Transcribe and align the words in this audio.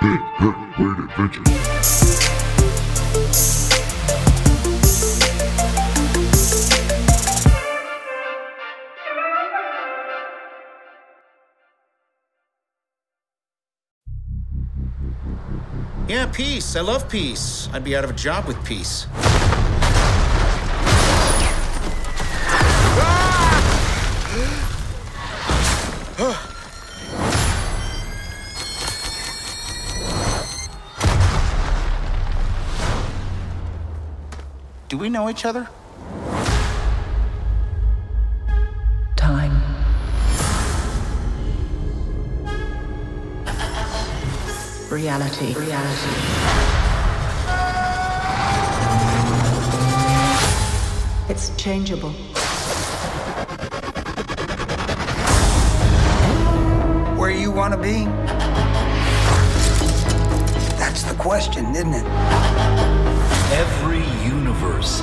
Big 0.00 0.18
Heavyweight 0.38 0.98
Adventures. 0.98 1.46
Yeah, 16.08 16.26
peace. 16.32 16.76
I 16.76 16.80
love 16.80 17.08
peace. 17.10 17.68
I'd 17.74 17.84
be 17.84 17.94
out 17.94 18.04
of 18.04 18.10
a 18.10 18.14
job 18.14 18.46
with 18.46 18.64
peace. 18.64 19.06
Know 35.20 35.28
each 35.28 35.44
other? 35.44 35.68
Time. 39.16 39.52
Reality. 44.90 45.52
Reality. 45.52 46.10
It's 51.28 51.54
changeable. 51.56 52.12
Where 57.18 57.30
you 57.30 57.50
want 57.50 57.74
to 57.74 57.78
be? 57.78 58.06
That's 60.78 61.02
the 61.02 61.14
question, 61.18 61.74
isn't 61.74 61.92
it? 61.92 63.19
Every 63.52 64.04
universe 64.24 65.00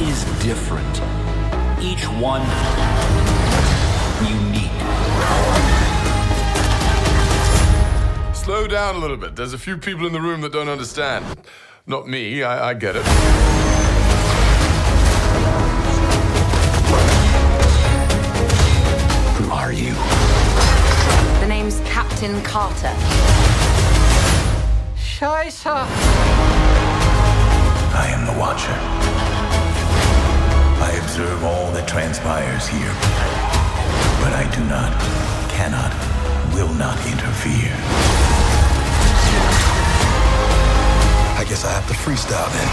is 0.00 0.24
different. 0.42 1.02
Each 1.78 2.04
one 2.18 2.40
unique. 4.24 4.70
Slow 8.34 8.66
down 8.66 8.96
a 8.96 8.98
little 8.98 9.18
bit. 9.18 9.36
There's 9.36 9.52
a 9.52 9.58
few 9.58 9.76
people 9.76 10.06
in 10.06 10.14
the 10.14 10.20
room 10.22 10.40
that 10.40 10.52
don't 10.52 10.70
understand. 10.70 11.26
Not 11.86 12.08
me, 12.08 12.42
I, 12.42 12.70
I 12.70 12.74
get 12.74 12.96
it. 12.96 13.04
Who 19.36 19.50
are 19.52 19.72
you? 19.72 19.92
The 21.40 21.46
name's 21.46 21.80
Captain 21.80 22.42
Carter. 22.42 23.47
Scheiße. 25.18 25.66
I 27.92 28.06
am 28.14 28.24
the 28.24 28.38
Watcher. 28.38 28.78
I 30.80 30.92
observe 31.02 31.42
all 31.42 31.72
that 31.72 31.88
transpires 31.88 32.68
here. 32.68 32.94
But 34.22 34.32
I 34.32 34.44
do 34.54 34.62
not, 34.70 34.94
cannot, 35.50 35.92
will 36.54 36.72
not 36.74 36.96
interfere. 37.04 37.74
I 41.34 41.44
guess 41.48 41.64
I 41.64 41.72
have 41.72 41.88
to 41.88 41.94
freestyle 41.94 42.48
then. 42.54 42.68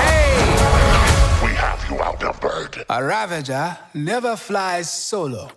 Hey! 0.00 1.46
We 1.46 1.52
have 1.56 1.84
you 1.90 2.00
outnumbered. 2.00 2.86
A 2.88 3.04
Ravager 3.04 3.76
never 3.92 4.34
flies 4.34 4.90
solo. 4.90 5.50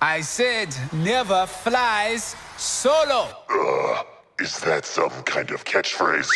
I 0.00 0.20
said 0.20 0.76
never 0.92 1.44
flies 1.46 2.36
solo. 2.56 3.28
Uh, 3.50 4.02
is 4.40 4.60
that 4.60 4.84
some 4.84 5.10
kind 5.24 5.50
of 5.50 5.64
catchphrase? 5.64 6.28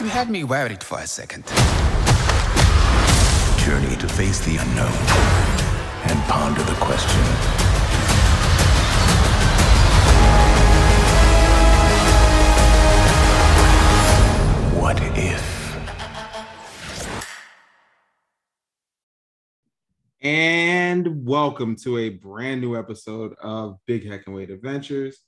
You 0.00 0.06
had 0.06 0.30
me 0.30 0.44
worried 0.44 0.82
for 0.82 0.98
a 1.00 1.06
second. 1.06 1.44
Journey 3.58 3.96
to 3.96 4.08
face 4.08 4.40
the 4.40 4.56
unknown 4.56 4.92
and 6.10 6.18
ponder 6.30 6.62
the 6.62 6.76
question. 6.80 7.57
And 20.28 21.26
welcome 21.26 21.74
to 21.76 21.96
a 21.96 22.10
brand 22.10 22.60
new 22.60 22.76
episode 22.76 23.34
of 23.40 23.78
Big 23.86 24.06
Heck 24.06 24.26
and 24.26 24.36
Weight 24.36 24.50
Adventures. 24.50 25.20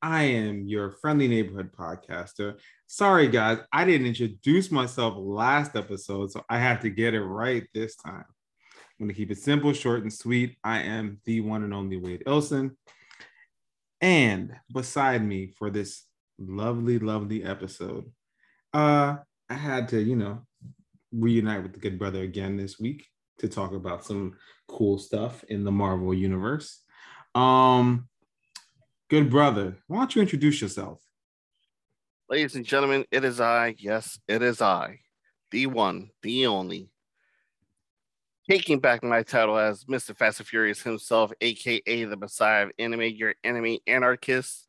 I 0.00 0.22
am 0.22 0.68
your 0.68 0.92
friendly 0.92 1.26
neighborhood 1.26 1.72
podcaster. 1.72 2.54
Sorry, 2.86 3.26
guys, 3.26 3.58
I 3.72 3.84
didn't 3.84 4.06
introduce 4.06 4.70
myself 4.70 5.14
last 5.18 5.74
episode, 5.74 6.30
so 6.30 6.44
I 6.48 6.60
have 6.60 6.78
to 6.82 6.90
get 6.90 7.12
it 7.12 7.24
right 7.24 7.64
this 7.74 7.96
time. 7.96 8.24
I'm 8.24 9.06
going 9.06 9.08
to 9.08 9.14
keep 9.14 9.32
it 9.32 9.38
simple, 9.38 9.72
short, 9.72 10.02
and 10.02 10.12
sweet. 10.12 10.56
I 10.62 10.82
am 10.82 11.20
the 11.24 11.40
one 11.40 11.64
and 11.64 11.74
only 11.74 11.96
Wade 11.96 12.22
Ilson. 12.24 12.76
And 14.00 14.54
beside 14.72 15.26
me 15.26 15.48
for 15.58 15.70
this 15.70 16.04
lovely, 16.38 17.00
lovely 17.00 17.42
episode, 17.42 18.12
uh, 18.72 19.16
I 19.50 19.54
had 19.54 19.88
to, 19.88 20.00
you 20.00 20.14
know, 20.14 20.46
reunite 21.10 21.64
with 21.64 21.72
the 21.72 21.80
good 21.80 21.98
brother 21.98 22.20
again 22.20 22.56
this 22.56 22.78
week 22.78 23.08
to 23.38 23.48
talk 23.48 23.72
about 23.72 24.04
some 24.04 24.34
cool 24.68 24.98
stuff 24.98 25.44
in 25.44 25.64
the 25.64 25.72
Marvel 25.72 26.14
universe. 26.14 26.82
Um, 27.34 28.08
good 29.10 29.30
brother, 29.30 29.76
why 29.86 29.98
don't 29.98 30.14
you 30.16 30.22
introduce 30.22 30.60
yourself? 30.60 31.02
Ladies 32.28 32.56
and 32.56 32.64
gentlemen, 32.64 33.04
it 33.10 33.24
is 33.24 33.40
I. 33.40 33.76
Yes, 33.78 34.18
it 34.26 34.42
is 34.42 34.60
I, 34.60 35.00
the 35.52 35.66
one, 35.66 36.10
the 36.22 36.46
only. 36.46 36.90
Taking 38.50 38.80
back 38.80 39.02
my 39.02 39.22
title 39.22 39.58
as 39.58 39.84
Mr. 39.84 40.16
Fast 40.16 40.40
and 40.40 40.48
Furious 40.48 40.82
himself, 40.82 41.32
aka 41.40 42.04
the 42.04 42.16
Messiah 42.16 42.66
of 42.66 42.72
Anime, 42.78 43.02
your 43.02 43.34
enemy 43.44 43.80
anarchist, 43.86 44.66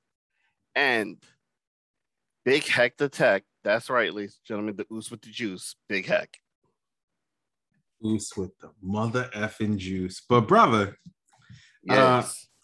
and 0.75 1.17
Big 2.45 2.63
Heck 2.63 2.97
the 2.97 3.09
Tech. 3.09 3.43
That's 3.63 3.89
right, 3.89 4.13
ladies 4.13 4.39
and 4.39 4.47
gentlemen, 4.47 4.75
the 4.75 4.85
oos 4.93 5.09
with 5.11 5.21
the 5.21 5.29
juice, 5.29 5.75
Big 5.89 6.05
Heck. 6.05 6.37
Goose 8.01 8.35
with 8.35 8.57
the 8.59 8.71
mother 8.81 9.29
effing 9.35 9.77
juice. 9.77 10.21
But 10.27 10.41
brother, 10.41 10.97
uh, 11.89 12.23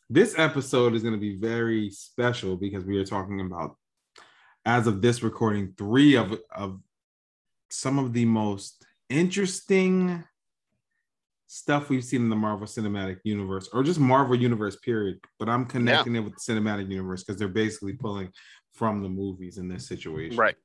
this 0.09 0.37
episode 0.37 0.93
is 0.93 1.01
going 1.01 1.15
to 1.15 1.19
be 1.19 1.35
very 1.35 1.89
special 1.89 2.55
because 2.55 2.83
we 2.83 2.97
are 2.97 3.05
talking 3.05 3.41
about, 3.41 3.75
as 4.65 4.87
of 4.87 5.01
this 5.01 5.23
recording, 5.23 5.73
three 5.77 6.15
of 6.15 6.39
of 6.53 6.79
some 7.69 7.97
of 7.97 8.13
the 8.13 8.25
most 8.25 8.85
interesting 9.09 10.23
stuff 11.47 11.89
we've 11.89 12.03
seen 12.03 12.21
in 12.21 12.29
the 12.29 12.35
Marvel 12.35 12.65
Cinematic 12.65 13.19
Universe, 13.23 13.69
or 13.73 13.83
just 13.83 13.99
Marvel 13.99 14.35
Universe, 14.35 14.75
period. 14.77 15.19
But 15.39 15.49
I'm 15.49 15.65
connecting 15.65 16.15
it 16.15 16.19
with 16.21 16.33
the 16.33 16.53
Cinematic 16.53 16.89
Universe 16.89 17.23
because 17.23 17.39
they're 17.39 17.47
basically 17.47 17.93
pulling 17.93 18.31
from 18.73 19.03
the 19.03 19.09
movies 19.09 19.57
in 19.57 19.67
this 19.67 19.87
situation. 19.87 20.37
right. 20.37 20.55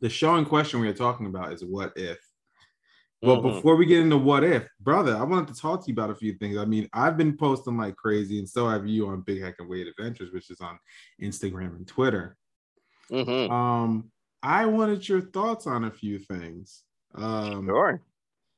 The 0.00 0.08
show 0.08 0.36
in 0.36 0.46
question 0.46 0.80
we 0.80 0.88
are 0.88 0.94
talking 0.94 1.26
about 1.26 1.52
is 1.52 1.64
What 1.64 1.92
If. 1.96 2.18
But 3.24 3.36
Mhm. 3.36 3.42
before 3.42 3.76
we 3.76 3.86
get 3.86 4.00
into 4.00 4.16
what 4.16 4.44
if, 4.44 4.68
brother, 4.80 5.14
I 5.16 5.22
wanted 5.24 5.54
to 5.54 5.60
talk 5.60 5.82
to 5.84 5.88
you 5.88 5.92
about 5.94 6.10
a 6.10 6.14
few 6.14 6.34
things. 6.34 6.56
I 6.56 6.64
mean, 6.64 6.88
I've 6.94 7.18
been 7.18 7.36
posting 7.36 7.76
like 7.76 7.96
crazy, 7.96 8.38
and 8.38 8.48
so 8.48 8.68
have 8.68 8.86
you 8.86 9.08
on 9.08 9.22
Big 9.22 9.42
Heck 9.42 9.56
and 9.58 9.68
Weight 9.68 9.86
Adventures, 9.86 10.32
which 10.32 10.50
is 10.50 10.60
on 10.60 10.78
Instagram 11.20 11.76
and 11.76 11.86
Twitter. 11.86 12.38
Mhm. 13.10 13.50
Um, 13.50 14.12
I 14.42 14.66
wanted 14.66 15.06
your 15.08 15.20
thoughts 15.20 15.66
on 15.66 15.84
a 15.84 15.90
few 15.90 16.18
things. 16.18 16.84
Um, 17.14 17.76
Sure. 17.76 18.02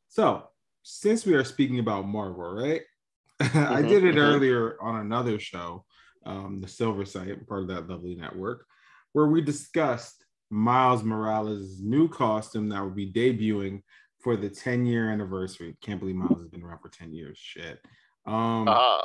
so, 0.09 0.49
since 0.82 1.26
we 1.26 1.35
are 1.35 1.44
speaking 1.44 1.79
about 1.79 2.06
Marvel, 2.09 2.55
right? 2.55 2.82
I 3.41 3.82
Mhm, 3.82 3.82
did 3.82 4.05
it 4.05 4.17
mhm. 4.17 4.19
earlier 4.19 4.81
on 4.82 5.00
another 5.00 5.38
show, 5.41 5.87
um, 6.26 6.61
the 6.61 6.69
Silver 6.69 7.05
Site, 7.05 7.47
part 7.49 7.62
of 7.62 7.69
that 7.69 7.88
lovely 7.88 8.14
network, 8.17 8.67
where 9.12 9.26
we 9.26 9.43
discussed 9.43 10.26
Miles 10.50 11.03
Morales' 11.05 11.81
new 11.82 12.09
costume 12.09 12.69
that 12.70 12.81
will 12.82 12.91
be 12.91 13.12
debuting 13.12 13.82
for 14.23 14.37
the 14.37 14.49
10 14.49 14.87
year 14.87 15.11
anniversary. 15.11 15.77
Can't 15.81 16.01
believe 16.01 16.17
Miles 16.17 16.41
has 16.41 16.49
been 16.49 16.63
around 16.63 16.79
for 16.79 16.89
10 16.89 17.13
years. 17.13 17.39
Shit. 17.39 17.81
Um, 18.27 18.67
Ah, 18.69 19.03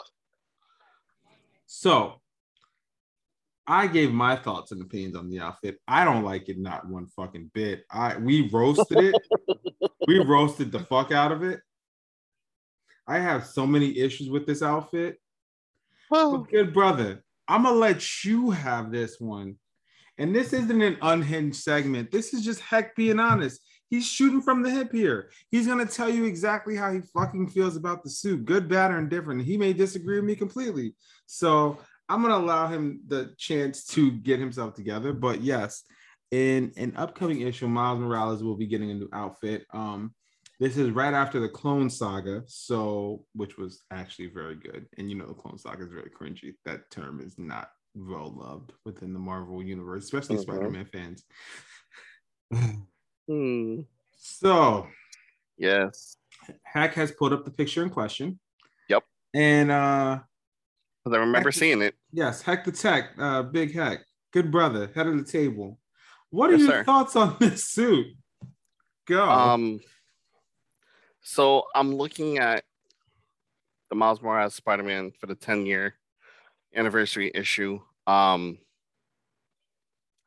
so 1.65 2.21
I 3.65 3.87
gave 3.87 4.13
my 4.13 4.35
thoughts 4.35 4.71
and 4.71 4.81
opinions 4.81 5.15
on 5.15 5.29
the 5.29 5.39
outfit. 5.39 5.79
I 5.87 6.05
don't 6.05 6.23
like 6.23 6.47
it 6.49 6.57
not 6.57 6.87
one 6.87 7.07
fucking 7.07 7.51
bit. 7.53 7.83
I 7.91 8.17
we 8.17 8.49
roasted 8.49 8.99
it. 8.99 9.15
we 10.07 10.19
roasted 10.23 10.71
the 10.71 10.79
fuck 10.79 11.11
out 11.11 11.31
of 11.31 11.43
it. 11.43 11.59
I 13.07 13.19
have 13.19 13.45
so 13.45 13.65
many 13.65 13.97
issues 13.97 14.29
with 14.29 14.45
this 14.45 14.61
outfit. 14.61 15.17
well, 16.09 16.37
But 16.37 16.49
good 16.51 16.73
brother, 16.73 17.23
I'm 17.47 17.63
gonna 17.63 17.75
let 17.75 18.23
you 18.23 18.51
have 18.51 18.91
this 18.91 19.19
one 19.19 19.57
And 20.17 20.33
this 20.35 20.53
isn't 20.53 20.81
an 20.81 20.97
unhinged 21.01 21.57
segment. 21.61 22.11
This 22.11 22.33
is 22.33 22.43
just 22.45 22.61
heck 22.61 22.95
being 22.95 23.19
honest. 23.19 23.61
He's 23.89 24.05
shooting 24.05 24.41
from 24.41 24.61
the 24.61 24.69
hip 24.69 24.91
here. 24.91 25.29
He's 25.49 25.67
gonna 25.67 25.85
tell 25.85 26.09
you 26.09 26.25
exactly 26.25 26.75
how 26.75 26.91
he 26.91 27.01
fucking 27.13 27.49
feels 27.49 27.75
about 27.75 28.03
the 28.03 28.09
suit, 28.09 28.45
good, 28.45 28.67
bad, 28.67 28.91
or 28.91 28.99
indifferent. 28.99 29.43
He 29.43 29.57
may 29.57 29.73
disagree 29.73 30.15
with 30.17 30.25
me 30.25 30.35
completely. 30.35 30.95
So 31.25 31.79
I'm 32.09 32.21
gonna 32.21 32.35
allow 32.37 32.67
him 32.67 33.01
the 33.07 33.33
chance 33.37 33.85
to 33.87 34.11
get 34.11 34.39
himself 34.39 34.73
together. 34.73 35.13
But 35.13 35.41
yes, 35.41 35.83
in 36.31 36.73
an 36.77 36.93
upcoming 36.97 37.41
issue, 37.41 37.67
Miles 37.67 37.99
Morales 37.99 38.43
will 38.43 38.57
be 38.57 38.67
getting 38.67 38.91
a 38.91 38.95
new 38.95 39.09
outfit. 39.13 39.65
Um, 39.73 40.13
this 40.59 40.75
is 40.75 40.89
right 40.89 41.13
after 41.13 41.39
the 41.39 41.49
Clone 41.49 41.89
Saga, 41.89 42.43
so 42.47 43.23
which 43.33 43.57
was 43.57 43.83
actually 43.91 44.27
very 44.27 44.55
good. 44.55 44.87
And 44.97 45.09
you 45.09 45.15
know, 45.15 45.27
the 45.27 45.33
Clone 45.33 45.57
Saga 45.57 45.83
is 45.83 45.91
very 45.91 46.09
cringy. 46.09 46.55
That 46.65 46.89
term 46.89 47.21
is 47.21 47.35
not 47.37 47.69
well 47.95 48.33
loved 48.35 48.73
within 48.85 49.13
the 49.13 49.19
Marvel 49.19 49.63
universe, 49.63 50.03
especially 50.05 50.37
Mhm. 50.37 50.41
Spider-Man 50.41 50.85
fans. 50.91 51.23
Hmm. 53.27 53.81
So 54.17 54.87
Yes. 55.57 56.17
Hack 56.63 56.93
has 56.93 57.11
pulled 57.11 57.33
up 57.33 57.43
the 57.45 57.51
picture 57.51 57.83
in 57.83 57.89
question. 57.89 58.39
Yep. 58.89 59.03
And 59.33 59.71
uh 59.71 60.19
'Cause 61.03 61.13
I 61.13 61.17
remember 61.17 61.49
Heck- 61.49 61.57
seeing 61.59 61.81
it. 61.81 61.95
yes, 62.11 62.41
Hack 62.41 62.65
the 62.65 62.71
Tech, 62.71 63.11
uh, 63.17 63.41
Big 63.43 63.73
Hack, 63.73 64.05
good 64.31 64.51
brother, 64.51 64.91
head 64.93 65.07
of 65.07 65.17
the 65.17 65.23
table. 65.23 65.79
What 66.29 66.49
are 66.49 66.53
Yes, 66.53 66.61
your 66.61 66.69
sir. 66.71 66.83
thoughts 66.83 67.15
on 67.15 67.37
this 67.39 67.65
suit? 67.65 68.07
Go. 69.05 69.23
Um, 69.27 69.79
so 71.21 71.63
I'm 71.73 71.95
looking 71.95 72.37
at 72.39 72.65
the 73.89 73.95
Miles 73.95 74.21
Morales 74.21 74.53
Spider-Man 74.53 75.11
for 75.19 75.27
the 75.27 75.35
10 75.35 75.65
year 75.65 75.95
anniversary 76.75 77.31
issue. 77.33 77.79
Um, 78.05 78.57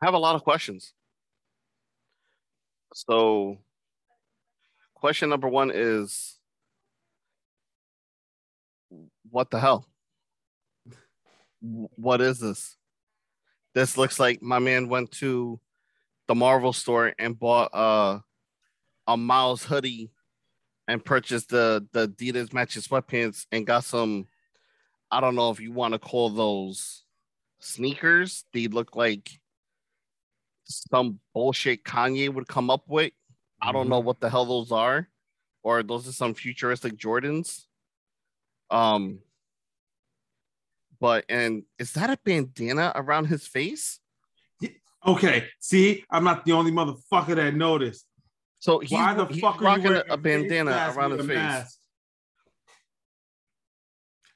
I 0.01 0.07
have 0.07 0.15
a 0.15 0.19
lot 0.19 0.35
of 0.35 0.43
questions. 0.45 0.95
So, 2.93 3.59
question 4.95 5.29
number 5.29 5.49
one 5.49 5.71
is, 5.73 6.39
what 9.31 9.51
the 9.51 9.61
hell? 9.61 9.87
What 11.61 12.21
is 12.21 12.41
this? 12.41 12.77
This 13.75 13.97
looks 13.97 14.19
like 14.19 14.43
my 14.43 14.59
man 14.59 14.89
went 14.89 15.13
to 15.13 15.61
the 16.27 16.35
Marvel 16.35 16.73
store 16.73 17.13
and 17.19 17.39
bought 17.39 17.75
uh 17.75 18.21
a 19.07 19.17
Miles 19.17 19.65
hoodie 19.65 20.11
and 20.89 21.05
purchased 21.05 21.51
the 21.51 21.87
the 21.93 22.09
Adidas 22.09 22.53
matching 22.53 22.83
sweatpants 22.83 23.47
and 23.53 23.67
got 23.67 23.85
some. 23.85 24.27
I 25.11 25.21
don't 25.21 25.35
know 25.35 25.51
if 25.51 25.61
you 25.61 25.73
want 25.73 25.93
to 25.93 25.99
call 25.99 26.31
those 26.31 27.05
sneakers. 27.61 28.45
They 28.53 28.69
look 28.69 28.97
like 28.97 29.41
some 30.71 31.21
bullshit 31.35 31.85
Kanye 31.85 32.33
would 32.33 32.49
come 32.49 32.71
up 32.71 32.85
with. 32.89 33.13
I 33.63 33.73
don't 33.73 33.89
know 33.89 34.01
what 34.01 34.21
the 34.21 34.31
hell 34.31 34.47
those 34.47 34.73
are, 34.73 35.09
or 35.63 35.83
those 35.83 36.09
are 36.09 36.13
some 36.13 36.35
futuristic 36.35 36.97
Jordans. 36.97 37.65
Um, 38.71 39.19
but 41.01 41.25
and 41.29 41.65
is 41.79 41.93
that 41.93 42.11
a 42.11 42.19
bandana 42.25 42.93
around 42.95 43.27
his 43.27 43.47
face? 43.47 44.01
okay, 45.07 45.47
see, 45.59 46.05
I'm 46.11 46.25
not 46.25 46.45
the 46.45 46.53
only 46.53 46.71
motherfucker 46.71 47.37
that 47.37 47.55
noticed. 47.55 48.07
So 48.61 48.79
he's, 48.79 48.93
Why 48.93 49.15
the 49.15 49.27
he's 49.27 49.41
fuck 49.41 49.57
are 49.57 49.61
you 49.61 49.67
rocking 49.67 49.85
wearing 49.85 50.03
a, 50.09 50.15
a 50.15 50.17
bandana 50.17 50.93
around 50.95 51.13
his 51.13 51.27
face. 51.27 51.29
mask? 51.29 51.79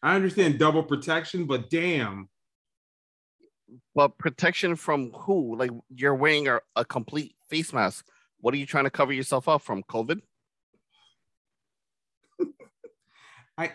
I 0.03 0.15
understand 0.17 0.59
double 0.59 0.83
protection, 0.83 1.47
but 1.47 1.71
damn. 1.71 2.29
But 3.95 4.19
protection 4.19 4.77
from 4.77 5.11
who? 5.13 5.57
Like 5.57 5.71
you're 5.95 6.15
wearing 6.15 6.49
a, 6.49 6.61
a 6.77 6.85
complete 6.85 7.35
face 7.49 7.73
mask. 7.73 8.07
What 8.41 8.55
are 8.55 8.59
you 8.59 8.67
trying 8.67 8.85
to 8.85 8.91
cover 8.91 9.13
yourself 9.13 9.49
up 9.49 9.63
from? 9.63 9.83
COVID? 9.85 10.21
I 13.59 13.71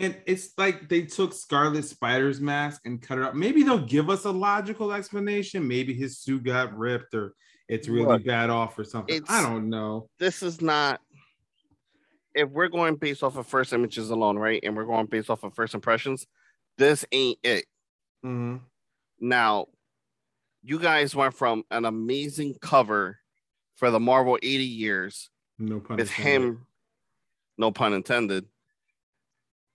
and 0.00 0.16
it's 0.26 0.52
like 0.56 0.88
they 0.88 1.02
took 1.02 1.34
Scarlet 1.34 1.84
Spider's 1.84 2.40
mask 2.40 2.80
and 2.86 3.02
cut 3.02 3.18
it 3.18 3.24
up. 3.24 3.34
Maybe 3.34 3.62
they'll 3.62 3.84
give 3.84 4.08
us 4.08 4.24
a 4.24 4.30
logical 4.30 4.92
explanation. 4.92 5.68
Maybe 5.68 5.92
his 5.92 6.18
suit 6.18 6.42
got 6.44 6.76
ripped 6.76 7.14
or 7.14 7.34
it's 7.68 7.86
really 7.86 8.06
Look, 8.06 8.24
bad 8.24 8.50
off 8.50 8.78
or 8.78 8.84
something. 8.84 9.22
I 9.28 9.42
don't 9.42 9.68
know. 9.68 10.08
This 10.18 10.42
is 10.42 10.60
not. 10.60 11.00
If 12.34 12.48
we're 12.48 12.68
going 12.68 12.96
based 12.96 13.22
off 13.22 13.36
of 13.36 13.46
first 13.46 13.72
images 13.72 14.10
alone, 14.10 14.38
right, 14.38 14.60
and 14.62 14.74
we're 14.74 14.86
going 14.86 15.06
based 15.06 15.30
off 15.30 15.44
of 15.44 15.54
first 15.54 15.74
impressions, 15.74 16.26
this 16.78 17.04
ain't 17.12 17.38
it. 17.42 17.66
Mhm. 18.24 18.60
Now, 19.20 19.66
you 20.62 20.78
guys 20.78 21.14
went 21.14 21.34
from 21.34 21.64
an 21.70 21.84
amazing 21.84 22.56
cover 22.60 23.18
for 23.76 23.90
the 23.90 24.00
Marvel 24.00 24.38
80 24.42 24.64
years 24.64 25.30
No 25.58 25.80
pun 25.80 25.96
with 25.96 26.08
intended. 26.08 26.46
him, 26.48 26.66
no 27.58 27.70
pun 27.70 27.92
intended, 27.92 28.46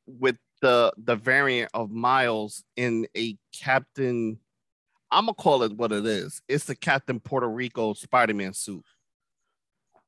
with 0.08 0.38
the 0.62 0.94
the 0.98 1.16
variant 1.16 1.72
of 1.74 1.92
Miles 1.92 2.64
in 2.76 3.08
a 3.16 3.38
Captain. 3.54 4.40
I'm 5.12 5.26
gonna 5.26 5.34
call 5.36 5.64
it 5.64 5.74
what 5.74 5.92
it 5.92 6.06
is. 6.06 6.42
It's 6.48 6.66
the 6.66 6.76
Captain 6.76 7.20
Puerto 7.20 7.48
Rico 7.48 7.94
Spider-Man 7.94 8.54
suit. 8.54 8.86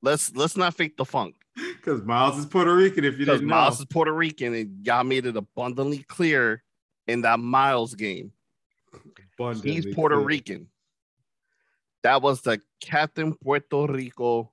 Let's 0.02 0.36
let's 0.36 0.58
not 0.58 0.76
fake 0.76 0.98
the 0.98 1.06
funk. 1.06 1.36
Because 1.56 2.04
Miles 2.04 2.38
is 2.38 2.46
Puerto 2.46 2.76
Rican, 2.76 3.04
if 3.04 3.18
you 3.18 3.26
didn't 3.26 3.48
know, 3.48 3.56
Miles 3.56 3.80
is 3.80 3.86
Puerto 3.86 4.14
Rican, 4.14 4.54
and 4.54 4.86
y'all 4.86 5.04
made 5.04 5.26
it 5.26 5.36
abundantly 5.36 6.00
clear 6.04 6.64
in 7.08 7.22
that 7.22 7.40
Miles 7.40 7.96
game. 7.96 8.32
Abundantly 9.38 9.72
He's 9.74 9.96
Puerto 9.96 10.16
clear. 10.16 10.26
Rican. 10.28 10.68
That 12.04 12.22
was 12.22 12.42
the 12.42 12.62
Captain 12.82 13.34
Puerto 13.36 13.86
Rico 13.88 14.52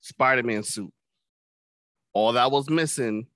Spider-Man 0.00 0.62
suit. 0.62 0.92
All 2.12 2.32
that 2.32 2.50
was 2.50 2.68
missing 2.68 3.26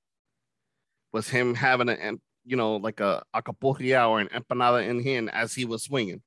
was 1.13 1.29
him 1.29 1.55
having 1.55 1.89
an, 1.89 1.99
em- 1.99 2.23
you 2.45 2.57
know, 2.57 2.77
like 2.77 3.01
a 3.01 3.23
acapulco 3.35 4.09
or 4.09 4.21
an 4.21 4.29
empanada 4.29 4.87
in 4.89 5.03
hand 5.03 5.31
as 5.33 5.55
he 5.55 5.65
was 5.65 5.85
swinging. 5.85 6.23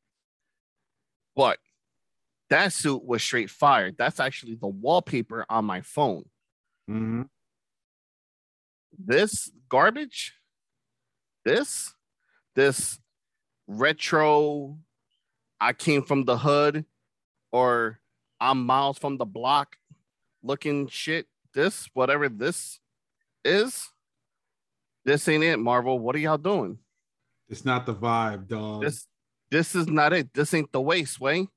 But 1.35 1.59
that 2.49 2.71
suit 2.71 3.03
was 3.03 3.21
straight 3.23 3.49
fire. 3.49 3.91
That's 3.91 4.19
actually 4.19 4.55
the 4.55 4.67
wallpaper 4.67 5.45
on 5.49 5.65
my 5.65 5.81
phone. 5.81 6.25
Mhm. 6.89 7.27
This 8.97 9.51
garbage, 9.67 10.35
this, 11.43 11.93
this 12.55 12.99
retro, 13.67 14.77
I 15.59 15.73
came 15.73 16.03
from 16.03 16.25
the 16.25 16.37
hood, 16.37 16.85
or 17.51 17.99
I'm 18.39 18.65
Miles 18.65 18.97
from 18.97 19.17
the 19.17 19.25
block 19.25 19.77
looking 20.43 20.87
shit. 20.87 21.27
This, 21.53 21.87
whatever 21.93 22.27
this 22.27 22.79
is, 23.45 23.89
this 25.05 25.27
ain't 25.29 25.43
it, 25.43 25.57
Marvel. 25.57 25.99
What 25.99 26.15
are 26.15 26.19
y'all 26.19 26.37
doing? 26.37 26.79
It's 27.47 27.63
not 27.63 27.85
the 27.85 27.95
vibe, 27.95 28.47
dog. 28.47 28.81
This, 28.81 29.07
this 29.51 29.75
is 29.75 29.87
not 29.87 30.11
it. 30.13 30.33
This 30.33 30.53
ain't 30.53 30.71
the 30.71 30.81
way, 30.81 31.05
Sway. 31.05 31.47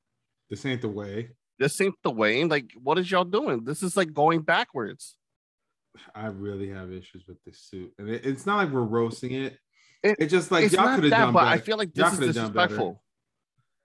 this 0.51 0.65
ain't 0.67 0.83
the 0.83 0.89
way. 0.89 1.31
This 1.59 1.81
ain't 1.81 1.97
the 2.05 2.11
way. 2.11 2.45
Like, 2.45 2.71
what 2.81 2.99
is 2.99 3.11
y'all 3.11 3.25
doing? 3.25 3.65
This 3.65 3.83
is 3.83 3.97
like 3.97 4.13
going 4.13 4.43
backwards. 4.43 5.17
I 6.15 6.27
really 6.27 6.69
have 6.69 6.93
issues 6.93 7.25
with 7.27 7.43
this 7.45 7.59
suit. 7.59 7.93
And 7.99 8.09
it- 8.09 8.25
it's 8.25 8.47
not 8.47 8.59
like 8.59 8.71
we're 8.71 8.83
roasting 8.83 9.33
it. 9.33 9.59
It- 10.03 10.17
it's 10.21 10.33
just 10.33 10.51
like 10.51 10.65
it's 10.65 10.75
y'all 10.75 10.95
could 10.95 11.05
have 11.05 11.11
that, 11.11 11.19
done 11.27 11.33
but 11.33 11.45
better. 11.45 11.51
I 11.55 11.59
feel 11.59 11.77
like 11.77 11.91
Y'all 11.97 12.11
this 12.11 12.21
is 12.21 12.35
done 12.37 12.53
better. 12.53 12.69
disrespectful. 12.69 13.03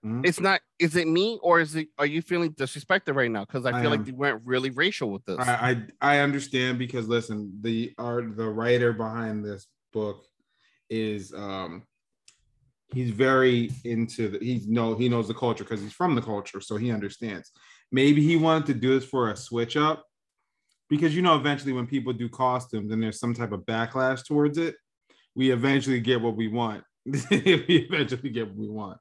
Mhm. 0.04 0.26
It's 0.26 0.38
not. 0.38 0.60
Is 0.78 0.96
it 0.96 1.08
me 1.08 1.38
or 1.42 1.60
is 1.60 1.74
it? 1.76 1.88
Are 1.98 2.04
you 2.06 2.20
feeling 2.22 2.52
disrespected 2.52 3.14
right 3.14 3.30
now? 3.30 3.44
Because 3.44 3.64
I 3.64 3.70
I 3.78 3.80
feel 3.80 3.90
like 3.90 4.00
am. 4.00 4.04
they 4.04 4.12
went 4.12 4.42
really 4.44 4.70
racial 4.70 5.10
with 5.10 5.24
this. 5.24 5.38
I, 5.38 5.86
I 6.00 6.16
I 6.16 6.18
understand 6.18 6.78
because 6.78 7.08
listen, 7.08 7.58
the 7.62 7.94
art 7.98 8.36
the 8.36 8.48
writer 8.48 8.92
behind 8.92 9.44
this 9.44 9.66
book 9.92 10.26
is 10.90 11.32
um 11.32 11.84
he's 12.92 13.10
very 13.10 13.70
into 13.84 14.28
the 14.28 14.38
he's 14.44 14.68
no 14.68 14.94
he 14.94 15.08
knows 15.08 15.26
the 15.26 15.34
culture 15.34 15.64
because 15.64 15.80
he's 15.80 15.92
from 15.94 16.14
the 16.14 16.22
culture, 16.22 16.60
so 16.60 16.76
he 16.76 16.92
understands. 16.92 17.50
Maybe 17.90 18.22
he 18.22 18.36
wanted 18.36 18.66
to 18.66 18.74
do 18.74 18.98
this 18.98 19.08
for 19.08 19.30
a 19.30 19.36
switch 19.36 19.74
up 19.76 20.04
because 20.90 21.16
you 21.16 21.22
know 21.22 21.34
eventually 21.36 21.72
when 21.72 21.86
people 21.86 22.12
do 22.12 22.28
costumes 22.28 22.92
and 22.92 23.02
there's 23.02 23.18
some 23.18 23.32
type 23.32 23.52
of 23.52 23.60
backlash 23.62 24.26
towards 24.26 24.58
it, 24.58 24.74
we 25.34 25.50
eventually 25.50 26.00
get 26.00 26.20
what 26.20 26.36
we 26.36 26.48
want. 26.48 26.84
we 27.06 27.16
eventually 27.30 28.30
get 28.30 28.48
what 28.48 28.56
we 28.56 28.68
want. 28.68 28.98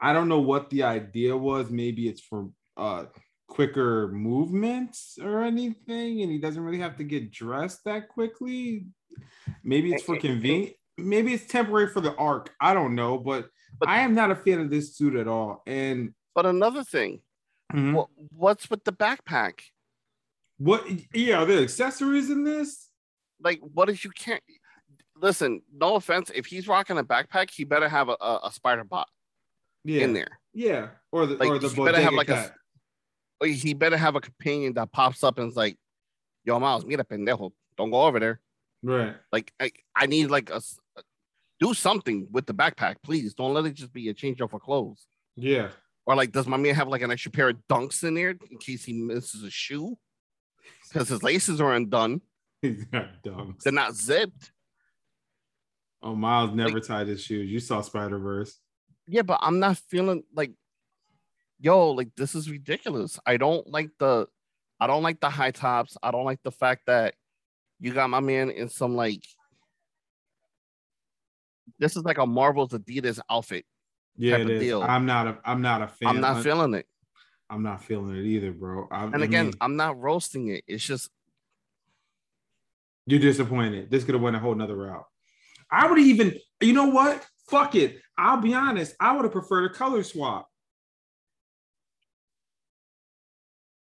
I 0.00 0.12
don't 0.12 0.28
know 0.28 0.40
what 0.40 0.70
the 0.70 0.82
idea 0.84 1.36
was. 1.36 1.70
Maybe 1.70 2.08
it's 2.08 2.20
for 2.20 2.50
uh 2.76 3.06
quicker 3.48 4.08
movements 4.08 5.18
or 5.20 5.42
anything, 5.42 6.22
and 6.22 6.30
he 6.30 6.38
doesn't 6.38 6.62
really 6.62 6.78
have 6.78 6.96
to 6.98 7.04
get 7.04 7.30
dressed 7.30 7.84
that 7.84 8.08
quickly. 8.08 8.86
Maybe 9.64 9.92
it's 9.92 10.04
for 10.04 10.18
convenience. 10.18 10.74
Maybe 10.98 11.32
it's 11.32 11.46
temporary 11.46 11.88
for 11.88 12.00
the 12.00 12.14
arc. 12.16 12.50
I 12.60 12.74
don't 12.74 12.94
know, 12.94 13.18
but, 13.18 13.48
I 13.86 14.00
am 14.00 14.14
not 14.14 14.32
a 14.32 14.36
fan 14.36 14.58
of 14.60 14.68
this 14.70 14.96
suit 14.96 15.14
at 15.14 15.28
all. 15.28 15.62
And 15.66 16.12
but 16.34 16.44
another 16.46 16.84
thing, 16.84 17.22
Mhm. 17.72 17.94
what, 17.94 18.08
what's 18.30 18.68
with 18.70 18.84
the 18.84 18.92
backpack? 18.92 19.60
what? 20.58 20.84
Yeah, 21.14 21.42
are 21.42 21.46
there 21.46 21.62
accessories 21.62 22.30
in 22.30 22.44
this? 22.44 22.90
Like, 23.40 23.60
what 23.60 23.88
if 23.88 24.04
you 24.04 24.10
can't? 24.10 24.42
Listen, 25.20 25.62
no 25.72 25.96
offense. 25.96 26.30
If 26.34 26.46
he's 26.46 26.68
rocking 26.68 26.98
a 26.98 27.04
backpack, 27.04 27.50
he 27.50 27.64
better 27.64 27.88
have 27.88 28.08
a, 28.08 28.16
a, 28.20 28.40
a 28.44 28.52
spider 28.52 28.84
bot 28.84 29.08
Yeah. 29.84 30.02
in 30.02 30.12
there. 30.12 30.38
Yeah, 30.54 30.88
or 31.12 31.26
the 31.26 31.36
Like, 31.36 31.48
or 31.48 31.58
the 31.58 31.68
he 31.68 31.84
better 31.84 32.00
have 32.00 32.12
like 32.14 32.28
a- 32.28 32.34
cat. 32.34 32.52
Or 33.40 33.46
he 33.46 33.72
better 33.74 33.96
have 33.96 34.16
a 34.16 34.20
companion 34.20 34.74
that 34.74 34.90
pops 34.90 35.22
up 35.22 35.38
and 35.38 35.48
is 35.50 35.56
like, 35.56 35.76
"Yo, 36.44 36.58
Miles, 36.58 36.84
meet 36.84 36.96
mira 36.96 37.04
pendejo, 37.04 37.52
don't 37.76 37.90
go 37.90 38.02
over 38.02 38.18
there." 38.18 38.40
right. 38.82 39.14
Like, 39.32 39.52
I, 39.60 39.70
I 39.94 40.06
need 40.06 40.28
like 40.30 40.50
a 40.50 40.60
do 41.60 41.72
something 41.74 42.26
with 42.32 42.46
the 42.46 42.54
backpack, 42.54 42.96
please. 43.04 43.34
Don't 43.34 43.54
let 43.54 43.66
it 43.66 43.74
just 43.74 43.92
be 43.92 44.08
a 44.08 44.14
change 44.14 44.40
of 44.40 44.50
clothes. 44.60 45.06
Yeah, 45.36 45.70
Or 46.06 46.16
like, 46.16 46.32
does 46.32 46.46
my 46.48 46.56
man 46.56 46.74
have 46.74 46.88
like 46.88 47.02
an 47.02 47.10
extra 47.12 47.30
pair 47.30 47.48
of 47.50 47.56
dunks 47.70 48.02
in 48.02 48.14
there 48.14 48.30
in 48.50 48.58
case 48.58 48.84
he 48.84 48.92
misses 48.92 49.42
a 49.44 49.50
shoe? 49.50 49.96
Because 50.88 51.08
his 51.08 51.22
laces 51.22 51.60
are 51.60 51.74
undone. 51.74 52.20
he's 52.62 52.84
got 52.84 53.22
dunks. 53.24 53.62
They're 53.62 53.72
not 53.72 53.94
zipped. 53.94 54.50
Oh, 56.02 56.14
Miles 56.14 56.52
never 56.54 56.80
tied 56.80 57.08
his 57.08 57.22
shoes. 57.22 57.50
You 57.50 57.60
saw 57.60 57.80
Spider 57.80 58.18
Verse. 58.18 58.58
Yeah, 59.06 59.22
but 59.22 59.40
I'm 59.42 59.58
not 59.58 59.78
feeling 59.78 60.22
like, 60.34 60.52
yo, 61.60 61.90
like 61.90 62.14
this 62.16 62.34
is 62.34 62.50
ridiculous. 62.50 63.18
I 63.26 63.36
don't 63.36 63.66
like 63.68 63.90
the, 63.98 64.26
I 64.78 64.86
don't 64.86 65.02
like 65.02 65.20
the 65.20 65.30
high 65.30 65.50
tops. 65.50 65.96
I 66.02 66.10
don't 66.10 66.24
like 66.24 66.42
the 66.44 66.52
fact 66.52 66.82
that 66.86 67.14
you 67.80 67.92
got 67.92 68.10
my 68.10 68.20
man 68.20 68.50
in 68.50 68.68
some 68.68 68.94
like, 68.94 69.24
this 71.78 71.96
is 71.96 72.04
like 72.04 72.18
a 72.18 72.26
Marvel's 72.26 72.70
Adidas 72.70 73.18
outfit. 73.30 73.64
Yeah, 74.16 74.38
type 74.38 74.46
it 74.46 74.50
of 74.50 74.56
is. 74.56 74.60
deal. 74.62 74.82
I'm 74.82 75.06
not 75.06 75.26
a. 75.28 75.38
I'm 75.44 75.62
not 75.62 75.82
a 75.82 75.88
fan. 75.88 76.08
I'm 76.08 76.20
not 76.20 76.36
I- 76.38 76.42
feeling 76.42 76.74
it. 76.74 76.86
I'm 77.50 77.62
not 77.62 77.82
feeling 77.82 78.14
it 78.14 78.24
either, 78.26 78.52
bro. 78.52 78.86
I, 78.90 79.04
And 79.04 79.22
I 79.22 79.24
again, 79.24 79.46
mean, 79.46 79.54
I'm 79.62 79.76
not 79.76 79.98
roasting 79.98 80.48
it. 80.48 80.64
It's 80.66 80.84
just 80.84 81.08
you're 83.06 83.20
disappointed. 83.20 83.90
This 83.90 84.04
could 84.04 84.14
have 84.14 84.20
went 84.22 84.36
a 84.36 84.38
whole 84.38 84.54
nother 84.54 84.76
route. 84.76 85.06
I 85.70 85.88
would 85.88 85.98
even. 85.98 86.34
You 86.60 86.72
know 86.72 86.88
what? 86.88 87.24
Fuck 87.48 87.74
it. 87.74 87.98
I'll 88.16 88.40
be 88.40 88.54
honest. 88.54 88.94
I 89.00 89.14
would 89.14 89.24
have 89.24 89.32
preferred 89.32 89.70
a 89.70 89.74
color 89.74 90.02
swap. 90.02 90.48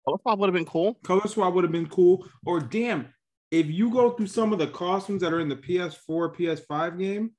color 0.06 0.18
swap 0.22 0.38
would 0.38 0.48
have 0.48 0.54
been 0.54 0.64
cool. 0.64 0.94
Color 1.04 1.26
swap 1.28 1.54
would 1.54 1.64
have 1.64 1.72
been 1.72 1.88
cool. 1.88 2.26
Or 2.46 2.60
damn, 2.60 3.08
if 3.50 3.66
you 3.66 3.90
go 3.90 4.10
through 4.12 4.28
some 4.28 4.52
of 4.52 4.58
the 4.58 4.66
costumes 4.68 5.22
that 5.22 5.32
are 5.32 5.40
in 5.40 5.48
the 5.48 5.56
PS4, 5.56 6.34
PS5 6.36 6.98
game, 6.98 7.32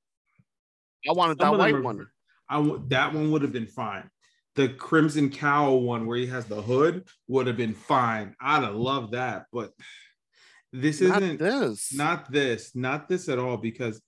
I 1.08 1.12
wanted 1.12 1.38
that 1.38 1.52
white 1.56 1.74
are- 1.74 1.82
one. 1.82 2.06
I 2.48 2.56
w- 2.56 2.84
that 2.88 3.14
one 3.14 3.30
would 3.32 3.42
have 3.42 3.52
been 3.52 3.66
fine. 3.66 4.08
The 4.54 4.68
Crimson 4.68 5.30
Cowl 5.30 5.80
one 5.80 6.06
where 6.06 6.18
he 6.18 6.26
has 6.26 6.44
the 6.44 6.60
hood 6.60 7.08
would 7.26 7.46
have 7.46 7.56
been 7.56 7.72
fine. 7.74 8.36
I'd 8.40 8.62
have 8.62 8.74
loved 8.74 9.12
that, 9.12 9.46
but 9.52 9.72
this 10.72 11.00
Not 11.00 11.22
isn't 11.22 11.38
this. 11.38 11.94
not 11.94 12.30
this, 12.30 12.76
not 12.76 13.08
this 13.08 13.28
at 13.30 13.38
all. 13.38 13.56
Because, 13.56 14.00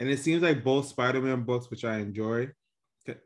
and 0.00 0.08
it 0.08 0.18
seems 0.18 0.42
like 0.42 0.64
both 0.64 0.88
Spider-Man 0.88 1.42
books, 1.42 1.70
which 1.70 1.84
I 1.84 1.98
enjoy, 1.98 2.48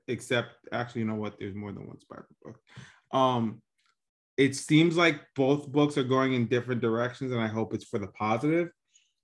except 0.08 0.50
actually, 0.72 1.02
you 1.02 1.06
know 1.06 1.14
what? 1.14 1.38
There's 1.38 1.54
more 1.54 1.72
than 1.72 1.86
one 1.86 2.00
Spider 2.00 2.26
book. 2.42 2.58
Um, 3.12 3.62
it 4.36 4.56
seems 4.56 4.96
like 4.96 5.20
both 5.36 5.70
books 5.70 5.96
are 5.96 6.02
going 6.04 6.34
in 6.34 6.46
different 6.48 6.80
directions, 6.80 7.30
and 7.32 7.40
I 7.40 7.46
hope 7.46 7.72
it's 7.72 7.84
for 7.84 7.98
the 7.98 8.08
positive. 8.08 8.68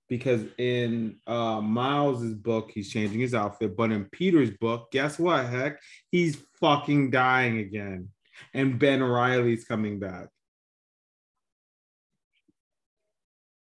Because 0.07 0.43
in 0.57 1.19
uh 1.25 1.61
Miles's 1.61 2.33
book, 2.35 2.71
he's 2.73 2.89
changing 2.91 3.21
his 3.21 3.33
outfit, 3.33 3.77
but 3.77 3.91
in 3.91 4.05
Peter's 4.11 4.51
book, 4.51 4.91
guess 4.91 5.17
what? 5.17 5.45
Heck, 5.45 5.79
he's 6.09 6.37
fucking 6.59 7.11
dying 7.11 7.59
again, 7.59 8.09
and 8.53 8.77
Ben 8.77 9.01
Reilly's 9.01 9.63
coming 9.63 9.99
back. 9.99 10.27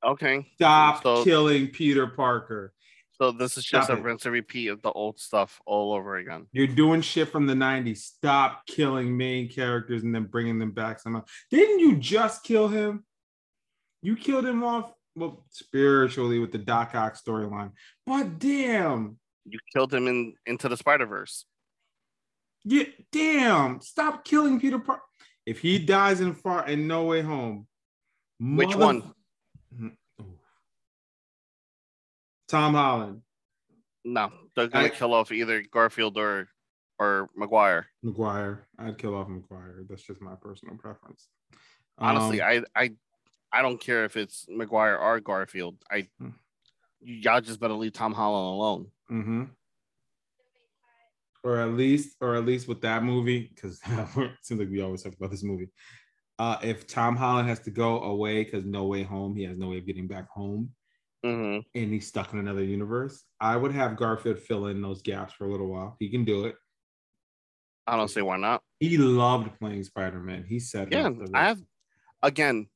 Okay. 0.05 0.47
Stop 0.55 1.03
So- 1.03 1.25
killing 1.25 1.69
Peter 1.69 2.07
Parker. 2.07 2.73
So 3.21 3.33
this 3.33 3.57
is 3.57 3.65
just 3.65 3.87
Stop 3.87 3.97
a 3.99 4.01
it. 4.01 4.05
rinse 4.05 4.25
and 4.27 4.33
repeat 4.35 4.69
of 4.69 4.83
the 4.83 4.91
old 4.93 5.19
stuff 5.19 5.61
all 5.65 5.93
over 5.95 6.17
again. 6.17 6.47
You're 6.53 6.67
doing 6.67 7.01
shit 7.01 7.29
from 7.31 7.47
the 7.47 7.55
90s. 7.55 7.99
Stop 7.99 8.67
killing 8.67 9.17
main 9.17 9.49
characters 9.49 10.03
and 10.03 10.15
then 10.15 10.25
bringing 10.25 10.59
them 10.59 10.73
back 10.73 11.01
somehow. 11.01 11.25
Didn't 11.51 11.79
you 11.79 11.97
just 11.97 12.45
kill 12.45 12.69
him? 12.69 13.05
You 14.03 14.17
killed 14.17 14.45
him 14.45 14.63
off, 14.63 14.93
well, 15.15 15.47
spiritually 15.51 16.39
with 16.39 16.53
the 16.53 16.59
Doc 16.59 16.95
Ock 16.95 17.17
storyline. 17.17 17.73
But 18.07 18.39
damn, 18.39 19.19
You 19.47 19.59
killed 19.75 19.95
him 19.95 20.07
in 20.09 20.35
into 20.45 20.69
the 20.69 20.77
Spider 20.77 21.07
Verse. 21.07 21.47
yeah, 22.65 22.85
damn, 23.13 23.81
stop 23.81 24.25
killing 24.27 24.61
Peter 24.61 24.79
Parker. 24.79 25.03
If 25.47 25.61
he 25.61 25.79
dies 25.79 26.21
in 26.21 26.35
far 26.35 26.67
in 26.69 26.87
No 26.87 27.05
Way 27.05 27.23
Home, 27.23 27.67
Which 28.41 28.77
mother- 28.77 28.85
one? 28.85 29.13
Tom 32.49 32.75
Holland, 32.75 33.23
No, 34.05 34.31
they're 34.55 34.69
gonna 34.69 34.87
I- 34.87 34.91
kill 34.91 35.15
off 35.15 35.33
either 35.33 35.63
Garfield 35.71 36.17
or 36.19 36.49
or 36.99 37.29
Maguire. 37.37 37.87
McGuire. 38.05 38.61
I'd 38.79 38.97
kill 38.99 39.15
off 39.15 39.29
Maguire. 39.29 39.85
That's 39.89 40.03
just 40.03 40.21
my 40.23 40.35
personal 40.41 40.77
preference. 40.77 41.29
Honestly, 41.99 42.41
Um, 42.41 42.65
I 42.75 42.83
I 42.85 42.91
I 43.53 43.63
don't 43.63 43.81
care 43.81 44.05
if 44.05 44.17
it's 44.17 44.47
Maguire 44.49 44.97
or 44.97 45.21
Garfield. 45.21 45.77
I 45.91 46.09
Hmm. 46.19 46.31
y'all 47.01 47.41
just 47.41 47.61
better 47.61 47.75
leave 47.75 47.93
Tom 47.93 48.13
Holland 48.15 48.55
alone. 48.55 48.91
Mm-hmm. 49.11 49.45
Or 51.45 51.61
at 51.61 51.71
least, 51.75 52.17
or 52.21 52.35
at 52.35 52.45
least 52.45 52.67
with 52.67 52.81
that 52.81 53.03
movie, 53.05 53.51
because 53.55 53.81
it 53.87 53.87
seems 54.43 54.61
like 54.61 54.69
we 54.71 54.81
always 54.83 55.03
talk 55.03 55.15
about 55.15 55.31
this 55.31 55.45
movie. 55.45 55.69
Uh, 56.39 56.59
if 56.63 56.87
Tom 56.87 57.15
Holland 57.17 57.49
has 57.49 57.61
to 57.61 57.71
go 57.71 58.01
away 58.03 58.43
because 58.45 58.65
no 58.65 58.85
way 58.87 59.03
home, 59.03 59.37
he 59.37 59.45
has 59.45 59.57
no 59.57 59.69
way 59.71 59.79
of 59.79 59.87
getting 59.87 60.07
back 60.09 60.29
home, 60.29 60.71
hmm 61.25 61.59
and 61.75 61.93
he's 61.93 62.07
stuck 62.07 62.33
in 62.33 62.39
another 62.39 62.63
universe. 62.65 63.25
I 63.41 63.57
would 63.57 63.73
have 63.73 63.97
Garfield 63.97 64.39
fill 64.39 64.67
in 64.67 64.81
those 64.81 65.03
gaps 65.03 65.33
for 65.33 65.45
a 65.47 65.51
little 65.51 65.69
while. 65.69 65.97
He 65.99 66.09
can 66.09 66.25
do 66.25 66.45
it. 66.45 66.57
I 67.87 67.97
don't 67.97 68.09
see 68.09 68.23
why 68.23 68.37
not. 68.37 68.63
He 68.81 68.97
loved 68.99 69.59
playing 69.59 69.85
Spider 69.85 70.21
Man. 70.21 70.45
He 70.45 70.59
said, 70.59 70.93
Yeah. 70.93 71.11
I 71.35 71.45
have 71.45 71.63
again. 72.23 72.69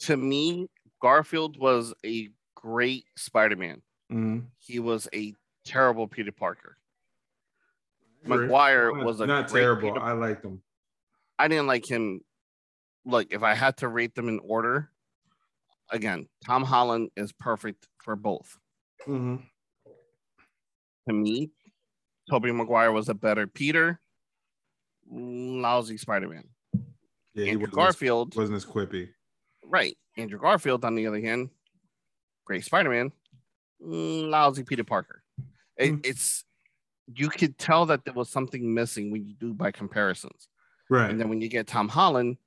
To 0.00 0.16
me, 0.16 0.68
Garfield 1.00 1.56
was 1.56 1.94
a 2.04 2.28
great 2.54 3.04
Spider-Man. 3.16 3.80
Mhm. 4.10 4.46
He 4.58 4.80
was 4.80 5.08
a 5.14 5.34
terrible 5.64 6.08
Peter 6.08 6.32
Parker. 6.32 6.76
Agree. 8.24 8.38
Maguire 8.46 8.92
was 8.92 9.20
a 9.20 9.26
not 9.26 9.48
terrible. 9.48 9.92
Peter- 9.92 10.04
I 10.04 10.12
liked 10.12 10.44
him. 10.44 10.62
I 11.38 11.48
didn't 11.48 11.66
like 11.68 11.86
him. 11.86 12.20
Like, 13.04 13.32
if 13.32 13.42
I 13.42 13.54
had 13.54 13.76
to 13.78 13.88
rate 13.88 14.14
them 14.14 14.28
in 14.28 14.40
order, 14.40 14.90
again, 15.90 16.28
Tom 16.44 16.62
Holland 16.64 17.10
is 17.16 17.32
perfect 17.32 17.86
for 18.02 18.16
both. 18.16 18.58
Mhm. 19.06 19.44
To 21.08 21.14
me, 21.14 21.50
Tobey 22.30 22.52
Maguire 22.52 22.92
was 22.92 23.08
a 23.08 23.14
better 23.14 23.46
Peter, 23.46 24.00
lousy 25.10 25.96
Spider-Man. 25.98 26.48
Yeah, 26.72 27.44
he 27.44 27.50
Andrew 27.50 27.66
wasn't 27.66 27.72
as- 27.72 27.74
Garfield, 27.76 28.36
wasn't 28.36 28.56
as 28.56 28.64
quippy. 28.64 29.12
right? 29.64 29.96
Andrew 30.16 30.38
Garfield, 30.38 30.84
on 30.84 30.94
the 30.94 31.06
other 31.06 31.20
hand, 31.20 31.50
great 32.44 32.64
Spider-Man, 32.64 33.12
lousy 33.80 34.62
Peter 34.64 34.84
Parker. 34.84 35.22
It, 35.76 35.90
Hmm. 35.90 36.00
It's 36.04 36.44
you 37.14 37.28
could 37.28 37.58
tell 37.58 37.84
that 37.86 38.04
there 38.04 38.14
was 38.14 38.30
something 38.30 38.72
missing 38.72 39.10
when 39.10 39.26
you 39.26 39.34
do 39.34 39.52
by 39.52 39.70
comparisons, 39.70 40.48
Right. 40.88 41.10
and 41.10 41.20
then 41.20 41.28
when 41.28 41.40
you 41.42 41.48
get 41.48 41.66
Tom 41.66 41.88
Holland, 41.88 42.38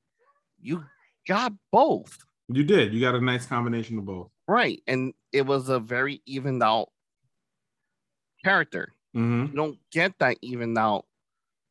you 0.60 0.84
got 1.28 1.54
both. 1.72 2.26
You 2.50 2.64
did. 2.64 2.94
You 2.94 3.02
got 3.02 3.16
a 3.16 3.22
nice 3.22 3.46
combination 3.46 3.98
of 3.98 4.06
both. 4.06 4.30
Right. 4.48 4.82
And 4.88 5.14
it 5.34 5.46
was 5.46 5.70
a 5.70 5.80
very 5.80 6.22
evened 6.26 6.64
out 6.64 6.90
character. 8.44 8.94
Mhm. 9.16 9.50
You 9.50 9.56
don't 9.56 9.80
get 9.92 10.18
that 10.20 10.38
evened 10.42 10.78
out 10.78 11.06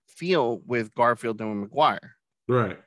feel 0.09 0.59
with 0.67 0.95
Garfield 0.95 1.41
and 1.41 1.51
with 1.61 1.71
Maguire. 1.71 2.17
Right. 2.49 2.79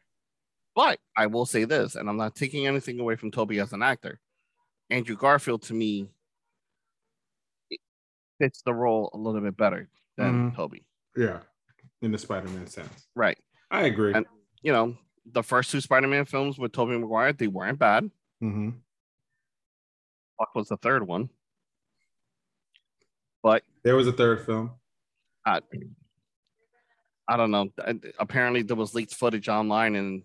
But 0.76 1.00
I 1.18 1.26
will 1.28 1.46
say 1.46 1.64
this, 1.66 1.96
and 1.96 2.08
I'm 2.10 2.18
not 2.18 2.36
taking 2.36 2.68
anything 2.68 3.00
away 3.00 3.16
from 3.16 3.32
Tobey 3.32 3.60
as 3.60 3.74
an 3.74 3.82
actor. 3.82 4.20
Andrew 4.90 5.16
Garfield 5.16 5.64
to 5.64 5.74
me 5.74 6.10
fits 8.40 8.62
the 8.62 8.74
role 8.74 9.10
a 9.14 9.18
little 9.18 9.42
bit 9.42 9.58
better 9.58 9.90
than 10.16 10.52
Mhm. 10.52 10.56
Tobey. 10.56 10.86
Yeah. 11.16 11.44
In 12.02 12.12
the 12.12 12.18
Spider 12.18 12.48
Man 12.50 12.68
sense. 12.68 13.08
Right. 13.16 13.38
I 13.72 13.84
agree. 13.86 14.14
And 14.14 14.26
you 14.62 14.72
know, 14.72 14.98
the 15.34 15.44
first 15.44 15.72
two 15.72 15.82
Spider-Man 15.82 16.26
films 16.26 16.58
with 16.58 16.72
Tobey 16.72 16.98
Maguire, 16.98 17.34
they 17.34 17.48
weren't 17.48 17.80
bad. 17.80 18.10
hmm 18.40 18.70
Fuck 20.38 20.56
was 20.56 20.70
the 20.70 20.78
third 20.78 21.06
one. 21.06 21.30
But 23.44 23.64
There 23.84 23.96
was 23.96 24.08
a 24.08 24.12
third 24.14 24.46
film. 24.46 24.72
I, 25.46 25.60
I 27.28 27.38
don't 27.38 27.52
know. 27.52 27.70
Apparently, 28.20 28.62
there 28.64 28.76
was 28.76 28.94
leaked 28.94 29.14
footage 29.16 29.50
online, 29.50 29.96
and 29.96 30.24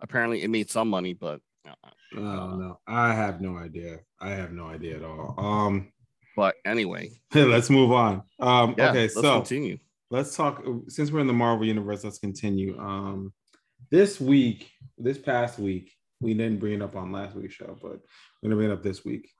apparently, 0.00 0.42
it 0.42 0.48
made 0.48 0.70
some 0.70 0.88
money. 0.88 1.12
But 1.14 1.40
uh, 1.66 1.74
Oh 2.14 2.56
no, 2.56 2.78
I 2.86 3.14
have 3.14 3.40
no 3.40 3.56
idea. 3.56 4.00
I 4.20 4.30
have 4.30 4.52
no 4.52 4.66
idea 4.66 4.96
at 4.96 5.04
all. 5.04 5.34
Um, 5.38 5.92
but 6.36 6.56
anyway, 6.64 7.10
let's 7.34 7.70
move 7.70 7.90
on. 7.92 8.22
Um, 8.38 8.74
yeah, 8.76 8.90
okay, 8.90 9.02
let's 9.02 9.14
so 9.14 9.36
continue. 9.36 9.78
let's 10.10 10.36
talk. 10.36 10.62
Since 10.88 11.10
we're 11.10 11.20
in 11.20 11.26
the 11.26 11.32
Marvel 11.32 11.66
universe, 11.66 12.04
let's 12.04 12.18
continue. 12.18 12.78
Um, 12.78 13.32
this 13.92 14.18
week, 14.18 14.72
this 14.96 15.18
past 15.18 15.58
week, 15.58 15.92
we 16.18 16.32
didn't 16.32 16.58
bring 16.58 16.72
it 16.72 16.82
up 16.82 16.96
on 16.96 17.12
last 17.12 17.36
week's 17.36 17.54
show, 17.54 17.76
but 17.80 18.00
we're 18.42 18.48
gonna 18.48 18.56
bring 18.56 18.70
it 18.70 18.72
up 18.72 18.82
this 18.82 19.04
week. 19.04 19.30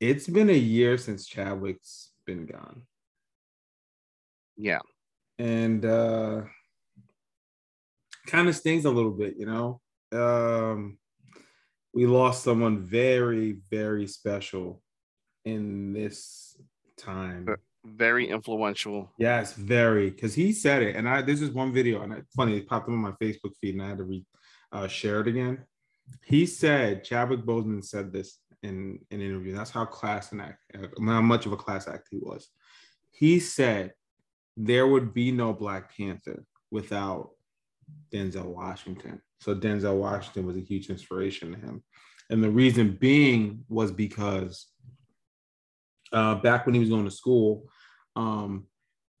It's 0.00 0.26
been 0.26 0.50
a 0.50 0.52
year 0.52 0.98
since 0.98 1.24
Chadwick's 1.24 2.10
been 2.26 2.46
gone, 2.46 2.82
Yeah, 4.56 4.80
and 5.38 5.84
uh, 5.84 6.42
kind 8.26 8.48
of 8.48 8.56
stings 8.56 8.86
a 8.86 8.90
little 8.90 9.12
bit, 9.12 9.36
you 9.38 9.46
know. 9.46 9.80
Um, 10.12 10.98
we 11.94 12.06
lost 12.06 12.42
someone 12.42 12.80
very, 12.80 13.58
very 13.70 14.08
special 14.08 14.82
in 15.44 15.92
this 15.92 16.60
time. 16.98 17.46
Very 17.94 18.28
influential. 18.28 19.12
Yes, 19.18 19.54
very. 19.54 20.10
Because 20.10 20.34
he 20.34 20.52
said 20.52 20.82
it, 20.82 20.96
and 20.96 21.08
I 21.08 21.22
this 21.22 21.40
is 21.40 21.50
one 21.50 21.72
video, 21.72 22.02
and 22.02 22.12
it's 22.12 22.34
funny, 22.34 22.56
it 22.56 22.68
popped 22.68 22.88
up 22.88 22.94
on 22.94 22.98
my 22.98 23.12
Facebook 23.12 23.52
feed, 23.60 23.74
and 23.74 23.82
I 23.82 23.88
had 23.88 23.98
to 23.98 24.04
re 24.04 24.24
uh, 24.72 24.88
share 24.88 25.20
it 25.20 25.28
again. 25.28 25.64
He 26.24 26.46
said 26.46 27.04
Chadwick 27.04 27.44
Boseman 27.44 27.84
said 27.84 28.12
this 28.12 28.38
in 28.62 28.98
an 29.10 29.20
interview. 29.20 29.54
That's 29.54 29.70
how 29.70 29.84
class 29.84 30.32
and 30.32 30.42
act, 30.42 30.58
how 30.74 31.20
much 31.20 31.46
of 31.46 31.52
a 31.52 31.56
class 31.56 31.88
act 31.88 32.08
he 32.10 32.18
was. 32.18 32.48
He 33.10 33.38
said 33.38 33.92
there 34.56 34.86
would 34.86 35.14
be 35.14 35.30
no 35.30 35.52
Black 35.52 35.96
Panther 35.96 36.44
without 36.70 37.30
Denzel 38.12 38.46
Washington. 38.46 39.20
So 39.40 39.54
Denzel 39.54 39.98
Washington 39.98 40.46
was 40.46 40.56
a 40.56 40.60
huge 40.60 40.90
inspiration 40.90 41.52
to 41.52 41.58
him. 41.58 41.82
And 42.30 42.42
the 42.42 42.50
reason 42.50 42.96
being 43.00 43.64
was 43.68 43.92
because 43.92 44.66
uh, 46.12 46.36
back 46.36 46.66
when 46.66 46.74
he 46.74 46.80
was 46.80 46.88
going 46.88 47.04
to 47.04 47.10
school, 47.10 47.64
um, 48.16 48.66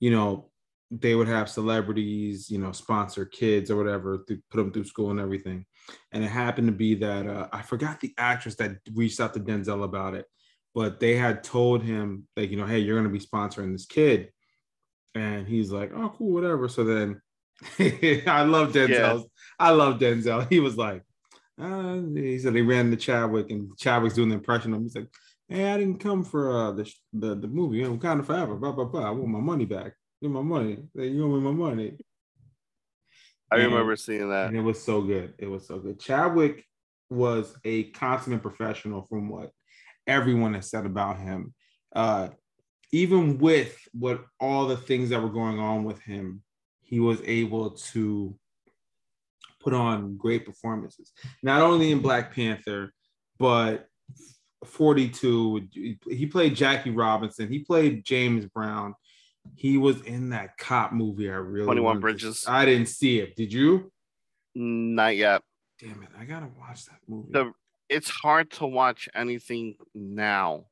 you 0.00 0.10
know, 0.10 0.50
they 0.90 1.14
would 1.14 1.28
have 1.28 1.48
celebrities, 1.48 2.50
you 2.50 2.58
know, 2.58 2.72
sponsor 2.72 3.24
kids 3.24 3.70
or 3.70 3.76
whatever 3.76 4.24
to 4.28 4.38
put 4.50 4.58
them 4.58 4.72
through 4.72 4.84
school 4.84 5.10
and 5.10 5.20
everything. 5.20 5.66
And 6.12 6.24
it 6.24 6.28
happened 6.28 6.68
to 6.68 6.72
be 6.72 6.94
that 6.96 7.26
uh, 7.26 7.48
I 7.52 7.62
forgot 7.62 8.00
the 8.00 8.14
actress 8.18 8.56
that 8.56 8.78
reached 8.94 9.20
out 9.20 9.34
to 9.34 9.40
Denzel 9.40 9.84
about 9.84 10.14
it, 10.14 10.26
but 10.74 11.00
they 11.00 11.16
had 11.16 11.44
told 11.44 11.82
him 11.82 12.26
like, 12.36 12.50
you 12.50 12.56
know, 12.56 12.66
hey, 12.66 12.78
you're 12.78 13.00
going 13.00 13.12
to 13.12 13.18
be 13.18 13.24
sponsoring 13.24 13.72
this 13.72 13.86
kid, 13.86 14.30
and 15.14 15.46
he's 15.46 15.70
like, 15.70 15.92
oh, 15.94 16.12
cool, 16.16 16.32
whatever. 16.32 16.68
So 16.68 16.84
then 16.84 17.20
I 17.78 18.42
love 18.42 18.72
Denzel. 18.72 18.88
Yeah. 18.88 19.20
I 19.58 19.70
love 19.70 19.98
Denzel. 19.98 20.48
He 20.50 20.60
was 20.60 20.76
like, 20.76 21.02
uh, 21.60 22.00
he 22.14 22.38
said 22.38 22.52
they 22.52 22.62
ran 22.62 22.90
the 22.90 22.96
Chadwick, 22.96 23.50
and 23.50 23.76
Chadwick's 23.78 24.14
doing 24.14 24.28
the 24.28 24.34
impression 24.36 24.72
of 24.72 24.78
him. 24.78 24.82
He's 24.84 24.96
like, 24.96 25.08
hey, 25.48 25.72
I 25.72 25.76
didn't 25.76 25.98
come 25.98 26.24
for 26.24 26.56
uh, 26.56 26.72
the, 26.72 26.92
the 27.12 27.34
the 27.34 27.48
movie. 27.48 27.82
I'm 27.82 27.98
kind 27.98 28.20
of 28.20 28.26
forever. 28.26 28.56
Blah 28.56 28.72
blah 28.72 28.84
blah. 28.84 29.08
I 29.08 29.10
want 29.10 29.28
my 29.28 29.40
money 29.40 29.64
back. 29.64 29.92
Give 30.20 30.30
my 30.30 30.42
money. 30.42 30.78
You 30.94 31.24
owe 31.24 31.28
me 31.28 31.40
my 31.40 31.52
money. 31.52 31.98
I 33.50 33.56
and, 33.56 33.66
remember 33.66 33.96
seeing 33.96 34.30
that. 34.30 34.48
And 34.48 34.56
it 34.56 34.62
was 34.62 34.82
so 34.82 35.02
good. 35.02 35.34
It 35.38 35.46
was 35.46 35.66
so 35.66 35.78
good. 35.78 36.00
Chadwick 36.00 36.64
was 37.10 37.54
a 37.64 37.84
consummate 37.90 38.42
professional 38.42 39.06
from 39.08 39.28
what 39.28 39.50
everyone 40.06 40.54
has 40.54 40.68
said 40.68 40.86
about 40.86 41.18
him. 41.18 41.54
Uh, 41.94 42.28
even 42.92 43.38
with 43.38 43.76
what 43.92 44.24
all 44.40 44.66
the 44.66 44.76
things 44.76 45.10
that 45.10 45.22
were 45.22 45.30
going 45.30 45.58
on 45.58 45.84
with 45.84 46.00
him, 46.02 46.42
he 46.82 46.98
was 46.98 47.20
able 47.24 47.70
to 47.70 48.36
put 49.60 49.74
on 49.74 50.16
great 50.16 50.46
performances. 50.46 51.12
Not 51.42 51.60
only 51.62 51.90
in 51.92 52.00
Black 52.00 52.34
Panther, 52.34 52.92
but 53.38 53.88
42. 54.66 55.98
He 56.08 56.26
played 56.26 56.54
Jackie 56.54 56.90
Robinson. 56.90 57.48
He 57.48 57.60
played 57.60 58.04
James 58.04 58.46
Brown. 58.46 58.94
He 59.54 59.76
was 59.78 60.00
in 60.02 60.30
that 60.30 60.58
cop 60.58 60.92
movie. 60.92 61.30
I 61.30 61.34
really 61.34 61.66
21 61.66 62.00
Bridges. 62.00 62.44
I 62.48 62.64
didn't 62.64 62.88
see 62.88 63.20
it. 63.20 63.36
Did 63.36 63.52
you? 63.52 63.92
Not 64.54 65.16
yet. 65.16 65.42
Damn 65.78 66.02
it. 66.02 66.08
I 66.18 66.24
gotta 66.24 66.48
watch 66.58 66.86
that 66.86 66.98
movie. 67.06 67.28
The, 67.30 67.52
it's 67.88 68.10
hard 68.10 68.50
to 68.52 68.66
watch 68.66 69.08
anything 69.14 69.76
now 69.94 70.64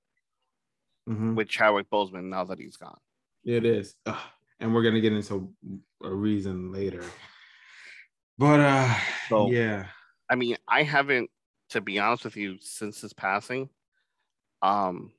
mm-hmm. 1.08 1.34
with 1.34 1.48
Chadwick 1.48 1.90
Boseman 1.90 2.24
now 2.24 2.44
that 2.44 2.58
he's 2.58 2.76
gone. 2.76 2.98
It 3.44 3.64
is. 3.64 3.94
Ugh. 4.06 4.16
And 4.60 4.74
we're 4.74 4.82
gonna 4.82 5.00
get 5.00 5.12
into 5.12 5.52
a 6.02 6.10
reason 6.10 6.72
later. 6.72 7.04
But 8.38 8.60
uh 8.60 8.94
so, 9.28 9.50
yeah. 9.50 9.86
I 10.30 10.36
mean, 10.36 10.56
I 10.66 10.82
haven't, 10.82 11.30
to 11.70 11.80
be 11.80 11.98
honest 11.98 12.24
with 12.24 12.36
you, 12.36 12.56
since 12.60 13.00
his 13.00 13.12
passing, 13.12 13.68
um, 14.64 15.12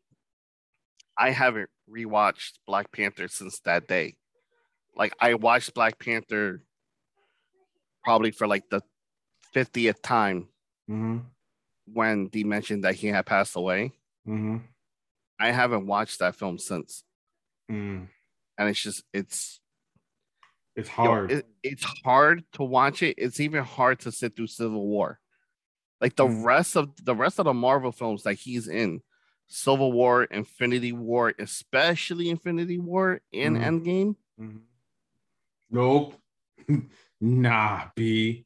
I 1.17 1.29
haven't 1.29 1.69
rewatched 1.89 2.53
Black 2.65 2.91
Panther 2.91 3.27
since 3.27 3.59
that 3.61 3.87
day. 3.87 4.15
Like 4.95 5.13
I 5.19 5.35
watched 5.35 5.75
Black 5.75 5.99
Panther 5.99 6.63
probably 8.03 8.31
for 8.31 8.47
like 8.47 8.63
the 8.69 8.81
50th 9.55 10.01
time 10.01 10.49
mm-hmm. 10.89 11.19
when 11.85 12.27
Dee 12.27 12.43
mentioned 12.43 12.83
that 12.83 12.95
he 12.95 13.07
had 13.07 13.25
passed 13.25 13.55
away. 13.55 13.93
Mm-hmm. 14.27 14.57
I 15.39 15.51
haven't 15.51 15.85
watched 15.85 16.19
that 16.19 16.35
film 16.35 16.57
since. 16.57 17.03
Mm. 17.71 18.07
And 18.57 18.69
it's 18.69 18.81
just 18.81 19.03
it's 19.13 19.59
it's 20.75 20.89
hard. 20.89 21.29
You 21.29 21.35
know, 21.37 21.39
it, 21.39 21.47
it's 21.63 21.83
hard 22.03 22.43
to 22.53 22.63
watch 22.63 23.03
it. 23.03 23.15
It's 23.17 23.39
even 23.39 23.63
hard 23.63 23.99
to 24.01 24.11
sit 24.11 24.35
through 24.35 24.47
Civil 24.47 24.87
War. 24.87 25.19
Like 26.01 26.15
the 26.15 26.25
mm. 26.25 26.43
rest 26.43 26.75
of 26.75 26.89
the 27.03 27.15
rest 27.15 27.37
of 27.39 27.45
the 27.45 27.53
Marvel 27.53 27.91
films 27.91 28.23
that 28.23 28.35
he's 28.35 28.67
in, 28.67 29.01
Civil 29.47 29.91
War, 29.91 30.23
Infinity 30.25 30.91
War, 30.91 31.33
especially 31.39 32.29
Infinity 32.29 32.79
War 32.79 33.21
in 33.31 33.55
mm-hmm. 33.55 33.63
Endgame. 33.63 34.15
Mm-hmm. 34.39 34.57
Nope. 35.71 36.15
nah, 37.21 37.85
B. 37.95 38.45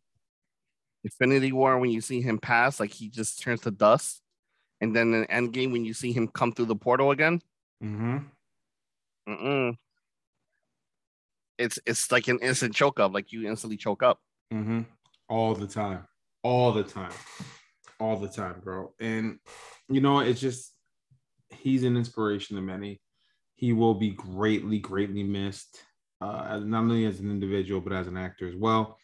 Infinity 1.04 1.52
War, 1.52 1.78
when 1.80 1.90
you 1.90 2.02
see 2.02 2.22
him 2.22 2.38
pass, 2.38 2.80
like 2.80 2.92
he 2.92 3.10
just 3.10 3.42
turns 3.42 3.62
to 3.62 3.72
dust. 3.72 4.22
And 4.82 4.96
then 4.96 5.14
in 5.14 5.26
Endgame, 5.26 5.72
when 5.72 5.86
you 5.86 5.94
see 5.94 6.12
him 6.12 6.28
come 6.28 6.52
through 6.52 6.66
the 6.66 6.76
portal 6.76 7.12
again. 7.12 7.42
Mm-hmm. 7.84 8.18
Mm-mm. 9.30 9.78
It's 11.58 11.78
it's 11.86 12.12
like 12.12 12.28
an 12.30 12.40
instant 12.40 12.74
choke 12.74 13.00
up, 13.00 13.14
like 13.14 13.32
you 13.34 13.48
instantly 13.48 13.78
choke 13.78 14.02
up. 14.02 14.20
Mm-hmm. 14.54 14.82
All 15.28 15.54
the 15.54 15.68
time. 15.68 16.08
All 16.42 16.72
the 16.72 16.84
time. 16.84 17.12
All 18.00 18.16
the 18.16 18.30
time, 18.30 18.62
bro. 18.64 18.94
And 19.00 19.40
you 19.90 20.00
know, 20.00 20.20
it's 20.20 20.40
just 20.40 20.74
he's 21.62 21.84
an 21.84 21.98
inspiration 21.98 22.56
to 22.56 22.62
many. 22.62 23.02
He 23.56 23.74
will 23.74 23.94
be 23.94 24.12
greatly, 24.12 24.80
greatly 24.80 25.24
missed, 25.24 25.84
uh, 26.22 26.60
not 26.64 26.80
only 26.80 27.06
as 27.06 27.20
an 27.20 27.30
individual 27.30 27.82
but 27.82 27.94
as 27.94 28.08
an 28.08 28.18
actor 28.18 28.48
as 28.48 28.56
well. 28.56 28.98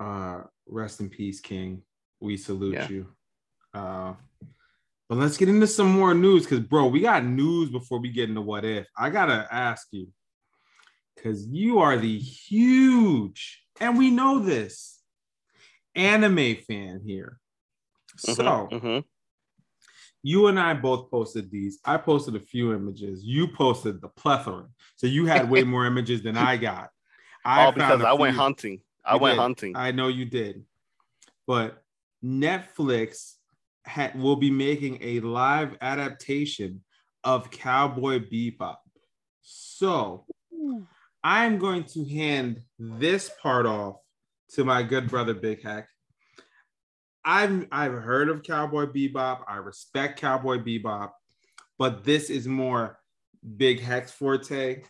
Uh, 0.00 0.42
rest 0.66 1.00
in 1.00 1.08
peace, 1.08 1.40
King. 1.40 1.82
We 2.20 2.36
salute 2.36 2.74
yeah. 2.74 2.88
you. 2.88 3.06
Uh, 3.74 4.14
but 5.08 5.18
let's 5.18 5.36
get 5.36 5.48
into 5.48 5.66
some 5.66 5.88
more 5.88 6.14
news 6.14 6.44
because, 6.44 6.60
bro, 6.60 6.86
we 6.86 7.00
got 7.00 7.24
news 7.24 7.68
before 7.70 8.00
we 8.00 8.10
get 8.10 8.28
into 8.28 8.40
what 8.40 8.64
if. 8.64 8.86
I 8.96 9.10
gotta 9.10 9.46
ask 9.50 9.88
you 9.90 10.08
because 11.14 11.46
you 11.46 11.80
are 11.80 11.98
the 11.98 12.18
huge, 12.18 13.62
and 13.78 13.98
we 13.98 14.10
know 14.10 14.38
this, 14.38 15.00
anime 15.94 16.56
fan 16.66 17.02
here. 17.04 17.38
Mm-hmm, 18.18 18.32
so. 18.32 18.68
Mm-hmm 18.72 18.98
you 20.22 20.46
and 20.46 20.58
I 20.58 20.74
both 20.74 21.10
posted 21.10 21.50
these. 21.50 21.78
I 21.84 21.96
posted 21.96 22.36
a 22.36 22.40
few 22.40 22.72
images. 22.72 23.24
You 23.24 23.48
posted 23.48 24.00
the 24.00 24.08
plethora. 24.08 24.66
So 24.96 25.06
you 25.06 25.26
had 25.26 25.50
way 25.50 25.64
more 25.64 25.84
images 25.84 26.22
than 26.22 26.36
I 26.36 26.56
got. 26.56 26.90
I 27.44 27.66
oh, 27.66 27.72
because 27.72 28.02
I 28.02 28.12
went 28.12 28.36
hunting. 28.36 28.80
I 29.04 29.16
went 29.16 29.34
did. 29.34 29.40
hunting. 29.40 29.76
I 29.76 29.90
know 29.90 30.08
you 30.08 30.24
did. 30.24 30.64
But 31.46 31.82
Netflix 32.24 33.34
ha- 33.84 34.12
will 34.14 34.36
be 34.36 34.50
making 34.50 34.98
a 35.02 35.20
live 35.20 35.76
adaptation 35.80 36.82
of 37.24 37.50
Cowboy 37.50 38.20
Bebop. 38.20 38.76
So 39.42 40.24
I'm 41.24 41.58
going 41.58 41.84
to 41.84 42.04
hand 42.04 42.62
this 42.78 43.28
part 43.42 43.66
off 43.66 43.96
to 44.50 44.64
my 44.64 44.84
good 44.84 45.08
brother 45.08 45.34
Big 45.34 45.62
Hack 45.62 45.88
I've 47.24 47.66
I've 47.70 47.92
heard 47.92 48.28
of 48.28 48.42
Cowboy 48.42 48.86
Bebop. 48.86 49.42
I 49.48 49.56
respect 49.56 50.20
Cowboy 50.20 50.58
Bebop, 50.58 51.10
but 51.78 52.04
this 52.04 52.30
is 52.30 52.46
more 52.46 52.98
Big 53.56 53.80
Hex 53.80 54.10
forte. 54.10 54.82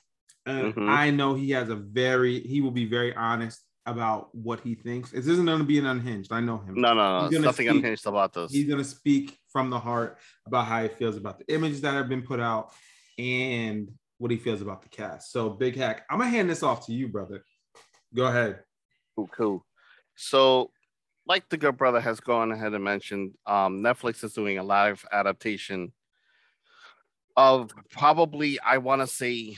And 0.46 0.74
mm-hmm. 0.74 0.88
I 0.88 1.10
know 1.10 1.34
he 1.34 1.50
has 1.50 1.68
a 1.68 1.76
very 1.76 2.40
he 2.40 2.60
will 2.60 2.70
be 2.70 2.86
very 2.86 3.14
honest 3.14 3.62
about 3.86 4.34
what 4.34 4.60
he 4.60 4.74
thinks. 4.74 5.10
This 5.10 5.26
isn't 5.26 5.44
going 5.44 5.58
to 5.58 5.64
be 5.64 5.78
an 5.78 5.86
unhinged. 5.86 6.32
I 6.32 6.40
know 6.40 6.58
him. 6.58 6.74
No, 6.76 6.94
no, 6.94 7.28
no. 7.28 7.38
Nothing 7.38 7.66
speak, 7.66 7.76
unhinged 7.76 8.06
about 8.06 8.32
this. 8.32 8.52
He's 8.52 8.66
going 8.66 8.78
to 8.78 8.84
speak 8.84 9.36
from 9.48 9.70
the 9.70 9.78
heart 9.78 10.18
about 10.46 10.66
how 10.66 10.82
he 10.82 10.88
feels 10.88 11.16
about 11.16 11.38
the 11.38 11.52
images 11.52 11.80
that 11.80 11.94
have 11.94 12.08
been 12.08 12.22
put 12.22 12.38
out 12.38 12.72
and 13.18 13.90
what 14.18 14.30
he 14.30 14.36
feels 14.36 14.62
about 14.62 14.82
the 14.82 14.88
cast. 14.88 15.32
So, 15.32 15.50
Big 15.50 15.76
Hack, 15.76 16.04
I'm 16.08 16.18
gonna 16.18 16.30
hand 16.30 16.48
this 16.48 16.62
off 16.62 16.86
to 16.86 16.92
you, 16.92 17.08
brother. 17.08 17.44
Go 18.14 18.26
ahead. 18.26 18.60
Cool, 19.16 19.28
cool. 19.36 19.66
So 20.14 20.70
like 21.26 21.48
the 21.48 21.56
good 21.56 21.76
brother 21.76 22.00
has 22.00 22.20
gone 22.20 22.52
ahead 22.52 22.74
and 22.74 22.84
mentioned, 22.84 23.32
um, 23.46 23.82
Netflix 23.82 24.24
is 24.24 24.32
doing 24.32 24.58
a 24.58 24.62
live 24.62 25.04
adaptation 25.12 25.92
of 27.36 27.72
probably, 27.90 28.58
I 28.60 28.78
want 28.78 29.02
to 29.02 29.06
say, 29.06 29.56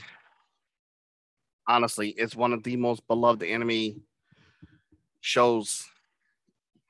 honestly, 1.67 2.09
it's 2.09 2.35
one 2.35 2.53
of 2.53 2.63
the 2.63 2.77
most 2.77 3.05
beloved 3.07 3.43
anime 3.43 4.03
shows, 5.21 5.85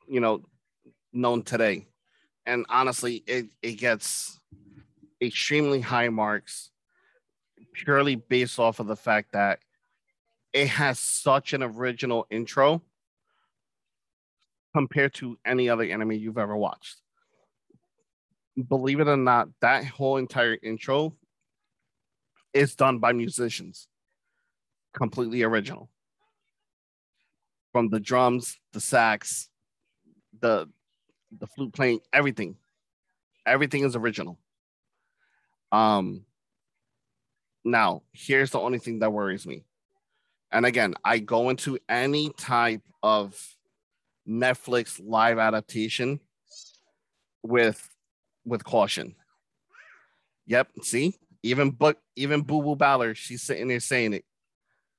you 0.08 0.20
know, 0.20 0.44
known 1.14 1.44
today. 1.44 1.88
And 2.46 2.66
honestly, 2.70 3.24
it, 3.26 3.48
it 3.64 3.74
gets 3.74 4.40
extremely 5.22 5.80
high 5.82 6.10
marks 6.10 6.70
purely 7.74 8.16
based 8.16 8.60
off 8.60 8.80
of 8.80 8.88
the 8.88 8.96
fact 8.96 9.32
that 9.34 9.60
it 10.54 10.68
has 10.68 11.00
such 11.00 11.54
an 11.54 11.64
original 11.64 12.28
intro 12.30 12.82
compared 14.76 15.14
to 15.14 15.38
any 15.46 15.70
other 15.70 15.86
anime 15.86 16.12
you've 16.12 16.38
ever 16.38 16.58
watched. 16.58 16.98
Believe 18.68 19.00
it 19.00 19.08
or 19.08 19.16
not, 19.16 19.48
that 19.62 19.86
whole 19.86 20.18
entire 20.18 20.58
intro 20.62 21.16
is 22.54 22.76
done 22.76 23.00
by 23.00 23.14
musicians, 23.14 23.88
completely 24.94 25.44
original. 25.44 25.90
From 27.72 27.88
the 27.88 28.02
drums, 28.02 28.60
the 28.74 28.82
sax, 28.82 29.50
the 30.42 30.68
the 31.40 31.48
flute 31.48 31.72
playing, 31.72 32.02
everything, 32.12 32.58
everything 33.46 33.86
is 33.86 33.96
original. 33.96 34.38
Um. 35.72 36.26
Now, 37.64 38.04
here's 38.12 38.52
the 38.52 38.60
only 38.60 38.80
thing 38.80 39.00
that 39.00 39.14
worries 39.14 39.48
me. 39.48 39.64
And 40.52 40.66
again, 40.66 40.96
I 41.06 41.20
go 41.20 41.50
into 41.50 41.80
any 41.88 42.30
type 42.38 42.84
of 43.02 43.56
Netflix 44.28 45.00
live 45.04 45.38
adaptation 45.38 46.20
with 47.44 47.90
with 48.46 48.64
caution. 48.64 49.16
Yep, 50.48 50.70
see? 50.82 51.16
Even 51.44 51.72
but 51.72 52.02
even 52.16 52.42
Boo 52.42 52.62
Boo 52.62 52.76
Ballard, 52.76 53.18
she's 53.18 53.42
sitting 53.42 53.68
there 53.68 53.80
saying 53.80 54.14
it. 54.14 54.26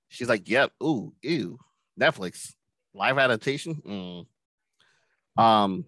She's 0.08 0.28
like, 0.28 0.48
"Yep, 0.48 0.72
ooh, 0.82 1.12
ew, 1.22 1.58
Netflix 2.00 2.54
live 2.94 3.18
adaptation." 3.18 4.26
Mm. 5.36 5.42
Um, 5.42 5.84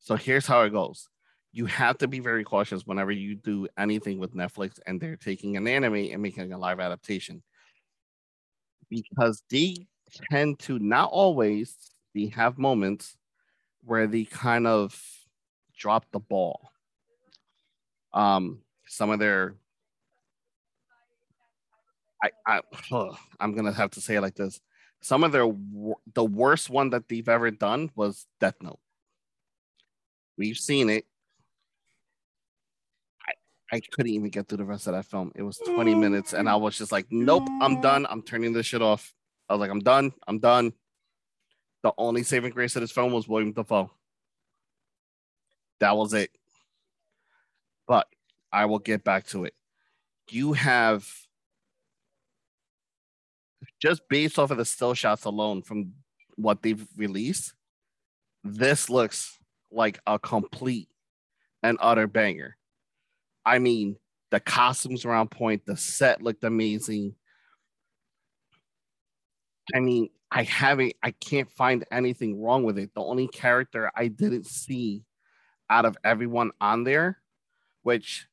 so 0.00 0.16
here's 0.16 0.46
how 0.46 0.62
it 0.62 0.70
goes. 0.70 1.08
You 1.52 1.66
have 1.66 1.98
to 1.98 2.08
be 2.08 2.20
very 2.20 2.44
cautious 2.44 2.86
whenever 2.86 3.10
you 3.10 3.34
do 3.34 3.66
anything 3.78 4.18
with 4.18 4.34
Netflix 4.34 4.78
and 4.86 5.00
they're 5.00 5.16
taking 5.16 5.56
an 5.56 5.66
anime 5.66 5.94
and 5.94 6.20
making 6.20 6.52
a 6.52 6.58
live 6.58 6.80
adaptation 6.80 7.42
because 8.90 9.42
they 9.50 9.86
tend 10.30 10.58
to 10.60 10.78
not 10.78 11.10
always 11.10 11.76
they 12.16 12.26
have 12.28 12.58
moments 12.58 13.16
where 13.84 14.06
they 14.06 14.24
kind 14.24 14.66
of 14.66 14.98
drop 15.76 16.06
the 16.10 16.18
ball. 16.18 16.72
Um, 18.14 18.62
some 18.86 19.10
of 19.10 19.18
their 19.18 19.56
I, 22.22 22.30
I 22.46 22.60
I'm 23.38 23.54
gonna 23.54 23.72
have 23.72 23.90
to 23.92 24.00
say 24.00 24.16
it 24.16 24.22
like 24.22 24.34
this. 24.34 24.60
Some 25.02 25.22
of 25.22 25.32
their 25.32 25.52
the 26.14 26.24
worst 26.24 26.70
one 26.70 26.90
that 26.90 27.08
they've 27.08 27.28
ever 27.28 27.50
done 27.50 27.90
was 27.94 28.26
Death 28.40 28.56
Note. 28.62 28.80
We've 30.38 30.56
seen 30.56 30.88
it. 30.88 31.04
I, 33.28 33.76
I 33.76 33.80
couldn't 33.92 34.12
even 34.12 34.30
get 34.30 34.48
through 34.48 34.58
the 34.58 34.64
rest 34.64 34.86
of 34.86 34.94
that 34.94 35.04
film. 35.04 35.32
It 35.34 35.42
was 35.42 35.58
20 35.58 35.94
minutes, 35.94 36.32
and 36.32 36.48
I 36.48 36.56
was 36.56 36.78
just 36.78 36.92
like, 36.92 37.06
nope, 37.10 37.46
I'm 37.60 37.80
done. 37.80 38.06
I'm 38.08 38.22
turning 38.22 38.52
this 38.52 38.66
shit 38.66 38.82
off. 38.82 39.12
I 39.48 39.54
was 39.54 39.60
like, 39.60 39.70
I'm 39.70 39.80
done. 39.80 40.12
I'm 40.26 40.38
done. 40.38 40.72
The 41.86 41.92
only 41.98 42.24
saving 42.24 42.50
grace 42.50 42.74
of 42.74 42.80
this 42.80 42.90
film 42.90 43.12
was 43.12 43.28
William 43.28 43.52
Dafoe. 43.52 43.92
That 45.78 45.96
was 45.96 46.14
it. 46.14 46.32
But 47.86 48.08
I 48.52 48.64
will 48.64 48.80
get 48.80 49.04
back 49.04 49.24
to 49.28 49.44
it. 49.44 49.54
You 50.28 50.54
have 50.54 51.08
just 53.80 54.02
based 54.08 54.36
off 54.36 54.50
of 54.50 54.58
the 54.58 54.64
still 54.64 54.94
shots 54.94 55.26
alone 55.26 55.62
from 55.62 55.92
what 56.34 56.60
they've 56.60 56.84
released, 56.96 57.54
this 58.42 58.90
looks 58.90 59.38
like 59.70 60.00
a 60.08 60.18
complete 60.18 60.88
and 61.62 61.78
utter 61.80 62.08
banger. 62.08 62.56
I 63.44 63.60
mean, 63.60 63.94
the 64.32 64.40
costumes 64.40 65.04
were 65.04 65.14
on 65.14 65.28
point, 65.28 65.64
the 65.66 65.76
set 65.76 66.20
looked 66.20 66.42
amazing. 66.42 67.14
I 69.74 69.80
mean, 69.80 70.10
I 70.30 70.42
haven't, 70.42 70.94
I 71.02 71.12
can't 71.12 71.50
find 71.50 71.84
anything 71.90 72.40
wrong 72.40 72.64
with 72.64 72.78
it. 72.78 72.90
The 72.94 73.02
only 73.02 73.28
character 73.28 73.90
I 73.94 74.08
didn't 74.08 74.46
see 74.46 75.04
out 75.70 75.84
of 75.84 75.96
everyone 76.04 76.50
on 76.60 76.84
there, 76.84 77.18
which 77.82 78.26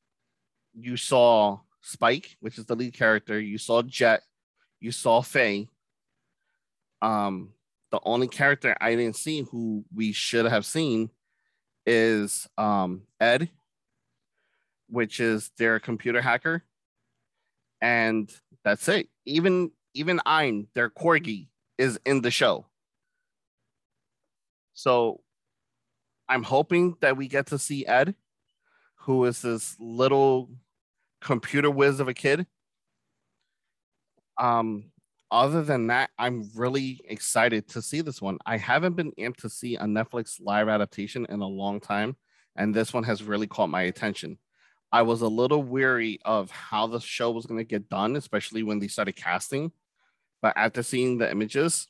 you 0.74 0.96
saw 0.96 1.60
Spike, 1.82 2.36
which 2.40 2.58
is 2.58 2.66
the 2.66 2.76
lead 2.76 2.94
character, 2.94 3.38
you 3.38 3.58
saw 3.58 3.82
Jet, 3.82 4.22
you 4.80 4.92
saw 4.92 5.20
Faye. 5.20 5.68
Um, 7.02 7.50
the 7.90 8.00
only 8.04 8.28
character 8.28 8.76
I 8.80 8.96
didn't 8.96 9.16
see 9.16 9.42
who 9.42 9.84
we 9.94 10.12
should 10.12 10.46
have 10.46 10.66
seen 10.66 11.10
is 11.86 12.48
um 12.56 13.02
Ed, 13.20 13.50
which 14.88 15.20
is 15.20 15.50
their 15.58 15.78
computer 15.78 16.20
hacker. 16.20 16.64
And 17.80 18.32
that's 18.64 18.88
it. 18.88 19.08
Even 19.26 19.70
even 19.94 20.20
Ein, 20.26 20.66
their 20.74 20.90
corgi, 20.90 21.48
is 21.78 21.98
in 22.04 22.20
the 22.20 22.30
show. 22.30 22.66
So 24.74 25.20
I'm 26.28 26.42
hoping 26.42 26.96
that 27.00 27.16
we 27.16 27.28
get 27.28 27.46
to 27.46 27.58
see 27.58 27.86
Ed, 27.86 28.14
who 28.96 29.24
is 29.24 29.42
this 29.42 29.76
little 29.78 30.50
computer 31.20 31.70
whiz 31.70 32.00
of 32.00 32.08
a 32.08 32.14
kid. 32.14 32.46
Um, 34.38 34.90
other 35.30 35.62
than 35.62 35.88
that, 35.88 36.10
I'm 36.18 36.50
really 36.54 37.00
excited 37.08 37.68
to 37.68 37.82
see 37.82 38.00
this 38.00 38.20
one. 38.20 38.38
I 38.46 38.56
haven't 38.56 38.94
been 38.94 39.12
amped 39.12 39.38
to 39.38 39.48
see 39.48 39.76
a 39.76 39.84
Netflix 39.84 40.40
live 40.40 40.68
adaptation 40.68 41.26
in 41.28 41.40
a 41.40 41.46
long 41.46 41.80
time, 41.80 42.16
and 42.56 42.74
this 42.74 42.92
one 42.92 43.04
has 43.04 43.22
really 43.22 43.46
caught 43.46 43.68
my 43.68 43.82
attention. 43.82 44.38
I 44.92 45.02
was 45.02 45.22
a 45.22 45.28
little 45.28 45.62
weary 45.62 46.20
of 46.24 46.50
how 46.50 46.86
the 46.86 47.00
show 47.00 47.32
was 47.32 47.46
going 47.46 47.58
to 47.58 47.64
get 47.64 47.88
done, 47.88 48.14
especially 48.16 48.62
when 48.62 48.78
they 48.78 48.86
started 48.86 49.16
casting. 49.16 49.72
But 50.44 50.58
after 50.58 50.82
seeing 50.82 51.16
the 51.16 51.30
images, 51.30 51.86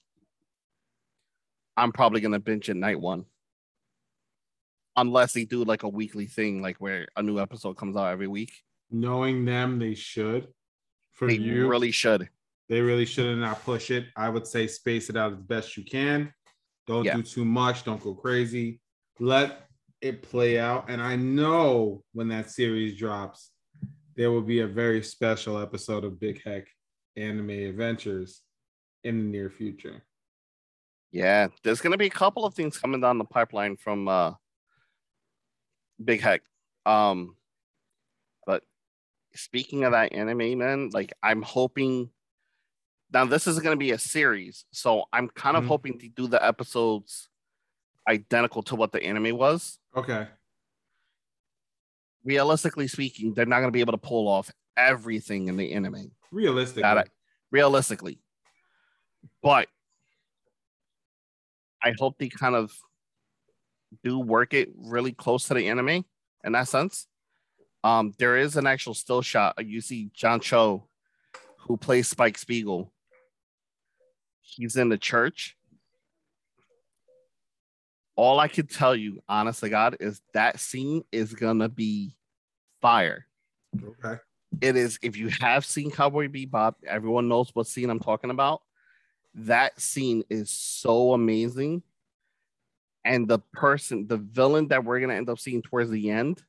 I'm 1.76 1.90
probably 1.90 2.20
going 2.20 2.34
to 2.34 2.38
binge 2.38 2.68
it 2.68 2.76
night 2.76 3.00
one 3.00 3.24
unless 4.94 5.32
they 5.32 5.44
do 5.44 5.64
like 5.64 5.82
a 5.82 5.88
weekly 5.88 6.26
thing, 6.26 6.62
like 6.62 6.76
where 6.76 7.08
a 7.16 7.22
new 7.24 7.40
episode 7.40 7.76
comes 7.76 7.96
out 7.96 8.12
every 8.12 8.28
week. 8.28 8.52
Knowing 8.92 9.44
them, 9.44 9.80
they 9.80 9.96
should. 9.96 10.46
For 11.14 11.26
they 11.26 11.34
you, 11.34 11.66
really 11.66 11.90
should. 11.90 12.28
They 12.68 12.80
really 12.80 13.06
should 13.06 13.36
not 13.38 13.64
push 13.64 13.90
it. 13.90 14.06
I 14.14 14.28
would 14.28 14.46
say 14.46 14.68
space 14.68 15.10
it 15.10 15.16
out 15.16 15.32
as 15.32 15.38
best 15.40 15.76
you 15.76 15.82
can. 15.82 16.32
Don't 16.86 17.06
yeah. 17.06 17.16
do 17.16 17.24
too 17.24 17.44
much. 17.44 17.82
Don't 17.82 18.00
go 18.00 18.14
crazy. 18.14 18.80
Let 19.18 19.66
it 20.00 20.22
play 20.22 20.60
out. 20.60 20.88
And 20.88 21.02
I 21.02 21.16
know 21.16 22.04
when 22.12 22.28
that 22.28 22.52
series 22.52 22.96
drops, 22.96 23.50
there 24.14 24.30
will 24.30 24.42
be 24.42 24.60
a 24.60 24.66
very 24.68 25.02
special 25.02 25.58
episode 25.58 26.04
of 26.04 26.20
Big 26.20 26.40
Heck 26.44 26.68
Anime 27.16 27.50
Adventures 27.50 28.43
in 29.04 29.18
the 29.18 29.24
near 29.24 29.50
future. 29.50 30.02
Yeah, 31.12 31.48
there's 31.62 31.80
gonna 31.80 31.96
be 31.96 32.06
a 32.06 32.10
couple 32.10 32.44
of 32.44 32.54
things 32.54 32.78
coming 32.78 33.00
down 33.00 33.18
the 33.18 33.24
pipeline 33.24 33.76
from 33.76 34.08
uh 34.08 34.32
Big 36.02 36.20
Heck. 36.20 36.42
Um, 36.86 37.36
but 38.46 38.62
speaking 39.34 39.84
of 39.84 39.92
that 39.92 40.12
anime, 40.12 40.58
man, 40.58 40.90
like 40.92 41.12
I'm 41.22 41.42
hoping 41.42 42.10
now 43.12 43.24
this 43.24 43.46
is 43.46 43.60
going 43.60 43.76
to 43.76 43.78
be 43.78 43.92
a 43.92 43.98
series, 43.98 44.64
so 44.72 45.04
I'm 45.12 45.28
kind 45.28 45.56
of 45.56 45.62
mm-hmm. 45.62 45.68
hoping 45.68 45.98
to 46.00 46.08
do 46.08 46.26
the 46.26 46.44
episodes 46.44 47.28
identical 48.08 48.62
to 48.64 48.76
what 48.76 48.92
the 48.92 49.02
anime 49.02 49.36
was. 49.36 49.78
Okay. 49.96 50.26
Realistically 52.24 52.88
speaking, 52.88 53.34
they're 53.34 53.46
not 53.46 53.60
going 53.60 53.68
to 53.68 53.72
be 53.72 53.80
able 53.80 53.92
to 53.92 53.98
pull 53.98 54.28
off 54.28 54.50
everything 54.76 55.48
in 55.48 55.56
the 55.56 55.72
anime. 55.72 56.10
Realistically. 56.32 57.04
Realistically. 57.50 58.18
But 59.42 59.68
I 61.82 61.94
hope 61.98 62.18
they 62.18 62.28
kind 62.28 62.54
of 62.54 62.72
do 64.02 64.18
work 64.18 64.54
it 64.54 64.70
really 64.76 65.12
close 65.12 65.48
to 65.48 65.54
the 65.54 65.68
anime 65.68 66.04
in 66.44 66.52
that 66.52 66.68
sense. 66.68 67.06
Um, 67.82 68.14
there 68.18 68.36
is 68.38 68.56
an 68.56 68.66
actual 68.66 68.94
still 68.94 69.22
shot. 69.22 69.54
You 69.64 69.80
see 69.80 70.10
John 70.14 70.40
Cho, 70.40 70.88
who 71.58 71.76
plays 71.76 72.08
Spike 72.08 72.38
Spiegel. 72.38 72.92
He's 74.40 74.76
in 74.76 74.88
the 74.88 74.98
church. 74.98 75.56
All 78.16 78.40
I 78.40 78.48
can 78.48 78.66
tell 78.66 78.94
you, 78.94 79.22
honest 79.28 79.60
to 79.60 79.68
God, 79.68 79.96
is 80.00 80.22
that 80.32 80.60
scene 80.60 81.02
is 81.12 81.34
gonna 81.34 81.68
be 81.68 82.16
fire. 82.80 83.26
Okay. 83.76 84.20
It 84.60 84.76
is. 84.76 84.98
If 85.02 85.16
you 85.16 85.28
have 85.40 85.64
seen 85.64 85.90
Cowboy 85.90 86.28
Bebop, 86.28 86.74
everyone 86.86 87.28
knows 87.28 87.50
what 87.54 87.66
scene 87.66 87.90
I'm 87.90 87.98
talking 87.98 88.30
about. 88.30 88.62
That 89.34 89.80
scene 89.80 90.24
is 90.30 90.50
so 90.50 91.12
amazing 91.12 91.82
and 93.04 93.28
the 93.28 93.38
person, 93.52 94.06
the 94.06 94.16
villain 94.16 94.68
that 94.68 94.84
we're 94.84 95.00
gonna 95.00 95.14
end 95.14 95.28
up 95.28 95.38
seeing 95.38 95.62
towards 95.62 95.90
the 95.90 96.10
end, 96.10 96.42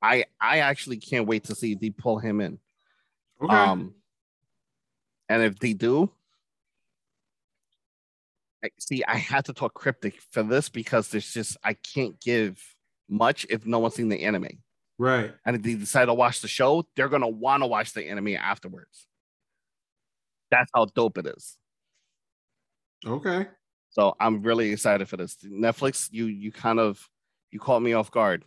I 0.00 0.24
I 0.40 0.58
actually 0.58 0.98
can't 0.98 1.26
wait 1.26 1.44
to 1.44 1.54
see 1.54 1.72
if 1.72 1.80
they 1.80 1.90
pull 1.90 2.18
him 2.18 2.40
in. 2.40 2.58
Okay. 3.42 3.54
Um, 3.54 3.94
and 5.28 5.42
if 5.42 5.58
they 5.58 5.72
do, 5.72 6.10
I, 8.64 8.68
see, 8.78 9.02
I 9.04 9.16
had 9.16 9.46
to 9.46 9.52
talk 9.52 9.74
cryptic 9.74 10.20
for 10.30 10.42
this 10.42 10.68
because 10.68 11.08
there's 11.08 11.32
just 11.32 11.56
I 11.64 11.74
can't 11.74 12.20
give 12.20 12.62
much 13.08 13.44
if 13.50 13.66
no 13.66 13.80
one's 13.80 13.94
seen 13.94 14.08
the 14.08 14.22
anime. 14.22 14.58
Right. 14.98 15.32
And 15.44 15.56
if 15.56 15.62
they 15.62 15.74
decide 15.74 16.04
to 16.04 16.14
watch 16.14 16.42
the 16.42 16.48
show, 16.48 16.86
they're 16.94 17.08
gonna 17.08 17.28
want 17.28 17.64
to 17.64 17.66
watch 17.66 17.92
the 17.92 18.08
anime 18.08 18.36
afterwards. 18.36 19.08
That's 20.52 20.70
how 20.72 20.84
dope 20.84 21.18
it 21.18 21.26
is. 21.26 21.56
Okay. 23.06 23.46
So 23.90 24.14
I'm 24.20 24.42
really 24.42 24.72
excited 24.72 25.08
for 25.08 25.16
this. 25.16 25.36
Netflix, 25.44 26.08
you 26.10 26.26
you 26.26 26.50
kind 26.52 26.78
of 26.80 27.06
you 27.50 27.58
caught 27.60 27.82
me 27.82 27.92
off 27.92 28.10
guard. 28.10 28.44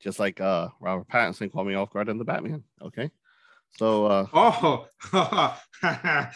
Just 0.00 0.18
like 0.18 0.40
uh 0.40 0.68
Robert 0.80 1.06
Pattinson 1.08 1.52
caught 1.52 1.66
me 1.66 1.74
off 1.74 1.90
guard 1.92 2.08
in 2.08 2.18
the 2.18 2.24
Batman. 2.24 2.64
Okay. 2.80 3.10
So 3.76 4.06
uh 4.06 4.26
Oh 4.32 4.86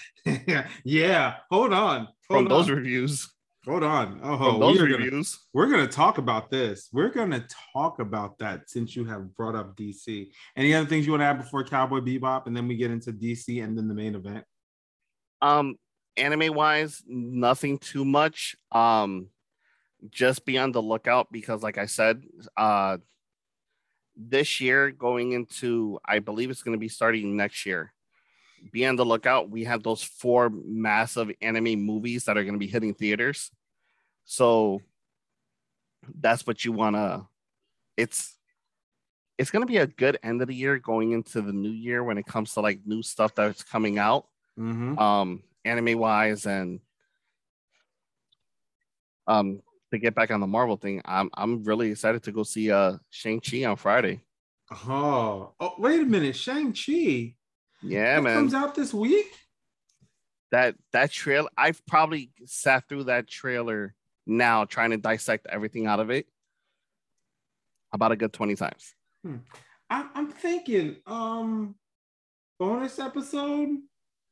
yeah. 0.85 1.35
Hold 1.51 1.73
on. 1.73 2.07
Hold 2.07 2.09
from 2.29 2.45
those 2.49 2.71
reviews, 2.71 3.29
Hold 3.67 3.83
on. 3.83 4.21
Oh, 4.23 4.39
from 4.53 4.61
those 4.61 4.79
we 4.79 4.85
are 4.85 4.89
gonna- 4.89 5.05
reviews, 5.05 5.41
we're 5.53 5.67
gonna 5.69 5.89
talk 5.89 6.19
about 6.19 6.51
this. 6.51 6.89
We're 6.93 7.11
gonna 7.11 7.45
talk 7.75 7.99
about 7.99 8.39
that 8.39 8.71
since 8.71 8.95
you 8.95 9.05
have 9.07 9.35
brought 9.35 9.57
up 9.57 9.77
DC. 9.77 10.29
Any 10.57 10.73
other 10.75 10.87
things 10.89 11.05
you 11.07 11.13
want 11.13 11.23
to 11.23 11.27
add 11.27 11.39
before 11.39 11.65
Cowboy 11.65 11.99
Bebop, 12.01 12.47
and 12.47 12.57
then 12.57 12.69
we 12.69 12.77
get 12.77 12.93
into 12.93 13.13
DC 13.13 13.63
and 13.65 13.77
then 13.77 13.89
the 13.89 13.95
main 13.95 14.15
event? 14.15 14.45
um 15.43 15.75
anime 16.17 16.55
wise, 16.55 17.03
nothing 17.07 17.79
too 17.79 18.05
much. 18.05 18.57
Um 18.73 19.29
just 20.11 20.45
be 20.45 20.59
on 20.59 20.73
the 20.73 20.83
lookout 20.83 21.33
because 21.33 21.63
like 21.63 21.79
I 21.79 21.87
said, 21.87 22.23
uh 22.57 22.99
this 24.17 24.61
year 24.61 24.91
going 24.91 25.33
into 25.33 25.99
I 26.05 26.21
believe 26.21 26.51
it's 26.51 26.63
gonna 26.63 26.79
be 26.79 26.89
starting 26.89 27.37
next 27.37 27.67
year. 27.67 27.93
Be 28.73 28.87
on 28.87 28.97
the 28.97 29.05
lookout. 29.05 29.51
We 29.51 29.65
have 29.65 29.83
those 29.83 30.03
four 30.03 30.51
massive 30.51 31.31
anime 31.41 31.81
movies 31.85 32.25
that 32.25 32.37
are 32.37 32.45
gonna 32.45 32.59
be 32.59 32.67
hitting 32.67 32.95
theaters. 32.95 33.51
So 34.25 34.81
that's 36.21 36.47
what 36.47 36.65
you 36.65 36.73
wanna 36.73 37.27
it's 37.97 38.37
it's 39.39 39.51
gonna 39.51 39.67
be 39.67 39.77
a 39.79 39.87
good 39.87 40.19
end 40.23 40.41
of 40.41 40.49
the 40.49 40.55
year 40.55 40.79
going 40.79 41.13
into 41.13 41.43
the 41.43 41.53
new 41.53 41.71
year 41.71 42.03
when 42.03 42.17
it 42.19 42.27
comes 42.27 42.55
to 42.55 42.61
like 42.61 42.81
new 42.87 43.03
stuff 43.03 43.35
that's 43.35 43.63
coming 43.63 43.99
out 43.99 44.27
Mm-hmm. 44.59 44.99
um 44.99 45.43
anime 45.67 45.99
wise 45.99 46.47
and 46.47 46.81
um 49.27 49.61
to 49.93 49.99
get 49.99 50.15
back 50.15 50.31
on 50.31 50.41
the 50.41 50.47
Marvel 50.47 50.77
thing, 50.77 51.03
I'm 51.05 51.31
I'm 51.35 51.63
really 51.65 51.91
excited 51.91 52.23
to 52.25 52.33
go 52.33 52.43
see 52.43 52.71
uh 52.71 52.99
Shang-Chi 53.11 53.65
on 53.65 53.77
Friday. 53.77 54.21
Oh, 54.89 55.53
oh, 55.61 55.75
wait 55.79 56.01
a 56.01 56.05
minute, 56.05 56.35
Shang 56.35 56.73
Chi. 56.73 57.35
Yeah, 57.83 58.17
that 58.17 58.23
man. 58.23 58.35
comes 58.35 58.55
out 58.55 58.75
this 58.75 58.93
week. 58.93 59.27
That 60.51 60.75
that 60.93 61.11
trailer 61.11 61.49
I've 61.57 61.85
probably 61.87 62.31
sat 62.47 62.89
through 62.89 63.05
that 63.05 63.29
trailer 63.29 63.95
now 64.27 64.65
trying 64.65 64.91
to 64.91 64.97
dissect 64.97 65.47
everything 65.51 65.87
out 65.87 66.01
of 66.01 66.11
it 66.11 66.27
about 67.93 68.13
a 68.13 68.17
good 68.17 68.33
20 68.33 68.57
times. 68.57 68.95
I'm, 69.25 69.43
I'm 69.91 70.29
thinking, 70.31 70.97
um, 71.07 71.77
bonus 72.59 72.99
episode 72.99 73.69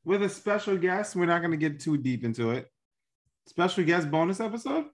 with 0.04 0.22
a 0.22 0.28
special 0.28 0.76
guest. 0.76 1.16
We're 1.16 1.26
not 1.26 1.42
gonna 1.42 1.56
get 1.56 1.80
too 1.80 1.96
deep 1.96 2.24
into 2.24 2.50
it. 2.50 2.70
Special 3.46 3.84
guest 3.84 4.10
bonus 4.10 4.40
episode 4.40 4.86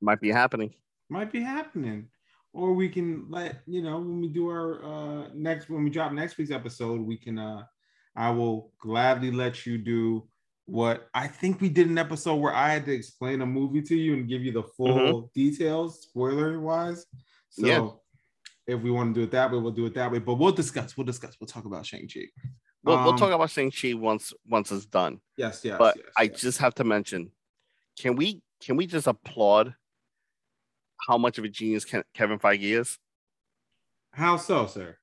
Might 0.00 0.20
be 0.20 0.30
happening. 0.30 0.72
might 1.08 1.32
be 1.32 1.40
happening, 1.42 2.08
or 2.52 2.72
we 2.74 2.88
can 2.88 3.26
let 3.28 3.62
you 3.66 3.82
know 3.82 3.98
when 3.98 4.20
we 4.20 4.28
do 4.28 4.48
our 4.48 4.84
uh 4.84 5.28
next 5.34 5.68
when 5.68 5.84
we 5.84 5.90
drop 5.90 6.12
next 6.12 6.38
week's 6.38 6.50
episode. 6.50 7.00
We 7.00 7.16
can 7.16 7.38
uh, 7.38 7.64
I 8.16 8.30
will 8.30 8.72
gladly 8.80 9.30
let 9.30 9.66
you 9.66 9.78
do 9.78 10.28
what 10.66 11.08
I 11.14 11.26
think 11.26 11.60
we 11.60 11.68
did 11.68 11.88
an 11.88 11.98
episode 11.98 12.36
where 12.36 12.54
I 12.54 12.72
had 12.72 12.84
to 12.86 12.92
explain 12.92 13.40
a 13.40 13.46
movie 13.46 13.82
to 13.82 13.96
you 13.96 14.14
and 14.14 14.28
give 14.28 14.42
you 14.44 14.52
the 14.52 14.62
full 14.62 15.30
details, 15.34 16.02
spoiler 16.02 16.60
wise. 16.60 17.06
So 17.48 17.66
Yeah. 17.66 17.88
if 18.76 18.80
we 18.80 18.92
want 18.92 19.12
to 19.14 19.20
do 19.20 19.24
it 19.24 19.32
that 19.32 19.50
way, 19.50 19.58
we'll 19.58 19.72
do 19.72 19.86
it 19.86 19.94
that 19.94 20.12
way. 20.12 20.20
But 20.20 20.34
we'll 20.34 20.52
discuss. 20.52 20.96
We'll 20.96 21.06
discuss. 21.06 21.36
We'll 21.40 21.48
talk 21.48 21.64
about 21.64 21.84
Shang 21.86 22.06
Chi. 22.06 22.20
We'll, 22.82 22.96
we'll 22.98 23.08
Um, 23.12 23.16
talk 23.18 23.32
about 23.32 23.50
Shang-Chi 23.50 23.94
once 23.94 24.32
once 24.46 24.72
it's 24.72 24.86
done. 24.86 25.20
Yes, 25.36 25.64
yes, 25.64 25.76
but 25.78 25.96
yes, 25.96 26.06
I 26.16 26.22
yes. 26.24 26.40
just 26.40 26.58
have 26.58 26.74
to 26.76 26.84
mention, 26.84 27.30
can 27.98 28.16
we 28.16 28.42
can 28.60 28.76
we 28.76 28.86
just 28.86 29.06
applaud 29.06 29.74
how 31.08 31.18
much 31.18 31.38
of 31.38 31.44
a 31.44 31.48
genius 31.48 31.84
Ke- 31.84 32.06
Kevin 32.14 32.38
Feige 32.38 32.78
is? 32.80 32.98
How 34.12 34.36
so, 34.36 34.66
sir? 34.66 34.96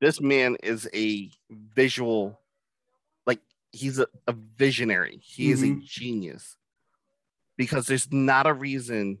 This 0.00 0.20
man 0.20 0.56
is 0.62 0.88
a 0.94 1.30
visual, 1.50 2.38
like 3.26 3.40
he's 3.72 3.98
a, 3.98 4.06
a 4.26 4.32
visionary. 4.32 5.18
He 5.22 5.50
is 5.50 5.62
a 5.62 5.66
Mhm. 5.66 5.84
genius 5.84 6.56
because 7.56 7.86
there's 7.86 8.12
not 8.12 8.46
a 8.46 8.52
reason. 8.52 9.18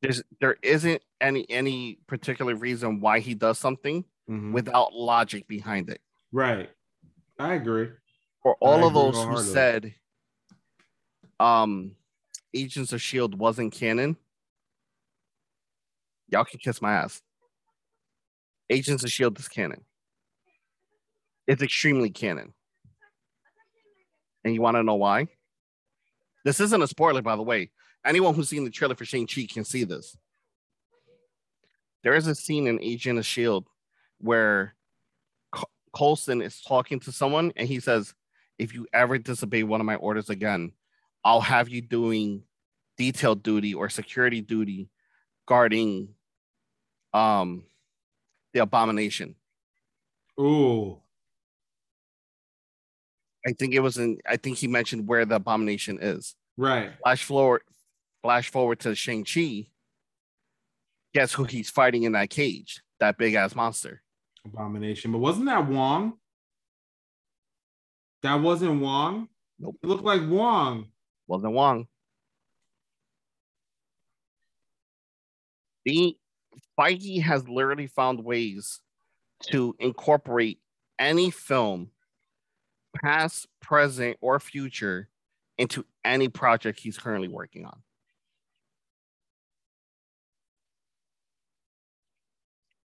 There's 0.00 0.22
there 0.40 0.56
isn't 0.62 1.02
any 1.20 1.48
any 1.50 1.98
particular 2.06 2.54
reason 2.54 3.00
why 3.00 3.18
he 3.20 3.34
does 3.34 3.58
something 3.58 4.04
Mhm. 4.28 4.52
without 4.52 4.92
logic 4.94 5.46
behind 5.48 5.88
it. 5.90 6.00
Right. 6.32 6.70
I 7.38 7.54
agree. 7.54 7.90
for 8.42 8.54
all 8.60 8.84
I 8.84 8.86
of 8.86 8.94
those 8.94 9.16
who 9.24 9.42
said 9.42 9.94
um 11.40 11.96
Agents 12.54 12.92
of 12.92 13.00
Shield 13.02 13.38
wasn't 13.38 13.72
canon, 13.72 14.16
y'all 16.28 16.44
can 16.44 16.58
kiss 16.60 16.80
my 16.80 16.92
ass. 16.92 17.20
Agents 18.70 19.04
of 19.04 19.10
Shield 19.10 19.38
is 19.38 19.48
canon. 19.48 19.84
It's 21.46 21.62
extremely 21.62 22.10
canon. 22.10 22.54
And 24.44 24.54
you 24.54 24.60
want 24.62 24.76
to 24.76 24.82
know 24.82 24.94
why? 24.94 25.28
This 26.44 26.60
isn't 26.60 26.82
a 26.82 26.86
spoiler, 26.86 27.22
by 27.22 27.36
the 27.36 27.42
way. 27.42 27.70
Anyone 28.04 28.34
who's 28.34 28.48
seen 28.48 28.64
the 28.64 28.70
trailer 28.70 28.94
for 28.94 29.04
Shang-Chi 29.04 29.46
can 29.52 29.64
see 29.64 29.84
this. 29.84 30.16
There 32.02 32.14
is 32.14 32.26
a 32.26 32.34
scene 32.34 32.66
in 32.66 32.80
Agent 32.80 33.18
of 33.18 33.26
Shield 33.26 33.66
where 34.20 34.74
Coulson 35.96 36.42
is 36.42 36.60
talking 36.60 37.00
to 37.00 37.12
someone 37.12 37.52
and 37.56 37.68
he 37.68 37.80
says, 37.80 38.14
If 38.58 38.74
you 38.74 38.86
ever 38.92 39.18
disobey 39.18 39.62
one 39.62 39.80
of 39.80 39.86
my 39.86 39.96
orders 39.96 40.30
again, 40.30 40.72
I'll 41.24 41.40
have 41.40 41.68
you 41.68 41.80
doing 41.80 42.42
detail 42.96 43.34
duty 43.34 43.74
or 43.74 43.88
security 43.88 44.40
duty 44.40 44.90
guarding 45.46 46.10
um 47.14 47.64
the 48.52 48.60
abomination. 48.60 49.34
Ooh. 50.38 50.98
I 53.46 53.52
think 53.52 53.74
it 53.74 53.80
was 53.80 53.98
in 53.98 54.18
I 54.26 54.36
think 54.36 54.58
he 54.58 54.68
mentioned 54.68 55.06
where 55.06 55.24
the 55.24 55.36
abomination 55.36 55.98
is. 56.00 56.34
Right. 56.56 56.92
Flash 57.02 57.24
forward 57.24 57.62
flash 58.22 58.50
forward 58.50 58.80
to 58.80 58.94
Shang-Chi. 58.94 59.68
Guess 61.14 61.32
who 61.32 61.44
he's 61.44 61.70
fighting 61.70 62.02
in 62.02 62.12
that 62.12 62.30
cage? 62.30 62.82
That 63.00 63.16
big 63.16 63.34
ass 63.34 63.54
monster. 63.54 64.02
Abomination. 64.52 65.12
But 65.12 65.18
wasn't 65.18 65.46
that 65.46 65.66
Wong? 65.66 66.14
That 68.22 68.36
wasn't 68.36 68.80
Wong? 68.80 69.28
Nope. 69.58 69.76
It 69.82 69.86
looked 69.86 70.04
like 70.04 70.22
Wong. 70.28 70.86
Wasn't 71.26 71.52
Wong. 71.52 71.86
The 75.84 76.16
Feige 76.78 77.22
has 77.22 77.48
literally 77.48 77.86
found 77.86 78.24
ways 78.24 78.80
to 79.50 79.74
incorporate 79.78 80.58
any 80.98 81.30
film, 81.30 81.90
past, 83.02 83.46
present, 83.60 84.16
or 84.20 84.40
future, 84.40 85.08
into 85.56 85.84
any 86.04 86.28
project 86.28 86.80
he's 86.80 86.98
currently 86.98 87.28
working 87.28 87.64
on. 87.64 87.82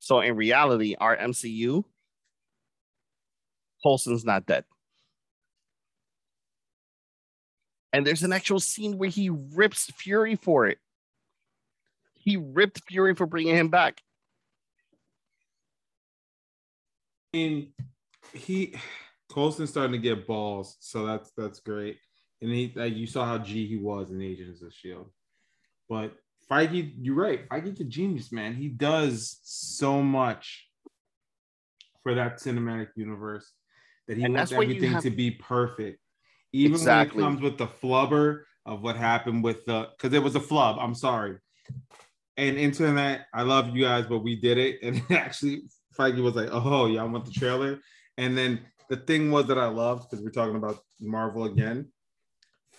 So 0.10 0.22
in 0.22 0.36
reality, 0.36 0.96
our 1.00 1.16
MCU, 1.16 1.84
Coulson's 3.84 4.26
not 4.26 4.48
dead. 4.48 4.66
And 7.94 8.08
there's 8.08 8.24
an 8.24 8.34
actual 8.34 8.60
scene 8.60 8.98
where 8.98 9.12
he 9.12 9.30
rips 9.30 9.92
Fury 9.92 10.36
for 10.36 10.66
it. 10.66 10.80
He 12.16 12.38
ripped 12.38 12.82
Fury 12.88 13.14
for 13.14 13.28
bringing 13.28 13.56
him 13.56 13.70
back. 13.70 14.02
And 17.36 17.68
he 18.34 18.78
Coulson's 19.32 19.70
starting 19.70 19.92
to 19.92 20.00
get 20.00 20.26
balls, 20.26 20.78
so 20.80 21.06
that's 21.06 21.30
that's 21.38 21.60
great. 21.60 22.00
And 22.42 22.50
he 22.52 22.74
like 22.76 22.96
you 22.96 23.06
saw 23.06 23.28
how 23.28 23.38
G 23.38 23.68
he 23.68 23.78
was 23.78 24.10
in 24.10 24.24
Agents 24.24 24.64
of 24.64 24.74
Shield. 24.74 25.12
But 25.88 26.16
Feige, 26.50 26.94
you're 27.00 27.16
right. 27.16 27.48
Feige's 27.50 27.80
a 27.80 27.84
genius, 27.84 28.32
man. 28.32 28.56
He 28.56 28.68
does 28.70 29.40
so 29.44 30.02
much 30.02 30.68
for 32.04 32.16
that 32.16 32.38
cinematic 32.40 32.88
universe 32.96 33.52
that 34.08 34.18
he 34.18 34.24
And 34.24 34.34
wants 34.34 34.50
that's 34.52 34.58
why 34.58 34.64
you 34.64 34.72
everything 34.76 34.94
have- 34.94 35.04
to 35.04 35.12
be 35.12 35.32
perfect. 35.32 36.00
Even 36.52 36.72
Exactly. 36.74 37.22
when 37.22 37.32
it 37.32 37.36
comes 37.36 37.42
with 37.44 37.58
the 37.60 37.68
flubber 37.68 38.44
of 38.66 38.82
what 38.82 38.96
happened 38.96 39.44
with 39.44 39.64
the 39.66 39.90
because 39.96 40.14
it 40.14 40.24
was 40.24 40.36
a 40.36 40.40
flub. 40.40 40.78
I'm 40.80 40.96
sorry. 40.96 41.38
And 42.38 42.58
internet, 42.58 43.28
I 43.34 43.44
love 43.44 43.76
you 43.76 43.84
guys, 43.84 44.06
but 44.08 44.20
we 44.20 44.36
did 44.36 44.58
it. 44.58 44.80
And 44.84 45.04
actually, 45.12 45.64
Feige 45.96 46.24
was 46.24 46.36
like, 46.36 46.50
"Oh, 46.52 46.88
y'all 46.88 47.08
want 47.10 47.26
the 47.26 47.32
trailer?" 47.32 47.80
And 48.18 48.36
then 48.36 48.62
the 48.90 48.98
thing 48.98 49.30
was 49.30 49.46
that 49.48 49.60
I 49.60 49.68
loved 49.68 50.10
because 50.10 50.24
we're 50.26 50.32
talking 50.32 50.56
about 50.56 50.80
Marvel 51.00 51.44
again. 51.46 51.90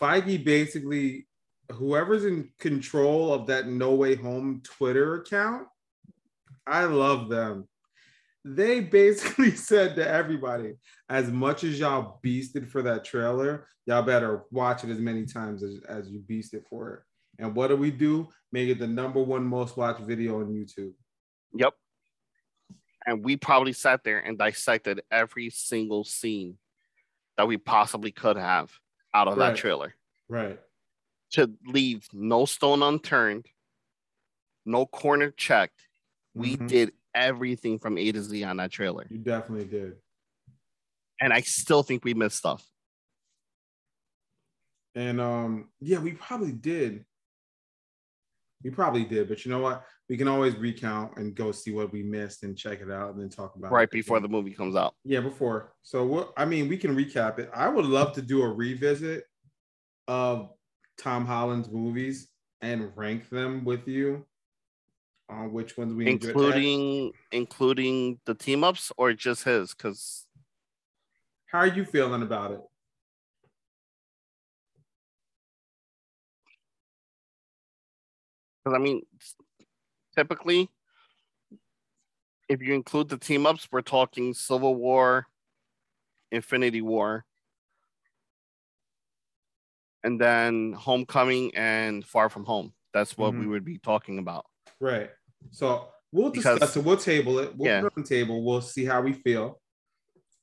Feige 0.01 0.43
basically, 0.45 1.29
whoever's 1.73 2.25
in 2.25 2.51
control 2.59 3.33
of 3.33 3.47
that 3.47 3.67
No 3.69 3.95
Way 3.95 4.15
Home 4.17 4.61
Twitter 4.65 5.17
account, 5.17 5.67
I 6.67 6.85
love 6.85 7.29
them. 7.29 7.69
they 8.45 8.81
basically 8.81 9.51
said 9.57 9.97
to 9.97 10.09
everybody, 10.09 10.75
as 11.09 11.31
much 11.31 11.65
as 11.65 11.79
y'all 11.79 12.21
beasted 12.25 12.69
for 12.69 12.83
that 12.83 13.05
trailer, 13.05 13.67
y'all 13.87 14.03
better 14.03 14.45
watch 14.51 14.85
it 14.85 14.91
as 14.91 14.99
many 14.99 15.27
times 15.27 15.63
as, 15.63 15.81
as 15.89 16.11
you 16.11 16.21
beasted 16.21 16.67
for 16.69 16.95
it. 16.95 17.01
And 17.43 17.55
what 17.55 17.69
do 17.69 17.77
we 17.77 17.91
do? 17.91 18.29
Make 18.53 18.69
it 18.69 18.79
the 18.79 18.87
number 18.87 19.23
one 19.23 19.45
most 19.45 19.77
watched 19.77 20.01
video 20.01 20.41
on 20.41 20.49
YouTube. 20.49 20.93
Yep. 21.55 21.75
And 23.07 23.25
we 23.25 23.37
probably 23.37 23.73
sat 23.73 24.05
there 24.05 24.19
and 24.19 24.37
dissected 24.39 25.01
every 25.11 25.49
single 25.51 26.05
scene 26.05 26.59
that 27.39 27.49
we 27.49 27.57
possibly 27.57 28.11
could 28.13 28.37
have 28.37 28.71
out 29.15 29.27
of 29.29 29.37
Right. 29.39 29.51
that 29.51 29.57
trailer 29.57 29.95
Right. 30.29 30.61
To 31.33 31.51
leave 31.67 32.07
no 32.13 32.45
stone 32.45 32.83
unturned, 32.83 33.47
no 34.65 34.87
corner 34.87 35.31
checked. 35.31 35.89
We 36.35 36.57
Mhm. 36.57 36.69
did 36.69 36.93
everything 37.15 37.79
from 37.79 37.99
A 37.99 38.13
to 38.13 38.23
Z 38.23 38.45
on 38.45 38.57
that 38.59 38.71
trailer. 38.71 39.07
You 39.11 39.19
definitely 39.19 39.67
did. 39.67 39.97
And 41.21 41.33
I 41.33 41.41
still 41.43 41.83
think 41.83 42.05
we 42.05 42.15
missed 42.15 42.39
stuff. 42.39 42.67
And 44.95 45.21
um, 45.21 45.69
yeah, 45.81 45.99
we 45.99 46.13
probably 46.13 46.53
did. 46.53 47.05
We 48.63 48.71
probably 48.71 49.05
did, 49.05 49.29
but 49.29 49.45
you 49.45 49.51
know 49.51 49.61
what? 49.61 49.87
We 50.09 50.17
can 50.19 50.29
always 50.29 50.55
recount 50.57 51.17
and 51.17 51.35
go 51.35 51.51
see 51.51 51.71
what 51.71 51.93
we 51.93 52.03
missed 52.03 52.43
and 52.43 52.59
check 52.59 52.81
it 52.83 52.91
out 52.91 53.15
and 53.15 53.21
then 53.21 53.31
talk 53.31 53.55
about 53.57 53.73
right 53.73 53.89
it. 53.89 53.91
before 53.91 54.21
the 54.21 54.29
movie 54.29 54.53
comes 54.53 54.77
out. 54.77 54.95
Yeah, 55.05 55.21
before. 55.21 55.73
So 55.83 56.05
what 56.05 56.33
I 56.37 56.45
mean, 56.45 56.69
we 56.69 56.77
can 56.77 56.95
recap 56.95 57.39
it. 57.39 57.49
I 57.55 57.69
would 57.69 57.87
love 57.87 58.13
to 58.15 58.23
do 58.23 58.43
a 58.43 58.49
revisit 58.49 59.25
of 60.09 60.51
Tom 61.01 61.25
Holland's 61.25 61.71
movies 61.71 62.29
and 62.61 62.93
rank 62.95 63.31
them 63.31 63.65
with 63.65 63.89
you 63.89 64.27
on 65.31 65.51
which 65.53 65.79
ones 65.79 65.95
we 65.95 66.07
including 66.07 67.13
including 67.33 68.21
the 68.27 68.35
team 68.35 68.63
ups 68.63 68.93
or 68.99 69.13
just 69.15 69.45
his 69.45 69.75
because 69.75 70.27
How 71.47 71.61
are 71.61 71.67
you 71.67 71.85
feeling 71.85 72.23
about 72.23 72.51
it? 72.53 72.61
because 78.63 78.77
i 78.77 78.79
mean 78.79 79.01
typically 80.15 80.69
if 82.49 82.61
you 82.61 82.75
include 82.75 83.09
the 83.09 83.17
team 83.17 83.47
ups 83.47 83.69
we're 83.73 83.81
talking 83.81 84.35
civil 84.35 84.75
war 84.75 85.27
infinity 86.31 86.83
war 86.83 87.25
and 90.05 90.21
then 90.21 90.73
homecoming 90.73 91.55
and 91.55 92.05
far 92.05 92.29
from 92.29 92.45
home 92.45 92.73
that's 92.93 93.17
what 93.19 93.33
we 93.35 93.45
Mhm. 93.45 93.51
would 93.51 93.65
be 93.65 93.79
talking 93.79 94.19
about 94.19 94.47
Right. 94.81 95.11
So 95.51 95.89
we'll 96.11 96.31
Because- 96.31 96.59
discuss 96.59 96.77
it. 96.77 96.85
We'll 96.85 96.97
table 96.97 97.39
it. 97.39 97.55
We'll 97.55 97.69
Yeah. 97.69 97.81
put 97.83 97.87
it 97.89 97.97
on 97.99 98.03
the 98.03 98.09
table. 98.09 98.43
We'll 98.45 98.63
see 98.63 98.85
how 98.87 99.03
we 99.03 99.13
feel. 99.13 99.61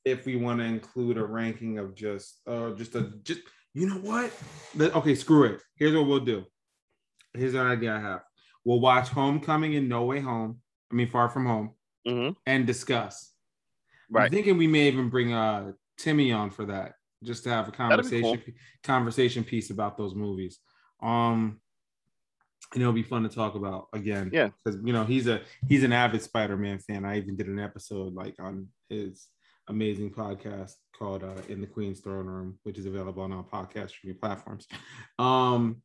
If 0.04 0.26
we 0.26 0.36
want 0.36 0.60
to 0.60 0.64
include 0.64 1.18
a 1.18 1.24
ranking 1.24 1.78
of 1.78 1.94
just 1.96 2.40
uh 2.46 2.70
just 2.74 2.94
a 2.94 3.12
just 3.22 3.40
you 3.74 3.86
know 3.88 3.98
what? 3.98 4.32
Okay, 4.80 5.14
screw 5.16 5.44
it. 5.44 5.62
Here's 5.74 5.94
what 5.94 6.06
we'll 6.06 6.20
do. 6.20 6.44
Here's 7.34 7.54
an 7.54 7.66
idea 7.66 7.94
I 7.96 8.00
have. 8.00 8.22
We'll 8.64 8.80
watch 8.80 9.08
Homecoming 9.08 9.74
and 9.76 9.88
No 9.88 10.04
Way 10.04 10.20
Home. 10.20 10.60
I 10.90 10.94
mean 10.94 11.08
Far 11.10 11.28
From 11.28 11.46
Home 11.46 11.74
Mhm. 12.06 12.36
and 12.46 12.66
discuss. 12.66 13.32
I'm 14.14 14.30
thinking 14.30 14.56
we 14.56 14.66
may 14.68 14.86
even 14.88 15.10
bring 15.10 15.32
uh 15.32 15.72
Timmy 15.96 16.30
on 16.32 16.50
for 16.50 16.64
that, 16.66 16.94
just 17.24 17.44
to 17.44 17.50
have 17.50 17.68
a 17.68 17.72
conversation 17.72 18.42
conversation 18.82 19.44
piece 19.44 19.70
about 19.70 19.96
those 19.96 20.14
movies. 20.14 20.58
Um, 21.02 21.60
and 22.74 22.82
it'll 22.82 22.92
be 22.92 23.02
fun 23.02 23.22
to 23.22 23.28
talk 23.28 23.54
about 23.54 23.88
again. 23.94 24.30
Yeah. 24.32 24.50
because 24.64 24.80
you 24.84 24.92
know 24.92 25.04
he's 25.04 25.26
a 25.26 25.42
he's 25.68 25.84
an 25.84 25.92
avid 25.92 26.22
Spider-Man 26.22 26.78
fan. 26.80 27.04
I 27.04 27.18
even 27.18 27.36
did 27.36 27.48
an 27.48 27.58
episode 27.58 28.14
like 28.14 28.34
on 28.40 28.68
his 28.88 29.26
amazing 29.68 30.10
podcast 30.10 30.72
called 30.96 31.24
uh, 31.24 31.40
"In 31.48 31.60
the 31.60 31.66
Queen's 31.66 32.00
Throne 32.00 32.26
Room," 32.26 32.58
which 32.64 32.78
is 32.78 32.86
available 32.86 33.22
on 33.22 33.32
all 33.32 33.48
podcast 33.50 33.90
streaming 33.90 34.18
platforms. 34.18 34.66
Um, 35.18 35.82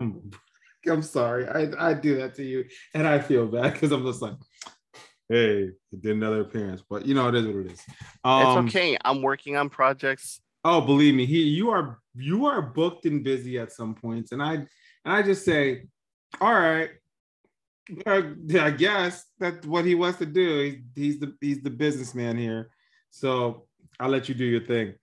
I'm, 0.00 0.30
I'm 0.88 1.02
sorry, 1.02 1.46
I 1.46 1.90
I 1.90 1.94
do 1.94 2.16
that 2.16 2.34
to 2.36 2.44
you, 2.44 2.64
and 2.94 3.06
I 3.06 3.18
feel 3.18 3.46
bad 3.46 3.74
because 3.74 3.92
I'm 3.92 4.04
just 4.04 4.22
like. 4.22 4.34
Hey, 5.30 5.70
he 5.92 5.96
did 5.96 6.16
another 6.16 6.40
appearance, 6.40 6.82
but 6.90 7.06
you 7.06 7.14
know 7.14 7.28
it 7.28 7.36
is 7.36 7.46
what 7.46 7.56
it 7.56 7.72
is. 7.72 7.80
Um, 8.24 8.42
it's 8.42 8.76
okay 8.76 8.98
i'm 9.04 9.22
working 9.22 9.56
on 9.56 9.70
projects 9.70 10.40
Oh, 10.62 10.80
believe 10.80 11.14
me, 11.14 11.24
he 11.24 11.42
you 11.42 11.70
are 11.70 12.00
you 12.14 12.44
are 12.44 12.60
booked 12.60 13.06
and 13.06 13.24
busy 13.24 13.58
at 13.58 13.72
some 13.72 13.94
points, 13.94 14.32
and 14.32 14.42
I 14.42 14.54
and 14.54 14.68
I 15.06 15.22
just 15.22 15.44
say, 15.44 15.86
all 16.38 16.52
right, 16.52 16.90
I 18.06 18.70
guess 18.70 19.24
that's 19.38 19.66
what 19.66 19.86
he 19.86 19.94
wants 19.94 20.18
to 20.18 20.26
do. 20.26 20.60
He's, 20.60 20.76
he's 20.94 21.20
the 21.20 21.34
he's 21.40 21.62
the 21.62 21.70
businessman 21.70 22.36
here, 22.36 22.70
so 23.08 23.66
I'll 23.98 24.10
let 24.10 24.28
you 24.28 24.34
do 24.34 24.44
your 24.44 24.60
thing. 24.60 24.94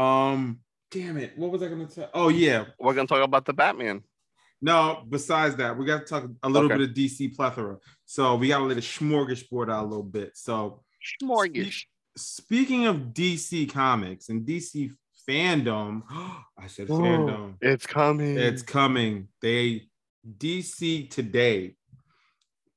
Um, 0.00 0.58
damn 0.90 1.16
it, 1.16 1.38
what 1.38 1.52
was 1.52 1.62
I 1.62 1.68
gonna 1.68 1.86
tell? 1.86 2.10
Oh 2.12 2.28
yeah, 2.28 2.64
we're 2.80 2.94
gonna 2.94 3.06
talk 3.06 3.22
about 3.22 3.44
the 3.44 3.54
batman 3.54 4.02
no. 4.64 5.04
Besides 5.08 5.56
that, 5.56 5.76
we 5.76 5.84
got 5.84 5.98
to 6.00 6.04
talk 6.06 6.24
a 6.42 6.48
little 6.48 6.70
Okay. 6.70 6.78
bit 6.78 6.88
of 6.88 6.96
DC 6.96 7.36
plethora. 7.36 7.76
So 8.06 8.36
we 8.36 8.48
got 8.48 8.58
to 8.58 8.64
let 8.64 8.76
a 8.76 8.80
smorgasbord 8.80 9.72
out 9.72 9.84
a 9.84 9.88
little 9.88 10.02
bit. 10.02 10.36
So 10.36 10.82
mortgage 11.22 11.88
speaking 12.16 12.86
of 12.86 12.96
DC 13.12 13.70
comics 13.70 14.28
and 14.28 14.46
DC 14.46 14.92
fandom, 15.28 16.02
I 16.58 16.66
said 16.66 16.88
fandom. 16.88 17.56
it's 17.60 17.86
coming 17.86 18.36
It's 18.36 18.62
coming. 18.62 19.28
They 19.40 19.88
DC 20.38 21.10
today, 21.10 21.76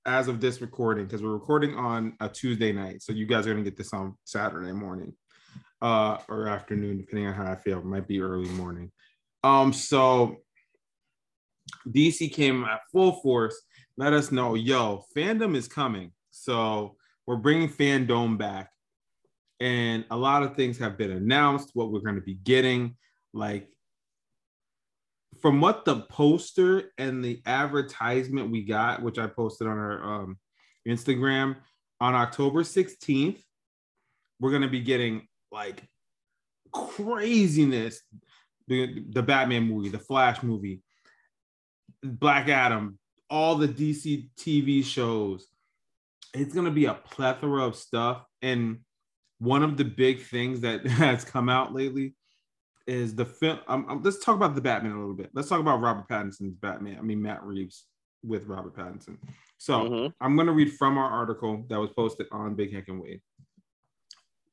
as 0.05 0.27
of 0.27 0.41
this 0.41 0.61
recording, 0.61 1.05
because 1.05 1.21
we're 1.21 1.31
recording 1.31 1.75
on 1.75 2.15
a 2.19 2.29
Tuesday 2.29 2.71
night. 2.71 3.01
So 3.01 3.13
you 3.13 3.25
guys 3.25 3.47
are 3.47 3.51
gonna 3.51 3.63
get 3.63 3.77
this 3.77 3.93
on 3.93 4.15
Saturday 4.23 4.71
morning, 4.71 5.13
uh, 5.81 6.17
or 6.27 6.47
afternoon, 6.47 6.97
depending 6.97 7.27
on 7.27 7.33
how 7.33 7.51
I 7.51 7.55
feel. 7.55 7.79
It 7.79 7.85
might 7.85 8.07
be 8.07 8.21
early 8.21 8.49
morning. 8.49 8.91
Um, 9.43 9.71
so 9.71 10.37
DC 11.87 12.33
came 12.33 12.63
at 12.63 12.81
full 12.91 13.13
force. 13.21 13.61
Let 13.97 14.13
us 14.13 14.31
know, 14.31 14.53
yo, 14.53 15.03
fandom 15.15 15.55
is 15.55 15.67
coming. 15.67 16.12
So 16.29 16.97
we're 17.25 17.38
bringing 17.38 17.67
fandom 17.67 18.38
back, 18.38 18.71
and 19.60 20.05
a 20.12 20.15
lot 20.17 20.43
of 20.43 20.55
things 20.55 20.77
have 20.77 20.97
been 20.97 21.12
announced. 21.12 21.71
What 21.73 21.91
we're 21.91 22.01
going 22.01 22.15
to 22.15 22.21
be 22.21 22.36
getting, 22.36 22.95
like 23.33 23.67
from 25.41 25.62
what 25.62 25.86
the 25.86 26.01
poster 26.01 26.91
and 26.97 27.23
the 27.23 27.41
advertisement 27.45 28.51
we 28.51 28.63
got, 28.63 29.01
which 29.01 29.17
I 29.17 29.27
posted 29.27 29.67
on 29.67 29.77
our 29.77 30.03
um, 30.03 30.38
Instagram 30.88 31.55
on 31.99 32.15
October 32.15 32.63
16th, 32.63 33.41
we're 34.39 34.51
gonna 34.51 34.67
be 34.67 34.81
getting 34.81 35.27
like 35.51 35.83
craziness. 36.71 38.01
The, 38.69 39.05
the 39.12 39.23
Batman 39.23 39.63
movie, 39.63 39.88
the 39.88 39.97
Flash 39.97 40.43
movie, 40.43 40.81
Black 42.03 42.49
Adam, 42.49 42.99
all 43.29 43.55
the 43.55 43.67
DC 43.67 44.29
TV 44.37 44.83
shows. 44.83 45.47
It's 46.33 46.53
gonna 46.53 46.71
be 46.71 46.85
a 46.85 46.93
plethora 46.93 47.63
of 47.65 47.75
stuff. 47.75 48.23
And 48.41 48.79
one 49.39 49.63
of 49.63 49.77
the 49.77 49.85
big 49.85 50.21
things 50.21 50.61
that 50.61 50.85
has 50.87 51.23
come 51.23 51.49
out 51.49 51.73
lately 51.73 52.15
is 52.85 53.15
the 53.15 53.25
film. 53.25 53.59
Um, 53.67 53.85
um, 53.89 54.01
let's 54.03 54.23
talk 54.23 54.35
about 54.35 54.55
the 54.55 54.61
Batman 54.61 54.93
a 54.93 54.99
little 54.99 55.13
bit. 55.13 55.29
Let's 55.33 55.49
talk 55.49 55.59
about 55.59 55.81
Robert 55.81 56.07
Pattinson's 56.07 56.55
Batman. 56.55 56.97
I 56.97 57.01
mean 57.01 57.21
Matt 57.21 57.43
Reeves 57.43 57.85
with 58.23 58.45
Robert 58.45 58.75
Pattinson. 58.75 59.17
So 59.57 59.89
Mhm. 59.89 60.13
I'm 60.21 60.35
going 60.35 60.47
to 60.47 60.53
read 60.53 60.73
from 60.73 60.97
our 60.97 61.09
article 61.09 61.65
that 61.69 61.79
was 61.79 61.91
posted 61.91 62.27
on 62.31 62.55
Big 62.55 62.73
Heck 62.73 62.87
and 62.87 63.01
Wade. 63.01 63.21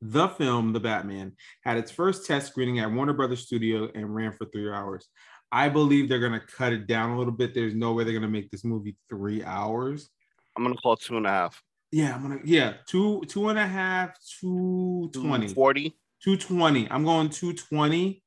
The 0.01 0.29
film, 0.29 0.73
The 0.73 0.81
Batman, 0.81 1.37
had 1.63 1.77
its 1.79 1.91
first 1.91 2.27
test 2.27 2.49
screening 2.49 2.79
at 2.81 2.91
Warner 2.93 3.15
Brothers 3.15 3.47
Studio 3.47 3.91
and 3.95 4.15
ran 4.15 4.33
for 4.33 4.45
three 4.47 4.71
hours. 4.71 5.09
I 5.53 5.69
believe 5.69 6.09
they're 6.09 6.19
going 6.19 6.33
to 6.33 6.41
cut 6.41 6.73
it 6.73 6.87
down 6.87 7.11
a 7.11 7.19
little 7.19 7.33
bit. 7.33 7.55
There's 7.55 7.75
no 7.75 7.93
way 7.93 8.05
they're 8.05 8.13
going 8.13 8.23
to 8.23 8.29
make 8.29 8.51
this 8.51 8.65
movie 8.65 8.97
three 9.09 9.43
hours. 9.45 10.11
i'm 10.57 10.65
gonna 10.65 10.77
call 10.77 10.95
it 10.95 11.01
two 11.01 11.17
and 11.17 11.27
a 11.27 11.31
half 11.31 11.63
Yeah, 11.93 12.15
I'm 12.15 12.23
gonna 12.23 12.41
yeah 12.45 12.75
two 12.87 13.23
two 13.29 13.49
and 13.49 13.59
a 13.59 13.67
half 13.67 14.17
two 14.41 15.11
twenty 15.13 15.49
40 15.49 15.97
220. 16.23 16.91
I'm 16.91 17.05
going 17.05 17.29
220, 17.29 18.23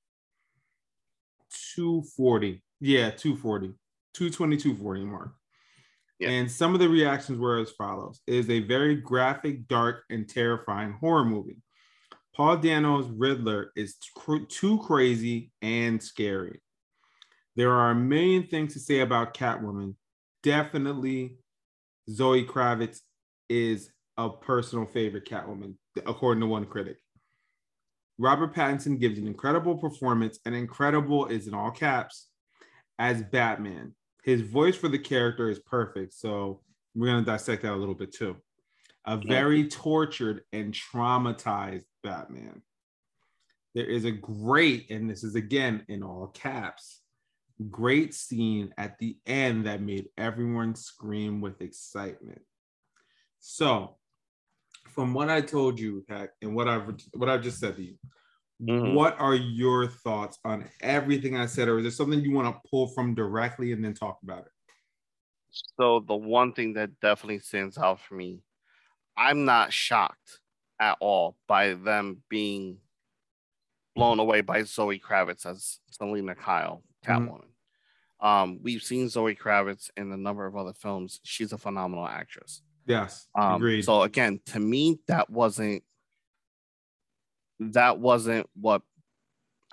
240. 1.75 2.63
Yeah, 2.79 3.09
240. 3.09 3.73
220, 4.13 4.57
240 4.57 5.05
mark. 5.05 5.33
Yeah. 6.19 6.29
And 6.29 6.51
some 6.51 6.73
of 6.73 6.79
the 6.79 6.89
reactions 6.89 7.39
were 7.39 7.59
as 7.59 7.71
follows 7.71 8.21
It 8.27 8.35
is 8.35 8.49
a 8.49 8.59
very 8.61 8.95
graphic, 8.95 9.67
dark, 9.67 10.03
and 10.11 10.27
terrifying 10.29 10.93
horror 10.99 11.25
movie. 11.25 11.57
Paul 12.35 12.57
Dano's 12.57 13.09
Riddler 13.09 13.71
is 13.75 13.95
cr- 14.15 14.45
too 14.47 14.77
crazy 14.79 15.51
and 15.63 16.01
scary. 16.01 16.61
There 17.57 17.71
are 17.71 17.89
a 17.89 17.95
million 17.95 18.43
things 18.43 18.73
to 18.73 18.79
say 18.79 18.99
about 18.99 19.33
Catwoman. 19.33 19.95
Definitely, 20.43 21.39
Zoe 22.07 22.45
Kravitz 22.45 22.99
is 23.49 23.89
a 24.15 24.29
personal 24.29 24.85
favorite 24.85 25.25
Catwoman, 25.25 25.73
according 26.05 26.41
to 26.41 26.47
one 26.47 26.65
critic. 26.65 26.97
Robert 28.19 28.53
Pattinson 28.53 28.99
gives 28.99 29.17
an 29.17 29.27
incredible 29.27 29.75
performance, 29.75 30.39
and 30.45 30.53
incredible 30.55 31.25
is 31.25 31.47
in 31.47 31.55
all 31.55 31.71
caps, 31.71 32.27
as 32.99 33.23
Batman. 33.23 33.95
His 34.23 34.41
voice 34.41 34.75
for 34.75 34.87
the 34.87 34.99
character 34.99 35.49
is 35.49 35.59
perfect. 35.59 36.13
So 36.13 36.61
we're 36.95 37.07
going 37.07 37.25
to 37.25 37.31
dissect 37.31 37.63
that 37.63 37.73
a 37.73 37.75
little 37.75 37.95
bit 37.95 38.13
too. 38.13 38.37
a 39.05 39.17
very 39.17 39.67
tortured 39.67 40.41
and 40.51 40.73
traumatized 40.73 41.85
Batman. 42.03 42.61
There 43.73 43.85
is 43.85 44.05
a 44.05 44.11
great, 44.11 44.91
and 44.91 45.09
this 45.09 45.23
is 45.23 45.35
again 45.35 45.85
in 45.87 46.03
all 46.03 46.27
caps, 46.27 47.01
great 47.69 48.13
scene 48.13 48.73
at 48.77 48.97
the 48.99 49.17
end 49.25 49.65
that 49.65 49.81
made 49.81 50.09
everyone 50.17 50.75
scream 50.75 51.41
with 51.41 51.61
excitement. 51.61 52.41
So, 53.39 53.97
from 54.89 55.13
what 55.13 55.29
I 55.29 55.41
told 55.41 55.79
you, 55.79 56.05
Heck, 56.09 56.31
and 56.41 56.55
what 56.55 56.67
I've 56.67 56.89
what 57.13 57.29
I've 57.29 57.43
just 57.43 57.59
said 57.59 57.75
to 57.75 57.83
you, 57.83 57.97
Mhm. 58.61 58.93
what 58.93 59.19
are 59.19 59.35
your 59.35 59.87
thoughts 59.87 60.39
on 60.43 60.69
everything 60.81 61.35
I 61.35 61.45
said, 61.45 61.67
or 61.67 61.77
is 61.77 61.83
there 61.83 61.91
something 61.91 62.19
you 62.19 62.31
want 62.31 62.53
to 62.53 62.69
pull 62.69 62.87
from 62.87 63.13
directly 63.15 63.71
and 63.71 63.83
then 63.83 63.93
talk 63.93 64.19
about 64.23 64.45
it? 64.45 64.51
So 65.79 65.99
the 65.99 66.15
one 66.15 66.53
thing 66.53 66.73
that 66.73 66.99
definitely 66.99 67.39
stands 67.39 67.77
out 67.77 67.99
for 68.01 68.15
me, 68.15 68.41
I'm 69.15 69.45
not 69.45 69.73
shocked 69.73 70.39
at 70.79 70.97
all 70.99 71.37
by 71.47 71.73
them 71.73 72.23
being 72.29 72.81
blown 73.95 74.19
away 74.19 74.41
by 74.41 74.63
Zoe 74.63 74.99
Kravitz 74.99 75.45
as 75.45 75.79
Selina 75.89 76.35
Kyle, 76.35 76.83
Catwoman. 77.05 77.43
Um, 78.19 78.59
we've 78.63 78.81
seen 78.81 79.09
Zoe 79.09 79.35
Kravitz 79.35 79.89
in 79.95 80.11
a 80.11 80.17
number 80.17 80.45
of 80.45 80.55
other 80.55 80.73
films. 80.73 81.19
She's 81.23 81.53
a 81.53 81.57
phenomenal 81.57 82.07
actress. 82.07 82.61
Yes, 82.85 83.27
Um, 83.35 83.55
agreed. 83.55 83.83
so 83.83 84.01
again, 84.03 84.39
to 84.47 84.59
me, 84.59 84.99
that 85.07 85.29
wasn't 85.29 85.83
that 87.59 87.99
wasn't 87.99 88.47
what 88.55 88.81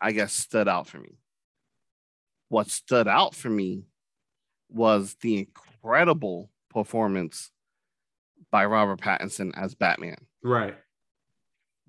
I 0.01 0.13
guess 0.13 0.33
stood 0.33 0.69
out 0.69 0.87
for 0.89 0.99
me. 0.99 1.19
What 2.49 2.71
stood 2.71 3.07
out 3.09 3.35
for 3.35 3.51
me 3.51 3.85
was 4.71 5.17
the 5.21 5.39
incredible 5.39 6.51
performance 6.71 7.51
by 8.51 8.65
Robert 8.67 9.01
Pattinson 9.01 9.53
as 9.57 9.75
Batman. 9.75 10.17
right. 10.43 10.77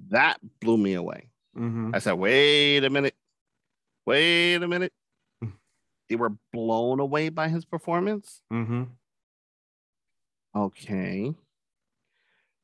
That 0.10 0.40
blew 0.60 0.78
me 0.78 0.94
away. 0.96 1.30
Mhm. 1.56 1.96
I 1.96 2.00
said, 2.00 2.14
wait 2.14 2.84
a 2.84 2.90
minute. 2.90 3.16
Wait 4.06 4.56
a 4.62 4.68
minute. 4.68 4.92
They 6.10 6.16
were 6.16 6.34
blown 6.54 7.00
away 7.00 7.30
by 7.30 7.50
his 7.50 7.66
performance. 7.66 8.42
Mm-hmm. 8.52 8.84
Okay. 10.56 11.34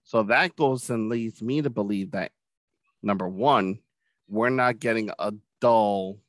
So 0.03 0.23
that 0.23 0.55
goes 0.55 0.89
and 0.89 1.09
leads 1.09 1.41
me 1.41 1.61
to 1.61 1.69
believe 1.69 2.11
that 2.11 2.31
number 3.01 3.27
one, 3.27 3.79
we're 4.27 4.49
not 4.49 4.79
getting 4.79 5.09
a 5.17 5.33
dull 5.59 6.19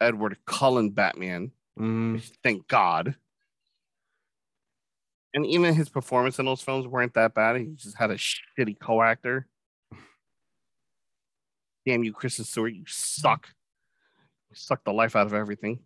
Edward 0.00 0.36
Cullen 0.46 0.90
Batman. 0.90 1.52
Which 1.76 2.32
Thank 2.42 2.68
God. 2.68 3.16
And 5.34 5.46
even 5.46 5.74
his 5.74 5.88
performance 5.88 6.38
in 6.38 6.44
those 6.44 6.60
films 6.60 6.86
weren't 6.86 7.14
that 7.14 7.34
bad. 7.34 7.56
He 7.56 7.66
just 7.74 7.96
had 7.96 8.10
a 8.10 8.16
shitty 8.16 8.78
co-actor. 8.78 9.46
Damn 11.86 12.04
you, 12.04 12.12
Kristen 12.12 12.44
Stewart, 12.44 12.74
you 12.74 12.84
suck. 12.86 13.48
You 14.50 14.56
suck 14.56 14.84
the 14.84 14.92
life 14.92 15.16
out 15.16 15.26
of 15.26 15.32
everything. 15.34 15.80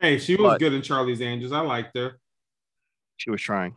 Hey, 0.00 0.18
she 0.18 0.36
was 0.36 0.52
But- 0.54 0.60
good 0.60 0.72
in 0.74 0.82
Charlie's 0.82 1.20
Angels. 1.22 1.52
I 1.52 1.60
liked 1.60 1.96
her. 1.96 2.20
She 3.16 3.30
was 3.30 3.40
trying. 3.40 3.74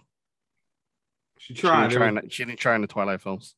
She 1.38 1.54
She 1.54 1.62
tried. 1.62 1.88
didn't, 1.90 1.98
try 1.98 2.08
in, 2.10 2.30
she 2.30 2.44
didn't 2.46 2.60
try 2.60 2.76
in 2.76 2.82
the 2.82 2.88
Twilight 2.88 3.22
films. 3.22 3.56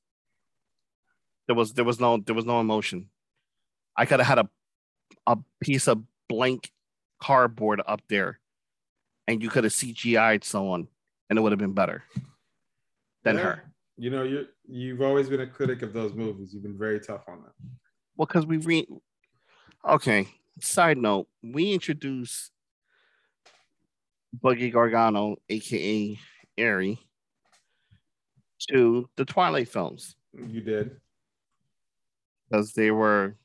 There 1.48 1.56
was 1.56 1.74
there 1.74 1.84
was 1.86 2.00
no 2.00 2.18
there 2.18 2.36
was 2.36 2.46
no 2.46 2.60
emotion. 2.62 3.10
I 3.98 4.06
could 4.06 4.20
have 4.20 4.28
had 4.28 4.38
a 4.40 4.50
a 5.28 5.38
piece 5.60 5.88
of 5.88 6.04
blank 6.30 6.72
cardboard 7.20 7.82
up 7.86 8.02
there, 8.08 8.40
and 9.28 9.42
you 9.42 9.50
could 9.50 9.64
have 9.64 9.74
CGI'd 9.74 10.44
someone, 10.44 10.88
and 11.30 11.38
it 11.40 11.42
would 11.42 11.52
have 11.52 11.60
been 11.60 11.74
better 11.74 12.04
than 13.24 13.38
Yeah. 13.38 13.42
her. 13.44 13.74
You 13.98 14.12
know, 14.12 14.24
you 14.24 14.48
you've 14.68 15.02
always 15.02 15.30
been 15.30 15.42
a 15.42 15.48
critic 15.48 15.82
of 15.82 15.94
those 15.94 16.14
movies. 16.14 16.54
You've 16.54 16.64
been 16.64 16.78
very 16.78 17.00
tough 17.00 17.28
on 17.28 17.42
them. 17.42 17.54
Well, 18.16 18.28
because 18.28 18.46
we 18.46 18.58
re 18.58 18.88
okay. 19.84 20.28
Side 20.60 20.98
note: 20.98 21.28
We 21.44 21.74
introduced 21.74 22.52
Buggy 24.42 24.70
Gargano, 24.70 25.38
aka 25.50 26.20
Airy, 26.58 27.00
to 28.70 29.10
the 29.16 29.26
Twilight 29.26 29.70
films. 29.70 30.16
You 30.34 30.62
did. 30.62 30.98
because 32.50 32.74
they 32.74 32.92
were 32.92 33.36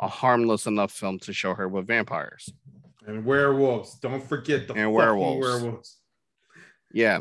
a 0.00 0.08
harmless 0.08 0.66
enough 0.66 0.92
film 0.92 1.18
to 1.20 1.32
show 1.32 1.54
her 1.54 1.68
with 1.68 1.86
vampires. 1.86 2.48
And 3.06 3.24
werewolves. 3.24 3.98
Don't 3.98 4.22
forget 4.22 4.66
the 4.68 4.74
And 4.74 4.92
werewolves. 4.92 5.46
werewolves. 5.46 5.96
Yeah, 6.92 7.20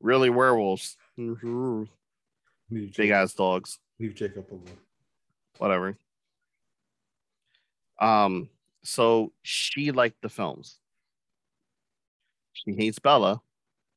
really 0.00 0.30
werewolves, 0.30 0.96
Leave 1.16 1.86
big 2.96 3.10
ass 3.10 3.34
dogs, 3.34 3.78
leave 4.00 4.14
Jacob 4.14 4.46
alone. 4.50 4.64
whatever. 5.58 5.96
Um, 8.02 8.48
so 8.82 9.32
she 9.42 9.92
liked 9.92 10.20
the 10.22 10.28
films. 10.28 10.78
She 12.52 12.74
hates 12.74 12.98
Bella. 12.98 13.40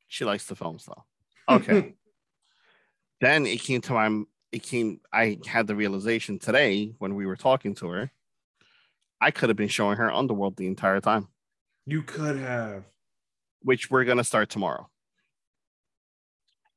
She 0.08 0.24
likes 0.24 0.46
the 0.46 0.54
films 0.54 0.86
though. 0.86 1.04
Okay. 1.48 1.94
then 3.20 3.46
it 3.46 3.60
came 3.60 3.80
to 3.82 3.92
my 3.92 4.22
it 4.52 4.62
came 4.62 5.00
I 5.12 5.38
had 5.46 5.66
the 5.66 5.74
realization 5.74 6.38
today 6.38 6.94
when 6.98 7.16
we 7.16 7.26
were 7.26 7.36
talking 7.36 7.74
to 7.76 7.88
her. 7.88 8.10
I 9.20 9.30
could 9.32 9.48
have 9.48 9.56
been 9.56 9.68
showing 9.68 9.96
her 9.96 10.12
Underworld 10.12 10.56
the 10.56 10.66
entire 10.66 11.00
time. 11.00 11.28
you 11.86 12.02
could 12.02 12.36
have. 12.36 12.84
which 13.62 13.90
we're 13.90 14.04
going 14.04 14.18
to 14.18 14.24
start 14.24 14.50
tomorrow. 14.50 14.88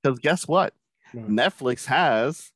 Because 0.02 0.20
guess 0.20 0.48
what? 0.48 0.74
What? 1.12 1.28
Netflix 1.28 1.86
has 1.86 2.52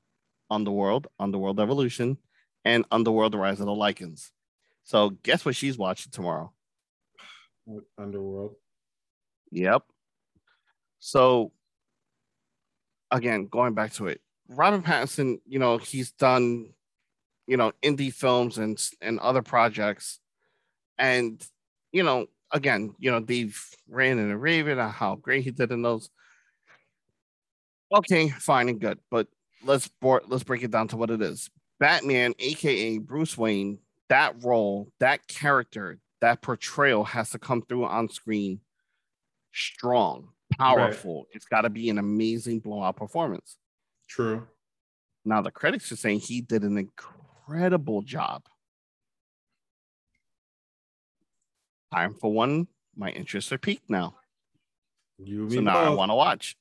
Underworld, 0.49 1.07
Underworld 1.19 1.59
Evolution, 1.59 2.17
and 2.63 2.85
Underworld 2.91 3.35
Rise 3.35 3.59
of 3.59 3.65
the 3.65 3.73
Lycans. 3.73 4.31
So 4.83 5.11
guess 5.11 5.45
what 5.45 5.55
she's 5.55 5.77
watching 5.77 6.11
tomorrow? 6.11 6.51
Underworld. 7.97 8.55
Yep. 9.51 9.83
So 10.99 11.51
again, 13.11 13.47
going 13.47 13.73
back 13.73 13.93
to 13.93 14.07
it, 14.07 14.21
Robert 14.49 14.83
Pattinson, 14.83 15.39
you 15.47 15.59
know, 15.59 15.77
he's 15.77 16.11
done, 16.11 16.73
you 17.47 17.57
know, 17.57 17.71
indie 17.81 18.13
films 18.13 18.57
and 18.57 18.81
and 19.01 19.19
other 19.19 19.41
projects, 19.41 20.19
and 20.97 21.45
you 21.91 22.03
know, 22.03 22.27
again, 22.51 22.95
you 22.99 23.11
know, 23.11 23.19
they've 23.19 23.57
ran 23.87 24.19
in 24.19 24.31
a 24.31 24.37
raven 24.37 24.79
on 24.79 24.89
how 24.89 25.15
great 25.15 25.43
he 25.43 25.51
did 25.51 25.71
in 25.71 25.81
those. 25.81 26.09
Okay, 27.93 28.29
fine 28.29 28.69
and 28.69 28.81
good, 28.81 28.99
but 29.11 29.27
let's 29.63 29.87
bor- 30.01 30.23
let's 30.27 30.43
break 30.43 30.63
it 30.63 30.71
down 30.71 30.87
to 30.89 30.97
what 30.97 31.11
it 31.11 31.21
is. 31.21 31.49
Batman, 31.79 32.33
aka 32.39 32.97
Bruce 32.97 33.37
Wayne, 33.37 33.79
that 34.09 34.43
role, 34.43 34.89
that 34.99 35.27
character, 35.27 35.99
that 36.21 36.41
portrayal 36.41 37.03
has 37.03 37.31
to 37.31 37.39
come 37.39 37.61
through 37.61 37.85
on 37.85 38.09
screen 38.09 38.59
strong, 39.53 40.29
powerful. 40.57 41.27
It's 41.31 41.45
got 41.45 41.61
to 41.61 41.69
be 41.69 41.89
an 41.89 41.97
amazing 41.97 42.59
blowout 42.59 42.97
performance. 42.97 43.57
True. 44.07 44.47
Now 45.25 45.41
the 45.41 45.51
critics 45.51 45.91
are 45.91 45.95
saying 45.95 46.19
he 46.19 46.41
did 46.41 46.63
an 46.63 46.77
incredible 46.77 48.01
job. 48.01 48.43
Time 51.93 52.15
for 52.19 52.31
one. 52.31 52.67
My 52.95 53.09
interests 53.09 53.51
are 53.51 53.57
peaked 53.57 53.89
now. 53.89 54.15
You 55.17 55.49
So 55.49 55.61
now 55.61 55.77
I 55.77 55.89
want 55.89 56.11
to 56.11 56.15
watch. 56.15 56.55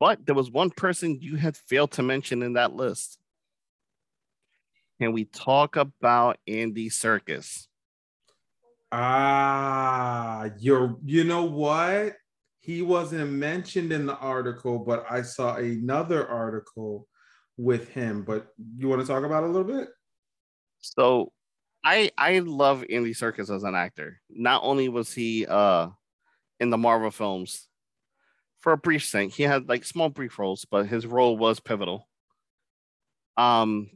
But 0.00 0.26
there 0.26 0.34
was 0.34 0.50
one 0.50 0.70
person 0.70 1.18
you 1.20 1.36
had 1.36 1.56
failed 1.56 1.92
to 1.92 2.02
mention 2.02 2.42
in 2.42 2.52
that 2.54 2.72
list. 2.72 3.18
Can 5.00 5.12
we 5.12 5.24
talk 5.24 5.76
about 5.76 6.38
Andy 6.46 6.90
Serkis? 6.90 7.66
Ah, 8.90 10.50
you're 10.58 10.96
you 11.04 11.24
know 11.24 11.44
what? 11.44 12.16
He 12.60 12.82
wasn't 12.82 13.30
mentioned 13.30 13.92
in 13.92 14.06
the 14.06 14.16
article, 14.16 14.78
but 14.80 15.06
I 15.08 15.22
saw 15.22 15.56
another 15.56 16.26
article 16.26 17.06
with 17.56 17.88
him. 17.90 18.24
But 18.24 18.48
you 18.76 18.88
want 18.88 19.00
to 19.00 19.06
talk 19.06 19.24
about 19.24 19.44
a 19.44 19.46
little 19.46 19.64
bit? 19.64 19.88
So 20.80 21.32
I 21.84 22.10
I 22.18 22.40
love 22.40 22.84
Andy 22.90 23.14
Serkis 23.14 23.54
as 23.54 23.62
an 23.62 23.74
actor. 23.74 24.20
Not 24.30 24.62
only 24.64 24.88
was 24.88 25.12
he 25.12 25.46
uh 25.46 25.88
in 26.58 26.70
the 26.70 26.78
Marvel 26.78 27.10
films 27.10 27.68
for 28.60 28.72
a 28.72 28.78
brief 28.78 29.04
stint, 29.04 29.32
he 29.32 29.44
had 29.44 29.68
like 29.68 29.84
small 29.84 30.08
brief 30.08 30.38
roles, 30.38 30.64
but 30.64 30.86
his 30.86 31.06
role 31.06 31.36
was 31.36 31.60
pivotal. 31.60 32.08
Um 33.36 33.90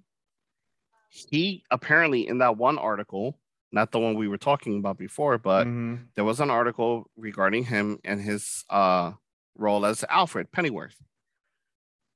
he 1.15 1.63
apparently 1.71 2.27
in 2.27 2.39
that 2.39 2.57
one 2.57 2.79
article, 2.79 3.39
not 3.71 3.91
the 3.93 3.99
one 4.01 4.15
we 4.17 4.29
were 4.29 4.39
talking 4.39 4.79
about 4.79 4.97
before, 4.97 5.37
but 5.37 5.67
Mhm. 5.67 6.07
there 6.15 6.25
was 6.25 6.41
an 6.41 6.49
article 6.51 7.11
regarding 7.17 7.65
him 7.65 7.99
and 8.05 8.21
his 8.21 8.65
uh 8.71 9.13
role 9.55 9.85
as 9.85 10.03
Alfred 10.09 10.51
Pennyworth 10.51 10.97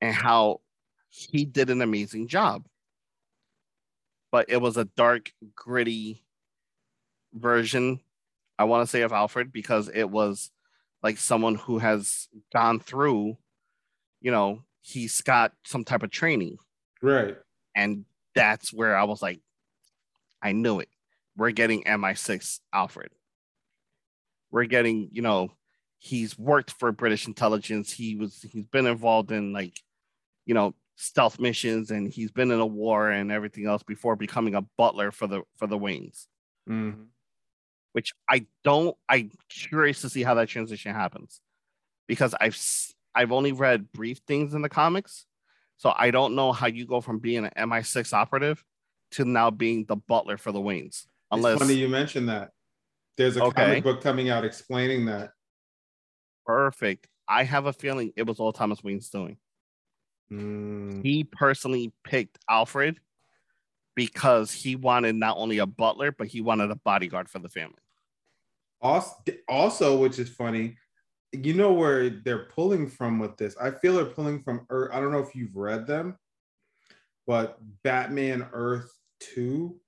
and 0.00 0.14
how 0.14 0.62
he 1.10 1.44
did 1.44 1.68
an 1.70 1.82
amazing 1.82 2.26
job 2.28 2.66
but 4.32 4.50
it 4.50 4.60
was 4.60 4.76
a 4.76 4.84
dark, 4.84 5.32
gritty 5.54 6.24
version, 7.32 8.00
I 8.58 8.64
want 8.64 8.82
to 8.82 8.90
say, 8.90 9.02
of 9.02 9.12
Alfred 9.12 9.52
because 9.52 9.88
it 9.88 10.10
was 10.10 10.50
like 11.02 11.16
someone 11.16 11.54
who 11.54 11.78
has 11.78 12.28
gone 12.52 12.80
through, 12.80 13.38
you 14.20 14.30
know, 14.30 14.62
he's 14.80 15.22
got 15.22 15.52
some 15.64 15.84
type 15.84 16.02
of 16.02 16.10
training. 16.10 16.58
Right. 17.00 17.36
And 17.74 18.04
that's 18.36 18.72
where 18.72 18.96
I 18.96 19.04
was 19.04 19.20
like, 19.20 19.40
I 20.40 20.52
knew 20.52 20.78
it. 20.78 20.88
We're 21.36 21.50
getting 21.50 21.82
MI6 21.82 22.60
Alfred. 22.72 23.10
We're 24.52 24.66
getting, 24.66 25.08
you 25.10 25.22
know, 25.22 25.50
he's 25.98 26.38
worked 26.38 26.70
for 26.70 26.92
British 26.92 27.26
intelligence. 27.26 27.92
He 27.92 28.14
was 28.14 28.46
he's 28.52 28.66
been 28.66 28.86
involved 28.86 29.32
in 29.32 29.52
like, 29.52 29.80
you 30.44 30.54
know, 30.54 30.74
stealth 30.96 31.40
missions 31.40 31.90
and 31.90 32.12
he's 32.12 32.30
been 32.30 32.50
in 32.50 32.60
a 32.60 32.66
war 32.66 33.10
and 33.10 33.32
everything 33.32 33.66
else 33.66 33.82
before 33.82 34.16
becoming 34.16 34.54
a 34.54 34.62
butler 34.78 35.10
for 35.10 35.26
the 35.26 35.42
for 35.56 35.66
the 35.66 35.78
wings. 35.78 36.28
Mm-hmm. 36.68 37.02
Which 37.92 38.12
I 38.28 38.46
don't 38.62 38.96
I'm 39.08 39.30
curious 39.48 40.02
to 40.02 40.10
see 40.10 40.22
how 40.22 40.34
that 40.34 40.48
transition 40.48 40.94
happens. 40.94 41.40
Because 42.06 42.34
I've 42.40 42.58
I've 43.14 43.32
only 43.32 43.52
read 43.52 43.92
brief 43.92 44.18
things 44.26 44.54
in 44.54 44.62
the 44.62 44.68
comics. 44.68 45.26
So 45.76 45.92
I 45.96 46.10
don't 46.10 46.34
know 46.34 46.52
how 46.52 46.66
you 46.66 46.86
go 46.86 47.00
from 47.00 47.18
being 47.18 47.44
an 47.44 47.50
MI6 47.56 48.12
operative 48.12 48.64
to 49.12 49.24
now 49.24 49.50
being 49.50 49.84
the 49.84 49.96
butler 49.96 50.38
for 50.38 50.52
the 50.52 50.60
wings. 50.60 51.06
Unless 51.30 51.54
It's 51.54 51.62
funny 51.62 51.74
you 51.74 51.88
mentioned 51.88 52.28
that. 52.28 52.52
There's 53.16 53.36
a 53.36 53.42
Okay. 53.42 53.64
comic 53.64 53.84
book 53.84 54.02
coming 54.02 54.28
out 54.30 54.44
explaining 54.44 55.06
that. 55.06 55.32
perfect. 56.44 57.08
I 57.28 57.44
have 57.44 57.66
a 57.66 57.72
feeling 57.72 58.12
it 58.16 58.26
was 58.26 58.38
all 58.38 58.52
Thomas 58.52 58.82
Wayne's 58.82 59.10
doing. 59.10 59.38
Mm, 60.30 61.02
He 61.04 61.24
personally 61.24 61.92
picked 62.04 62.38
Alfred 62.48 63.00
because 63.94 64.52
he 64.52 64.76
wanted 64.76 65.16
not 65.16 65.36
only 65.38 65.58
a 65.58 65.66
butler, 65.66 66.12
but 66.12 66.28
he 66.28 66.40
wanted 66.40 66.70
a 66.70 66.76
bodyguard 66.76 67.28
for 67.28 67.38
the 67.38 67.48
family. 67.48 67.78
Also, 68.80 69.14
also, 69.48 69.98
which 69.98 70.18
is 70.18 70.28
funny, 70.28 70.76
you 71.44 71.54
know 71.54 71.72
where 71.72 72.08
they're 72.10 72.46
pulling 72.46 72.88
from 72.88 73.18
with 73.18 73.36
this. 73.36 73.56
I 73.60 73.70
feel 73.70 73.94
they're 73.94 74.04
pulling 74.06 74.42
from 74.42 74.66
Earth. 74.70 74.90
I 74.92 75.00
don't 75.00 75.12
know 75.12 75.20
if 75.20 75.34
you've 75.34 75.56
read 75.56 75.86
them, 75.86 76.16
but 77.26 77.58
Batman 77.82 78.46
Earth 78.52 78.92
Two. 79.20 79.80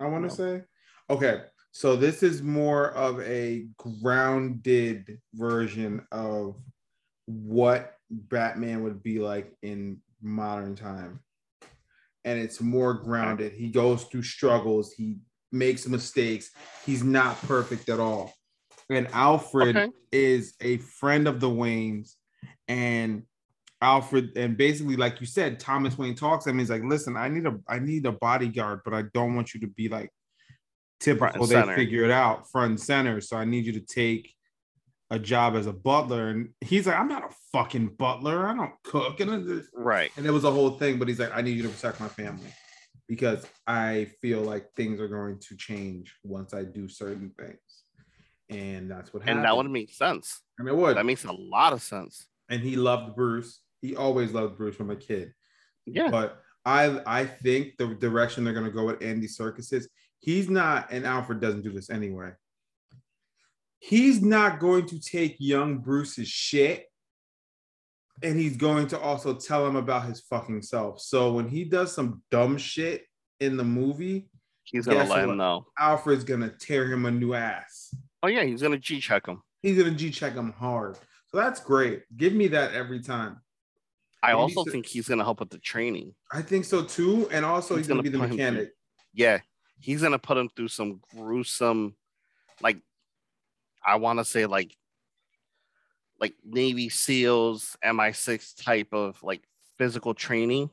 I 0.00 0.06
want 0.06 0.28
to 0.28 0.34
say, 0.34 0.62
okay. 1.08 1.42
So 1.72 1.94
this 1.94 2.22
is 2.22 2.42
more 2.42 2.92
of 2.92 3.20
a 3.20 3.66
grounded 3.76 5.18
version 5.34 6.06
of 6.10 6.56
what 7.26 7.94
Batman 8.10 8.82
would 8.82 9.02
be 9.02 9.18
like 9.18 9.52
in 9.62 9.98
modern 10.22 10.74
time. 10.74 11.20
And 12.24 12.40
it's 12.40 12.60
more 12.60 12.94
grounded. 12.94 13.52
He 13.52 13.68
goes 13.68 14.04
through 14.04 14.22
struggles, 14.22 14.92
he 14.92 15.18
makes 15.52 15.86
mistakes. 15.86 16.50
He's 16.84 17.04
not 17.04 17.40
perfect 17.42 17.88
at 17.88 18.00
all. 18.00 18.32
And 18.90 19.08
Alfred 19.08 19.76
Okay. 19.76 19.90
is 20.12 20.54
a 20.60 20.78
friend 20.78 21.26
of 21.26 21.40
the 21.40 21.48
Waynes. 21.48 22.14
And 22.68 23.24
Alfred, 23.82 24.36
and 24.36 24.56
basically, 24.56 24.96
like 24.96 25.20
you 25.20 25.26
said, 25.26 25.60
Thomas 25.60 25.98
Wayne 25.98 26.14
talks 26.14 26.44
to 26.44 26.50
him. 26.50 26.58
He's 26.58 26.70
like, 26.70 26.82
listen, 26.84 27.16
I 27.16 27.28
need 27.28 27.46
a 27.46 27.58
I 27.68 27.78
need 27.78 28.06
a 28.06 28.12
bodyguard, 28.12 28.80
but 28.84 28.94
I 28.94 29.02
don't 29.12 29.34
want 29.34 29.54
you 29.54 29.60
to 29.60 29.66
be 29.66 29.88
like 29.88 30.10
typical. 31.00 31.46
They 31.46 31.62
figure 31.74 32.04
it 32.04 32.10
out 32.10 32.50
front 32.50 32.70
and 32.70 32.80
center. 32.80 33.20
So 33.20 33.36
I 33.36 33.44
need 33.44 33.66
you 33.66 33.72
to 33.72 33.80
take 33.80 34.32
a 35.10 35.18
job 35.18 35.54
as 35.54 35.66
a 35.66 35.72
butler. 35.72 36.28
And 36.28 36.50
he's 36.60 36.86
like, 36.86 36.98
I'm 36.98 37.08
not 37.08 37.30
a 37.30 37.34
fucking 37.52 37.94
butler. 37.98 38.48
I 38.48 38.54
don't 38.54 38.72
cook. 38.82 39.20
And, 39.20 39.62
Right. 39.72 40.10
and 40.16 40.26
it 40.26 40.30
was 40.30 40.44
a 40.44 40.50
whole 40.50 40.70
thing, 40.70 40.98
but 40.98 41.06
he's 41.06 41.20
like, 41.20 41.36
I 41.36 41.42
need 41.42 41.56
you 41.56 41.62
to 41.62 41.68
protect 41.68 42.00
my 42.00 42.08
family 42.08 42.50
because 43.08 43.46
I 43.66 44.10
feel 44.20 44.40
like 44.40 44.72
things 44.74 45.00
are 45.00 45.08
going 45.08 45.38
to 45.38 45.56
change 45.56 46.14
once 46.24 46.54
I 46.54 46.64
do 46.64 46.88
certain 46.88 47.30
things. 47.38 47.58
And 48.48 48.90
that's 48.90 49.12
what 49.12 49.22
happened. 49.22 49.38
And 49.38 49.44
that 49.46 49.56
would 49.56 49.70
make 49.70 49.92
sense. 49.92 50.40
and 50.58 50.68
it 50.68 50.76
would. 50.76 50.96
That 50.96 51.06
makes 51.06 51.24
a 51.24 51.32
lot 51.32 51.72
of 51.72 51.82
sense. 51.82 52.26
and 52.48 52.60
he 52.62 52.76
loved 52.76 53.16
Bruce. 53.16 53.60
He 53.82 53.96
always 53.96 54.32
loved 54.32 54.56
Bruce 54.56 54.76
from 54.76 54.90
a 54.90 54.96
kid. 54.96 55.32
Yeah. 55.84 56.10
But 56.10 56.40
I 56.64 57.00
I 57.06 57.24
think 57.26 57.76
the 57.78 57.94
direction 57.94 58.44
they're 58.44 58.54
gonna 58.54 58.70
go 58.70 58.86
with 58.86 59.02
Andy 59.02 59.26
Serkis 59.28 59.72
is 59.72 59.88
he's 60.20 60.48
not, 60.48 60.88
and 60.90 61.04
Alfred 61.06 61.40
doesn't 61.40 61.62
do 61.62 61.72
this 61.72 61.90
anyway. 61.90 62.30
He's 63.78 64.22
not 64.22 64.58
going 64.58 64.86
to 64.86 64.98
take 65.00 65.36
young 65.38 65.78
Bruce's 65.78 66.28
shit, 66.28 66.86
and 68.22 68.38
he's 68.38 68.56
going 68.56 68.86
to 68.88 68.98
also 68.98 69.34
tell 69.34 69.66
him 69.66 69.76
about 69.76 70.06
his 70.06 70.20
fucking 70.22 70.62
self. 70.62 71.00
So 71.00 71.32
when 71.32 71.48
he 71.48 71.64
does 71.64 71.94
some 71.94 72.22
dumb 72.30 72.58
shit 72.58 73.04
in 73.40 73.56
the 73.56 73.64
movie, 73.64 74.28
He's 74.64 74.86
gonna 74.86 75.00
let 75.00 75.08
what? 75.08 75.18
him 75.20 75.36
know. 75.36 75.66
Alfred's 75.78 76.24
gonna 76.24 76.48
tear 76.50 76.86
him 76.90 77.06
a 77.06 77.10
new 77.10 77.34
ass. 77.34 77.94
Oh 78.26 78.28
yeah, 78.28 78.42
he's 78.42 78.60
gonna 78.60 78.76
G 78.76 78.98
check 78.98 79.24
him. 79.24 79.40
He's 79.62 79.78
gonna 79.78 79.94
G 79.94 80.10
check 80.10 80.34
him 80.34 80.50
hard. 80.50 80.96
So 81.28 81.36
that's 81.36 81.60
great. 81.60 82.02
Give 82.16 82.32
me 82.32 82.48
that 82.48 82.74
every 82.74 83.00
time. 83.00 83.40
I 84.20 84.32
Maybe 84.32 84.40
also 84.40 84.64
so- 84.64 84.70
think 84.72 84.84
he's 84.84 85.06
gonna 85.06 85.22
help 85.22 85.38
with 85.38 85.50
the 85.50 85.60
training. 85.60 86.12
I 86.32 86.42
think 86.42 86.64
so 86.64 86.82
too. 86.82 87.28
And 87.30 87.44
also, 87.44 87.76
he's, 87.76 87.86
He's 87.86 87.88
gonna, 87.88 88.02
gonna 88.02 88.10
be 88.10 88.18
the 88.18 88.26
mechanic. 88.36 88.70
Yeah, 89.12 89.38
he's 89.78 90.02
gonna 90.02 90.18
put 90.18 90.36
him 90.38 90.48
through 90.56 90.66
some 90.68 91.00
gruesome, 91.14 91.94
like 92.60 92.78
I 93.86 93.94
want 93.94 94.18
to 94.18 94.24
say 94.24 94.46
like 94.46 94.76
like 96.18 96.34
Navy 96.44 96.88
SEALs, 96.88 97.76
MI6 97.84 98.60
type 98.64 98.88
of 98.92 99.22
like 99.22 99.42
physical 99.78 100.14
training. 100.14 100.70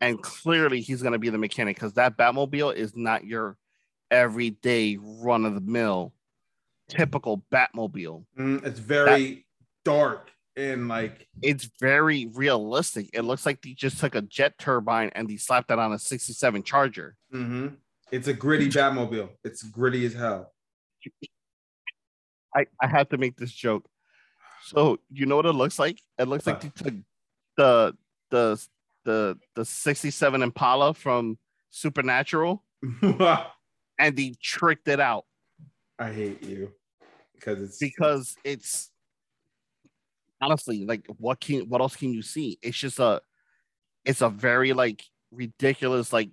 And 0.00 0.22
clearly, 0.22 0.82
he's 0.82 1.02
gonna 1.02 1.18
be 1.18 1.30
the 1.30 1.38
mechanic 1.38 1.74
because 1.74 1.94
that 1.94 2.16
Batmobile 2.16 2.76
is 2.76 2.94
not 2.94 3.24
your 3.24 3.56
everyday 4.08 4.98
run 5.02 5.44
of 5.44 5.54
the 5.56 5.60
mill 5.60 6.12
typical 6.88 7.44
Batmobile. 7.52 8.24
Mm, 8.38 8.64
it's 8.64 8.78
very 8.78 9.46
dark 9.84 10.30
and 10.56 10.88
like 10.88 11.28
It's 11.40 11.70
very 11.80 12.26
realistic. 12.34 13.10
It 13.12 13.22
looks 13.22 13.46
like 13.46 13.62
they 13.62 13.72
just 13.72 13.98
took 13.98 14.14
a 14.14 14.22
jet 14.22 14.58
turbine 14.58 15.10
and 15.14 15.28
they 15.28 15.36
slapped 15.36 15.68
that 15.68 15.78
on 15.78 15.92
a 15.92 15.98
67 15.98 16.62
Charger. 16.62 17.16
mhm. 17.32 17.76
it's 18.10 18.28
a 18.28 18.34
gritty 18.34 18.68
Batmobile. 18.68 19.30
It's 19.44 19.62
gritty 19.62 20.04
as 20.04 20.14
hell. 20.14 20.52
I, 22.54 22.66
I 22.82 22.86
have 22.86 23.10
to 23.10 23.18
make 23.18 23.36
this 23.36 23.52
joke. 23.52 23.88
So 24.64 24.98
you 25.10 25.26
know 25.26 25.36
what 25.36 25.46
it 25.46 25.52
looks 25.52 25.78
like? 25.78 26.00
It 26.18 26.28
looks 26.28 26.46
like 26.46 26.60
they 26.60 26.70
took 26.70 26.94
the 27.56 27.96
the 28.30 28.66
the 29.04 29.38
the 29.54 29.64
67 29.64 30.42
Impala 30.42 30.92
from 30.94 31.38
Supernatural 31.70 32.62
and 33.02 34.16
they 34.16 34.34
tricked 34.42 34.88
it 34.88 35.00
out 35.00 35.24
I 35.98 36.12
hate 36.12 36.42
you 36.42 36.72
because 37.38 37.62
it's 37.62 37.78
because 37.78 38.36
it's 38.44 38.90
honestly 40.40 40.84
like 40.84 41.06
what 41.18 41.40
can 41.40 41.68
what 41.68 41.80
else 41.80 41.96
can 41.96 42.12
you 42.12 42.22
see? 42.22 42.58
It's 42.62 42.78
just 42.78 42.98
a 42.98 43.20
it's 44.04 44.20
a 44.20 44.28
very 44.28 44.72
like 44.72 45.04
ridiculous 45.30 46.12
like 46.12 46.30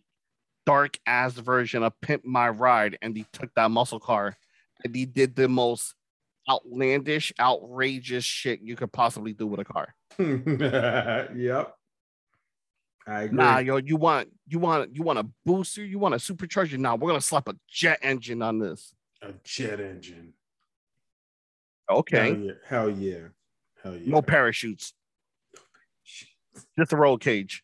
dark 0.65 0.97
ass 1.05 1.33
version 1.33 1.83
of 1.83 1.93
Pimp 2.01 2.25
My 2.25 2.49
Ride 2.49 2.97
and 3.01 3.15
he 3.15 3.25
took 3.31 3.53
that 3.55 3.71
muscle 3.71 3.99
car 3.99 4.35
and 4.83 4.95
he 4.95 5.05
did 5.05 5.35
the 5.35 5.47
most 5.47 5.93
outlandish, 6.49 7.33
outrageous 7.39 8.23
shit 8.23 8.61
you 8.61 8.75
could 8.75 8.91
possibly 8.91 9.33
do 9.33 9.47
with 9.47 9.59
a 9.59 9.65
car. 9.65 9.95
yep. 10.19 11.73
I 13.07 13.23
agree. 13.23 13.37
Nah, 13.37 13.59
yo, 13.59 13.77
you 13.77 13.97
want 13.97 14.29
you 14.47 14.57
want 14.57 14.95
you 14.95 15.03
want 15.03 15.19
a 15.19 15.27
booster, 15.45 15.85
you 15.85 15.99
want 15.99 16.15
a 16.15 16.17
supercharger. 16.17 16.77
Nah, 16.77 16.95
we're 16.95 17.09
gonna 17.09 17.21
slap 17.21 17.47
a 17.47 17.55
jet 17.67 17.99
engine 18.01 18.41
on 18.41 18.59
this. 18.59 18.95
a 19.21 19.33
jet 19.43 19.79
engine. 19.79 20.33
Okay, 21.89 22.29
Hell 22.29 22.39
yeah. 22.39 22.51
Hell 22.67 22.89
yeah. 22.89 23.27
Hell 23.83 23.95
yeah. 23.95 24.11
no 24.11 24.21
parachutes, 24.21 24.93
just 26.77 26.93
a 26.93 26.95
roll 26.95 27.17
cage. 27.17 27.63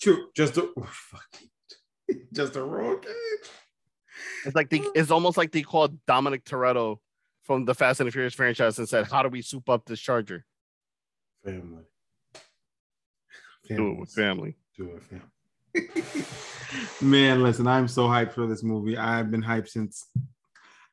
True. 0.00 0.28
Just 0.34 0.56
a 0.56 0.68
oh, 0.76 0.90
just 2.32 2.56
a 2.56 2.62
roll 2.62 2.96
cage. 2.96 3.12
It's 4.44 4.56
like 4.56 4.68
they, 4.68 4.82
it's 4.94 5.10
almost 5.10 5.36
like 5.36 5.52
they 5.52 5.62
called 5.62 5.98
Dominic 6.06 6.44
Toretto 6.44 6.98
from 7.44 7.64
the 7.64 7.74
Fast 7.74 8.00
and 8.00 8.08
the 8.08 8.12
Furious 8.12 8.34
franchise 8.34 8.78
and 8.78 8.88
said, 8.88 9.06
"How 9.06 9.22
do 9.22 9.28
we 9.28 9.42
soup 9.42 9.68
up 9.68 9.84
this 9.86 10.00
charger?" 10.00 10.44
Family. 11.44 11.84
Do 13.68 13.92
it 13.92 14.00
with 14.00 14.10
family. 14.10 14.56
Do 14.76 14.96
it, 14.96 15.02
family. 15.04 16.24
Man, 17.00 17.42
listen, 17.42 17.66
I'm 17.66 17.88
so 17.88 18.06
hyped 18.06 18.32
for 18.32 18.46
this 18.46 18.62
movie. 18.62 18.96
I've 18.96 19.30
been 19.30 19.42
hyped 19.42 19.68
since 19.68 20.08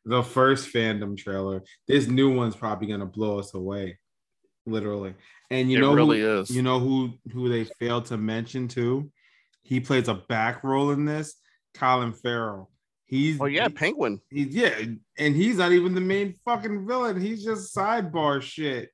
the 0.05 0.23
first 0.23 0.73
fandom 0.73 1.17
trailer. 1.17 1.63
This 1.87 2.07
new 2.07 2.33
one's 2.35 2.55
probably 2.55 2.87
gonna 2.87 3.05
blow 3.05 3.39
us 3.39 3.53
away, 3.53 3.99
literally. 4.65 5.13
And 5.49 5.71
you 5.71 5.77
It 5.77 5.81
know, 5.81 5.93
really 5.93 6.21
who, 6.21 6.39
is. 6.41 6.49
You 6.49 6.61
know 6.61 6.79
who 6.79 7.13
who 7.31 7.49
they 7.49 7.63
failed 7.65 8.05
to 8.07 8.17
mention 8.17 8.67
too? 8.67 9.11
He 9.61 9.79
plays 9.79 10.07
a 10.07 10.15
back 10.15 10.63
role 10.63 10.91
in 10.91 11.05
this. 11.05 11.35
Colin 11.75 12.13
Farrell. 12.13 12.71
He's 13.05 13.39
Oh 13.41 13.45
yeah, 13.45 13.67
Penguin. 13.69 14.21
he's 14.29 14.53
yeah, 14.53 14.79
and 15.17 15.35
he's 15.35 15.57
not 15.57 15.71
even 15.71 15.95
the 15.95 16.01
main 16.01 16.35
fucking 16.45 16.87
villain. 16.87 17.19
He's 17.19 17.43
just 17.43 17.75
sidebar 17.75 18.41
shit. 18.41 18.89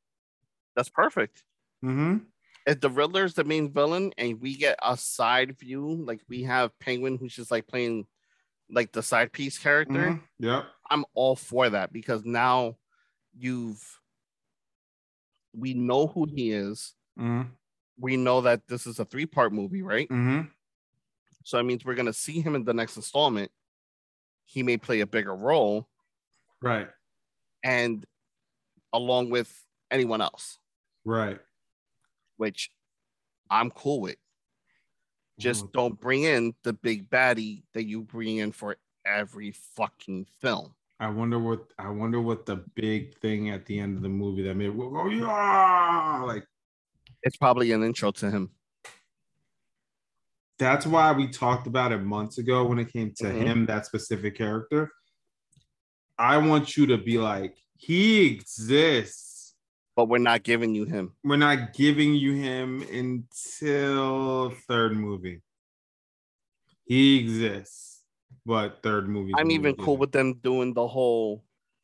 That's 0.76 0.90
perfect. 0.90 1.44
Mm-hmm. 1.84 2.18
If 2.66 2.80
the 2.80 2.90
Riddler's 2.90 3.34
the 3.34 3.44
main 3.44 3.72
villain 3.72 4.12
and 4.18 4.42
we 4.42 4.56
get 4.58 4.80
a 4.82 4.98
side 4.98 5.58
view, 5.60 6.04
like 6.06 6.22
we 6.28 6.44
have 6.44 6.78
Penguin 6.80 7.18
who's 7.18 7.36
just 7.36 7.52
like 7.52 7.68
playing 7.68 8.06
like 8.70 8.92
the 8.92 9.04
side 9.04 9.32
piece 9.32 9.58
character, 9.58 9.94
Mhm. 9.94 10.22
Yep. 10.40 10.66
I'm 10.90 11.06
all 11.14 11.36
for 11.36 11.70
that 11.70 11.92
because 11.94 12.24
now 12.26 12.78
you've 13.38 14.00
we 15.54 15.74
know 15.74 16.08
who 16.08 16.26
he 16.26 16.52
is. 16.52 16.94
Mm-hmm. 17.18 17.50
We 17.98 18.18
know 18.18 18.42
that 18.42 18.68
this 18.68 18.86
is 18.86 19.00
a 19.00 19.06
three 19.06 19.26
part 19.26 19.54
movie, 19.54 19.82
right? 19.82 20.10
Mm-hmm. 20.10 20.48
So 21.44 21.58
that 21.58 21.64
means 21.64 21.86
we're 21.86 21.96
gonna 21.96 22.12
see 22.14 22.42
him 22.42 22.56
in 22.56 22.64
the 22.66 22.74
next 22.74 22.98
installment. 22.98 23.52
He 24.46 24.64
may 24.64 24.78
play 24.78 25.00
a 25.00 25.08
bigger 25.08 25.36
role, 25.36 25.88
Right. 26.62 26.90
and 27.64 28.06
along 28.94 29.30
with 29.30 29.66
anyone 29.92 30.22
else, 30.22 30.60
Right. 31.04 31.40
which 32.38 32.70
I'm 33.50 33.72
cool 33.72 34.02
with. 34.02 34.18
Just 35.40 35.66
Ooh. 35.66 35.70
don't 35.74 36.00
bring 36.00 36.24
in 36.24 36.54
the 36.64 36.74
big 36.74 37.10
baddie 37.10 37.64
that 37.74 37.86
you 37.86 38.02
bring 38.04 38.38
in 38.38 38.52
for 38.52 38.78
every 39.06 39.52
fucking 39.52 40.26
film. 40.42 40.74
I 41.00 41.10
wonder 41.10 41.38
what 41.40 41.66
I 41.78 41.90
wonder 41.90 42.22
what 42.22 42.46
the 42.46 42.64
big 42.76 43.18
thing 43.20 43.50
at 43.50 43.66
the 43.66 43.78
end 43.80 43.98
of 43.98 44.02
the 44.02 44.08
movie 44.10 44.44
that 44.44 44.56
made 44.56 44.70
we'll 44.70 44.90
go 44.92 45.10
yeah 45.10 46.24
like 46.26 46.48
It's 47.24 47.36
probably 47.36 47.74
an 47.74 47.84
intro 47.84 48.12
to 48.12 48.32
him. 48.32 48.52
that's 50.58 50.86
why 50.88 51.12
we 51.12 51.28
talked 51.28 51.68
about 51.68 51.92
it 51.92 51.98
months 52.02 52.38
ago 52.38 52.66
when 52.66 52.80
it 52.80 52.92
came 52.94 53.12
to 53.18 53.26
Mhm. 53.26 53.36
him 53.42 53.66
that 53.66 53.86
specific 53.86 54.38
character. 54.38 54.90
I 56.18 56.38
want 56.38 56.78
you 56.78 56.86
to 56.88 56.98
be 56.98 57.18
like 57.18 57.58
he 57.78 58.26
exists. 58.28 59.34
But 59.96 60.06
we're 60.10 60.18
not 60.18 60.44
giving 60.44 60.76
you 60.76 60.84
him. 60.86 61.14
We're 61.24 61.38
not 61.38 61.74
giving 61.74 62.14
you 62.16 62.34
him 62.34 62.82
until 62.92 64.50
third 64.68 64.98
movie. 64.98 65.42
He 66.86 67.18
exists, 67.20 68.04
but 68.46 68.84
third 68.84 69.08
movie. 69.08 69.32
I'm 69.38 69.52
even 69.52 69.76
cool 69.76 69.98
with 69.98 70.12
them 70.12 70.34
doing 70.36 70.74
the 70.74 70.88
whole 70.88 71.44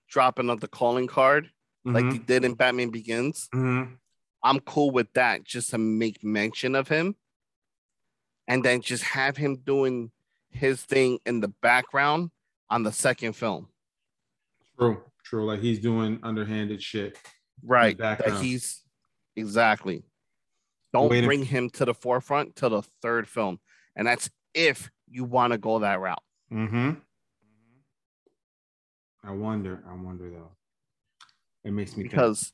dropping 0.09 0.49
of 0.49 0.59
the 0.59 0.67
calling 0.67 1.07
card 1.07 1.49
like 1.85 2.03
they 2.11 2.17
did 2.19 2.43
in 2.45 2.53
Batman 2.53 2.89
Begins. 2.89 3.49
Mhm. 3.53 3.97
I'm 4.43 4.59
cool 4.59 4.91
with 4.91 5.11
that 5.13 5.43
just 5.45 5.69
to 5.71 5.77
make 5.77 6.23
mention 6.23 6.75
of 6.75 6.87
him 6.89 7.15
and 8.47 8.63
then 8.63 8.81
just 8.81 9.03
have 9.03 9.37
him 9.37 9.55
doing 9.57 10.11
his 10.49 10.83
thing 10.83 11.19
in 11.25 11.39
the 11.39 11.47
background 11.47 12.31
on 12.69 12.83
the 12.83 12.91
second 12.91 13.33
film. 13.33 13.69
true, 14.77 15.03
true. 15.23 15.45
Like 15.45 15.59
he's 15.61 15.79
doing 15.79 16.19
underhanded 16.23 16.81
shit. 16.81 17.17
Right. 17.63 17.97
That 17.97 18.39
he's 18.41 18.81
exactly. 19.35 20.03
Don't 20.93 21.09
Wait 21.09 21.23
a- 21.23 21.27
bring 21.27 21.43
him 21.45 21.69
to 21.71 21.85
the 21.85 21.93
forefront 21.93 22.55
till 22.55 22.69
the 22.71 22.81
third 23.01 23.27
film. 23.27 23.59
And 23.95 24.07
that's 24.07 24.29
if 24.53 24.89
you 25.09 25.23
want 25.23 25.53
to 25.53 25.57
go 25.57 25.79
that 25.79 25.99
route. 25.99 26.21
Mm-hmm. 26.51 26.91
I 29.23 29.31
wonder. 29.31 29.83
I 29.89 29.93
wonder 29.93 30.29
though. 30.29 30.51
It 31.63 31.71
makes 31.71 31.91
me 31.95 32.03
think. 32.03 32.11
because 32.11 32.51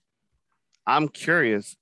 I'm 0.85 1.07
curious. 1.07 1.75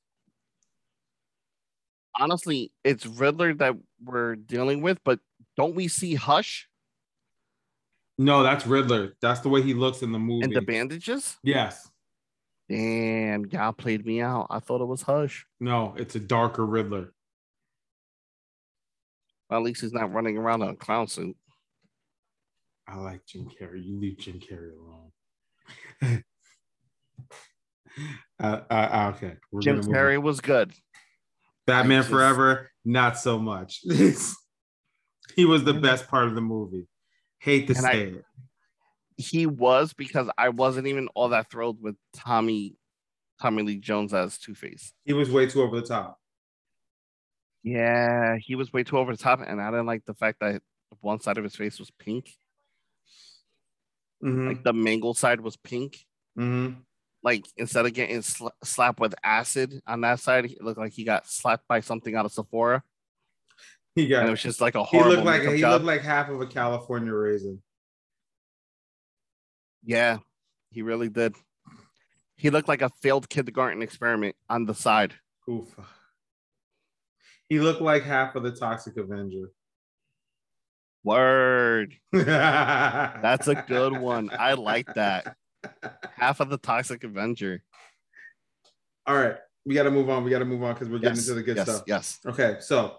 Honestly, 2.20 2.72
it's 2.84 3.06
Riddler 3.06 3.54
that 3.56 3.76
we're 4.04 4.36
dealing 4.36 4.82
with, 4.82 5.00
but 5.04 5.20
don't 5.58 5.76
we 5.76 5.88
see 5.90 6.16
Hush 6.16 6.70
No, 8.18 8.42
that's 8.44 8.66
Riddler. 8.66 9.14
That's 9.22 9.42
the 9.42 9.50
way 9.50 9.62
he 9.62 9.74
looks 9.74 10.02
in 10.02 10.12
the 10.14 10.20
movie. 10.20 10.46
and 10.46 10.56
the 10.56 10.62
bandages? 10.62 11.38
yes. 11.44 11.90
Damn, 12.70 13.46
y'all 13.46 13.74
played 13.74 14.06
me 14.06 14.22
out. 14.22 14.48
I 14.50 14.60
thought 14.60 14.82
it 14.82 14.86
was 14.86 15.04
Hush. 15.04 15.46
No, 15.60 15.94
it's 15.98 16.16
a 16.16 16.20
darker 16.20 16.66
Riddler. 16.66 17.14
At 19.52 19.62
least 19.62 19.82
he's 19.82 19.94
not 19.94 20.12
running 20.12 20.38
around 20.38 20.64
in 20.64 20.70
a 20.70 20.76
clown 20.76 21.08
suit. 21.08 21.38
I 22.88 22.98
like 22.98 23.26
Jim 23.28 23.48
Carrey. 23.50 23.84
You 23.84 24.00
leave 24.00 24.18
Jim 24.18 24.40
Carrey 24.40 24.72
alone. 24.76 25.12
uh, 28.40 28.60
uh, 28.70 29.14
okay. 29.16 29.36
We're 29.52 29.62
Jim 29.62 29.82
Carrey 29.82 30.18
on. 30.18 30.24
was 30.24 30.42
good. 30.42 30.74
Batman 31.68 32.00
I 32.00 32.02
just- 32.02 32.10
Forever, 32.12 32.72
not 32.84 33.18
so 33.18 33.38
much. 33.40 33.82
he 35.36 35.46
was 35.46 35.64
the 35.64 35.74
best 35.74 36.08
part 36.08 36.26
of 36.28 36.36
the 36.36 36.42
movie. 36.42 36.88
Hate 37.40 37.68
to 37.68 37.76
And 37.78 37.86
I- 37.86 37.92
say 37.92 38.02
it. 38.10 38.24
He 39.18 39.46
was 39.46 39.94
because 39.94 40.30
I 40.38 40.50
wasn't 40.50 40.88
even 40.88 41.08
all 41.16 41.30
that 41.30 41.50
thrilled 41.50 41.82
with 41.82 41.96
Tommy 42.14 42.76
Tommy 43.42 43.64
Lee 43.64 43.78
Jones 43.78 44.14
as 44.14 44.38
Two 44.38 44.56
Face. 44.56 44.94
He 45.06 45.14
was 45.14 45.30
way 45.30 45.46
too 45.48 45.62
over 45.62 45.80
the 45.80 45.88
top. 45.88 46.20
Yeah, 47.64 48.38
he 48.40 48.56
was 48.56 48.72
way 48.72 48.84
too 48.84 48.98
over 48.98 49.12
the 49.12 49.22
top, 49.22 49.42
and 49.46 49.62
I 49.62 49.72
didn't 49.72 49.86
like 49.88 50.06
the 50.06 50.14
fact 50.14 50.40
that 50.42 50.62
one 51.02 51.20
side 51.20 51.38
of 51.38 51.44
his 51.44 51.56
face 51.56 51.80
was 51.80 51.92
pink. 51.92 52.30
Mhm. 54.24 54.48
Like 54.48 54.64
the 54.64 54.74
mangle 54.74 55.14
side 55.14 55.42
was 55.42 55.58
pink. 55.58 56.06
Mhm. 56.38 56.78
Like 57.24 57.46
instead 57.58 57.86
of 57.86 57.94
getting 57.94 58.18
sla- 58.20 58.52
slapped 58.64 59.00
with 59.00 59.16
acid 59.24 59.82
on 59.88 60.02
that 60.02 60.20
side, 60.20 60.46
it 60.46 60.62
looked 60.62 60.80
like 60.80 60.94
he 60.94 61.04
got 61.04 61.28
slapped 61.28 61.68
by 61.68 61.80
something 61.80 62.16
out 62.16 62.26
of 62.26 62.32
Sephora. 62.32 62.84
He 63.96 64.04
And 64.04 64.10
got 64.12 64.28
it 64.28 64.32
was 64.32 64.42
just 64.42 64.62
like 64.62 64.76
a 64.76 64.84
he 64.86 65.02
looked 65.02 65.24
like 65.24 65.42
he 65.44 65.60
job. 65.62 65.72
looked 65.74 65.86
like 65.86 66.02
half 66.02 66.30
of 66.30 66.40
a 66.42 66.46
California 66.48 67.14
raisin. 67.14 67.62
Yeah, 69.86 70.18
he 70.72 70.82
really 70.82 71.10
did. 71.10 71.36
He 72.36 72.50
looked 72.50 72.68
like 72.68 72.82
a 72.82 72.90
failed 73.02 73.30
kindergarten 73.30 73.82
experiment 73.82 74.36
on 74.50 74.66
the 74.66 74.76
side. 74.76 75.14
Oof. 75.50 75.68
He 77.48 77.60
looked 77.60 77.82
like 77.82 78.04
half 78.04 78.36
of 78.36 78.44
the 78.44 78.52
Toxic 78.52 78.98
Avenger. 78.98 79.52
Word. 81.04 81.94
That's 82.12 83.48
a 83.48 83.64
good 83.68 83.98
one. 83.98 84.32
I 84.38 84.54
like 84.54 84.92
that. 84.96 85.36
Half 86.16 86.40
of 86.40 86.50
the 86.50 86.58
Toxic 86.58 87.04
Avenger. 87.04 87.64
All 89.06 89.16
right, 89.16 89.36
we 89.66 89.76
got 89.76 89.84
to 89.84 89.92
move 89.92 90.10
on. 90.10 90.24
We 90.24 90.32
got 90.32 90.40
to 90.40 90.46
move 90.46 90.64
on 90.64 90.74
because 90.74 90.90
we're 90.90 90.98
getting 90.98 91.16
Yes, 91.16 91.28
into 91.28 91.36
the 91.36 91.44
good 91.44 91.58
yes, 91.58 91.70
stuff. 91.70 91.84
yes. 91.86 92.20
Okay, 92.26 92.58
so 92.60 92.98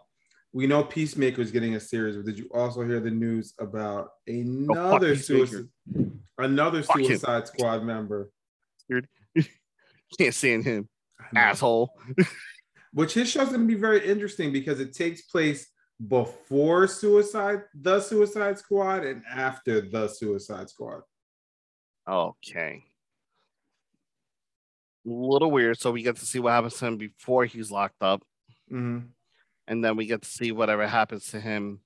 we 0.53 0.67
know 0.67 0.83
Peacemaker 0.83 1.43
is 1.43 1.51
getting 1.51 1.75
a 1.75 1.81
series, 1.81 2.17
but 2.17 2.25
did 2.25 2.39
you 2.39 2.49
also 2.55 2.85
hear 2.85 3.01
the 3.01 3.11
news 3.11 3.55
about 3.61 4.09
another 4.27 5.15
Peacemaker. 5.15 5.47
suicide, 5.47 5.69
another 6.39 6.83
Fuck 6.83 7.01
him. 7.01 7.07
Suicide 7.07 7.47
Squad 7.49 7.85
member? 7.85 8.31
Can't 10.19 10.35
stand 10.35 10.65
him. 10.65 10.89
Asshole. 11.35 11.91
Which 12.93 13.15
his 13.15 13.29
show's 13.29 13.49
going 13.49 13.61
to 13.61 13.67
be 13.67 13.75
very 13.75 14.07
interesting 14.07 14.53
because 14.53 14.81
it 14.81 14.95
takes 14.95 15.23
place 15.23 15.67
before 16.09 16.87
Suicide, 16.87 17.63
the 17.75 18.01
Suicide 18.01 18.59
Squad, 18.59 19.05
and 19.05 19.23
after 19.31 19.81
the 19.83 20.09
Suicide 20.09 20.71
Squad. 20.71 21.03
Okay. 22.09 22.85
A 25.07 25.09
little 25.09 25.51
weird. 25.51 25.79
So 25.79 25.91
we 25.93 26.03
get 26.03 26.17
to 26.17 26.27
see 26.27 26.39
what 26.39 26.53
happens 26.53 26.75
to 26.79 26.87
him 26.87 26.97
before 26.97 27.45
he's 27.45 27.71
locked 27.71 28.03
up. 28.03 28.23
Mhm. 28.71 29.09
And 29.69 29.85
then 29.85 29.97
we 29.97 30.07
get 30.07 30.23
to 30.23 30.29
see 30.29 30.53
whatever 30.53 30.87
happens 30.87 31.31
to 31.31 31.41
him 31.41 31.81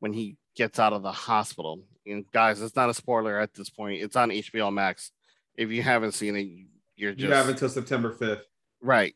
when 0.00 0.12
he 0.12 0.36
gets 0.54 0.78
out 0.78 0.92
of 0.92 1.02
the 1.02 1.12
hospital. 1.12 1.82
And 2.06 2.24
guys, 2.32 2.62
it's 2.62 2.76
not 2.76 2.88
a 2.90 2.94
spoiler 2.94 3.38
at 3.38 3.52
this 3.54 3.68
point. 3.70 4.02
It's 4.02 4.16
on 4.16 4.30
HBO 4.30 4.72
Max. 4.72 5.10
If 5.56 5.70
you 5.70 5.82
haven't 5.82 6.12
seen 6.12 6.36
it, 6.36 6.48
you're 6.96 7.12
just 7.12 7.28
You 7.28 7.32
have 7.34 7.48
until 7.48 7.68
September 7.68 8.12
5th. 8.14 8.42
right. 8.80 9.14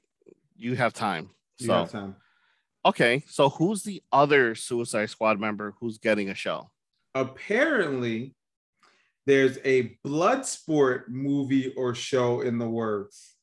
You 0.57 0.77
have 0.77 0.93
time. 0.93 1.31
You 1.59 1.67
So 1.69 1.73
have 1.73 1.91
time. 1.91 2.17
okay, 2.85 3.23
so 3.27 3.49
who's 3.49 3.83
the 3.83 4.03
other 4.13 4.55
Suicide 4.55 5.09
Squad 5.09 5.41
member 5.41 5.75
who's 5.81 5.97
getting 5.99 6.29
a 6.29 6.35
show? 6.35 6.71
apparently 7.15 8.35
there's 9.27 9.59
a 9.65 9.97
Bloodsport 10.07 11.09
movie 11.09 11.73
or 11.77 11.95
show 11.95 12.41
in 12.43 12.59
the 12.59 12.69
works. 12.69 13.37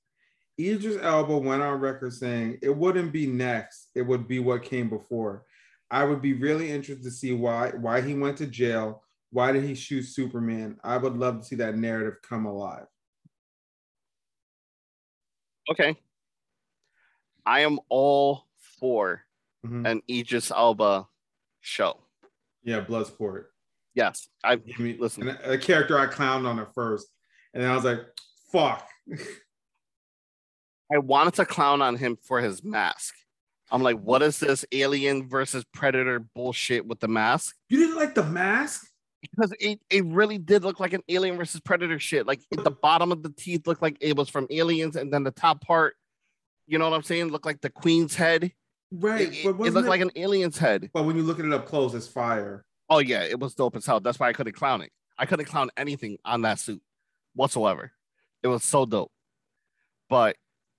Idris 0.59 0.97
Elba 1.01 1.37
went 1.37 1.61
on 1.61 1.79
record 1.79 2.13
saying 2.13 2.59
it 2.61 2.75
wouldn't 2.75 3.11
be 3.13 3.27
next, 3.27 3.89
it 3.95 4.01
would 4.01 4.27
be 4.27 4.39
what 4.39 4.63
came 4.63 4.89
before. 4.89 5.45
I 5.91 6.03
would 6.03 6.21
be 6.21 6.33
really 6.33 6.69
interested 6.71 7.03
to 7.03 7.11
see 7.11 7.31
why 7.33 7.69
why 7.71 8.01
he 8.01 8.13
went 8.13 8.37
to 8.39 8.47
jail. 8.47 9.03
Why 9.31 9.51
did 9.51 9.63
he 9.63 9.75
shoot 9.75 10.03
Superman? 10.03 10.77
I 10.83 10.97
would 10.97 11.15
love 11.17 11.39
to 11.39 11.45
see 11.45 11.57
that 11.57 11.77
narrative 11.77 12.15
come 12.27 12.45
alive. 12.45 12.85
Okay. 15.69 15.97
I 17.45 17.61
am 17.61 17.79
all 17.89 18.47
for 18.79 19.23
Mhm. 19.65 19.87
an 19.87 20.01
Idris 20.09 20.51
Elba 20.51 21.07
show. 21.61 21.99
Yeah, 22.63 22.83
Bloodsport. 22.83 23.45
Yes, 23.93 24.29
I 24.43 24.53
I 24.53 24.61
mean, 24.81 24.97
listen. 24.99 25.27
a, 25.27 25.53
a 25.53 25.57
character 25.57 25.97
I 25.97 26.07
clowned 26.07 26.45
on 26.47 26.59
at 26.59 26.73
first, 26.73 27.07
and 27.53 27.63
then 27.63 27.69
I 27.71 27.75
was 27.75 27.83
like, 27.85 27.99
"Fuck." 28.51 28.87
I 30.93 30.97
wanted 30.99 31.33
to 31.35 31.45
clown 31.45 31.81
on 31.81 31.95
him 31.97 32.17
for 32.21 32.39
his 32.41 32.63
mask. 32.63 33.13
I'm 33.69 33.83
like, 33.83 33.99
what 33.99 34.21
is 34.21 34.39
this 34.39 34.65
alien 34.71 35.27
versus 35.27 35.65
predator 35.73 36.19
bullshit 36.19 36.85
with 36.87 36.99
the 37.01 37.09
mask? 37.09 37.55
You 37.69 37.79
didn't 37.79 37.97
like 37.97 38.15
the 38.15 38.23
mask? 38.23 38.87
Because 39.21 39.53
it, 39.59 39.79
it 39.89 40.05
really 40.05 40.37
did 40.37 40.63
look 40.63 40.79
like 40.79 40.93
an 40.93 41.01
alien 41.09 41.35
versus 41.35 41.59
predator 41.59 41.99
shit. 41.99 42.25
Like 42.25 42.39
the 42.51 42.71
bottom 42.71 43.11
of 43.11 43.23
the 43.23 43.29
teeth 43.31 43.67
looked 43.67 43.81
like 43.81 43.97
it 43.99 44.15
was 44.15 44.29
from 44.29 44.47
aliens, 44.49 44.95
and 44.95 45.11
then 45.11 45.23
the 45.23 45.31
top 45.31 45.59
part, 45.61 45.95
you 46.67 46.77
know 46.77 46.89
what 46.89 46.95
I'm 46.95 47.03
saying, 47.03 47.27
looked 47.29 47.45
like 47.45 47.59
the 47.59 47.69
queen's 47.69 48.15
head. 48.15 48.51
Right, 48.89 49.27
It, 49.33 49.45
it, 49.45 49.57
looked 49.57 49.75
it- 49.85 49.89
like 49.89 49.99
an 50.01 50.11
alien's 50.15 50.57
head. 50.57 50.89
But 50.93 51.03
when 51.03 51.17
you 51.17 51.23
look 51.23 51.39
at 51.39 51.45
it 51.45 51.51
up 51.51 51.65
close, 51.65 51.93
it's 51.93 52.07
fire. 52.07 52.63
Oh 52.89 52.99
yeah, 52.99 53.23
it 53.23 53.37
was 53.37 53.53
dope 53.53 53.75
as 53.75 53.85
hell. 53.85 53.99
That's 53.99 54.17
why 54.17 54.29
I 54.29 54.33
couldn't 54.33 54.53
clown 54.53 54.81
it. 54.81 54.91
I 55.17 55.25
couldn't 55.25 55.45
clown 55.47 55.71
anything 55.75 56.17
on 56.23 56.43
that 56.43 56.57
suit 56.59 56.81
whatsoever. 57.33 57.91
It 58.43 58.47
was 58.47 58.63
so 58.63 58.85
dope. 58.85 59.11
But 60.09 60.37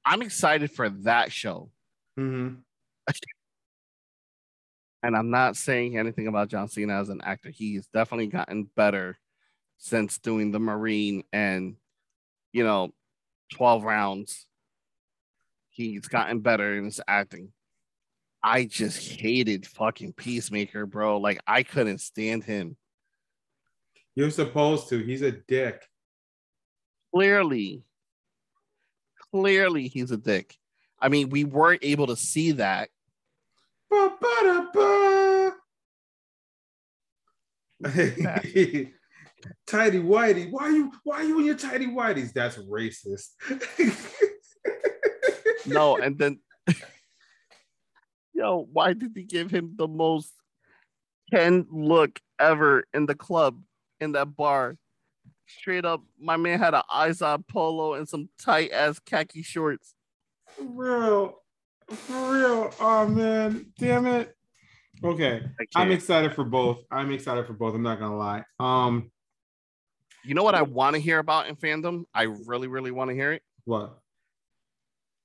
I'm 0.08 0.22
excited 0.22 0.70
for 0.70 0.88
that 0.88 1.30
show. 1.32 1.70
Mm-hmm. 2.18 2.54
And 5.00 5.16
I'm 5.16 5.30
not 5.30 5.56
saying 5.56 5.96
anything 5.96 6.26
about 6.26 6.48
John 6.48 6.66
Cena 6.66 7.00
as 7.00 7.08
an 7.08 7.20
actor. 7.22 7.50
He's 7.50 7.86
definitely 7.86 8.26
gotten 8.26 8.68
better 8.74 9.16
since 9.78 10.18
doing 10.18 10.50
the 10.50 10.58
Marine 10.58 11.22
and, 11.32 11.76
you 12.52 12.64
know, 12.64 12.90
12 13.52 13.84
rounds. 13.84 14.46
He's 15.68 16.08
gotten 16.08 16.40
better 16.40 16.76
in 16.76 16.84
his 16.84 17.00
acting. 17.06 17.52
I 18.42 18.64
just 18.64 19.20
hated 19.20 19.68
fucking 19.68 20.14
Peacemaker, 20.14 20.84
bro. 20.84 21.18
Like, 21.18 21.38
I 21.46 21.62
couldn't 21.62 22.00
stand 22.00 22.42
him. 22.42 22.76
You're 24.16 24.30
supposed 24.30 24.88
to. 24.88 24.98
He's 24.98 25.22
a 25.22 25.30
dick. 25.30 25.80
Clearly, 27.14 27.84
clearly, 29.32 29.88
he's 29.88 30.10
a 30.10 30.16
dick. 30.16 30.56
I 31.00 31.08
mean, 31.08 31.30
we 31.30 31.44
weren't 31.44 31.84
able 31.84 32.08
to 32.08 32.16
see 32.16 32.52
that. 32.52 32.90
Tidy 39.66 40.00
whitey, 40.00 40.50
why 40.50 40.64
are 40.64 40.70
you 40.70 40.92
why 41.04 41.16
are 41.18 41.24
you 41.24 41.38
in 41.38 41.44
your 41.44 41.54
tidy 41.54 41.86
whiteys? 41.86 42.32
That's 42.32 42.58
racist. 42.58 43.28
no, 45.66 45.96
and 45.96 46.18
then 46.18 46.40
yo, 48.34 48.66
why 48.72 48.94
did 48.94 49.12
he 49.14 49.22
give 49.22 49.50
him 49.50 49.74
the 49.76 49.86
most 49.86 50.32
Ken 51.30 51.66
look 51.70 52.20
ever 52.38 52.84
in 52.94 53.06
the 53.06 53.14
club 53.14 53.60
in 54.00 54.12
that 54.12 54.34
bar? 54.36 54.76
Straight 55.48 55.84
up, 55.84 56.02
my 56.20 56.36
man 56.36 56.58
had 56.58 56.74
an 56.74 56.82
Izod 56.90 57.48
polo 57.48 57.94
and 57.94 58.08
some 58.08 58.28
tight 58.38 58.70
ass 58.70 58.98
khaki 58.98 59.42
shorts. 59.42 59.94
For 60.48 60.64
real, 60.64 61.42
for 61.88 62.32
real. 62.32 62.74
Oh 62.80 63.08
man, 63.08 63.72
damn 63.78 64.06
it. 64.06 64.34
Okay, 65.02 65.42
I'm 65.74 65.90
excited 65.90 66.34
for 66.34 66.44
both. 66.44 66.84
I'm 66.90 67.10
excited 67.12 67.46
for 67.46 67.54
both. 67.54 67.74
I'm 67.74 67.82
not 67.82 67.98
gonna 67.98 68.16
lie. 68.16 68.44
Um, 68.60 69.10
you 70.24 70.34
know 70.34 70.42
what 70.42 70.54
I 70.54 70.62
want 70.62 70.96
to 70.96 71.00
hear 71.00 71.18
about 71.18 71.48
in 71.48 71.56
fandom? 71.56 72.04
I 72.12 72.24
really, 72.24 72.68
really 72.68 72.90
want 72.90 73.10
to 73.10 73.14
hear 73.14 73.32
it. 73.32 73.42
What? 73.64 73.98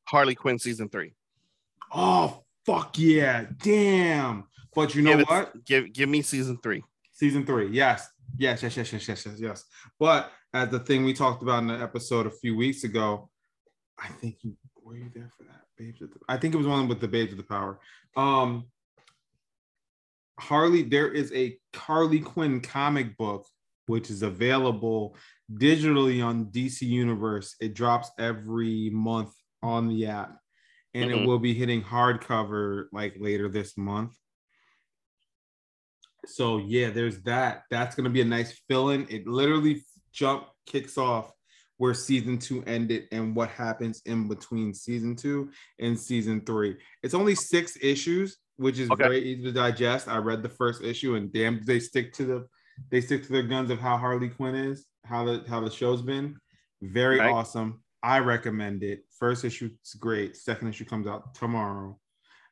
Harley 0.06 0.36
Quinn 0.36 0.60
season 0.60 0.90
three. 0.90 1.14
Oh 1.94 2.44
fuck 2.66 2.98
yeah! 2.98 3.46
Damn. 3.62 4.46
But 4.76 4.96
you 4.96 5.02
know 5.02 5.12
give 5.12 5.20
it, 5.20 5.30
what? 5.30 5.66
Give 5.66 5.92
give 5.92 6.10
me 6.10 6.22
season 6.22 6.58
three. 6.64 6.84
Season 7.12 7.46
three. 7.46 7.70
Yes. 7.70 8.10
Yes. 8.38 8.64
Yes. 8.64 8.78
Yes. 8.78 8.94
Yes. 8.94 9.08
Yes. 9.08 9.26
Yes. 9.26 9.40
Yes. 9.40 9.64
But 10.00 10.32
as 10.54 10.70
the 10.70 10.80
thing 10.80 11.04
we 11.04 11.14
talked 11.14 11.44
about 11.44 11.60
in 11.60 11.68
the 11.68 11.82
episode 11.82 12.28
a 12.28 12.32
few 12.32 12.56
weeks 12.56 12.84
ago, 12.84 13.30
I 14.00 14.08
think 14.08 14.38
you 14.42 14.56
were 14.84 14.98
you 14.98 15.10
there 15.14 15.32
for 15.38 15.44
that? 15.44 15.62
Babes 15.78 16.02
with 16.02 16.14
the, 16.14 16.20
I 16.30 16.38
think 16.38 16.54
it 16.54 16.58
was 16.58 16.68
one 16.68 16.88
with 16.88 17.00
the 17.00 17.08
Babes 17.08 17.32
of 17.32 17.38
the 17.38 17.44
Power. 17.44 17.80
Um, 18.16 18.66
Harley, 20.40 20.84
there 20.84 21.12
is 21.12 21.32
a 21.34 21.58
Harley 21.76 22.20
Quinn 22.20 22.62
comic 22.62 23.18
book 23.18 23.46
which 23.88 24.10
is 24.10 24.22
available 24.22 25.16
digitally 25.52 26.26
on 26.26 26.46
DC 26.46 26.82
Universe. 26.82 27.56
It 27.60 27.74
drops 27.74 28.12
every 28.18 28.90
month 28.92 29.34
on 29.62 29.88
the 29.88 30.08
app, 30.08 30.38
and 30.94 31.10
mm-hmm. 31.10 31.24
it 31.24 31.28
will 31.28 31.40
be 31.40 31.54
hitting 31.54 31.84
hardcover 31.84 32.86
like 32.92 33.16
later 33.20 33.50
this 33.50 33.78
month. 33.78 34.16
So 36.26 36.58
yeah, 36.58 36.90
there's 36.90 37.22
that. 37.24 37.64
That's 37.70 37.96
gonna 37.96 38.10
be 38.10 38.22
a 38.22 38.26
nice 38.26 38.60
fill-in. 38.68 39.08
It 39.10 39.28
literally 39.28 39.84
jump 40.12 40.48
kicks 40.66 40.98
off 40.98 41.32
where 41.78 41.94
season 41.94 42.38
two 42.38 42.64
ended 42.66 43.08
and 43.12 43.36
what 43.36 43.50
happens 43.50 44.02
in 44.06 44.28
between 44.28 44.74
season 44.74 45.16
two 45.16 45.50
and 45.80 46.00
season 46.00 46.42
three. 46.46 46.78
It's 47.02 47.14
only 47.14 47.36
six 47.36 47.78
issues, 47.82 48.38
which 48.58 48.80
is 48.80 48.90
okay. 48.92 49.04
very 49.04 49.22
easy 49.22 49.44
to 49.44 49.52
digest. 49.52 50.08
I 50.08 50.18
read 50.18 50.44
the 50.44 50.50
first 50.50 50.84
issue 50.84 51.16
and 51.16 51.34
damn, 51.34 51.64
they 51.66 51.80
stick 51.80 52.14
to 52.14 52.26
the 52.26 52.48
they 52.90 53.02
stick 53.02 53.24
to 53.24 53.32
their 53.32 53.44
guns 53.44 53.70
of 53.70 53.80
how 53.80 53.98
Harley 53.98 54.30
Quinn 54.30 54.56
is, 54.56 54.86
how 55.06 55.26
the 55.26 55.44
how 55.48 55.60
the 55.60 55.70
show's 55.70 56.02
been. 56.02 56.38
Very 56.82 57.20
right. 57.20 57.32
awesome. 57.32 57.82
I 58.02 58.20
recommend 58.20 58.84
it. 58.84 59.06
First 59.18 59.46
issue 59.46 59.70
is 59.84 59.94
great. 59.94 60.36
Second 60.36 60.68
issue 60.70 60.86
comes 60.86 61.08
out 61.08 61.34
tomorrow. 61.36 61.98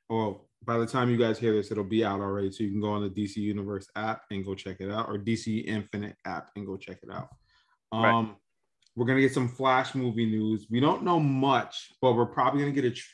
Well, 0.10 0.48
by 0.64 0.78
the 0.78 0.86
time 0.86 1.10
you 1.10 1.18
guys 1.18 1.40
hear 1.40 1.54
this, 1.54 1.72
it'll 1.72 1.84
be 1.84 2.06
out 2.06 2.20
already. 2.20 2.52
So 2.52 2.64
you 2.64 2.72
can 2.72 2.82
go 2.82 2.90
on 2.92 3.02
the 3.02 3.10
DC 3.10 3.38
Universe 3.38 3.88
app 3.96 4.24
and 4.30 4.46
go 4.46 4.54
check 4.54 4.78
it 4.80 4.92
out, 4.92 5.10
or 5.10 5.18
DC 5.18 5.66
Infinite 5.66 6.16
app 6.26 6.50
and 6.56 6.66
go 6.66 6.78
check 6.78 7.00
it 7.02 7.10
out. 7.12 7.30
Um, 7.92 8.04
right. 8.04 8.36
we're 8.96 9.06
gonna 9.06 9.22
get 9.22 9.34
some 9.34 9.50
Flash 9.50 9.96
movie 9.96 10.26
news. 10.26 10.68
We 10.70 10.80
don't 10.80 11.04
know 11.04 11.20
much, 11.20 11.92
but 12.02 12.14
we're 12.14 12.28
probably 12.28 12.62
gonna 12.62 12.74
get 12.74 12.86
a 12.86 12.92
tr- 12.92 13.06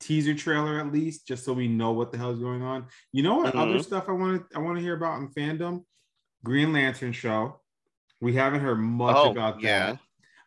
teaser 0.00 0.34
trailer 0.34 0.80
at 0.80 0.92
least, 0.92 1.26
just 1.26 1.44
so 1.44 1.52
we 1.52 1.68
know 1.68 1.92
what 1.92 2.12
the 2.12 2.18
hell 2.18 2.30
is 2.30 2.38
going 2.38 2.62
on. 2.62 2.86
You 3.12 3.22
know 3.22 3.36
what 3.36 3.54
mm-hmm. 3.54 3.58
other 3.58 3.82
stuff 3.82 4.08
I 4.08 4.12
want 4.12 4.50
to 4.50 4.56
I 4.56 4.60
want 4.60 4.76
to 4.76 4.82
hear 4.82 4.96
about 4.96 5.20
in 5.20 5.28
fandom? 5.28 5.84
Green 6.44 6.72
Lantern 6.72 7.12
show. 7.12 7.60
We 8.20 8.34
haven't 8.34 8.60
heard 8.60 8.76
much 8.78 9.16
oh, 9.16 9.30
about 9.30 9.60
yeah. 9.60 9.92
that. 9.92 9.98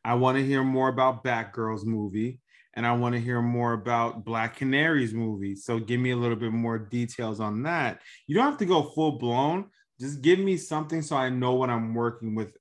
I 0.03 0.15
want 0.15 0.37
to 0.37 0.45
hear 0.45 0.63
more 0.63 0.89
about 0.89 1.23
Batgirl's 1.23 1.85
movie, 1.85 2.40
and 2.73 2.85
I 2.85 2.93
want 2.93 3.15
to 3.15 3.21
hear 3.21 3.41
more 3.41 3.73
about 3.73 4.23
Black 4.23 4.57
Canary's 4.57 5.13
movie. 5.13 5.55
So 5.55 5.79
give 5.79 5.99
me 5.99 6.11
a 6.11 6.15
little 6.15 6.37
bit 6.37 6.53
more 6.53 6.79
details 6.79 7.39
on 7.39 7.63
that. 7.63 8.01
You 8.27 8.35
don't 8.35 8.45
have 8.45 8.57
to 8.59 8.65
go 8.65 8.83
full 8.83 9.13
blown. 9.13 9.65
Just 9.99 10.21
give 10.21 10.39
me 10.39 10.57
something 10.57 11.01
so 11.01 11.15
I 11.15 11.29
know 11.29 11.53
what 11.53 11.69
I'm 11.69 11.93
working 11.93 12.33
with 12.33 12.55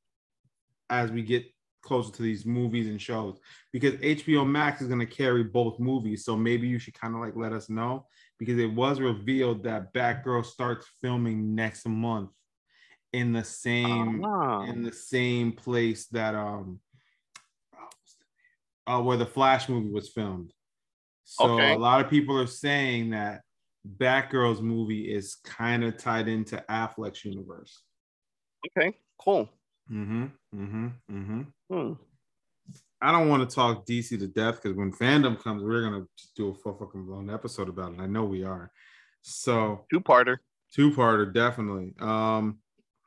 as 0.91 1.11
we 1.11 1.23
get 1.23 1.45
closer 1.83 2.13
to 2.13 2.23
these 2.23 2.45
movies 2.45 2.89
and 2.89 3.01
shows 3.01 3.39
because 3.73 3.95
HBO 3.95 4.47
Max 4.47 4.83
is 4.83 4.89
going 4.89 5.01
to 5.01 5.07
carry 5.07 5.45
both 5.45 5.79
movies. 5.79 6.25
So 6.25 6.37
maybe 6.37 6.67
you 6.67 6.79
should 6.79 6.99
kind 6.99 7.15
of 7.15 7.21
like 7.21 7.37
let 7.37 7.53
us 7.53 7.71
know 7.71 8.07
because 8.39 8.59
it 8.59 8.73
was 8.73 9.01
revealed 9.01 9.63
that 9.65 9.95
Batgirl 9.95 10.45
starts 10.45 10.87
filming 11.01 11.55
next 11.55 11.87
month 11.87 12.31
in 13.13 13.33
the 13.33 13.45
same 13.45 14.25
uh-huh. 14.25 14.65
in 14.69 14.83
the 14.83 14.93
same 14.93 15.53
place 15.53 16.07
that 16.07 16.35
um 16.35 16.79
uh, 18.91 19.01
where 19.01 19.17
the 19.17 19.27
Flash 19.27 19.69
movie 19.69 19.91
was 19.91 20.09
filmed. 20.09 20.53
So 21.25 21.45
okay. 21.45 21.75
a 21.75 21.79
lot 21.79 22.05
of 22.05 22.11
people 22.11 22.37
are 22.37 22.47
saying 22.47 23.11
that 23.11 23.43
Batgirl's 23.99 24.61
movie 24.61 25.13
is 25.13 25.37
kind 25.45 25.85
of 25.85 25.97
tied 25.97 26.27
into 26.27 26.63
Affleck's 26.69 27.25
universe. 27.25 27.83
Okay, 28.67 28.97
cool. 29.19 29.49
Mm-hmm. 29.91 30.25
Mm-hmm. 30.55 30.87
Mm-hmm. 31.11 31.43
Hmm. 31.71 31.93
I 33.01 33.13
don't 33.13 33.29
want 33.29 33.49
to 33.49 33.55
talk 33.55 33.87
DC 33.87 34.19
to 34.19 34.27
death 34.27 34.61
because 34.61 34.77
when 34.77 34.93
fandom 34.93 35.41
comes, 35.43 35.63
we're 35.63 35.83
gonna 35.83 36.05
do 36.37 36.49
a 36.49 36.55
full 36.55 36.75
fucking 36.75 37.07
blown 37.07 37.31
episode 37.31 37.69
about 37.69 37.95
it. 37.95 38.01
I 38.01 38.07
know 38.07 38.25
we 38.25 38.45
are. 38.45 38.71
So 39.23 39.87
two 39.91 40.01
parter. 40.01 40.39
Two 40.75 40.91
parter, 40.91 41.33
definitely. 41.33 41.95
Um, 42.01 42.59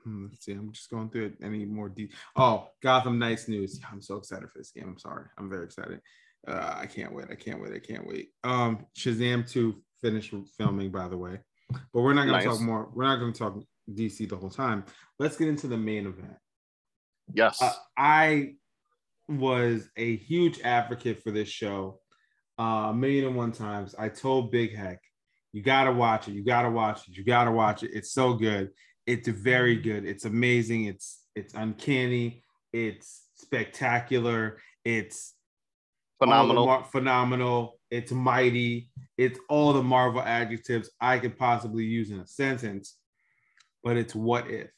Hmm, 0.03 0.25
let's 0.29 0.45
see. 0.45 0.51
I'm 0.51 0.71
just 0.71 0.89
going 0.89 1.09
through 1.09 1.25
it. 1.27 1.33
Any 1.41 1.65
more 1.65 1.89
deep? 1.89 2.13
Oh, 2.35 2.67
Gotham 2.81 3.19
Knights 3.19 3.47
news. 3.47 3.79
I'm 3.91 4.01
so 4.01 4.17
excited 4.17 4.49
for 4.49 4.57
this 4.57 4.71
game. 4.71 4.85
I'm 4.87 4.99
sorry. 4.99 5.25
I'm 5.37 5.49
very 5.49 5.65
excited. 5.65 6.01
Uh, 6.47 6.75
I 6.77 6.85
can't 6.85 7.13
wait. 7.13 7.27
I 7.31 7.35
can't 7.35 7.61
wait. 7.61 7.73
I 7.73 7.79
can't 7.79 8.05
wait. 8.05 8.29
Um, 8.43 8.85
Shazam 8.97 9.49
2 9.49 9.75
finished 10.01 10.33
filming, 10.57 10.91
by 10.91 11.07
the 11.07 11.17
way. 11.17 11.39
But 11.71 12.01
we're 12.01 12.13
not 12.13 12.27
going 12.27 12.41
to 12.41 12.47
talk 12.47 12.59
more. 12.59 12.89
We're 12.93 13.05
not 13.05 13.19
going 13.19 13.31
to 13.31 13.39
talk 13.39 13.57
DC 13.89 14.27
the 14.27 14.35
whole 14.35 14.49
time. 14.49 14.83
Let's 15.19 15.37
get 15.37 15.47
into 15.47 15.67
the 15.67 15.77
main 15.77 16.05
event. 16.05 16.35
Yes. 17.33 17.61
Uh, 17.61 17.71
I 17.97 18.55
was 19.29 19.89
a 19.95 20.17
huge 20.17 20.59
advocate 20.61 21.23
for 21.23 21.31
this 21.31 21.47
show 21.47 22.01
uh, 22.59 22.89
a 22.89 22.93
million 22.93 23.27
and 23.27 23.35
one 23.35 23.53
times. 23.53 23.95
I 23.97 24.09
told 24.09 24.51
Big 24.51 24.75
Heck, 24.75 24.99
you 25.53 25.61
got 25.61 25.85
to 25.85 25.93
watch 25.93 26.27
it. 26.27 26.33
You 26.33 26.43
got 26.43 26.63
to 26.63 26.69
watch 26.69 27.07
it. 27.07 27.15
You 27.15 27.23
got 27.23 27.45
to 27.45 27.51
watch 27.51 27.83
it. 27.83 27.91
It's 27.93 28.11
so 28.11 28.33
good 28.33 28.71
it's 29.05 29.27
very 29.27 29.75
good. 29.75 30.05
It's 30.05 30.25
amazing. 30.25 30.85
It's 30.85 31.19
it's 31.35 31.53
uncanny. 31.53 32.43
It's 32.71 33.23
spectacular. 33.35 34.59
It's 34.85 35.33
phenomenal. 36.19 36.65
Mar- 36.65 36.85
phenomenal. 36.85 37.79
It's 37.91 38.11
mighty. 38.11 38.89
It's 39.17 39.39
all 39.49 39.73
the 39.73 39.83
Marvel 39.83 40.21
adjectives 40.21 40.89
I 40.99 41.19
could 41.19 41.37
possibly 41.37 41.85
use 41.85 42.11
in 42.11 42.19
a 42.19 42.27
sentence. 42.27 42.97
But 43.83 43.97
it's 43.97 44.15
what 44.15 44.49
if. 44.49 44.69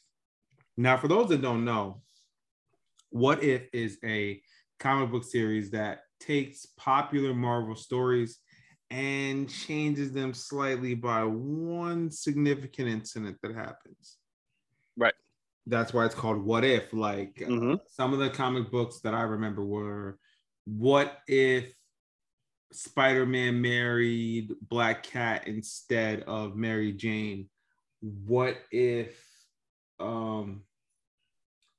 Now, 0.76 0.96
for 0.96 1.08
those 1.08 1.28
that 1.28 1.40
don't 1.40 1.64
know, 1.64 2.02
what 3.10 3.42
if 3.42 3.62
is 3.72 3.98
a 4.04 4.42
comic 4.78 5.10
book 5.10 5.24
series 5.24 5.70
that 5.70 6.00
takes 6.20 6.66
popular 6.76 7.32
Marvel 7.32 7.76
stories 7.76 8.38
and 8.90 9.48
changes 9.48 10.12
them 10.12 10.32
slightly 10.32 10.94
by 10.94 11.24
one 11.24 12.10
significant 12.10 12.88
incident 12.88 13.36
that 13.42 13.54
happens. 13.54 14.18
Right. 14.96 15.14
That's 15.66 15.92
why 15.92 16.04
it's 16.04 16.14
called 16.14 16.38
What 16.38 16.64
If. 16.64 16.92
Like 16.92 17.42
uh, 17.44 17.48
mm-hmm. 17.48 17.72
uh, 17.72 17.76
some 17.88 18.12
of 18.12 18.18
the 18.18 18.30
comic 18.30 18.70
books 18.70 19.00
that 19.00 19.14
I 19.14 19.22
remember 19.22 19.64
were 19.64 20.18
What 20.66 21.18
If 21.26 21.74
Spider 22.72 23.26
Man 23.26 23.60
married 23.60 24.52
Black 24.60 25.02
Cat 25.02 25.46
instead 25.46 26.22
of 26.22 26.56
Mary 26.56 26.92
Jane? 26.92 27.48
What 28.00 28.58
if 28.70 29.20
um 29.98 30.62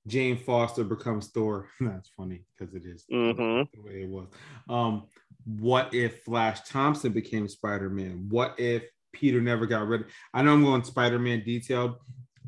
Jane 0.07 0.37
Foster 0.37 0.83
becomes 0.83 1.27
Thor. 1.27 1.67
That's 1.79 2.09
funny 2.09 2.43
because 2.57 2.73
it 2.73 2.83
is 2.85 3.05
Mhm. 3.11 3.67
the 3.73 3.81
way 3.81 4.03
it 4.03 4.09
was. 4.09 4.27
Um, 4.69 5.03
what 5.45 5.93
if 5.93 6.23
Flash 6.23 6.61
Thompson 6.67 7.11
became 7.11 7.47
Spider 7.47 7.89
Man? 7.89 8.27
What 8.29 8.59
if 8.59 8.83
Peter 9.13 9.41
never 9.41 9.65
got 9.65 9.87
rid? 9.87 10.01
of? 10.01 10.07
I 10.33 10.41
know 10.41 10.53
I'm 10.53 10.63
going 10.63 10.83
Spider 10.83 11.19
Man 11.19 11.43
detailed. 11.43 11.95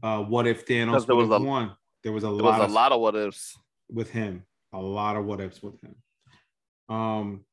Uh, 0.02 0.24
what 0.24 0.48
if 0.48 0.66
Thanos 0.66 1.06
there 1.06 1.16
was 1.16 1.30
a- 1.30 1.40
won? 1.40 1.76
There 2.04 2.14
was 2.14 2.24
a 2.24 2.28
There 2.28 2.36
lot 2.38 2.60
was 2.60 2.70
of 2.70 2.72
lot 2.72 2.92
of 2.94 3.02
what 3.02 3.16
ifs. 3.16 3.58
with 3.90 4.10
him. 4.10 4.46
A 4.72 4.82
lot 4.82 5.18
of 5.18 5.26
what 5.26 5.42
ifs 5.42 5.62
with 5.62 5.82
him. 5.82 5.96
Um, 6.88 7.46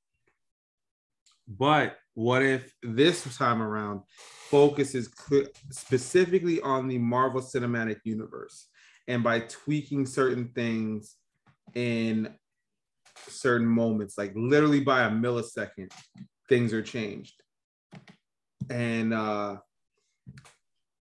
but 1.49 1.99
what 2.15 2.43
if 2.43 2.73
this 2.83 3.37
time 3.37 3.61
around 3.63 4.03
focuses 4.51 5.11
cl- 5.15 5.47
specifically 5.71 6.61
on 6.61 6.87
the 6.89 6.99
Marvel 6.99 7.41
Cinematic 7.41 8.01
Universe, 8.05 8.69
and 9.09 9.23
by 9.23 9.41
tweaking 9.41 10.07
certain 10.07 10.49
things 10.55 11.17
in 11.75 12.35
certain 13.29 13.67
moments, 13.67 14.19
like 14.19 14.33
literally 14.35 14.81
by 14.81 15.05
a 15.05 15.11
millisecond, 15.11 15.93
things 16.49 16.73
are 16.73 16.83
changed. 16.83 17.43
And 18.71 19.15
uh, 19.15 19.57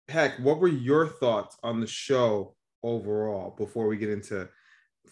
heck, 0.09 0.39
what 0.39 0.61
were 0.61 0.69
your 0.69 1.07
thoughts 1.07 1.57
on 1.63 1.81
the 1.81 1.87
show 1.87 2.55
overall 2.83 3.55
before 3.57 3.87
we 3.87 3.97
get 3.97 4.11
into 4.11 4.49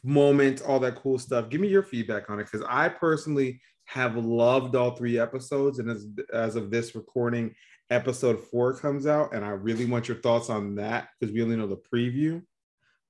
moments, 0.03 0.63
all 0.63 0.81
that 0.81 0.97
cool 0.97 1.19
stuff? 1.19 1.49
Give 1.49 1.61
me 1.61 1.69
your 1.69 1.83
feedback 1.83 2.31
on 2.31 2.41
it 2.41 2.49
because 2.51 2.67
I 2.69 2.89
personally 2.89 3.61
have 3.85 4.17
loved 4.17 4.75
all 4.75 4.93
three 4.93 5.19
episodes, 5.19 5.79
and 5.79 5.91
as 5.91 6.07
as 6.33 6.57
of 6.57 6.71
this 6.71 6.95
recording, 6.95 7.55
episode 7.91 8.41
four 8.41 8.75
comes 8.75 9.07
out, 9.07 9.35
and 9.35 9.45
I 9.45 9.51
really 9.51 9.85
want 9.85 10.09
your 10.09 10.19
thoughts 10.19 10.51
on 10.51 10.77
that 10.77 11.09
because 11.19 11.33
we 11.33 11.43
only 11.43 11.57
know 11.57 11.67
the 11.67 11.77
preview. 11.77 12.43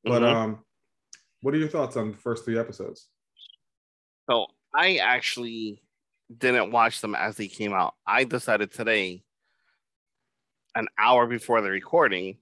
But 0.04 0.22
Mhm. 0.22 0.34
um, 0.34 0.64
what 1.40 1.54
are 1.54 1.58
your 1.58 1.68
thoughts 1.68 1.96
on 1.96 2.12
the 2.12 2.16
first 2.16 2.44
three 2.44 2.58
episodes? 2.58 3.08
So 4.28 4.46
I 4.74 4.96
actually 4.96 5.82
didn't 6.36 6.70
watch 6.70 7.00
them 7.00 7.14
as 7.14 7.36
they 7.36 7.48
came 7.48 7.72
out. 7.72 7.94
I 8.06 8.24
decided 8.24 8.72
today, 8.72 9.24
an 10.74 10.88
hour 10.96 11.26
before 11.26 11.60
the 11.60 11.70
recording, 11.70 12.38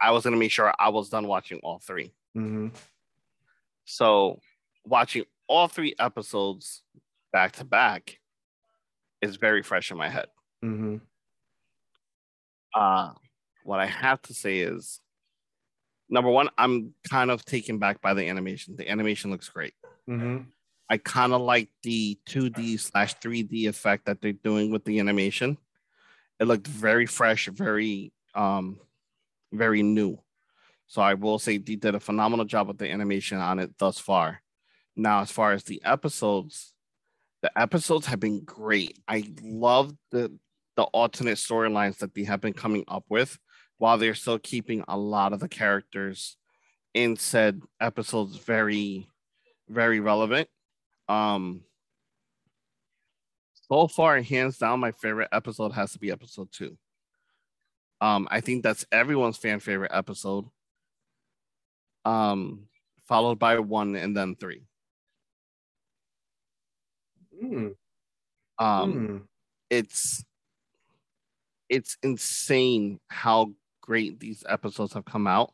I 0.00 0.12
was 0.12 0.24
gonna 0.24 0.36
make 0.36 0.52
sure 0.52 0.72
I 0.78 0.90
was 0.90 1.08
done 1.08 1.26
watching 1.26 1.58
all 1.60 1.78
three. 1.80 2.14
Mm-hmm. 2.36 2.68
So 3.84 4.40
watching 4.84 5.24
all 5.48 5.68
three 5.68 5.94
episodes 5.98 6.84
back 7.32 7.52
to 7.52 7.64
back 7.64 8.20
is 9.20 9.36
very 9.36 9.62
fresh 9.62 9.90
in 9.90 9.96
my 9.96 10.08
head. 10.08 10.28
Mm-hmm. 10.64 10.98
Uh 12.74 13.14
what 13.64 13.80
I 13.80 13.86
have 13.86 14.22
to 14.22 14.34
say 14.34 14.58
is 14.60 15.00
number 16.08 16.30
one, 16.30 16.48
I'm 16.56 16.94
kind 17.08 17.30
of 17.30 17.44
taken 17.44 17.78
back 17.78 18.00
by 18.00 18.14
the 18.14 18.28
animation. 18.28 18.76
The 18.76 18.88
animation 18.88 19.30
looks 19.30 19.48
great. 19.48 19.74
Mm-hmm. 20.08 20.42
I 20.88 20.98
kind 20.98 21.32
of 21.32 21.40
like 21.40 21.68
the 21.82 22.18
2D 22.28 22.78
slash 22.78 23.16
3D 23.18 23.68
effect 23.68 24.06
that 24.06 24.20
they're 24.20 24.32
doing 24.32 24.70
with 24.70 24.84
the 24.84 25.00
animation. 25.00 25.58
It 26.38 26.46
looked 26.46 26.66
very 26.66 27.06
fresh, 27.06 27.48
very 27.48 28.12
um 28.34 28.78
very 29.52 29.82
new. 29.82 30.18
So 30.86 31.02
I 31.02 31.14
will 31.14 31.38
say 31.38 31.58
they 31.58 31.74
did 31.74 31.94
a 31.94 32.00
phenomenal 32.00 32.44
job 32.44 32.68
with 32.68 32.78
the 32.78 32.90
animation 32.90 33.38
on 33.38 33.58
it 33.58 33.76
thus 33.78 33.98
far. 33.98 34.42
Now, 34.94 35.22
as 35.22 35.30
far 35.30 35.52
as 35.52 35.64
the 35.64 35.82
episodes, 35.84 36.72
the 37.42 37.50
episodes 37.58 38.06
have 38.06 38.20
been 38.20 38.44
great. 38.44 38.98
I 39.08 39.24
love 39.42 39.92
the 40.10 40.38
the 40.76 40.84
alternate 40.84 41.38
storylines 41.38 41.98
that 41.98 42.14
they 42.14 42.24
have 42.24 42.40
been 42.40 42.52
coming 42.52 42.84
up 42.86 43.04
with 43.08 43.38
while 43.78 43.98
they're 43.98 44.14
still 44.14 44.38
keeping 44.38 44.84
a 44.88 44.96
lot 44.96 45.32
of 45.32 45.40
the 45.40 45.48
characters 45.48 46.36
in 46.94 47.16
said 47.16 47.60
episodes 47.80 48.36
very 48.36 49.08
very 49.68 50.00
relevant. 50.00 50.48
Um 51.08 51.62
so 53.70 53.88
far, 53.88 54.20
hands 54.22 54.58
down, 54.58 54.78
my 54.80 54.92
favorite 54.92 55.28
episode 55.32 55.72
has 55.72 55.92
to 55.92 55.98
be 55.98 56.12
episode 56.12 56.52
two. 56.52 56.78
Um, 58.00 58.28
I 58.30 58.40
think 58.40 58.62
that's 58.62 58.86
everyone's 58.92 59.38
fan 59.38 59.58
favorite 59.58 59.90
episode. 59.92 60.44
Um, 62.04 62.68
followed 63.08 63.38
by 63.40 63.58
one 63.58 63.96
and 63.96 64.16
then 64.16 64.36
three. 64.36 64.62
Mm. 67.42 67.74
Um, 68.58 68.92
Mm. 68.92 69.22
it's 69.70 70.24
it's 71.68 71.96
insane 72.02 73.00
how 73.08 73.52
great 73.86 74.20
these 74.20 74.44
episodes 74.48 74.92
have 74.94 75.04
come 75.04 75.26
out. 75.26 75.52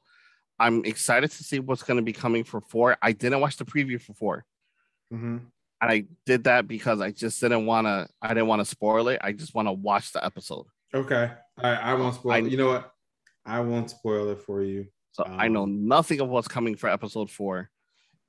I'm 0.59 0.85
excited 0.85 1.31
to 1.31 1.45
see 1.45 1.59
what's 1.59 1.83
going 1.83 1.97
to 1.97 2.03
be 2.03 2.13
coming 2.13 2.45
for 2.45 2.61
four. 2.61 2.97
I 3.03 3.13
didn't 3.13 3.41
watch 3.41 3.57
the 3.57 3.65
preview 3.65 4.01
for 4.01 4.15
four. 4.15 4.45
Mm-hmm. 5.13 5.39
And 5.81 5.91
I 5.91 6.05
did 6.27 6.45
that 6.45 6.69
because 6.69 7.01
I 7.01 7.11
just 7.11 7.41
didn't 7.41 7.67
want 7.67 7.87
to. 7.87 8.09
I 8.21 8.29
didn't 8.29 8.47
want 8.47 8.61
to 8.61 8.65
spoil 8.65 9.09
it. 9.09 9.21
I 9.23 9.33
just 9.33 9.55
want 9.55 9.69
to 9.69 9.73
watch 9.73 10.13
the 10.13 10.25
episode. 10.25 10.67
Okay. 10.95 11.31
I, 11.59 11.71
I 11.71 11.95
won't 11.95 12.15
spoil 12.15 12.33
I- 12.33 12.39
it. 12.39 12.51
You 12.51 12.57
know 12.57 12.69
what? 12.69 12.93
I 13.45 13.61
won't 13.61 13.91
spoil 13.91 14.31
it 14.31 14.41
for 14.41 14.63
you. 14.63 14.87
So 15.13 15.25
I 15.25 15.49
know 15.49 15.67
nothing 15.67 16.21
of 16.21 16.29
what's 16.29 16.49
coming 16.49 16.77
for 16.77 16.89
episode 16.89 17.31
four. 17.31 17.71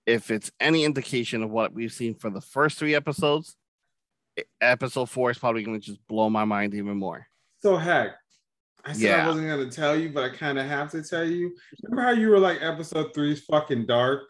If 0.06 0.32
it's 0.32 0.52
any 0.60 0.84
indication 0.84 1.44
of 1.44 1.50
what 1.50 1.74
we've 1.74 1.94
seen 1.94 2.16
for 2.16 2.30
the 2.30 2.42
first 2.42 2.78
three 2.78 2.96
episodes, 2.96 3.56
episode 4.60 5.10
four 5.10 5.32
is 5.32 5.38
probably 5.38 5.64
going 5.64 5.80
to 5.80 5.86
just 5.86 6.06
blow 6.08 6.30
my 6.30 6.44
mind 6.46 6.74
even 6.74 6.98
more. 6.98 7.28
So 7.62 7.78
heck, 7.78 8.16
I 8.86 8.94
said 8.94 9.20
I 9.20 9.28
wasn't 9.28 9.48
gonna 9.48 9.70
tell 9.70 9.96
you, 9.96 10.10
but 10.10 10.24
I 10.24 10.30
kind 10.30 10.60
of 10.60 10.66
have 10.66 10.92
to 10.92 11.04
tell 11.04 11.24
you. 11.26 11.56
Remember 11.84 12.02
how 12.02 12.20
you 12.20 12.30
were 12.30 12.40
like 12.40 12.62
episode 12.62 13.14
three 13.14 13.32
is 13.32 13.42
fucking 13.46 13.86
dark? 13.86 14.24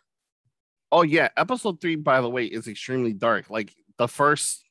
Oh 0.92 1.02
yeah, 1.02 1.30
episode 1.38 1.82
three, 1.82 1.96
by 1.96 2.22
the 2.22 2.30
way, 2.30 2.46
is 2.46 2.68
extremely 2.68 3.14
dark. 3.14 3.50
Like 3.50 3.74
the 3.98 4.08
first 4.08 4.64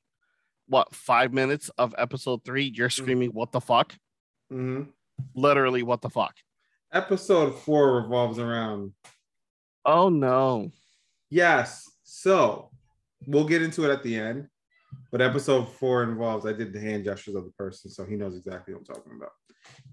what 0.68 0.94
five 0.94 1.32
minutes 1.32 1.68
of 1.78 1.94
episode 1.98 2.44
three, 2.44 2.72
you're 2.74 2.90
screaming, 2.90 3.30
"What 3.30 3.50
the 3.50 3.60
fuck?" 3.60 3.94
Mm-hmm. 4.52 4.90
Literally, 5.34 5.82
what 5.82 6.00
the 6.00 6.10
fuck? 6.10 6.36
Episode 6.92 7.58
four 7.58 7.96
revolves 8.02 8.38
around 8.38 8.92
Oh 9.84 10.08
no. 10.08 10.70
yes. 11.30 11.90
So 12.04 12.70
we'll 13.26 13.48
get 13.48 13.62
into 13.62 13.84
it 13.84 13.92
at 13.92 14.02
the 14.02 14.16
end. 14.16 14.48
But 15.10 15.20
episode 15.20 15.68
four 15.68 16.02
involves 16.02 16.46
I 16.46 16.52
did 16.52 16.72
the 16.72 16.80
hand 16.80 17.04
gestures 17.04 17.34
of 17.34 17.44
the 17.44 17.50
person, 17.52 17.90
so 17.90 18.04
he 18.04 18.14
knows 18.16 18.36
exactly 18.36 18.74
what 18.74 18.80
I'm 18.80 18.94
talking 18.94 19.12
about. 19.16 19.32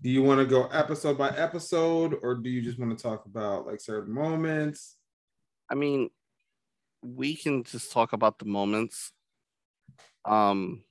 Do 0.02 0.10
you 0.10 0.24
want 0.24 0.40
to 0.40 0.46
go 0.46 0.66
episode 0.68 1.18
by 1.18 1.30
episode, 1.30 2.16
or 2.22 2.36
do 2.36 2.50
you 2.50 2.62
just 2.62 2.80
want 2.80 2.98
to 2.98 3.02
talk 3.02 3.26
about 3.26 3.68
like 3.68 3.82
certain 3.82 4.14
moments? 4.14 4.96
I 5.70 5.76
mean, 5.76 6.10
we 7.02 7.36
can 7.36 7.64
just 7.64 7.92
talk 7.92 8.14
about 8.14 8.40
the 8.40 8.46
moments. 8.46 9.12
Um, 10.26 10.84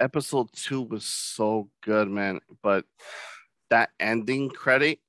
episode 0.00 0.48
two 0.52 0.82
was 0.82 1.04
so 1.04 1.70
good, 1.82 2.08
man. 2.08 2.40
But 2.62 2.84
that 3.70 3.90
ending 4.00 4.50
credit, 4.50 5.00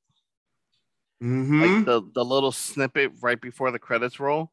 Mm-hmm. 1.23 1.61
like 1.61 1.86
the 1.86 2.03
the 2.13 2.23
little 2.23 2.51
snippet 2.51 3.11
right 3.21 3.41
before 3.41 3.71
the 3.71 3.80
credits 3.80 4.19
roll, 4.19 4.51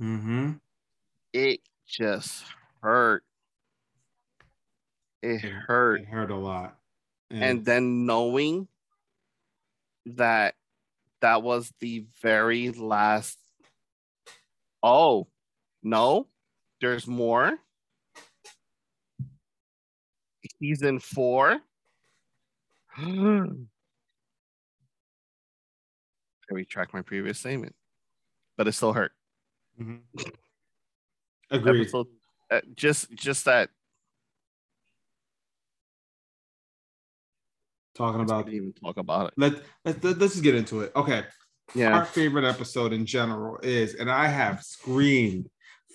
mm-hmm. 0.00 0.52
it 1.34 1.60
just 1.86 2.44
hurt. 2.80 3.24
It 5.22 5.38
hurt. 5.40 6.00
It 6.02 6.06
hurt 6.08 6.30
a 6.30 6.36
lot. 6.36 6.76
and 7.30 7.64
then 7.64 8.04
knowing 8.04 8.68
that 10.04 10.54
that 11.20 11.42
was 11.42 11.72
the 11.80 12.04
very 12.20 12.70
last 12.72 13.38
oh 14.82 15.28
no 15.82 16.26
there's 16.80 17.06
more 17.06 17.56
season 20.60 20.98
four 20.98 21.60
I 22.96 23.44
retract 26.50 26.92
my 26.92 27.02
previous 27.02 27.38
statement 27.38 27.74
but 28.56 28.66
it 28.68 28.72
still 28.72 28.92
hurt 28.92 29.12
Mhm. 29.80 30.00
Agreed. 31.50 31.80
episode 31.82 32.06
uh, 32.50 32.60
just 32.76 33.10
just 33.12 33.44
that 33.46 33.70
talking 37.94 38.22
about 38.22 38.48
even 38.48 38.72
talk 38.72 38.96
about 38.96 39.28
it 39.28 39.34
let 39.36 39.52
let's 39.84 40.02
let's 40.02 40.34
just 40.34 40.42
get 40.42 40.54
into 40.54 40.80
it. 40.80 40.92
Okay. 40.96 41.24
Yeah. 41.74 41.96
Our 41.96 42.04
favorite 42.04 42.44
episode 42.44 42.92
in 42.92 43.06
general 43.06 43.58
is, 43.62 43.94
and 43.94 44.10
I 44.10 44.26
have 44.26 44.62
screamed 44.62 45.48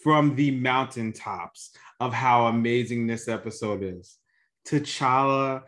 from 0.04 0.36
the 0.36 0.52
mountaintops 0.52 1.72
of 2.00 2.14
how 2.14 2.48
amazing 2.48 3.06
this 3.06 3.28
episode 3.28 3.84
is. 3.84 4.18
T'Challa 4.68 5.64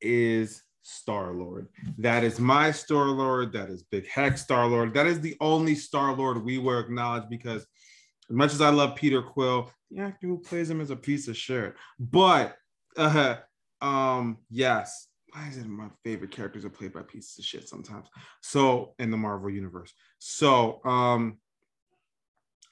is 0.00 0.62
Star 0.82 1.32
Lord. 1.32 1.68
That 1.98 2.24
is 2.24 2.38
my 2.38 2.70
Star 2.70 3.06
Lord. 3.06 3.52
That 3.52 3.68
is 3.68 3.82
Big 3.82 4.06
Heck 4.08 4.38
Star 4.38 4.66
Lord. 4.66 4.94
That 4.94 5.06
is 5.06 5.20
the 5.20 5.36
only 5.40 5.74
Star 5.74 6.14
Lord 6.14 6.44
we 6.44 6.58
will 6.58 6.78
acknowledge 6.78 7.24
because, 7.28 7.62
as 7.62 8.36
much 8.36 8.52
as 8.52 8.60
I 8.60 8.70
love 8.70 8.94
Peter 8.94 9.22
Quill, 9.22 9.70
the 9.90 10.02
actor 10.02 10.26
who 10.26 10.38
plays 10.38 10.70
him 10.70 10.80
is 10.80 10.90
a 10.90 10.96
piece 10.96 11.28
of 11.28 11.36
shit. 11.36 11.74
But, 11.98 12.56
uh, 12.96 13.36
um, 13.80 14.38
yes, 14.50 15.08
why 15.38 15.48
is 15.48 15.56
it 15.56 15.66
my 15.66 15.88
favorite 16.04 16.30
characters 16.30 16.64
are 16.64 16.70
played 16.70 16.92
by 16.92 17.02
pieces 17.02 17.38
of 17.38 17.44
shit 17.44 17.68
sometimes? 17.68 18.08
So 18.42 18.94
in 18.98 19.10
the 19.10 19.16
Marvel 19.16 19.50
universe. 19.50 19.92
So 20.18 20.80
um 20.84 21.38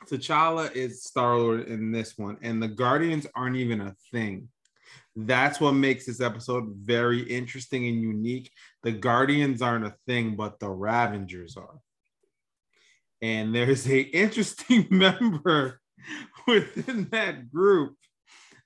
T'Challa 0.07 0.75
is 0.75 1.05
Star 1.05 1.39
Lord 1.39 1.69
in 1.69 1.91
this 1.91 2.19
one, 2.19 2.37
and 2.43 2.62
the 2.62 2.69
Guardians 2.69 3.27
aren't 3.35 3.57
even 3.57 3.81
a 3.81 3.97
thing. 4.12 4.49
That's 5.17 5.59
what 5.59 5.73
makes 5.73 6.05
this 6.05 6.21
episode 6.21 6.75
very 6.77 7.23
interesting 7.23 7.87
and 7.87 8.03
unique. 8.03 8.51
The 8.83 8.93
Guardians 8.93 9.62
aren't 9.62 9.87
a 9.87 9.95
thing, 10.07 10.37
but 10.37 10.61
the 10.61 10.69
Ravengers 10.69 11.57
are. 11.57 11.81
And 13.23 13.55
there's 13.55 13.89
a 13.89 14.01
interesting 14.01 14.87
member 14.91 15.81
within 16.47 17.09
that 17.11 17.51
group. 17.51 17.97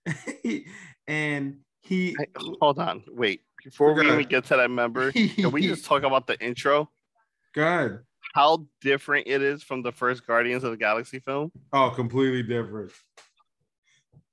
and 1.06 1.58
he 1.82 2.16
Hey, 2.18 2.26
hold 2.60 2.80
on, 2.80 3.04
wait. 3.08 3.42
Before 3.64 3.92
we 3.94 4.06
even 4.06 4.26
get 4.26 4.44
to 4.46 4.56
that 4.56 4.70
member, 4.70 5.12
can 5.12 5.50
we 5.50 5.66
just 5.66 5.84
talk 5.84 6.02
about 6.02 6.26
the 6.26 6.40
intro? 6.40 6.90
good. 7.54 8.00
How 8.34 8.66
different 8.80 9.26
it 9.26 9.42
is 9.42 9.62
from 9.62 9.82
the 9.82 9.92
first 9.92 10.26
Guardians 10.26 10.62
of 10.62 10.70
the 10.70 10.76
Galaxy 10.76 11.20
film. 11.20 11.50
Oh, 11.72 11.90
completely 11.90 12.42
different. 12.42 12.92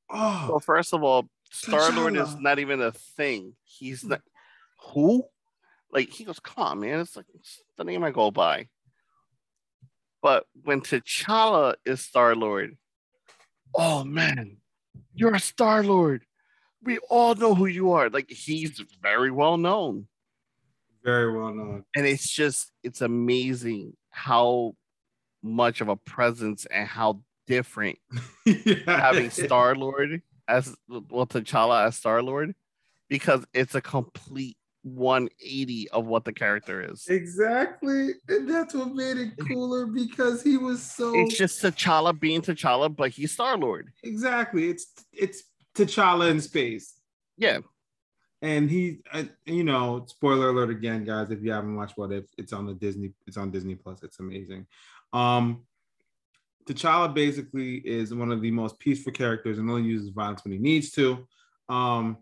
Oh, 0.10 0.48
Well, 0.50 0.60
first 0.60 0.94
of 0.94 1.04
all, 1.04 1.30
Star 1.52 1.92
Lord 1.92 2.16
is 2.16 2.36
not 2.40 2.60
even 2.60 2.82
a 2.82 2.92
thing. 2.92 3.54
He's 3.64 4.04
not 4.04 4.22
hmm. 4.80 4.92
who? 4.92 5.24
Like 5.92 6.10
he 6.10 6.26
goes, 6.26 6.40
come 6.40 6.64
on, 6.64 6.80
man. 6.82 7.00
It's 7.00 7.16
like 7.16 7.26
it's 7.34 7.62
the 7.78 7.84
name 7.84 8.04
I 8.04 8.12
go 8.12 8.30
by. 8.30 8.68
But 10.22 10.46
when 10.64 10.82
T'Challa 10.82 11.76
is 11.86 12.02
Star 12.02 12.36
Lord, 12.36 12.78
oh 13.74 14.04
man, 14.04 14.58
you're 15.14 15.36
a 15.36 15.40
Star 15.40 15.84
Lord. 15.84 16.24
We 16.84 17.00
all 17.10 17.36
know 17.36 17.56
who 17.56 17.66
you 17.66 17.92
are. 17.92 18.10
Like 18.10 18.30
he's 18.30 18.82
very 19.02 19.32
well 19.32 19.58
known. 19.58 20.08
very 21.04 21.32
well 21.36 21.54
known. 21.54 21.84
And 21.96 22.06
it's 22.06 22.30
just 22.30 22.72
it's 22.84 23.02
amazing 23.02 23.94
how 24.10 24.76
much 25.44 25.82
of 25.82 25.90
a 25.90 25.96
presence 25.96 26.66
and 26.66 26.88
how 26.88 27.22
different 27.48 27.98
having 28.86 29.30
Star 29.30 29.76
Lord 29.76 30.22
as 30.48 30.76
well 30.88 31.26
T'Challa 31.26 31.88
as 31.88 31.96
Star 31.96 32.22
Lord 32.22 32.54
because 33.10 33.46
it's 33.54 33.76
a 33.76 33.82
complete 33.82 34.58
180 34.84 35.90
of 35.90 36.06
what 36.06 36.24
the 36.26 36.34
character 36.34 36.82
is. 36.92 37.06
Exactly. 37.10 38.12
And 38.30 38.50
that's 38.50 38.74
what 38.74 38.94
made 38.94 39.18
it 39.18 39.32
cooler 39.48 39.86
because 39.86 40.42
he 40.44 40.58
was 40.58 40.82
so 40.82 41.14
It's 41.20 41.38
just 41.38 41.62
T'Challa 41.62 42.18
being 42.18 42.42
T'Challa, 42.42 42.94
but 42.94 43.12
he's 43.12 43.32
Star 43.32 43.58
Lord. 43.58 43.92
exactly. 44.04 44.70
It's 44.70 44.88
it's 45.14 45.44
T'Challa 45.78 46.30
in 46.32 46.42
space. 46.42 46.94
Yeah. 47.38 47.60
And 48.42 48.70
he, 48.70 49.00
uh, 49.12 49.24
you 49.46 49.64
know, 49.64 50.06
spoiler 50.08 50.50
alert 50.50 50.70
again, 50.70 51.04
guys. 51.04 51.32
If 51.32 51.42
you 51.42 51.52
haven't 51.52 51.76
watched 51.76 51.98
What 51.98 52.12
If, 52.12 52.26
it's 52.38 52.54
on 52.54 52.68
the 52.68 52.74
Disney. 52.74 53.14
It's 53.26 53.38
on 53.38 53.52
Disney 53.52 53.76
Plus. 53.76 54.04
It's 54.04 54.20
amazing. 54.20 54.68
Um, 55.14 55.64
T'Challa 56.68 57.14
basically 57.14 57.78
is 57.78 58.14
one 58.14 58.32
of 58.32 58.42
the 58.42 58.52
most 58.52 58.80
peaceful 58.80 59.14
characters 59.14 59.58
and 59.58 59.70
only 59.70 59.84
uses 59.84 60.10
violence 60.10 60.44
when 60.44 60.52
he 60.54 60.60
needs 60.60 60.92
to. 60.92 61.26
Um, 61.70 62.18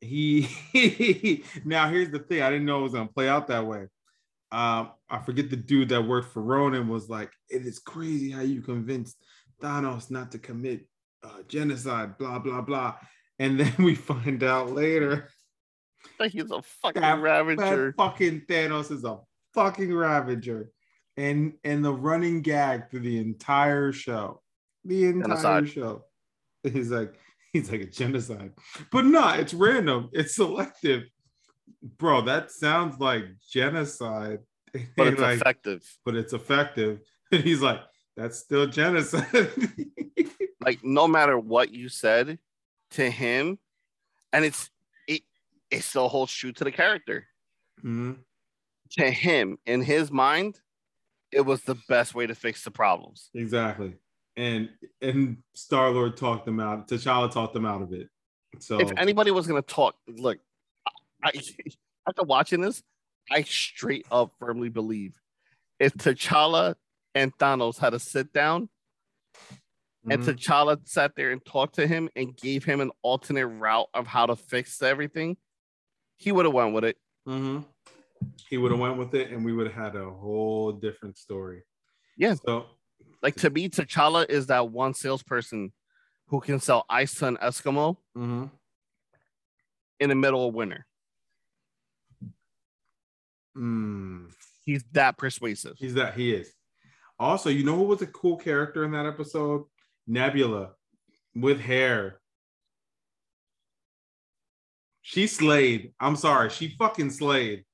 he 0.00 0.48
now 1.64 1.88
here's 1.88 2.10
the 2.10 2.18
thing. 2.18 2.42
I 2.42 2.50
didn't 2.50 2.66
know 2.66 2.80
it 2.80 2.82
was 2.82 2.92
gonna 2.92 3.08
play 3.08 3.28
out 3.28 3.48
that 3.48 3.66
way. 3.66 3.86
Um, 4.52 4.90
I 5.08 5.18
forget 5.24 5.50
the 5.50 5.56
dude 5.56 5.88
that 5.88 6.06
worked 6.06 6.32
for 6.32 6.42
Ronan 6.42 6.88
was 6.88 7.08
like, 7.08 7.32
"It 7.48 7.66
is 7.66 7.78
crazy 7.78 8.30
how 8.30 8.42
you 8.42 8.60
convinced 8.60 9.16
Thanos 9.62 10.10
not 10.10 10.32
to 10.32 10.38
commit 10.38 10.86
uh, 11.24 11.42
genocide." 11.48 12.18
Blah 12.18 12.38
blah 12.40 12.60
blah. 12.60 12.94
And 13.38 13.58
then 13.60 13.74
we 13.78 13.94
find 13.96 14.42
out 14.44 14.70
later 14.70 15.28
Like 16.20 16.32
he's 16.32 16.50
a 16.50 16.62
fucking 16.62 17.02
that, 17.02 17.20
Ravager. 17.20 17.86
that 17.86 17.94
fucking 17.96 18.42
Thanos 18.42 18.90
is 18.92 19.04
a 19.04 19.18
fucking 19.54 19.92
Ravager, 19.94 20.70
and 21.16 21.54
and 21.64 21.84
the 21.84 21.92
running 21.92 22.42
gag 22.42 22.90
through 22.90 23.00
the 23.00 23.18
entire 23.18 23.92
show, 23.92 24.42
the 24.84 25.06
entire 25.06 25.62
Genocide. 25.62 25.68
show, 25.68 26.04
he's 26.62 26.90
like 26.90 27.14
he's 27.52 27.70
like 27.70 27.80
a 27.82 27.86
genocide, 27.86 28.52
but 28.92 29.04
no, 29.04 29.28
it's 29.30 29.54
random, 29.54 30.10
it's 30.12 30.36
selective, 30.36 31.04
bro. 31.98 32.20
That 32.22 32.50
sounds 32.50 32.98
like 33.00 33.24
genocide, 33.50 34.40
But 34.96 35.08
it's 35.08 35.20
like, 35.20 35.40
effective. 35.40 35.82
but 36.04 36.14
it's 36.16 36.32
effective, 36.32 37.00
and 37.32 37.42
he's 37.42 37.62
like, 37.62 37.80
that's 38.16 38.38
still 38.38 38.66
genocide. 38.66 39.50
Like 40.60 40.82
no 40.82 41.06
matter 41.06 41.38
what 41.38 41.74
you 41.74 41.90
said 41.90 42.38
to 42.92 43.10
him, 43.10 43.58
and 44.32 44.46
it's 44.46 44.70
it 45.06 45.20
it 45.70 45.82
still 45.82 46.08
holds 46.08 46.32
true 46.32 46.52
to 46.52 46.64
the 46.64 46.72
character. 46.72 47.26
Mhm. 47.82 48.16
To 48.92 49.10
him, 49.10 49.58
in 49.66 49.82
his 49.82 50.10
mind, 50.10 50.58
it 51.30 51.42
was 51.42 51.62
the 51.64 51.74
best 51.86 52.14
way 52.14 52.26
to 52.26 52.34
fix 52.34 52.64
the 52.64 52.70
problems. 52.70 53.28
Exactly. 53.34 53.94
And 54.38 54.70
and 55.02 55.42
Star 55.54 55.90
Lord 55.90 56.16
talked 56.16 56.46
them 56.46 56.60
out. 56.60 56.88
T'Challa 56.88 57.30
talked 57.30 57.52
them 57.52 57.66
out 57.66 57.82
of 57.82 57.92
it. 57.92 58.08
So 58.58 58.80
if 58.80 58.90
anybody 58.96 59.32
was 59.32 59.46
gonna 59.46 59.60
talk, 59.60 59.96
look, 60.08 60.38
I, 61.22 61.32
after 62.08 62.22
watching 62.22 62.62
this, 62.62 62.82
I 63.30 63.42
straight 63.42 64.06
up 64.10 64.32
firmly 64.38 64.70
believe 64.70 65.20
if 65.78 65.92
T'Challa 65.94 66.76
and 67.14 67.36
Thanos 67.38 67.78
had 67.78 67.90
to 67.90 67.98
sit 67.98 68.32
down 68.32 68.68
and 70.10 70.22
Mhm. 70.22 70.34
T'Challa 70.34 70.86
sat 70.86 71.14
there 71.16 71.30
and 71.30 71.44
talked 71.44 71.76
to 71.76 71.86
him 71.86 72.08
and 72.14 72.36
gave 72.36 72.64
him 72.64 72.80
an 72.80 72.90
alternate 73.02 73.46
route 73.46 73.88
of 73.94 74.06
how 74.06 74.26
to 74.26 74.36
fix 74.36 74.82
everything, 74.82 75.36
he 76.16 76.30
would 76.32 76.44
have 76.44 76.54
went 76.54 76.74
with 76.74 76.84
it. 76.84 76.98
Mhm. 77.26 77.66
he 78.48 78.56
would 78.56 78.70
have 78.70 78.80
went 78.80 78.96
with 78.96 79.14
it, 79.14 79.30
and 79.32 79.44
we 79.44 79.52
would 79.52 79.66
have 79.66 79.74
had 79.92 79.96
a 79.96 80.10
whole 80.10 80.72
different 80.72 81.18
story. 81.18 81.62
Yeah. 82.16 82.34
So 82.34 82.70
Like 83.22 83.34
to 83.36 83.50
me, 83.50 83.68
T'Challa 83.68 84.28
is 84.30 84.46
that 84.46 84.70
one 84.70 84.94
salesperson 84.94 85.72
who 86.28 86.40
can 86.40 86.58
sell 86.60 86.84
ice 86.88 87.14
to 87.18 87.26
an 87.26 87.36
Eskimo 87.38 87.98
mhm. 88.16 88.50
in 90.00 90.08
the 90.08 90.14
middle 90.14 90.48
of 90.48 90.54
winter. 90.54 90.86
Mm, 93.56 94.32
He's 94.64 94.84
that 94.92 95.16
persuasive. 95.18 95.76
he's 95.78 95.94
that 95.94 96.14
he 96.14 96.32
is. 96.34 96.52
Also, 97.18 97.48
you 97.50 97.64
know 97.64 97.76
who 97.76 97.84
was 97.84 98.02
a 98.02 98.06
cool 98.06 98.36
character 98.36 98.84
in 98.84 98.92
that 98.92 99.06
episode? 99.06 99.64
Nebula 100.06 100.70
with 101.34 101.60
hair. 101.60 102.20
She 105.02 105.26
slayed. 105.26 105.92
I'm 106.00 106.16
sorry, 106.16 106.50
she 106.50 106.68
fucking 106.78 107.10
slayed. 107.10 107.64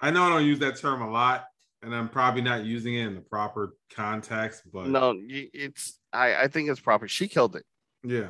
I 0.00 0.10
know 0.10 0.24
I 0.24 0.28
don't 0.30 0.46
use 0.46 0.58
that 0.60 0.76
term 0.78 1.02
a 1.02 1.10
lot, 1.10 1.44
and 1.82 1.94
I'm 1.94 2.08
probably 2.08 2.42
not 2.42 2.64
using 2.64 2.94
it 2.94 3.06
in 3.06 3.14
the 3.14 3.20
proper 3.20 3.76
context, 3.94 4.62
but 4.72 4.88
No, 4.88 5.14
it's 5.28 5.98
I, 6.12 6.34
I 6.42 6.48
think 6.48 6.68
it's 6.68 6.80
proper. 6.80 7.06
She 7.06 7.28
killed 7.28 7.56
it. 7.56 7.64
yeah. 8.04 8.28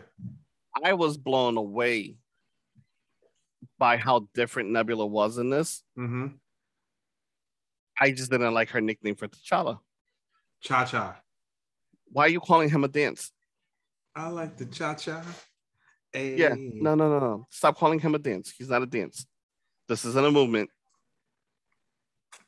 I 0.84 0.94
was 0.94 1.18
blown 1.18 1.58
away 1.58 2.16
by 3.78 3.98
how 3.98 4.26
different 4.34 4.70
Nebula 4.70 5.06
was 5.06 5.36
in 5.38 5.50
this. 5.50 5.82
Mm-hmm. 5.98 6.28
I 8.00 8.10
just 8.10 8.30
didn't 8.30 8.54
like 8.54 8.70
her 8.70 8.80
nickname 8.80 9.14
for 9.14 9.28
T'Challa. 9.28 9.78
Cha 10.60 10.84
cha. 10.84 11.20
Why 12.06 12.26
are 12.26 12.28
you 12.28 12.40
calling 12.40 12.68
him 12.68 12.84
a 12.84 12.88
dance? 12.88 13.30
I 14.14 14.28
like 14.28 14.56
the 14.56 14.66
cha 14.66 14.94
cha. 14.94 15.22
Yeah, 16.14 16.54
no, 16.56 16.94
no, 16.94 17.08
no, 17.08 17.18
no. 17.18 17.46
Stop 17.50 17.78
calling 17.78 17.98
him 17.98 18.14
a 18.14 18.18
dance. 18.18 18.52
He's 18.56 18.68
not 18.68 18.82
a 18.82 18.86
dance. 18.86 19.26
This 19.88 20.04
isn't 20.04 20.24
a 20.24 20.30
movement. 20.30 20.68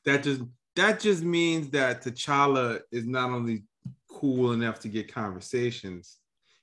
That 0.05 0.23
just 0.23 0.43
that 0.77 1.01
just 1.01 1.23
means 1.23 1.71
that 1.71 2.03
T'Challa 2.03 2.81
is 2.93 3.07
not 3.07 3.31
only 3.31 3.65
cool 4.11 4.53
enough 4.53 4.81
to 4.81 4.89
get 4.89 5.13
conversations, 5.13 6.19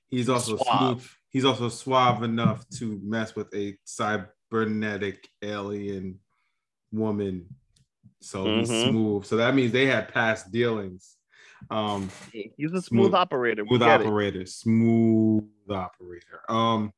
he's 0.08 0.28
also 0.28 0.56
Suave. 0.56 0.78
smooth. 0.78 1.08
He's 1.30 1.44
also 1.46 1.70
suave 1.70 2.22
enough 2.22 2.68
to 2.78 3.00
mess 3.02 3.34
with 3.34 3.52
a 3.54 3.76
cybernetic 3.84 5.26
alien 5.42 6.18
woman. 6.92 7.46
So 8.22 8.44
he's 8.58 8.70
Mhm. 8.70 8.90
smooth. 8.90 9.24
So 9.24 9.36
that 9.36 9.54
means 9.54 9.72
they 9.72 9.86
had 9.86 10.08
past 10.08 10.50
dealings. 10.52 11.16
Um, 11.70 12.10
He's 12.32 12.72
a 12.72 12.80
smooth, 12.82 12.82
Smooth- 12.84 13.14
operator. 13.14 13.62
We 13.64 13.68
smooth 13.70 13.80
get 13.80 14.00
it. 14.00 14.06
operator, 14.06 14.46
smooth 14.46 15.44
operator. 15.70 16.40
Um, 16.48 16.92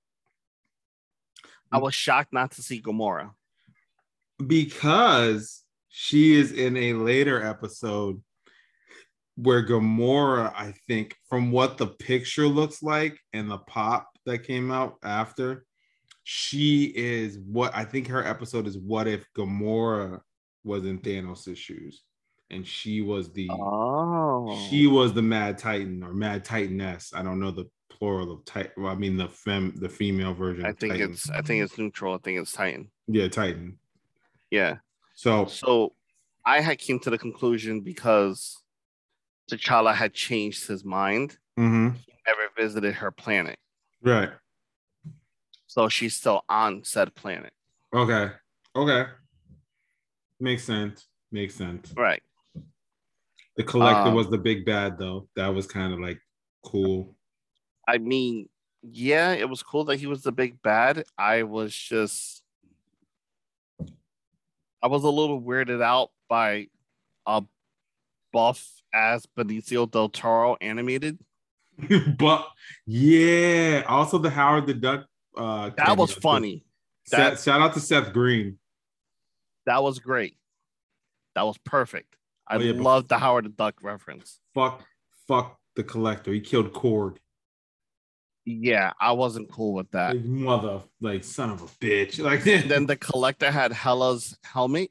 I 1.73 1.79
was 1.79 1.95
shocked 1.95 2.33
not 2.33 2.53
to 2.53 2.63
see 2.63 2.81
Gamora. 2.81 3.35
because 4.47 5.63
she 5.89 6.35
is 6.35 6.51
in 6.53 6.77
a 6.77 6.93
later 6.95 7.43
episode 7.43 8.23
where 9.37 9.65
Gamora, 9.67 10.53
I 10.55 10.73
think, 10.89 11.17
from 11.29 11.51
what 11.53 11.79
the 11.79 11.87
picture 11.87 12.47
looks 12.49 12.83
like 12.83 13.19
and 13.33 13.51
the 13.51 13.59
pop 13.59 14.11
that 14.27 14.39
came 14.41 14.71
out 14.73 14.97
after, 15.03 15.67
she 16.25 16.85
is 16.97 17.39
what 17.39 17.75
I 17.75 17.85
think 17.85 18.09
her 18.09 18.25
episode 18.25 18.67
is 18.67 18.77
what 18.79 19.07
if 19.07 19.25
Gamora 19.35 20.21
was 20.65 20.85
in 20.85 20.99
Thanos' 20.99 21.57
shoes 21.57 22.03
and 22.51 22.67
she 22.67 23.01
was 23.03 23.33
the 23.33 23.49
Oh, 23.51 24.59
she 24.69 24.87
was 24.87 25.13
the 25.13 25.23
Mad 25.23 25.59
Titan 25.59 26.03
or 26.03 26.13
Mad 26.13 26.45
Titaness. 26.45 27.15
I 27.15 27.23
don't 27.23 27.39
know 27.41 27.51
the 27.51 27.67
plural 27.91 28.33
of 28.33 28.45
Titan. 28.45 28.73
Well, 28.77 28.93
I 28.93 28.97
mean 28.97 29.17
the 29.17 29.29
fem, 29.29 29.75
the 29.77 29.89
female 29.89 30.35
version. 30.35 30.65
I 30.67 30.71
of 30.71 30.79
think 30.79 30.93
Titan. 30.95 31.13
it's 31.13 31.31
I 31.31 31.43
think 31.43 31.63
it's 31.63 31.79
neutral. 31.79 32.15
I 32.15 32.19
think 32.19 32.41
it's 32.41 32.53
Titan. 32.53 32.91
yeah, 33.07 33.29
Titan. 33.29 33.79
Yeah. 34.51 34.79
So 35.15 35.47
So 35.47 35.95
I 36.45 36.61
had 36.61 36.79
came 36.79 36.99
to 37.01 37.11
the 37.11 37.19
conclusion 37.19 37.81
because 37.81 38.63
T'Challa 39.51 39.95
had 39.95 40.13
changed 40.15 40.67
his 40.67 40.85
mind, 40.85 41.39
mhm, 41.59 41.97
never 42.27 42.49
visited 42.57 42.95
her 42.95 43.11
planet. 43.11 43.59
right. 44.03 44.31
So 45.67 45.89
she's 45.89 46.15
still 46.17 46.45
on 46.49 46.85
said 46.85 47.15
planet. 47.15 47.53
Okay. 47.93 48.31
Okay. 48.77 49.11
Makes 50.45 50.65
sense. 50.65 51.07
Makes 51.33 51.55
sense. 51.55 51.91
Right. 51.97 52.23
The 53.57 53.65
collector 53.65 54.11
Um, 54.11 54.15
was 54.15 54.29
the 54.29 54.37
big 54.37 54.67
bad 54.67 54.99
though. 54.99 55.27
That 55.37 55.49
was 55.49 55.67
kind 55.67 55.95
of 55.95 55.99
like 56.01 56.21
cool. 56.63 57.17
I 57.89 57.97
mean, 57.97 58.51
yeah, 58.83 59.33
it 59.33 59.49
was 59.49 59.63
cool 59.63 59.85
that 59.87 59.97
he 59.97 60.07
was 60.07 60.23
the 60.23 60.33
big 60.33 60.61
bad. 60.61 61.05
I 61.17 61.45
was 61.45 61.75
just 61.75 62.43
I 64.83 64.87
was 64.87 65.03
a 65.03 65.09
little 65.09 65.41
weirded 65.41 65.83
out 65.83 66.11
by 66.29 66.67
a 67.25 67.43
buff 68.31 68.69
as 68.93 69.27
Benicio 69.39 69.91
del 69.91 70.11
Toro 70.11 70.59
animated. 70.61 71.19
but 72.19 72.47
yeah, 72.87 73.83
also 73.89 74.19
the 74.19 74.29
Howard 74.29 74.67
the 74.67 74.75
Duck. 74.75 75.07
Uh, 75.35 75.71
That 75.79 75.97
was 75.97 76.13
funny. 76.13 76.67
Seth- 77.07 77.19
That- 77.19 77.41
shout 77.41 77.63
out 77.63 77.73
to 77.75 77.81
Seth 77.81 78.13
Green. 78.13 78.59
That 79.67 79.83
was 79.83 79.99
great. 79.99 80.37
That 81.35 81.43
was 81.43 81.59
perfect. 81.59 82.17
I 82.47 82.57
Oh, 82.57 82.61
yeah, 82.61 82.81
love 82.81 83.09
the 83.09 83.19
Howard 83.19 83.47
the 83.47 83.49
Duck 83.51 83.77
reference. 83.83 84.39
Fuck, 84.55 84.85
fuck 85.27 85.59
the 85.77 85.83
collector. 85.83 86.33
He 86.33 86.41
killed 86.41 86.73
Korg. 86.73 87.17
Yeah, 88.45 88.93
I 89.01 89.13
wasn't 89.13 89.51
cool 89.51 89.73
with 89.73 89.91
that. 89.93 90.15
Like, 90.17 90.25
mother, 90.25 90.83
like 91.01 91.25
son 91.25 91.51
of 91.51 91.63
a 91.63 91.67
bitch. 91.67 92.19
Like 92.23 92.45
then 92.45 92.85
the 92.87 92.97
collector 92.97 93.51
had 93.51 93.73
Hela's 93.73 94.37
helmet, 94.45 94.91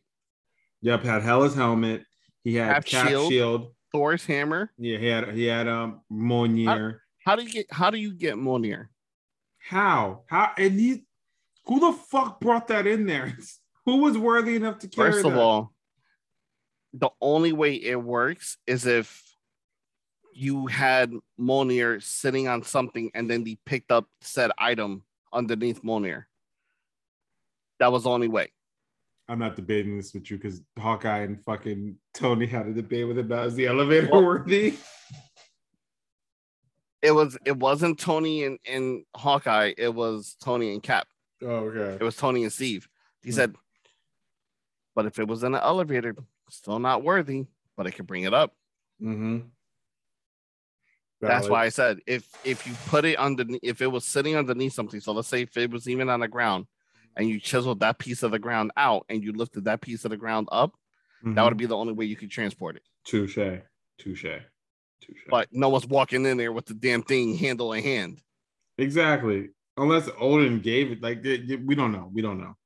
Yep, 0.81 1.03
had 1.03 1.21
Hela's 1.21 1.53
helmet. 1.55 2.03
He 2.43 2.55
had 2.55 2.73
Cap 2.73 2.85
Cap, 2.85 3.07
shield. 3.07 3.31
shield. 3.31 3.73
Thor's 3.91 4.25
hammer. 4.25 4.71
Yeah, 4.79 4.97
he 4.97 5.05
had 5.05 5.29
he 5.35 5.45
had 5.45 5.67
um 5.67 6.01
Mjolnir. 6.11 6.97
How 7.23 7.35
do 7.35 7.43
you 7.43 7.49
get 7.51 7.67
how 7.71 7.91
do 7.91 7.97
you 7.99 8.11
get 8.13 8.35
Mjolnir? 8.35 8.87
How? 9.59 10.23
How 10.27 10.51
and 10.57 10.79
he 10.79 11.03
who 11.65 11.79
the 11.79 11.93
fuck 11.93 12.39
brought 12.41 12.67
that 12.69 12.87
in 12.87 13.05
there? 13.05 13.37
Who 13.85 13.97
was 13.97 14.17
worthy 14.17 14.55
enough 14.55 14.79
to 14.79 14.87
carry 14.87 15.11
First 15.11 15.25
of 15.25 15.33
that? 15.33 15.39
all, 15.39 15.73
the 16.93 17.09
only 17.21 17.51
way 17.51 17.75
it 17.75 18.01
works 18.01 18.57
is 18.67 18.85
if 18.85 19.21
you 20.33 20.67
had 20.67 21.11
Mjolnir 21.39 22.01
sitting 22.01 22.47
on 22.47 22.63
something 22.63 23.11
and 23.13 23.29
then 23.29 23.45
he 23.45 23.59
picked 23.65 23.91
up 23.91 24.07
said 24.21 24.51
item 24.57 25.03
underneath 25.31 25.83
Mjolnir. 25.83 26.25
That 27.79 27.91
was 27.91 28.03
the 28.03 28.09
only 28.09 28.27
way. 28.27 28.51
I'm 29.27 29.39
not 29.39 29.55
debating 29.55 29.97
this 29.97 30.13
with 30.13 30.29
you 30.29 30.37
because 30.37 30.61
Hawkeye 30.77 31.19
and 31.19 31.41
fucking 31.43 31.95
Tony 32.13 32.45
had 32.45 32.67
a 32.67 32.73
debate 32.73 33.07
with 33.07 33.19
about 33.19 33.47
is 33.47 33.55
the 33.55 33.67
elevator 33.67 34.09
Well- 34.11 34.23
worthy? 34.25 34.75
It 37.01 37.11
was 37.11 37.37
it 37.45 37.57
wasn't 37.57 37.99
Tony 37.99 38.45
and, 38.45 38.59
and 38.65 39.03
Hawkeye, 39.15 39.73
it 39.77 39.93
was 39.93 40.37
Tony 40.41 40.71
and 40.73 40.81
Cap. 40.81 41.07
Oh, 41.41 41.47
okay. 41.67 41.95
It 41.99 42.03
was 42.03 42.15
Tony 42.15 42.43
and 42.43 42.53
Steve. 42.53 42.87
He 43.21 43.29
Hmm. 43.31 43.35
said, 43.35 43.55
but 44.95 45.05
if 45.05 45.19
it 45.19 45.27
was 45.27 45.43
in 45.43 45.53
an 45.55 45.61
elevator, 45.61 46.15
still 46.49 46.79
not 46.79 47.03
worthy, 47.03 47.45
but 47.75 47.87
I 47.87 47.91
could 47.91 48.07
bring 48.07 48.23
it 48.23 48.33
up. 48.33 48.53
Mm-hmm. 49.01 49.39
That's 51.21 51.47
why 51.47 51.63
I 51.63 51.69
said 51.69 51.99
if 52.05 52.27
if 52.43 52.67
you 52.67 52.73
put 52.87 53.05
it 53.05 53.17
underneath, 53.17 53.61
if 53.63 53.81
it 53.81 53.87
was 53.87 54.03
sitting 54.03 54.35
underneath 54.35 54.73
something, 54.73 54.99
so 54.99 55.13
let's 55.13 55.29
say 55.29 55.43
if 55.43 55.55
it 55.55 55.71
was 55.71 55.87
even 55.87 56.09
on 56.09 56.19
the 56.19 56.27
ground, 56.27 56.65
and 57.15 57.29
you 57.29 57.39
chiseled 57.39 57.79
that 57.79 57.97
piece 57.97 58.23
of 58.23 58.31
the 58.31 58.39
ground 58.39 58.71
out, 58.75 59.05
and 59.07 59.23
you 59.23 59.31
lifted 59.31 59.63
that 59.65 59.79
piece 59.81 60.03
of 60.05 60.11
the 60.11 60.17
ground 60.17 60.49
up, 60.51 60.73
Mm-hmm. 61.23 61.35
that 61.35 61.45
would 61.45 61.55
be 61.55 61.67
the 61.67 61.77
only 61.77 61.93
way 61.93 62.03
you 62.03 62.17
could 62.17 62.29
transport 62.29 62.75
it. 62.75 62.81
touche, 63.05 63.37
touche, 63.97 64.25
touche. 64.99 65.21
But 65.29 65.47
no 65.53 65.69
one's 65.69 65.87
walking 65.87 66.25
in 66.25 66.35
there 66.35 66.51
with 66.51 66.65
the 66.65 66.73
damn 66.73 67.01
thing 67.01 67.37
handle 67.37 67.71
in 67.71 67.81
hand. 67.81 68.19
Exactly. 68.77 69.51
Unless 69.77 70.09
Odin 70.19 70.59
gave 70.59 70.91
it, 70.91 71.01
like 71.01 71.23
we 71.23 71.75
don't 71.75 71.93
know, 71.93 72.09
we 72.11 72.21
don't 72.21 72.41
know. 72.41 72.57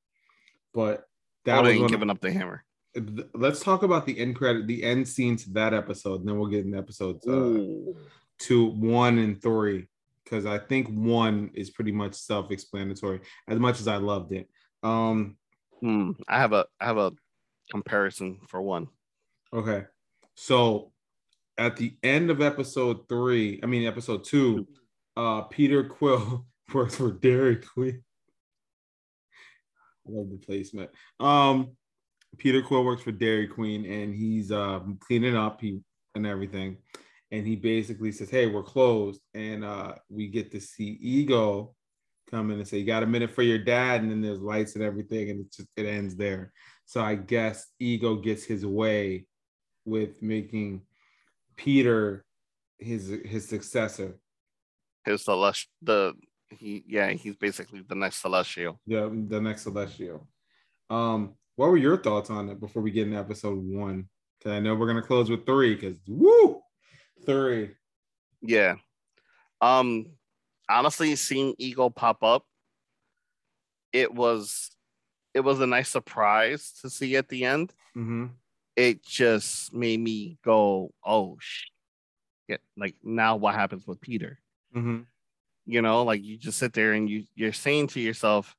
But 0.73 1.06
that 1.47 1.55
That 1.55 1.63
was 1.63 1.71
ain't 1.71 1.79
one 1.81 1.85
of- 1.85 1.91
giving 1.91 2.09
up 2.11 2.21
the 2.21 2.31
hammer. 2.31 2.63
th- 2.93 3.27
let's 3.33 3.59
talk 3.59 3.81
about 3.83 4.05
the 4.05 4.17
end 4.19 4.35
credit, 4.35 4.67
the 4.67 4.83
end 4.83 5.07
scene 5.07 5.35
to 5.37 5.49
that 5.51 5.73
episode, 5.73 6.19
and 6.19 6.29
then 6.29 6.37
we'll 6.39 6.49
get 6.49 6.65
in 6.65 6.75
episodes 6.75 7.27
uh, 7.27 7.31
Ooh. 7.31 7.95
two, 8.39 8.67
one, 8.67 9.17
and 9.17 9.41
three, 9.41 9.87
because 10.23 10.45
I 10.45 10.57
think 10.59 10.87
one 10.89 11.49
is 11.53 11.69
pretty 11.71 11.91
much 11.91 12.13
self-explanatory. 12.13 13.21
As 13.47 13.59
much 13.59 13.79
as 13.79 13.87
I 13.87 13.97
loved 13.97 14.31
it, 14.33 14.47
um, 14.83 15.37
Hmm, 15.81 16.11
I 16.27 16.37
have 16.39 16.53
a 16.53 16.65
I 16.79 16.85
have 16.85 16.97
a 16.97 17.11
comparison 17.71 18.39
for 18.47 18.61
one. 18.61 18.87
okay, 19.53 19.85
so 20.35 20.91
at 21.57 21.75
the 21.77 21.95
end 22.03 22.29
of 22.31 22.41
episode 22.41 23.07
three, 23.09 23.59
I 23.63 23.65
mean 23.67 23.85
episode 23.87 24.23
two, 24.23 24.67
uh, 25.15 25.41
Peter 25.43 25.83
Quill 25.83 26.45
works 26.73 26.95
for 26.95 27.11
Dairy 27.11 27.57
Queen. 27.57 28.03
Love 30.09 30.29
the 30.29 30.37
placement. 30.37 30.89
Um, 31.19 31.71
Peter 32.37 32.61
Quill 32.61 32.83
works 32.83 33.03
for 33.03 33.11
Dairy 33.11 33.47
Queen 33.47 33.85
and 33.85 34.13
he's 34.13 34.51
um 34.51 34.97
cleaning 34.99 35.35
up 35.35 35.61
he 35.61 35.79
and 36.15 36.25
everything. 36.27 36.77
And 37.31 37.45
he 37.45 37.55
basically 37.55 38.11
says, 38.11 38.29
Hey, 38.29 38.47
we're 38.47 38.63
closed. 38.63 39.21
And 39.33 39.63
uh 39.63 39.93
we 40.09 40.27
get 40.27 40.51
to 40.51 40.59
see 40.59 40.97
Ego 41.01 41.75
come 42.29 42.51
in 42.51 42.59
and 42.59 42.67
say, 42.67 42.79
You 42.79 42.85
got 42.85 43.03
a 43.03 43.07
minute 43.07 43.31
for 43.31 43.43
your 43.43 43.57
dad, 43.57 44.01
and 44.01 44.11
then 44.11 44.21
there's 44.21 44.41
lights 44.41 44.75
and 44.75 44.83
everything, 44.83 45.29
and 45.29 45.41
it 45.41 45.51
just 45.51 45.69
it 45.75 45.85
ends 45.85 46.15
there. 46.15 46.51
So 46.85 47.01
I 47.01 47.15
guess 47.15 47.67
Ego 47.79 48.15
gets 48.15 48.43
his 48.43 48.65
way 48.65 49.25
with 49.85 50.21
making 50.21 50.81
Peter 51.55 52.25
his 52.77 53.13
his 53.25 53.47
successor. 53.47 54.19
His 55.05 55.23
celestial 55.23 55.71
the 55.81 56.13
he 56.49 56.83
yeah, 56.87 57.09
he's 57.11 57.35
basically 57.35 57.81
the 57.87 57.95
next 57.95 58.17
celestial. 58.17 58.79
Yeah, 58.85 59.09
the 59.11 59.41
next 59.41 59.63
celestial. 59.63 60.27
Um, 60.89 61.35
what 61.55 61.69
were 61.69 61.77
your 61.77 61.97
thoughts 61.97 62.29
on 62.29 62.49
it 62.49 62.59
before 62.59 62.81
we 62.81 62.91
get 62.91 63.07
into 63.07 63.19
episode 63.19 63.57
one? 63.57 64.07
Because 64.37 64.53
I 64.53 64.59
know 64.59 64.75
we're 64.75 64.87
gonna 64.87 65.01
close 65.01 65.29
with 65.29 65.45
three. 65.45 65.75
Because 65.75 65.97
woo, 66.07 66.61
three. 67.25 67.71
Yeah. 68.41 68.75
Um 69.59 70.05
honestly 70.69 71.15
seeing 71.15 71.55
Ego 71.57 71.89
pop 71.89 72.23
up, 72.23 72.45
it 73.91 74.13
was 74.13 74.69
it 75.33 75.41
was 75.41 75.59
a 75.59 75.67
nice 75.67 75.89
surprise 75.89 76.73
to 76.81 76.89
see 76.89 77.15
at 77.15 77.27
the 77.29 77.45
end. 77.45 77.73
Mm-hmm. 77.95 78.27
It 78.75 79.03
just 79.03 79.73
made 79.73 79.99
me 79.99 80.37
go, 80.43 80.91
oh 81.03 81.37
shit. 81.39 81.71
Yeah, 82.47 82.57
Like 82.77 82.95
now 83.03 83.35
what 83.35 83.55
happens 83.55 83.85
with 83.85 83.99
Peter? 83.99 84.39
Mm-hmm. 84.75 85.01
You 85.69 85.81
know, 85.81 86.03
like 86.03 86.23
you 86.23 86.37
just 86.37 86.57
sit 86.57 86.71
there 86.73 86.93
and 86.93 87.09
you 87.09 87.25
you're 87.35 87.51
saying 87.53 87.87
to 87.87 87.99
yourself, 87.99 88.55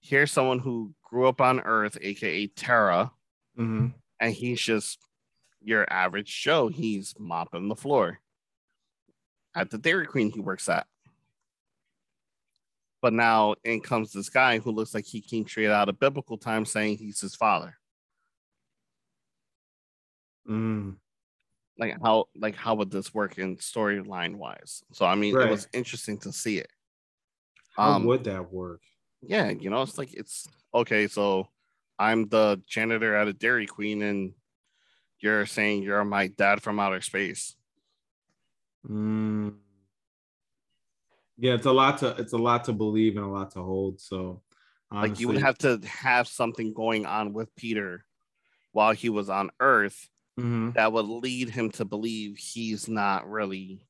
here's 0.00 0.30
someone 0.30 0.58
who 0.58 0.94
grew 1.02 1.26
up 1.26 1.40
on 1.40 1.60
Earth, 1.60 1.96
aka 2.00 2.46
Terra, 2.48 3.10
Mm-hmm. 3.58 3.88
and 4.20 4.32
he's 4.32 4.60
just 4.60 4.98
your 5.62 5.90
average 5.92 6.42
Joe. 6.42 6.68
He's 6.68 7.14
mopping 7.18 7.68
the 7.68 7.74
floor 7.74 8.20
at 9.54 9.70
the 9.70 9.78
Dairy 9.78 10.06
Queen 10.06 10.30
he 10.30 10.40
works 10.40 10.68
at. 10.68 10.86
But 13.02 13.12
now 13.14 13.54
in 13.64 13.80
comes 13.80 14.12
this 14.12 14.28
guy 14.28 14.58
who 14.58 14.70
looks 14.70 14.94
like 14.94 15.06
he 15.06 15.20
came 15.22 15.46
straight 15.48 15.70
out 15.70 15.88
of 15.88 15.98
biblical 15.98 16.36
times 16.36 16.70
saying 16.70 16.98
he's 16.98 17.20
his 17.20 17.34
father. 17.34 17.74
Mm. 20.48 20.96
Like 21.78 21.96
how 22.02 22.26
like 22.36 22.56
how 22.56 22.74
would 22.74 22.90
this 22.90 23.14
work 23.14 23.38
in 23.38 23.56
storyline 23.56 24.36
wise? 24.36 24.82
So 24.92 25.06
I 25.06 25.14
mean 25.14 25.34
Right. 25.34 25.46
it 25.46 25.50
was 25.50 25.68
interesting 25.72 26.18
to 26.18 26.32
see 26.32 26.58
it. 26.58 26.68
How 27.76 27.92
Um, 27.92 28.06
would 28.06 28.24
that 28.24 28.52
work? 28.52 28.82
yeah, 29.22 29.50
you 29.50 29.70
know, 29.70 29.82
it's 29.82 29.98
like 29.98 30.12
it's 30.14 30.48
okay. 30.74 31.06
So 31.06 31.48
I'm 31.98 32.28
the 32.28 32.60
janitor 32.66 33.14
at 33.14 33.28
a 33.28 33.32
Dairy 33.32 33.66
Queen, 33.66 34.02
and 34.02 34.32
you're 35.20 35.46
saying 35.46 35.82
you're 35.82 36.04
my 36.04 36.28
dad 36.28 36.62
from 36.62 36.80
outer 36.80 37.00
space. 37.00 37.54
Mm. 38.88 39.56
Yeah, 41.38 41.54
it's 41.54 41.66
a 41.66 41.72
lot 41.72 41.98
to 41.98 42.08
it's 42.18 42.34
a 42.34 42.38
lot 42.38 42.64
to 42.64 42.72
believe 42.72 43.16
and 43.16 43.24
a 43.24 43.28
lot 43.28 43.50
to 43.52 43.62
hold. 43.62 44.00
So 44.00 44.42
like 44.92 45.18
you 45.18 45.28
would 45.28 45.38
have 45.38 45.56
to 45.58 45.80
have 45.86 46.28
something 46.28 46.74
going 46.74 47.06
on 47.06 47.32
with 47.32 47.54
Peter 47.56 48.04
while 48.72 48.92
he 48.92 49.08
was 49.08 49.30
on 49.30 49.50
Earth 49.60 50.08
Mhm. 50.40 50.74
that 50.74 50.92
would 50.92 51.06
lead 51.06 51.50
him 51.50 51.70
to 51.72 51.84
believe 51.84 52.36
he's 52.38 52.88
not 52.88 53.28
really 53.30 53.86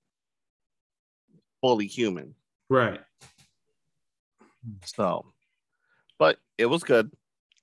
fully 1.60 1.86
human. 1.86 2.34
right. 2.68 3.00
So, 4.84 5.32
but 6.18 6.38
it 6.58 6.66
was 6.66 6.82
good. 6.84 7.10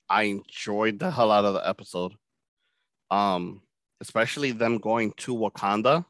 I 0.09 0.23
enjoyed 0.23 0.99
the 0.99 1.11
hell 1.11 1.31
out 1.31 1.45
of 1.45 1.53
the 1.53 1.67
episode. 1.67 2.13
Um, 3.11 3.61
especially 4.01 4.51
them 4.51 4.77
going 4.79 5.13
to 5.17 5.35
Wakanda 5.35 6.05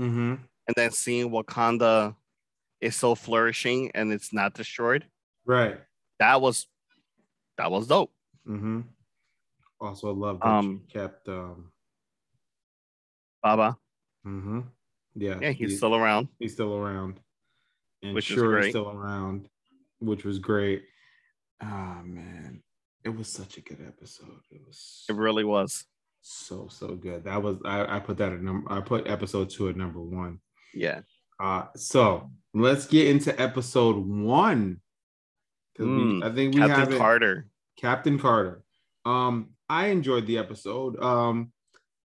Mm-hmm. 0.00 0.34
and 0.66 0.74
then 0.76 0.90
seeing 0.90 1.30
Wakanda 1.30 2.14
is 2.80 2.94
so 2.96 3.14
flourishing 3.14 3.90
and 3.94 4.12
it's 4.12 4.32
not 4.32 4.54
destroyed. 4.54 5.06
Right. 5.44 5.80
That 6.18 6.40
was 6.40 6.66
that 7.56 7.70
was 7.70 7.86
dope. 7.86 8.12
Mm-hmm. 8.46 8.80
Also, 9.80 10.08
I 10.10 10.12
love 10.14 10.40
that 10.40 10.46
Um, 10.46 10.82
she 10.86 10.92
kept. 10.92 11.28
um 11.28 11.70
Baba. 13.42 13.76
mm-hmm. 14.26 14.60
Yeah. 15.14 15.38
Yeah, 15.40 15.50
he's 15.50 15.70
he- 15.72 15.76
still 15.76 15.94
around. 15.94 16.28
He's 16.38 16.52
still 16.54 16.74
around. 16.74 17.20
And 18.02 18.14
Which 18.14 18.24
sure 18.24 18.50
great. 18.60 18.70
still 18.70 18.90
around, 18.90 19.48
which 20.00 20.24
was 20.24 20.38
great. 20.38 20.82
Ah 21.60 22.00
man, 22.04 22.62
it 23.04 23.10
was 23.10 23.28
such 23.28 23.56
a 23.58 23.60
good 23.60 23.78
episode. 23.86 24.40
It 24.50 24.60
was 24.66 25.04
It 25.08 25.14
really 25.14 25.44
was. 25.44 25.84
so 26.22 26.66
so 26.68 26.94
good. 26.96 27.24
That 27.24 27.42
was 27.42 27.58
I, 27.64 27.96
I 27.96 28.00
put 28.00 28.16
that 28.18 28.32
at 28.32 28.40
number 28.42 28.70
I 28.72 28.80
put 28.80 29.06
episode 29.08 29.50
two 29.50 29.68
at 29.68 29.76
number 29.76 30.00
one. 30.00 30.40
Yeah. 30.74 31.02
Uh 31.38 31.66
so 31.76 32.30
let's 32.54 32.86
get 32.86 33.06
into 33.08 33.38
episode 33.40 33.96
one. 33.96 34.80
'Cause 35.76 35.86
we- 35.86 35.92
Mm, 35.92 36.24
I 36.24 36.34
think 36.34 36.54
we 36.54 36.60
Captain 36.60 36.90
have 36.90 36.98
Carter. 36.98 37.46
Captain 37.76 38.18
Carter. 38.18 38.62
Um, 39.04 39.50
I 39.68 39.86
enjoyed 39.88 40.26
the 40.26 40.38
episode. 40.38 41.00
Um, 41.02 41.52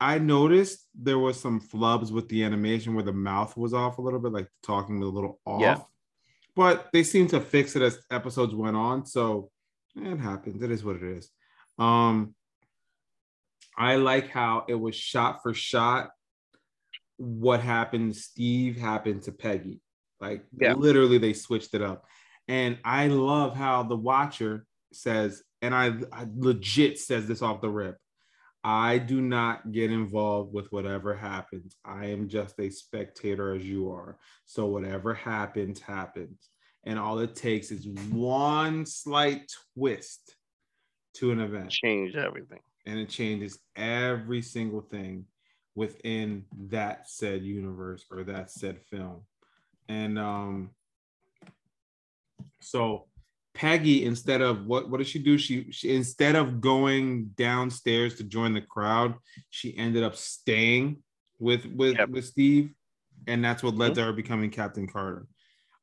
I 0.01 0.19
noticed 0.19 0.87
there 0.95 1.19
was 1.19 1.41
some 1.41 1.61
flubs 1.61 2.11
with 2.11 2.29
the 2.29 2.45
animation 2.45 2.95
where 2.95 3.05
the 3.05 3.13
mouth 3.13 3.57
was 3.57 3.73
off 3.73 3.99
a 3.99 4.03
little 4.03 4.21
bit, 4.21 4.33
like 4.33 4.49
talking 4.63 4.99
was 5.01 5.09
a 5.09 5.13
little 5.13 5.41
off. 5.47 5.61
Yeah. 5.61 5.79
But 6.55 6.89
they 6.93 7.03
seemed 7.03 7.31
to 7.31 7.41
fix 7.41 7.77
it 7.77 7.83
as 7.83 7.99
episodes 8.11 8.55
went 8.55 8.77
on. 8.77 9.07
So 9.07 9.51
it 9.95 10.19
happens. 10.19 10.63
It 10.63 10.71
is 10.71 10.85
what 10.85 10.97
it 10.97 11.03
is. 11.03 11.31
Um, 11.79 12.35
I 13.77 13.97
like 13.97 14.29
how 14.29 14.65
it 14.69 14.75
was 14.75 14.95
shot 14.95 15.43
for 15.43 15.55
shot. 15.55 16.11
What 17.19 17.61
happened 17.61 18.15
to 18.15 18.21
Steve 18.21 18.79
happened 18.79 19.23
to 19.23 19.33
Peggy. 19.33 19.81
Like 20.21 20.45
Yeah. 20.59 20.75
literally, 20.75 21.19
they 21.19 21.33
switched 21.33 21.75
it 21.75 21.83
up. 21.83 22.05
And 22.49 22.79
I 22.85 23.09
love 23.09 23.57
how 23.57 23.83
the 23.83 23.97
watcher 23.97 24.67
says, 24.93 25.43
and 25.63 25.75
I, 25.75 25.95
I 26.13 26.27
legit 26.37 26.99
says 26.99 27.27
this 27.27 27.43
off 27.43 27.61
the 27.61 27.71
rip. 27.71 27.97
I 28.69 28.99
do 28.99 29.21
not 29.21 29.71
get 29.71 29.93
involved 29.93 30.53
with 30.53 30.67
whatever 30.73 31.15
happens. 31.15 31.77
I 31.85 32.07
am 32.07 32.29
just 32.29 32.59
a 32.59 32.69
spectator 32.69 33.55
as 33.55 33.65
you 33.65 33.93
are. 33.93 34.19
So 34.45 34.67
whatever 34.67 35.15
happens, 35.15 35.81
happens. 35.81 36.49
And 36.83 36.99
all 36.99 37.21
it 37.21 37.37
takes 37.37 37.71
is 37.71 37.87
one 38.11 38.85
slight 38.85 39.53
twist 39.79 40.35
to 41.15 41.31
an 41.31 41.39
event 41.39 41.71
Change 41.71 42.17
everything. 42.17 42.59
and 42.87 42.99
it 42.99 43.09
changes 43.09 43.57
every 43.77 44.43
single 44.43 44.81
thing 44.81 45.27
within 45.77 46.45
that 46.71 47.09
said 47.09 47.43
universe 47.45 48.05
or 48.11 48.25
that 48.25 48.51
said 48.51 48.81
film. 48.91 49.21
And 49.89 50.19
um 50.19 50.71
so 52.61 53.07
Peggy 53.57 54.05
instead 54.05 54.41
of 54.43 54.67
what 54.67 54.89
what 54.91 54.99
did 54.99 55.09
she 55.09 55.19
do? 55.19 55.39
She, 55.39 55.71
she 55.73 55.95
instead 55.97 56.37
of 56.37 56.61
going 56.61 57.27
downstairs 57.37 58.15
to 58.17 58.25
join 58.25 58.53
the 58.55 58.61
crowd, 58.61 59.15
she 59.51 59.77
ended 59.77 60.03
up 60.05 60.15
staying 60.17 61.03
with 61.39 61.65
with 61.67 61.97
Yep. 61.99 62.09
with 62.11 62.25
Steve 62.27 62.71
and 63.27 63.45
that's 63.45 63.63
what 63.63 63.75
led 63.75 63.95
to 63.97 64.05
her 64.05 64.13
becoming 64.13 64.51
Captain 64.51 64.87
Carter. 64.87 65.27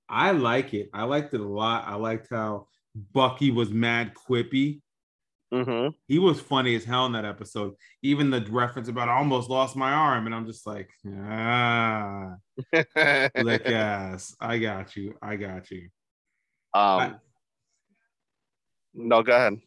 I 0.08 0.32
like 0.32 0.74
it. 0.74 0.90
I 0.94 1.04
liked 1.04 1.34
it 1.34 1.42
a 1.42 1.48
lot. 1.48 1.86
I 1.88 1.96
liked 1.96 2.28
how 2.30 2.68
Bucky 3.14 3.52
was 3.52 3.70
mad 3.72 4.14
quippy 4.14 4.82
Mm-hmm. 5.54 5.90
he 6.08 6.18
was 6.18 6.42
funny 6.42 6.74
as 6.76 6.84
hell 6.84 7.06
in 7.06 7.12
that 7.12 7.26
episode. 7.26 7.76
Even 8.02 8.32
the 8.32 8.42
reference 8.50 8.88
about 8.88 9.08
I 9.08 9.18
almost 9.18 9.52
lost 9.52 9.76
my 9.76 9.92
arm, 9.92 10.26
and 10.26 10.34
I'm 10.34 10.48
just 10.48 10.66
like, 10.66 10.90
ah, 11.08 12.34
lick 13.38 13.64
ass. 13.68 14.36
I 14.40 14.58
got 14.58 14.96
you. 14.96 15.14
I 15.22 15.36
got 15.36 15.70
you. 15.70 15.90
um, 16.74 17.20
no, 18.94 19.24
go 19.24 19.36
ahead. 19.36 19.60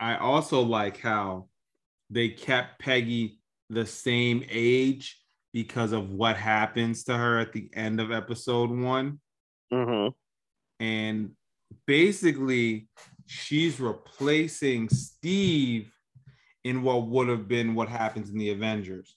I 0.00 0.16
also 0.16 0.62
like 0.62 0.98
how 1.00 1.48
they 2.10 2.28
kept 2.28 2.78
Peggy 2.80 3.40
the 3.70 3.84
same 3.86 4.44
age 4.48 5.20
because 5.52 5.92
of 5.92 6.10
what 6.10 6.36
happens 6.36 7.04
to 7.04 7.16
her 7.16 7.38
at 7.38 7.52
the 7.52 7.68
end 7.74 8.00
of 8.00 8.12
episode 8.12 8.70
one. 8.70 9.20
Mm-hmm. 9.72 10.14
And 10.82 11.32
basically, 11.86 12.88
she's 13.26 13.80
replacing 13.80 14.88
Steve 14.88 15.92
in 16.64 16.82
what 16.82 17.06
would 17.08 17.28
have 17.28 17.48
been 17.48 17.74
what 17.74 17.88
happens 17.88 18.30
in 18.30 18.38
the 18.38 18.50
Avengers 18.50 19.16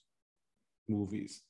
movies. 0.88 1.42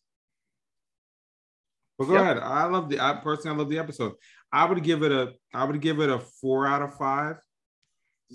But 1.98 2.06
go 2.06 2.14
Yep. 2.14 2.22
ahead. 2.22 2.39
I 2.39 2.64
love 2.64 2.89
the 2.89 3.01
I 3.01 3.14
personally 3.14 3.55
I 3.56 3.59
love 3.59 3.68
the 3.70 3.78
episode. 3.78 4.12
I 4.51 4.64
would 4.64 4.82
give 4.82 5.02
it 5.02 5.12
a 5.12 5.34
I 5.55 5.64
would 5.64 5.80
give 5.80 6.01
it 6.01 6.10
a 6.10 6.18
four 6.18 6.66
out 6.66 6.82
of 6.82 6.97
five. 6.97 7.36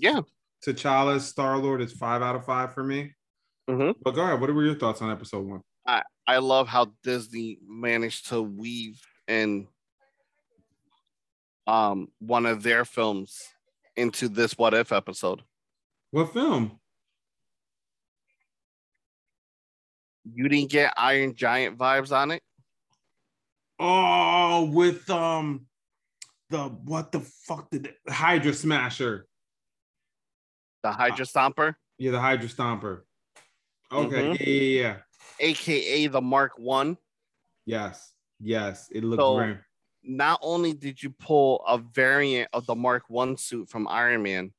Yeah. 0.00 0.20
T'Challa's 0.64 1.26
Star 1.26 1.58
Lord 1.58 1.82
is 1.82 1.92
five 1.92 2.22
out 2.22 2.36
of 2.36 2.44
five 2.44 2.72
for 2.72 2.84
me. 2.84 3.14
Mhm. 3.68 3.94
But 4.02 4.12
go 4.12 4.22
ahead. 4.22 4.40
What 4.40 4.52
were 4.52 4.64
your 4.64 4.74
thoughts 4.74 5.02
on 5.02 5.10
episode 5.10 5.46
one? 5.46 5.62
I 6.28 6.36
love 6.40 6.68
how 6.68 6.92
Disney 7.02 7.56
managed 7.66 8.28
to 8.28 8.42
weave 8.42 9.00
in 9.26 9.66
um 11.66 12.08
one 12.18 12.44
of 12.44 12.62
their 12.62 12.84
films 12.84 13.40
into 13.96 14.28
this 14.28 14.58
what 14.58 14.74
if 14.74 14.92
episode. 14.92 15.42
What 16.10 16.34
film? 16.34 16.78
You 20.30 20.50
didn't 20.50 20.70
get 20.70 20.92
Iron 20.98 21.34
Giant 21.34 21.78
vibes 21.78 22.14
on 22.14 22.30
it? 22.32 22.42
Oh, 23.78 24.70
with 24.70 25.08
um 25.08 25.66
the 26.50 26.64
what 26.64 27.10
the 27.10 27.20
fuck 27.20 27.70
did 27.70 27.86
it, 27.86 27.96
Hydra 28.06 28.52
Smasher? 28.52 29.27
The 30.88 30.92
Hydra 30.94 31.26
Stomper, 31.26 31.74
Yeah, 31.98 32.12
the 32.12 32.20
Hydra 32.20 32.48
Stomper. 32.48 33.02
Okay, 33.92 34.22
Mhm. 34.22 34.40
yeah, 34.40 34.46
yeah, 34.46 34.80
yeah. 34.80 35.00
aka 35.40 36.06
the 36.06 36.20
Mark 36.22 36.52
One. 36.58 36.96
Yes, 37.66 38.14
yes. 38.40 38.88
It 38.90 39.04
looked 39.04 39.20
So- 39.20 39.36
great. 39.36 39.58
Not 40.02 40.38
only 40.42 40.72
did 40.72 41.02
you 41.02 41.10
pull 41.10 41.62
a 41.66 41.76
variant 41.76 42.48
of 42.54 42.64
the 42.64 42.74
Mark 42.74 43.10
One 43.10 43.36
suit 43.36 43.68
from 43.68 43.86
Iron 43.88 44.22
Man, 44.22 44.54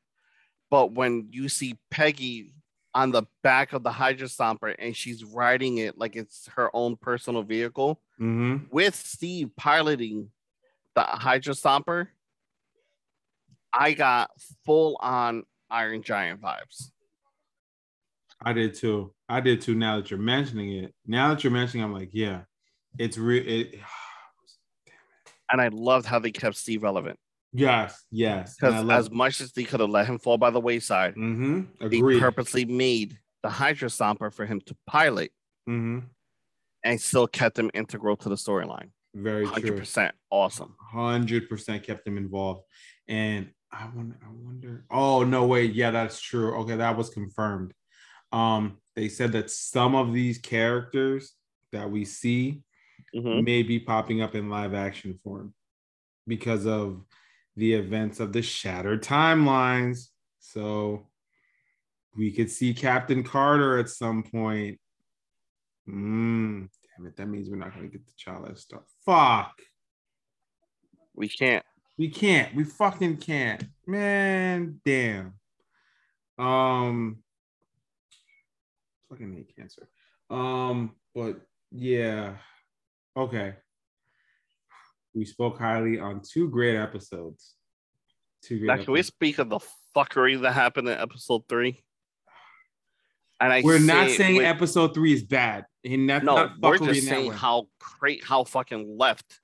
but 0.69 0.91
when 0.91 1.30
you 1.31 1.49
see 1.49 1.80
Peggy 1.89 2.53
on 2.93 3.10
the 3.11 3.23
back 3.41 3.73
of 3.73 3.81
the 3.81 3.91
Hydra 3.91 4.27
Stomper 4.27 4.76
and 4.77 4.95
she's 4.95 5.23
riding 5.23 5.80
it 5.80 5.97
like 5.97 6.15
it's 6.15 6.45
her 6.49 6.69
own 6.76 6.95
personal 6.97 7.41
vehicle 7.41 7.99
Mm-hmm. 8.19 8.65
with 8.69 8.93
Steve 8.93 9.49
piloting 9.56 10.31
the 10.93 11.01
Hydra 11.03 11.53
Stomper, 11.56 12.10
I 13.73 13.93
got 13.93 14.30
full 14.65 14.97
on 15.01 15.45
Iron 15.69 16.01
Giant 16.03 16.41
vibes. 16.41 16.91
I 18.41 18.53
did 18.53 18.73
too. 18.73 19.13
I 19.27 19.41
did 19.41 19.61
too. 19.61 19.75
Now 19.75 19.97
that 19.97 20.09
you're 20.09 20.19
mentioning 20.19 20.71
it, 20.83 20.93
now 21.05 21.29
that 21.33 21.43
you're 21.43 21.51
mentioning, 21.51 21.83
I'm 21.83 21.93
like, 21.93 22.09
yeah, 22.13 22.41
it's 22.97 23.17
real. 23.17 23.43
It, 23.45 23.75
And 25.51 25.59
I 25.59 25.69
loved 25.69 26.05
how 26.05 26.19
they 26.19 26.31
kept 26.31 26.55
Steve 26.57 26.83
relevant. 26.83 27.17
yes, 27.53 28.05
yes. 28.11 28.55
Because 28.55 28.87
as 28.87 29.09
much 29.09 29.41
as 29.41 29.51
they 29.51 29.63
could 29.63 29.79
have 29.79 29.89
let 29.89 30.05
him 30.05 30.19
fall 30.19 30.37
by 30.37 30.51
the 30.51 30.59
wayside, 30.59 31.15
Mhm. 31.15 31.67
they 31.89 32.01
purposely 32.19 32.65
made 32.65 33.17
the 33.41 33.49
Hydra 33.49 33.89
Stomper 33.89 34.31
for 34.31 34.45
him 34.45 34.61
to 34.67 34.77
pilot 34.85 35.31
Mhm. 35.67 36.03
and 36.83 37.01
still 37.01 37.25
kept 37.27 37.57
him 37.57 37.71
integral 37.73 38.15
to 38.17 38.29
the 38.29 38.35
storyline. 38.35 38.91
Very 39.15 39.45
true. 39.45 39.53
100% 39.53 40.13
awesome. 40.29 40.75
Hundred 40.79 41.49
percent 41.49 41.81
kept 41.83 42.05
them 42.05 42.17
involved, 42.19 42.61
and 43.07 43.51
I 43.71 43.87
wonder. 43.95 44.17
I 44.23 44.29
wonder. 44.29 44.85
Oh 44.89 45.23
no, 45.23 45.45
wait. 45.45 45.73
Yeah, 45.73 45.91
that's 45.91 46.19
true. 46.19 46.55
Okay, 46.61 46.75
that 46.75 46.97
was 46.97 47.09
confirmed. 47.09 47.73
Um, 48.31 48.77
they 48.95 49.09
said 49.09 49.31
that 49.33 49.49
some 49.51 49.95
of 49.95 50.13
these 50.13 50.37
characters 50.37 51.33
that 51.71 51.89
we 51.89 52.05
see 52.05 52.63
Mhm. 53.15 53.43
may 53.43 53.63
be 53.63 53.79
popping 53.79 54.21
up 54.21 54.35
in 54.35 54.49
live 54.49 54.73
action 54.73 55.17
form 55.23 55.53
because 56.27 56.65
of 56.65 57.05
the 57.55 57.73
events 57.73 58.19
of 58.19 58.33
the 58.33 58.41
shattered 58.41 59.03
timelines. 59.03 60.09
So 60.39 61.09
we 62.15 62.31
could 62.31 62.49
see 62.51 62.73
Captain 62.73 63.23
Carter 63.23 63.77
at 63.77 63.89
some 63.89 64.23
point. 64.23 64.79
Mm, 65.87 66.69
damn 66.97 67.05
it, 67.07 67.15
that 67.17 67.27
means 67.27 67.49
we're 67.49 67.55
not 67.55 67.73
gonna 67.73 67.87
get 67.87 68.05
the 68.05 68.11
T'Challa 68.13 68.57
stuff. 68.57 68.83
Fuck. 69.05 69.59
We 71.13 71.29
can't. 71.29 71.65
We 71.99 72.07
can't. 72.09 72.55
We 72.55 72.63
fucking 72.63 73.17
can't. 73.17 73.65
Man, 73.85 74.80
damn. 74.85 75.34
Um 76.38 77.17
fucking 79.09 79.34
hate 79.34 79.53
cancer. 79.53 79.89
Um, 80.30 80.95
but 81.13 81.41
yeah. 81.71 82.35
Okay. 83.17 83.55
We 85.13 85.26
spoke 85.26 85.59
highly 85.59 85.99
on 85.99 86.21
two 86.21 86.49
great 86.49 86.77
episodes. 86.77 87.55
Two 88.43 88.59
great 88.59 88.67
Now, 88.67 88.84
can 88.84 88.93
we 88.93 89.01
speak 89.01 89.39
of 89.39 89.49
the 89.49 89.59
fuckery 89.93 90.39
that 90.41 90.53
happened 90.53 90.88
in 90.88 90.97
episode 90.97 91.41
three? 91.49 91.84
And 93.41 93.51
I 93.51 93.61
We're 93.61 93.80
not 93.80 94.07
say 94.07 94.13
it 94.13 94.17
saying 94.17 94.38
with- 94.38 94.45
episode 94.45 94.93
three 94.93 95.11
is 95.11 95.23
bad. 95.23 95.65
And 95.84 96.09
that's 96.09 96.23
no, 96.23 96.35
not 96.35 96.51
we're 96.61 96.77
fuckery 96.77 96.93
just 96.93 97.07
saying 97.07 97.34
how 97.34 97.67
great, 97.99 98.23
how 98.23 98.45
fucking 98.45 98.97
left 98.97 99.41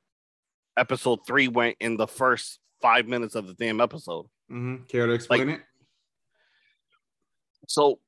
episode 0.77 1.19
three 1.25 1.47
went 1.47 1.77
in 1.79 1.97
the 1.97 2.07
first 2.07 2.59
five 2.81 3.07
minutes 3.07 3.35
of 3.35 3.47
the 3.47 3.53
damn 3.53 3.79
episode. 3.81 4.25
Mm-hmm. 4.51 4.83
Care 4.85 5.07
to 5.07 5.13
explain 5.13 5.47
Like- 5.47 5.57
it? 5.57 5.63
So 7.67 7.99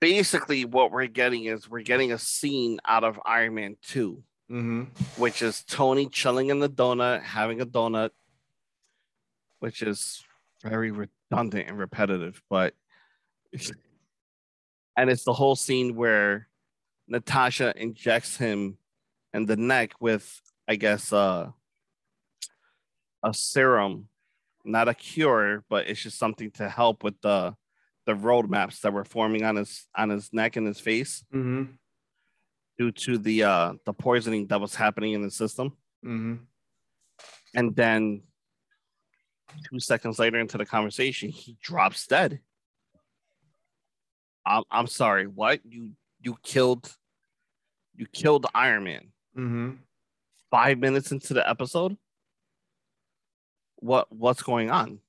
basically, 0.00 0.64
what 0.64 0.92
we're 0.92 1.06
getting 1.06 1.44
is 1.46 1.68
we're 1.68 1.82
getting 1.82 2.12
a 2.12 2.18
scene 2.18 2.78
out 2.84 3.04
of 3.04 3.18
Iron 3.24 3.54
Man 3.54 3.76
2, 3.82 4.22
Mm-hmm. 4.50 4.82
which 5.20 5.40
is 5.40 5.64
Tony 5.64 6.08
chilling 6.08 6.50
in 6.50 6.58
the 6.58 6.68
donut, 6.68 7.22
having 7.22 7.60
a 7.62 7.66
donut, 7.66 8.10
which 9.60 9.80
is 9.82 10.22
very 10.62 10.90
redundant 10.90 11.68
and 11.68 11.78
repetitive, 11.78 12.42
but 12.50 12.74
and 14.96 15.08
it's 15.10 15.24
the 15.24 15.32
whole 15.32 15.56
scene 15.56 15.94
where 15.96 16.48
Natasha 17.08 17.72
injects 17.76 18.36
him 18.36 18.76
in 19.32 19.46
the 19.46 19.56
neck 19.56 19.94
with, 20.00 20.40
I 20.68 20.76
guess, 20.76 21.12
uh, 21.12 21.50
a 23.22 23.32
serum, 23.34 24.08
not 24.64 24.88
a 24.88 24.94
cure, 24.94 25.64
but 25.68 25.86
it's 25.88 26.02
just 26.02 26.18
something 26.18 26.50
to 26.52 26.68
help 26.68 27.02
with 27.04 27.20
the 27.20 27.54
the 28.06 28.14
roadmaps 28.14 28.80
that 28.80 28.92
were 28.92 29.04
forming 29.04 29.44
on 29.44 29.56
his 29.56 29.86
on 29.96 30.08
his 30.10 30.32
neck 30.32 30.56
and 30.56 30.66
his 30.66 30.80
face 30.80 31.24
Mm-hmm. 31.32 31.72
due 32.78 32.90
to 32.90 33.18
the 33.18 33.44
uh 33.44 33.72
the 33.86 33.92
poisoning 33.92 34.46
that 34.48 34.60
was 34.60 34.74
happening 34.74 35.12
in 35.12 35.22
the 35.22 35.30
system. 35.30 35.68
Mm-hmm. 36.04 36.34
And 37.54 37.76
then 37.76 38.22
two 39.70 39.78
seconds 39.78 40.18
later 40.18 40.38
into 40.40 40.58
the 40.58 40.66
conversation, 40.66 41.28
he 41.30 41.56
drops 41.62 42.06
dead. 42.06 42.40
I'm, 44.44 44.64
I'm 44.70 44.86
sorry, 44.88 45.26
what? 45.26 45.60
You 45.64 45.90
you 46.20 46.36
killed 46.42 46.92
you 47.94 48.06
killed 48.06 48.46
Iron 48.54 48.84
Man 48.84 49.08
Mm-hmm. 49.36 49.70
five 50.50 50.78
minutes 50.78 51.10
into 51.12 51.32
the 51.34 51.48
episode? 51.48 51.96
What 53.82 54.10
what's 54.12 54.42
going 54.42 54.70
on? 54.70 55.00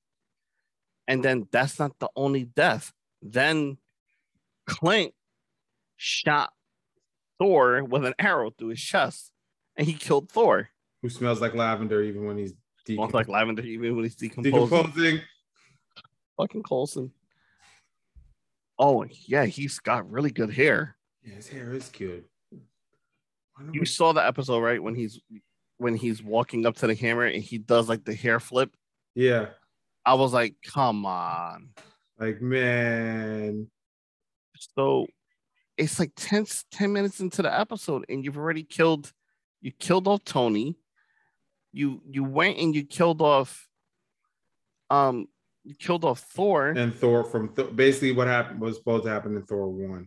And 1.06 1.22
then 1.22 1.46
that's 1.52 1.78
not 1.78 1.98
the 2.00 2.08
only 2.16 2.44
death. 2.44 2.92
Then 3.22 3.78
Clint 4.66 5.14
shot 5.96 6.52
Thor 7.38 7.84
with 7.84 8.04
an 8.04 8.14
arrow 8.18 8.50
through 8.50 8.68
his 8.70 8.80
chest 8.80 9.30
and 9.76 9.86
he 9.86 9.92
killed 9.94 10.30
Thor. 10.30 10.70
Who 11.02 11.08
smells 11.08 11.40
like 11.40 11.54
lavender 11.54 12.02
even 12.02 12.24
when 12.26 12.36
he's 12.38 12.54
Smells 12.86 13.14
like 13.14 13.28
lavender 13.28 13.62
even 13.62 13.94
when 13.94 14.04
he's 14.04 14.16
decomposing. 14.16 14.52
decomposing? 14.68 15.20
Fucking 16.36 16.62
Coulson. 16.64 17.12
Oh 18.78 19.06
yeah, 19.26 19.44
he's 19.44 19.78
got 19.78 20.10
really 20.10 20.30
good 20.30 20.52
hair. 20.52 20.96
Yeah, 21.22 21.34
his 21.36 21.48
hair 21.48 21.72
is 21.72 21.88
cute. 21.90 22.26
You 23.72 23.80
what- 23.80 23.88
saw 23.88 24.12
the 24.12 24.26
episode 24.26 24.58
right 24.60 24.82
when 24.82 24.94
he's 24.96 25.20
when 25.78 25.96
he's 25.96 26.22
walking 26.22 26.66
up 26.66 26.76
to 26.76 26.86
the 26.86 26.96
camera 26.96 27.30
and 27.30 27.42
he 27.42 27.58
does 27.58 27.88
like 27.88 28.04
the 28.04 28.14
hair 28.14 28.40
flip. 28.40 28.74
Yeah, 29.14 29.48
I 30.04 30.14
was 30.14 30.32
like, 30.32 30.54
come 30.64 31.06
on. 31.06 31.70
like 32.18 32.40
man. 32.40 33.68
So 34.76 35.06
it's 35.76 35.98
like 35.98 36.12
10, 36.16 36.46
10 36.70 36.92
minutes 36.92 37.20
into 37.20 37.42
the 37.42 37.52
episode 37.58 38.04
and 38.08 38.24
you've 38.24 38.38
already 38.38 38.62
killed 38.62 39.12
you 39.60 39.72
killed 39.72 40.06
off 40.06 40.24
Tony. 40.24 40.76
You 41.72 42.02
you 42.08 42.22
went 42.22 42.58
and 42.58 42.74
you 42.74 42.84
killed 42.84 43.20
off 43.20 43.68
um 44.90 45.26
you 45.64 45.74
killed 45.74 46.04
off 46.04 46.20
Thor. 46.20 46.68
And 46.68 46.94
Thor 46.94 47.24
from 47.24 47.54
Th- 47.54 47.74
basically 47.74 48.12
what 48.12 48.28
happened 48.28 48.60
was 48.60 48.76
supposed 48.76 49.04
to 49.04 49.10
happen 49.10 49.34
in 49.36 49.42
Thor 49.42 49.68
one. 49.68 50.06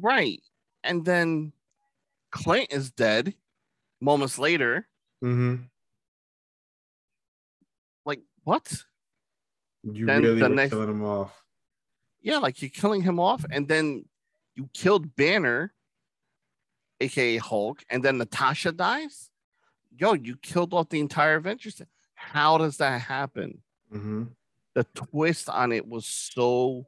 Right. 0.00 0.40
And 0.84 1.04
then 1.04 1.52
Clint 2.30 2.68
is 2.72 2.90
dead 2.92 3.34
moments 4.02 4.38
later. 4.38 4.86
Mm-hmm. 5.24 5.62
Like 8.04 8.20
what? 8.44 8.72
You 9.84 10.06
Then 10.06 10.22
really 10.22 10.40
the 10.40 10.48
were 10.48 10.54
next- 10.54 10.70
killing 10.72 10.90
him 10.90 11.04
off. 11.04 11.38
Yeah, 12.20 12.38
like 12.38 12.62
you're 12.62 12.70
killing 12.70 13.02
him 13.02 13.18
off, 13.18 13.44
and 13.50 13.66
then 13.66 14.04
you 14.54 14.68
killed 14.72 15.16
Banner, 15.16 15.72
aka 17.00 17.36
Hulk, 17.38 17.82
and 17.90 18.02
then 18.02 18.18
Natasha 18.18 18.70
dies. 18.70 19.28
Yo, 19.96 20.12
you 20.14 20.36
killed 20.36 20.72
off 20.72 20.88
the 20.88 21.00
entire 21.00 21.36
Avengers. 21.36 21.82
How 22.14 22.58
does 22.58 22.76
that 22.76 23.00
happen? 23.00 23.60
Mm-hmm. 23.92 24.24
The 24.74 24.84
twist 24.94 25.48
on 25.48 25.72
it 25.72 25.86
was 25.86 26.06
so 26.06 26.86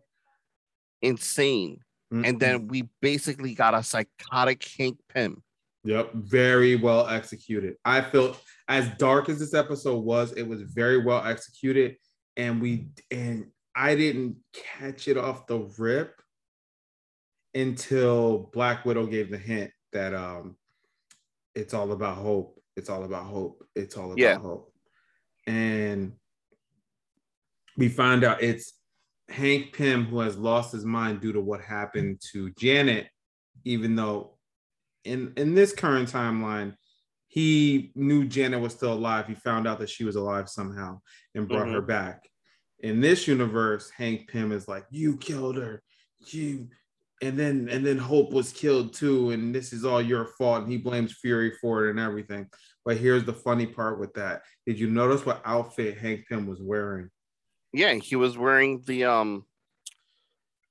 insane. 1.02 1.80
And 2.12 2.38
then 2.38 2.68
we 2.68 2.88
basically 3.02 3.54
got 3.54 3.74
a 3.74 3.82
psychotic 3.82 4.64
Hank 4.78 4.98
Pym. 5.12 5.42
Yep, 5.84 6.12
very 6.14 6.76
well 6.76 7.06
executed. 7.08 7.76
I 7.84 8.00
felt 8.00 8.40
as 8.68 8.88
dark 8.96 9.28
as 9.28 9.38
this 9.38 9.52
episode 9.52 9.98
was, 10.02 10.32
it 10.32 10.46
was 10.48 10.62
very 10.62 11.04
well 11.04 11.22
executed, 11.24 11.96
and 12.36 12.60
we 12.60 12.88
and 13.10 13.50
I 13.76 13.94
didn't 13.94 14.36
catch 14.52 15.08
it 15.08 15.18
off 15.18 15.46
the 15.46 15.58
rip 15.78 16.22
until 17.54 18.50
Black 18.52 18.84
Widow 18.84 19.06
gave 19.06 19.30
the 19.30 19.38
hint 19.38 19.70
that 19.92 20.14
um 20.14 20.56
it's 21.54 21.74
all 21.74 21.92
about 21.92 22.16
hope. 22.16 22.60
It's 22.76 22.88
all 22.88 23.04
about 23.04 23.26
hope. 23.26 23.64
It's 23.76 23.96
all 23.96 24.06
about 24.06 24.18
Yeah. 24.18 24.38
hope. 24.38 24.72
And 25.46 26.14
we 27.76 27.88
find 27.88 28.24
out 28.24 28.42
it's 28.42 28.72
Hank 29.28 29.72
Pym 29.74 30.06
who 30.06 30.20
has 30.20 30.36
lost 30.36 30.72
his 30.72 30.84
mind 30.84 31.20
due 31.20 31.32
to 31.32 31.40
what 31.40 31.60
happened 31.60 32.20
to 32.32 32.50
Janet, 32.58 33.08
even 33.64 33.94
though 33.94 34.33
in 35.04 35.32
in 35.36 35.54
this 35.54 35.72
current 35.72 36.10
timeline, 36.10 36.74
he 37.28 37.92
knew 37.94 38.24
Janet 38.24 38.60
was 38.60 38.72
still 38.72 38.92
alive. 38.92 39.26
He 39.26 39.34
found 39.34 39.66
out 39.66 39.78
that 39.80 39.90
she 39.90 40.04
was 40.04 40.16
alive 40.16 40.48
somehow 40.48 41.00
and 41.34 41.48
brought 41.48 41.68
her 41.68 41.82
back. 41.82 42.28
In 42.80 43.00
this 43.00 43.26
universe, 43.26 43.90
Hank 43.90 44.28
Pym 44.28 44.52
is 44.52 44.68
like, 44.68 44.84
"You 44.90 45.16
killed 45.16 45.56
her, 45.56 45.82
you," 46.26 46.68
and 47.22 47.38
then 47.38 47.68
and 47.70 47.84
then 47.84 47.98
Hope 47.98 48.32
was 48.32 48.52
killed 48.52 48.94
too, 48.94 49.30
and 49.30 49.54
this 49.54 49.72
is 49.72 49.84
all 49.84 50.02
your 50.02 50.26
fault. 50.26 50.62
And 50.62 50.70
he 50.70 50.78
blames 50.78 51.16
Fury 51.20 51.52
for 51.60 51.86
it 51.86 51.90
and 51.90 51.98
everything. 52.00 52.48
But 52.84 52.98
here's 52.98 53.24
the 53.24 53.32
funny 53.32 53.66
part 53.66 53.98
with 53.98 54.14
that: 54.14 54.42
Did 54.66 54.78
you 54.78 54.88
notice 54.88 55.24
what 55.24 55.42
outfit 55.44 55.98
Hank 55.98 56.26
Pym 56.28 56.46
was 56.46 56.60
wearing? 56.60 57.10
Yeah, 57.72 57.94
he 57.94 58.16
was 58.16 58.38
wearing 58.38 58.82
the 58.86 59.04
um 59.04 59.44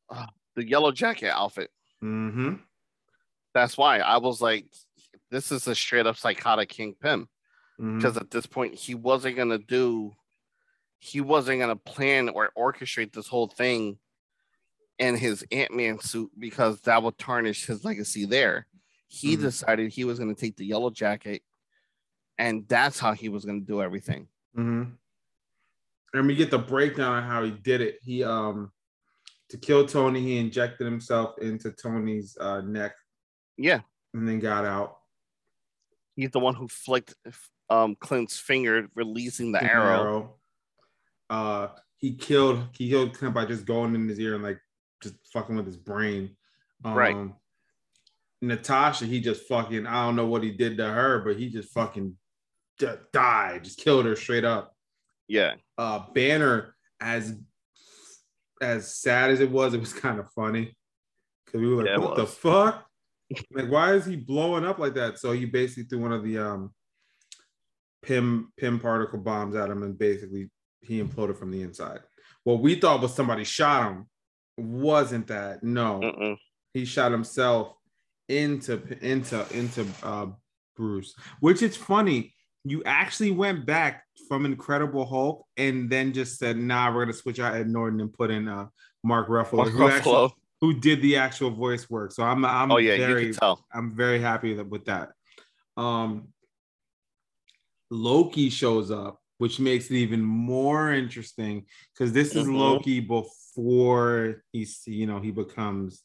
uh, 0.09 0.27
the 0.55 0.67
yellow 0.67 0.91
jacket 0.91 1.29
outfit. 1.29 1.69
Mm-hmm. 2.03 2.55
That's 3.53 3.77
why 3.77 3.99
I 3.99 4.17
was 4.17 4.41
like, 4.41 4.65
this 5.29 5.51
is 5.51 5.67
a 5.67 5.75
straight 5.75 6.05
up 6.05 6.17
psychotic 6.17 6.69
King 6.69 6.95
Pym. 6.99 7.27
Mhm. 7.79 7.97
Because 7.97 8.17
at 8.17 8.31
this 8.31 8.45
point, 8.45 8.75
he 8.75 8.95
wasn't 8.95 9.35
gonna 9.35 9.57
do, 9.57 10.13
he 10.99 11.21
wasn't 11.21 11.59
gonna 11.59 11.75
plan 11.75 12.29
or 12.29 12.51
orchestrate 12.57 13.13
this 13.13 13.27
whole 13.27 13.47
thing 13.47 13.97
in 14.99 15.15
his 15.17 15.43
Ant 15.51 15.73
Man 15.73 15.99
suit 15.99 16.31
because 16.37 16.81
that 16.81 17.01
would 17.01 17.17
tarnish 17.17 17.65
his 17.65 17.83
legacy 17.83 18.25
there. 18.25 18.67
He 19.07 19.35
Mhm. 19.35 19.41
decided 19.41 19.91
he 19.91 20.05
was 20.05 20.19
gonna 20.19 20.35
take 20.35 20.55
the 20.55 20.65
yellow 20.65 20.89
jacket, 20.91 21.43
and 22.37 22.67
that's 22.67 22.99
how 22.99 23.13
he 23.13 23.29
was 23.29 23.43
gonna 23.45 23.61
do 23.61 23.81
everything. 23.81 24.27
Mm-hmm. 24.55 24.91
And 26.15 26.27
we 26.27 26.35
get 26.35 26.51
the 26.51 26.59
breakdown 26.59 27.13
on 27.13 27.23
how 27.23 27.43
he 27.43 27.51
did 27.51 27.81
it. 27.81 27.99
He 28.03 28.23
um 28.23 28.71
to 29.49 29.57
kill 29.57 29.85
Tony, 29.85 30.21
he 30.21 30.37
injected 30.37 30.85
himself 30.85 31.37
into 31.39 31.71
Tony's 31.71 32.37
uh, 32.39 32.61
neck 32.61 32.95
Yeah, 33.57 33.81
and 34.13 34.27
then 34.27 34.39
got 34.39 34.65
out. 34.65 34.97
he's 36.15 36.31
the 36.31 36.39
one 36.39 36.55
who 36.55 36.67
flicked 36.67 37.13
um 37.69 37.95
Clint's 37.99 38.37
finger, 38.39 38.87
releasing 38.95 39.51
the 39.51 39.59
An 39.59 39.65
arrow. 39.67 40.35
Uh, 41.29 41.67
he 41.97 42.13
killed 42.15 42.67
he 42.73 42.89
killed 42.89 43.13
Clint 43.17 43.33
by 43.33 43.45
just 43.45 43.65
going 43.65 43.95
in 43.95 44.07
his 44.07 44.19
ear 44.19 44.35
and 44.35 44.43
like 44.43 44.59
just 45.01 45.15
fucking 45.31 45.55
with 45.55 45.65
his 45.65 45.77
brain. 45.77 46.35
Um, 46.83 46.93
Right. 46.93 47.17
Natasha, 48.41 49.05
he 49.05 49.21
just 49.21 49.47
fucking 49.47 49.87
I 49.87 50.05
don't 50.05 50.15
know 50.15 50.27
what 50.27 50.43
he 50.43 50.51
did 50.51 50.77
to 50.77 50.85
her, 50.85 51.19
but 51.19 51.37
he 51.37 51.49
just 51.49 51.69
fucking 51.73 52.17
d- 52.77 52.87
died, 53.13 53.63
just 53.63 53.79
killed 53.79 54.05
her 54.05 54.15
straight 54.15 54.43
up. 54.43 54.75
Yeah, 55.27 55.53
uh 55.77 56.05
banner 56.13 56.75
as 56.99 57.35
as 58.61 58.95
sad 58.95 59.31
as 59.31 59.39
it 59.39 59.49
was 59.49 59.73
it 59.73 59.79
was 59.79 59.93
kind 60.05 60.19
of 60.19 60.29
funny 60.31 60.75
because 61.45 61.61
we 61.61 61.67
were 61.73 61.83
like 61.83 61.91
Yeah, 61.91 61.97
what 61.97 62.15
the 62.17 62.27
fuck 62.27 62.85
like 63.53 63.69
why 63.69 63.93
is 63.93 64.05
he 64.05 64.15
blowing 64.15 64.65
up 64.65 64.79
like 64.79 64.93
that 64.93 65.17
so 65.19 65.31
he 65.31 65.45
basically 65.45 65.83
threw 65.83 65.99
one 65.99 66.11
of 66.11 66.23
the 66.23 66.37
um 66.37 66.71
Pym 68.03 68.51
Pym 68.57 68.79
particle 68.79 69.19
bombs 69.19 69.55
at 69.55 69.69
him 69.69 69.83
and 69.83 69.97
basically 69.97 70.49
he 70.81 71.01
imploded 71.01 71.37
from 71.37 71.51
the 71.51 71.61
inside 71.61 71.99
what 72.43 72.59
we 72.59 72.75
thought 72.75 73.01
was 73.01 73.13
somebody 73.13 73.43
shot 73.43 73.91
him 73.91 74.07
wasn't 74.57 75.27
that 75.27 75.63
no 75.63 75.99
Mm-mm. 76.03 76.37
he 76.73 76.85
shot 76.85 77.11
himself 77.11 77.73
into 78.29 78.81
into 79.01 79.45
into 79.57 79.85
uh 80.03 80.27
bruce 80.75 81.15
which 81.39 81.61
is 81.61 81.75
funny 81.77 82.33
you 82.65 82.81
actually 82.85 83.31
went 83.31 83.65
back 83.65 84.03
from 84.27 84.45
Incredible 84.45 85.05
Hulk 85.05 85.45
and 85.57 85.89
then 85.89 86.13
just 86.13 86.39
said, 86.39 86.57
"Nah, 86.57 86.93
we're 86.93 87.03
gonna 87.03 87.13
switch 87.13 87.39
out 87.39 87.55
Ed 87.55 87.69
Norton 87.69 87.99
and 87.99 88.13
put 88.13 88.31
in 88.31 88.47
uh, 88.47 88.67
Mark 89.03 89.27
Ruffalo, 89.27 89.57
Mark 89.57 89.69
who, 89.71 89.87
actually- 89.89 90.11
Ruffalo. 90.13 90.31
Who 90.63 90.73
did 90.79 91.01
the 91.01 91.17
actual 91.17 91.49
voice 91.51 91.89
work." 91.89 92.13
So 92.13 92.23
I'm, 92.23 92.45
I'm 92.45 92.71
Oh, 92.71 92.77
yeah, 92.77 92.95
very. 92.95 93.33
I'm 93.73 93.93
very 93.93 94.19
happy 94.21 94.53
that 94.53 94.69
with 94.69 94.85
that. 94.85 95.11
Um, 95.75 96.29
Loki 97.91 98.49
shows 98.49 98.89
up, 98.89 99.19
which 99.39 99.59
makes 99.59 99.91
it 99.91 99.95
even 99.95 100.21
more 100.21 100.93
interesting 100.93 101.65
because 101.93 102.13
this 102.13 102.33
is 102.33 102.47
Mhm. 102.47 102.57
Loki 102.57 103.01
before 103.01 104.43
he's 104.53 104.81
you 104.87 105.05
know 105.05 105.19
he 105.19 105.31
becomes 105.31 106.03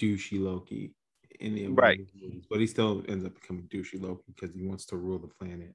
douchey 0.00 0.40
Loki 0.40 0.94
in 1.40 1.54
the 1.54 1.68
Right. 1.68 1.98
movies, 1.98 2.46
but 2.48 2.60
he 2.60 2.66
still 2.66 3.04
ends 3.06 3.26
up 3.26 3.34
becoming 3.34 3.68
douchey 3.68 4.00
Loki 4.00 4.22
because 4.34 4.54
he 4.54 4.62
wants 4.62 4.86
to 4.86 4.96
rule 4.96 5.18
the 5.18 5.28
planet, 5.28 5.74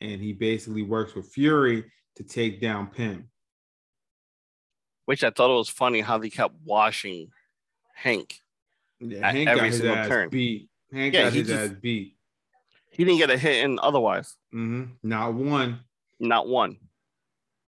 and 0.00 0.20
he 0.20 0.32
basically 0.32 0.82
works 0.82 1.14
with 1.14 1.32
Fury 1.32 1.84
to 2.16 2.24
take 2.24 2.60
down 2.60 2.88
Pym. 2.88 3.30
Which 5.10 5.24
I 5.24 5.30
thought 5.30 5.50
it 5.52 5.56
was 5.56 5.68
funny 5.68 6.02
how 6.02 6.18
they 6.18 6.30
kept 6.30 6.54
washing 6.64 7.32
Hank. 7.96 8.38
Yeah, 9.00 9.28
Hank 9.32 9.48
every 9.48 9.60
got 9.62 9.66
his 9.66 9.76
single 9.78 9.96
ass 9.96 10.06
turn. 10.08 10.28
beat. 10.28 10.68
Hank 10.92 11.12
Yeah, 11.14 11.22
got 11.24 11.32
he 11.32 11.38
his 11.40 11.48
just- 11.48 11.72
ass 11.72 11.78
beat. 11.82 12.16
He 12.92 13.04
didn't 13.04 13.18
get 13.18 13.28
a 13.30 13.36
hit 13.36 13.64
in 13.64 13.80
otherwise. 13.82 14.36
hmm 14.52 14.84
Not 15.02 15.34
one. 15.34 15.80
Not 16.20 16.46
one. 16.46 16.76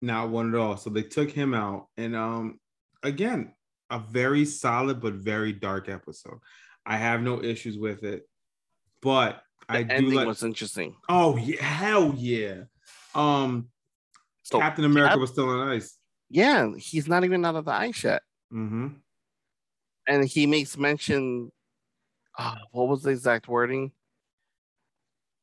not 0.02 0.28
one 0.28 0.54
at 0.54 0.60
all. 0.60 0.76
So 0.76 0.90
they 0.90 1.02
took 1.02 1.30
him 1.30 1.54
out, 1.54 1.86
and 1.96 2.14
um, 2.14 2.60
again, 3.02 3.54
a 3.88 3.98
very 4.00 4.44
solid 4.44 5.00
but 5.00 5.14
very 5.14 5.54
dark 5.54 5.88
episode. 5.88 6.40
I 6.84 6.98
have 6.98 7.22
no 7.22 7.42
issues 7.42 7.78
with 7.78 8.02
it, 8.04 8.28
but 9.00 9.42
The 9.70 9.76
I 9.78 9.82
do 9.84 10.10
like. 10.10 10.26
was 10.26 10.42
interesting. 10.42 10.94
oh 11.08 11.38
yeah, 11.38 11.62
hell 11.64 12.12
yeah! 12.18 12.64
Um, 13.14 13.70
So 14.42 14.58
Captain 14.58 14.84
America 14.84 15.12
Cap- 15.14 15.20
was 15.20 15.30
still 15.30 15.48
on 15.48 15.68
ice. 15.68 15.96
Yeah, 16.30 16.70
he's 16.76 17.08
not 17.08 17.24
even 17.24 17.44
out 17.44 17.56
of 17.56 17.64
the 17.64 17.72
ice 17.72 18.04
yet. 18.04 18.22
Mm-hmm. 18.52 18.88
And 20.08 20.24
he 20.24 20.46
makes 20.46 20.78
mention 20.78 21.50
ah, 22.38 22.58
what 22.72 22.88
was 22.88 23.02
the 23.02 23.10
exact 23.10 23.48
wording? 23.48 23.92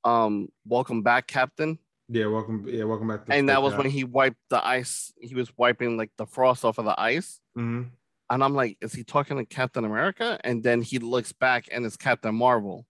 Um, 0.04 0.50
welcome 0.66 1.04
back, 1.04 1.28
Captain. 1.28 1.78
Yeah, 2.10 2.28
welcome. 2.28 2.66
Yeah, 2.68 2.86
welcome 2.86 3.10
back. 3.10 3.26
To 3.26 3.34
and 3.34 3.50
that 3.50 3.62
was 3.62 3.76
when 3.76 3.90
he 3.90 4.06
wiped 4.06 4.40
the 4.50 4.66
ice. 4.66 5.12
He 5.20 5.36
was 5.36 5.52
wiping 5.58 5.98
like 5.98 6.12
the 6.18 6.26
frost 6.26 6.64
off 6.64 6.78
of 6.78 6.86
the 6.86 7.00
ice. 7.00 7.42
hmm 7.56 7.84
And 8.30 8.44
I'm 8.44 8.56
like, 8.56 8.78
is 8.80 8.94
he 8.94 9.04
talking 9.04 9.38
to 9.38 9.46
Captain 9.46 9.84
America? 9.84 10.40
And 10.44 10.64
then 10.64 10.82
he 10.82 11.00
looks 11.00 11.34
back 11.34 11.68
and 11.72 11.86
it's 11.86 11.98
Captain 11.98 12.34
Marvel. 12.34 12.86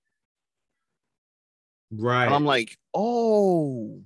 Right. 1.92 2.26
And 2.26 2.36
I'm 2.36 2.46
like, 2.46 2.78
oh, 2.94 4.02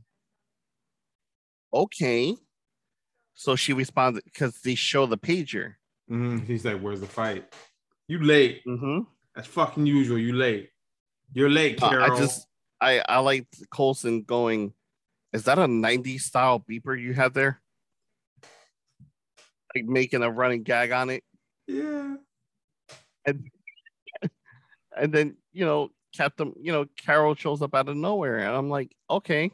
okay. 1.73 2.37
So 3.41 3.55
she 3.55 3.73
responded 3.73 4.23
because 4.25 4.59
they 4.61 4.75
show 4.75 5.07
the 5.07 5.17
pager. 5.17 5.73
Mhm. 6.07 6.45
He's 6.45 6.63
like, 6.63 6.79
"Where's 6.79 6.99
the 6.99 7.07
fight? 7.07 7.51
You 8.07 8.23
late? 8.23 8.61
Mm-hmm. 8.67 8.99
That's 9.33 9.47
fucking 9.47 9.87
usual. 9.87 10.19
You 10.19 10.33
late. 10.33 10.69
You're 11.33 11.49
late, 11.49 11.81
Uh, 11.81 11.89
Carol." 11.89 12.11
I 12.13 12.19
just, 12.19 12.45
I, 12.79 13.01
I 13.09 13.17
liked 13.17 13.63
Coulson 13.71 14.21
going, 14.21 14.73
is 15.33 15.45
that 15.45 15.57
a 15.57 15.65
90s 15.65 16.19
style 16.21 16.63
beeper 16.69 16.93
you 17.01 17.13
have 17.15 17.33
there? 17.33 17.63
Like 19.73 19.85
making 19.85 20.21
a 20.21 20.29
running 20.29 20.61
gag 20.61 20.91
on 20.91 21.09
it. 21.09 21.23
yeah. 21.65 22.17
And, 23.25 23.47
and 24.95 25.11
then, 25.11 25.37
you 25.51 25.65
know, 25.65 25.89
Captain, 26.15 26.53
you 26.61 26.71
know, 26.71 26.85
Carol 26.95 27.33
shows 27.33 27.63
up 27.63 27.73
out 27.73 27.89
of 27.89 27.97
nowhere. 27.97 28.37
And 28.37 28.55
I'm 28.55 28.69
like, 28.69 28.95
okay, 29.09 29.49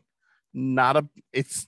not 0.53 0.97
a, 0.97 1.07
it's 1.31 1.67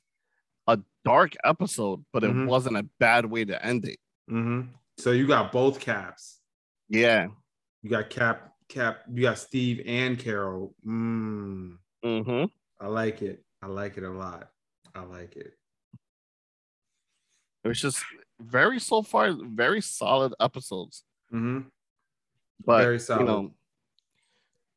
dark 1.05 1.33
episode, 1.43 2.03
but 2.13 2.23
it 2.23 2.31
Mhm. 2.31 2.47
wasn't 2.47 2.77
a 2.77 2.83
bad 2.99 3.25
way 3.25 3.45
to 3.45 3.63
end 3.65 3.85
it. 3.85 3.99
hmm 4.27 4.61
So 4.97 5.11
you 5.11 5.25
got 5.27 5.51
both 5.51 5.79
caps. 5.79 6.41
Yeah. 6.89 7.27
You 7.81 7.89
got 7.89 8.09
Cap, 8.09 8.53
Cap. 8.67 9.03
You 9.11 9.21
got 9.23 9.37
Steve 9.37 9.81
and 9.85 10.19
Carol. 10.19 10.75
Mm, 10.85 11.77
Mm-hmm. 12.03 12.45
I 12.83 12.87
like 12.87 13.21
it. 13.21 13.43
I 13.61 13.67
like 13.67 13.97
it 13.97 14.03
a 14.03 14.09
lot. 14.09 14.51
I 14.95 15.01
like 15.03 15.35
it. 15.35 15.53
It 17.63 17.67
was 17.67 17.79
just 17.81 18.03
very 18.39 18.79
so 18.79 19.01
far, 19.01 19.33
very 19.33 19.81
solid 19.81 20.33
episodes. 20.39 21.03
hmm 21.29 21.61
But 22.65 22.83
Very 22.83 22.99
solid. 22.99 23.19
you 23.21 23.25
know, 23.27 23.55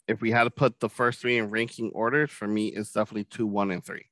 if 0.08 0.20
we 0.20 0.30
had 0.30 0.44
to 0.44 0.50
put 0.50 0.80
the 0.80 0.88
first 0.88 1.20
three 1.20 1.38
in 1.38 1.50
ranking 1.50 1.90
order, 1.92 2.26
for 2.26 2.46
me, 2.46 2.68
it's 2.68 2.92
definitely 2.92 3.24
two, 3.24 3.46
one, 3.46 3.70
and 3.70 3.84
three. 3.84 4.06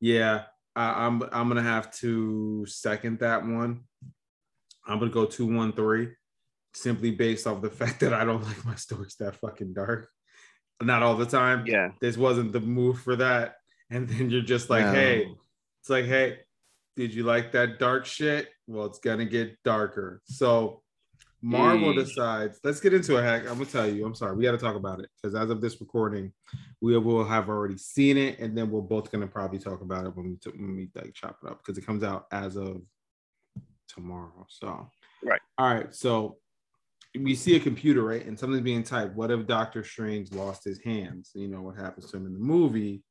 Yeah, 0.00 0.44
I, 0.76 1.06
I'm. 1.06 1.22
I'm 1.32 1.48
gonna 1.48 1.62
have 1.62 1.92
to 1.96 2.64
second 2.66 3.20
that 3.20 3.44
one. 3.44 3.84
I'm 4.86 4.98
gonna 4.98 5.10
go 5.10 5.24
two, 5.26 5.46
one, 5.46 5.72
three, 5.72 6.10
simply 6.74 7.10
based 7.10 7.46
off 7.46 7.62
the 7.62 7.70
fact 7.80 8.00
that 8.00 8.12
I 8.14 8.24
don't 8.24 8.42
like 8.42 8.64
my 8.64 8.74
stories 8.76 9.16
that 9.20 9.36
fucking 9.36 9.74
dark. 9.74 10.08
Not 10.80 11.02
all 11.02 11.16
the 11.16 11.26
time. 11.26 11.64
Yeah. 11.66 11.90
This 12.00 12.16
wasn't 12.16 12.52
the 12.52 12.60
move 12.60 13.00
for 13.00 13.16
that. 13.16 13.56
And 13.90 14.08
then 14.08 14.30
you're 14.30 14.42
just 14.42 14.70
like, 14.70 14.84
No. 14.84 14.92
hey, 14.92 15.32
it's 15.80 15.90
like, 15.90 16.04
hey, 16.04 16.38
did 16.96 17.12
you 17.12 17.24
like 17.24 17.52
that 17.52 17.78
dark 17.80 18.06
shit? 18.06 18.48
Well, 18.68 18.86
it's 18.86 19.00
gonna 19.00 19.24
get 19.24 19.56
darker. 19.64 20.20
So 20.26 20.82
Marvel 21.40 21.92
Mm. 21.92 21.96
decides, 22.04 22.58
let's 22.64 22.80
get 22.80 22.92
into 22.94 23.16
it. 23.16 23.22
hack. 23.22 23.42
I'm 23.42 23.54
gonna 23.58 23.66
tell 23.66 23.88
you, 23.88 24.04
I'm 24.04 24.14
sorry, 24.14 24.36
we 24.36 24.42
gotta 24.42 24.58
talk 24.58 24.74
about 24.76 25.00
it 25.00 25.08
because 25.16 25.34
as 25.36 25.50
of 25.50 25.60
this 25.60 25.80
recording, 25.80 26.32
we 26.80 26.96
will 26.98 27.24
have 27.24 27.48
already 27.48 27.76
seen 27.78 28.16
it, 28.16 28.38
and 28.40 28.56
then 28.56 28.70
we're 28.70 28.80
both 28.80 29.10
gonna 29.12 29.26
probably 29.28 29.58
talk 29.58 29.80
about 29.80 30.04
it 30.06 30.16
when 30.16 30.30
we 30.30 30.36
t- 30.36 30.58
when 30.58 30.74
we 30.76 30.90
like 30.94 31.14
chop 31.14 31.38
it 31.42 31.48
up 31.48 31.58
because 31.58 31.78
it 31.78 31.86
comes 31.86 32.02
out 32.02 32.26
as 32.32 32.56
of 32.56 32.82
tomorrow. 33.86 34.46
So 34.48 34.90
Right. 35.22 35.40
all 35.58 35.72
right, 35.74 35.94
so 35.94 36.38
we 37.18 37.34
see 37.34 37.56
a 37.56 37.60
computer, 37.60 38.02
right? 38.02 38.24
And 38.26 38.38
something's 38.38 38.62
being 38.62 38.82
typed. 38.82 39.14
What 39.14 39.30
if 39.30 39.46
Doctor 39.46 39.82
Strange 39.82 40.32
lost 40.32 40.64
his 40.64 40.80
hands? 40.82 41.32
You 41.34 41.48
know 41.48 41.62
what 41.62 41.76
happens 41.76 42.10
to 42.10 42.16
him 42.16 42.26
in 42.26 42.34
the 42.34 42.38
movie, 42.38 43.02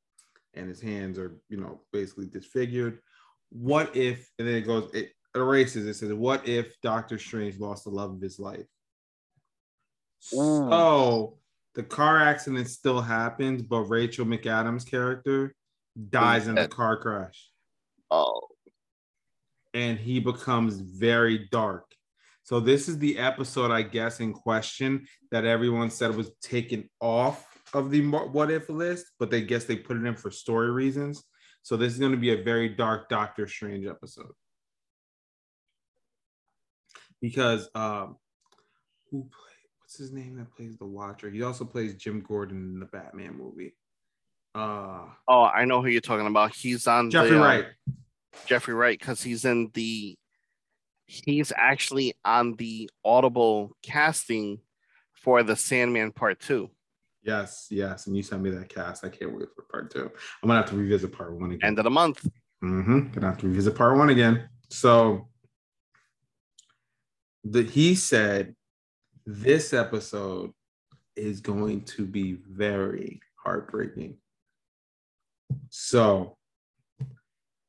and 0.53 0.67
his 0.69 0.81
hands 0.81 1.17
are, 1.17 1.39
you 1.49 1.57
know, 1.57 1.81
basically 1.91 2.27
disfigured. 2.27 3.01
What 3.49 3.95
if, 3.95 4.29
and 4.37 4.47
then 4.47 4.55
it 4.55 4.61
goes, 4.61 4.93
it 4.93 5.13
erases, 5.37 5.85
it 5.85 5.95
says, 5.95 6.13
What 6.13 6.47
if 6.47 6.79
Doctor 6.81 7.17
Strange 7.17 7.59
lost 7.59 7.83
the 7.83 7.89
love 7.89 8.11
of 8.11 8.21
his 8.21 8.39
life? 8.39 8.65
So 10.19 11.37
the 11.75 11.83
car 11.83 12.19
accident 12.19 12.69
still 12.69 13.01
happens, 13.01 13.61
but 13.61 13.81
Rachel 13.81 14.25
McAdams' 14.25 14.89
character 14.89 15.55
dies 16.09 16.47
in 16.47 16.55
the 16.55 16.67
car 16.67 16.97
crash 16.97 17.49
Oh, 18.09 18.41
and 19.73 19.99
he 19.99 20.19
becomes 20.19 20.79
very 20.79 21.47
dark. 21.51 21.85
So 22.43 22.59
this 22.59 22.87
is 22.87 22.97
the 22.97 23.17
episode, 23.17 23.71
I 23.71 23.81
guess, 23.81 24.21
in 24.21 24.33
question 24.33 25.05
that 25.31 25.45
everyone 25.45 25.89
said 25.89 26.15
was 26.15 26.31
taken 26.41 26.89
off 27.01 27.45
of 27.73 27.91
the 27.91 28.01
what 28.07 28.49
if 28.49 28.69
list, 28.69 29.07
but 29.19 29.29
they 29.29 29.41
guess 29.41 29.65
they 29.65 29.75
put 29.75 29.97
it 29.97 30.05
in 30.05 30.15
for 30.15 30.31
story 30.31 30.71
reasons. 30.71 31.23
So 31.63 31.75
this 31.75 31.91
is 31.91 31.99
going 31.99 32.13
to 32.13 32.17
be 32.17 32.31
a 32.31 32.43
very 32.43 32.69
dark 32.69 33.09
Doctor 33.09 33.45
Strange 33.47 33.85
episode 33.85 34.31
because 37.21 37.69
um, 37.75 38.17
who 39.09 39.23
play, 39.23 39.55
what's 39.79 39.97
his 39.97 40.11
name 40.11 40.37
that 40.37 40.55
plays 40.55 40.77
the 40.77 40.85
Watcher? 40.85 41.29
He 41.29 41.43
also 41.43 41.65
plays 41.65 41.95
Jim 41.95 42.23
Gordon 42.27 42.57
in 42.73 42.79
the 42.79 42.85
Batman 42.85 43.37
movie. 43.37 43.73
Uh, 44.55 45.05
oh, 45.27 45.43
I 45.43 45.65
know 45.65 45.81
who 45.81 45.87
you're 45.87 46.01
talking 46.01 46.27
about. 46.27 46.53
He's 46.53 46.87
on 46.87 47.11
Jeffrey 47.11 47.31
the, 47.31 47.39
uh, 47.39 47.43
Wright. 47.43 47.65
Jeffrey 48.45 48.73
Wright, 48.73 48.97
because 48.97 49.21
he's 49.21 49.45
in 49.45 49.69
the. 49.73 50.17
He's 51.05 51.53
actually 51.55 52.15
on 52.25 52.55
the 52.55 52.89
Audible 53.05 53.71
casting 53.81 54.59
for 55.13 55.41
the 55.41 55.55
Sandman 55.55 56.11
Part 56.11 56.39
Two. 56.41 56.69
Yes, 57.23 57.67
yes, 57.69 58.07
and 58.07 58.15
you 58.15 58.23
sent 58.23 58.41
me 58.41 58.49
that 58.51 58.69
cast. 58.69 59.05
I 59.05 59.09
can't 59.09 59.37
wait 59.37 59.49
for 59.55 59.63
part 59.63 59.91
two. 59.91 60.09
I'm 60.41 60.47
gonna 60.47 60.61
have 60.61 60.69
to 60.69 60.77
revisit 60.77 61.11
part 61.11 61.37
one 61.37 61.51
again. 61.51 61.67
End 61.67 61.77
of 61.77 61.83
the 61.83 61.89
month. 61.89 62.25
Mm-hmm. 62.63 63.11
Gonna 63.11 63.27
have 63.27 63.37
to 63.39 63.47
revisit 63.47 63.75
part 63.75 63.97
one 63.97 64.09
again. 64.09 64.49
So 64.69 65.27
the 67.43 67.63
he 67.63 67.95
said 67.95 68.55
this 69.25 69.73
episode 69.73 70.51
is 71.15 71.41
going 71.41 71.81
to 71.81 72.05
be 72.05 72.37
very 72.47 73.19
heartbreaking. 73.35 74.17
So 75.69 76.37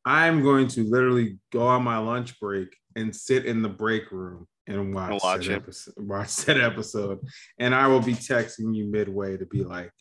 I'm 0.05 0.43
going 0.43 0.69
to 0.69 0.85
literally 0.85 1.39
go 1.53 1.67
on 1.67 1.83
my 1.83 1.99
lunch 1.99 2.39
break 2.41 2.75
and 2.97 3.15
sit 3.15 3.45
in 3.45 3.63
the 3.63 3.69
break 3.69 4.11
room 4.11 4.47
and 4.67 4.95
watch, 4.95 5.23
watch 5.23 5.47
that 5.47 5.53
it. 5.53 5.57
episode, 5.57 5.95
watch 5.99 6.37
that 6.45 6.61
episode. 6.61 7.21
And 7.59 7.75
I 7.75 7.87
will 7.87 8.01
be 8.01 8.15
texting 8.15 8.75
you 8.75 8.87
midway 8.87 9.37
to 9.37 9.47
be 9.47 9.65
like, 9.65 9.93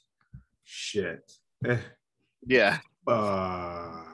shit. 0.64 1.31
Yeah. 2.45 2.77
Fuck. 3.06 4.07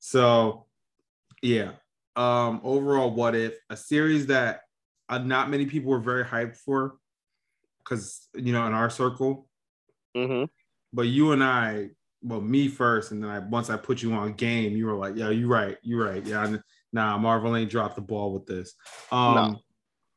So, 0.00 0.66
yeah. 1.42 1.72
Um, 2.20 2.60
overall, 2.64 3.10
what 3.14 3.34
if 3.34 3.56
a 3.70 3.76
series 3.76 4.26
that 4.26 4.60
uh, 5.08 5.18
not 5.18 5.48
many 5.48 5.64
people 5.64 5.90
were 5.90 6.00
very 6.00 6.22
hyped 6.24 6.56
for, 6.58 6.96
because 7.82 8.28
you 8.34 8.52
know, 8.52 8.66
in 8.66 8.74
our 8.74 8.90
circle, 8.90 9.46
Mm-hmm. 10.14 10.44
but 10.92 11.02
you 11.02 11.32
and 11.32 11.42
I, 11.42 11.90
well, 12.20 12.40
me 12.40 12.68
first, 12.68 13.12
and 13.12 13.22
then 13.22 13.30
I 13.30 13.38
once 13.38 13.70
I 13.70 13.76
put 13.76 14.02
you 14.02 14.12
on 14.12 14.34
game, 14.34 14.76
you 14.76 14.84
were 14.86 14.96
like, 14.96 15.14
"Yeah, 15.16 15.30
you're 15.30 15.48
right, 15.48 15.78
you're 15.82 16.04
right, 16.04 16.24
yeah." 16.26 16.44
I- 16.46 16.58
Nah, 16.92 17.16
Marvel 17.18 17.54
ain't 17.54 17.70
dropped 17.70 17.94
the 17.94 18.00
ball 18.02 18.34
with 18.34 18.46
this. 18.46 18.74
Um, 19.12 19.58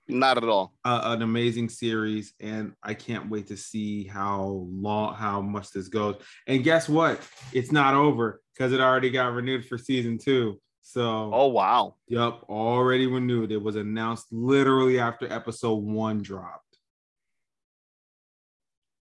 Not 0.07 0.37
at 0.37 0.49
all. 0.49 0.73
uh, 0.83 1.01
an 1.03 1.21
amazing 1.21 1.69
series, 1.69 2.33
and 2.39 2.73
I 2.81 2.95
can't 2.95 3.29
wait 3.29 3.45
to 3.49 3.55
see 3.57 4.05
how 4.05 4.65
long, 4.71 5.13
how 5.13 5.39
much 5.39 5.69
this 5.69 5.87
goes. 5.87 6.15
And 6.47 6.63
guess 6.63 6.89
what? 6.89 7.21
It's 7.53 7.71
not 7.71 7.93
over 7.93 8.41
because 8.53 8.73
it 8.73 8.81
already 8.81 9.11
got 9.11 9.33
renewed 9.33 9.65
for 9.67 9.77
season 9.77 10.17
two. 10.17 10.59
So, 10.85 11.31
Oh 11.33 11.47
wow. 11.47 11.95
yep, 12.07 12.41
already 12.49 13.07
renewed. 13.07 13.51
It 13.53 13.61
was 13.63 13.77
announced 13.77 14.27
literally 14.31 14.99
after 14.99 15.31
episode 15.31 15.75
one 15.81 16.21
dropped. 16.21 16.77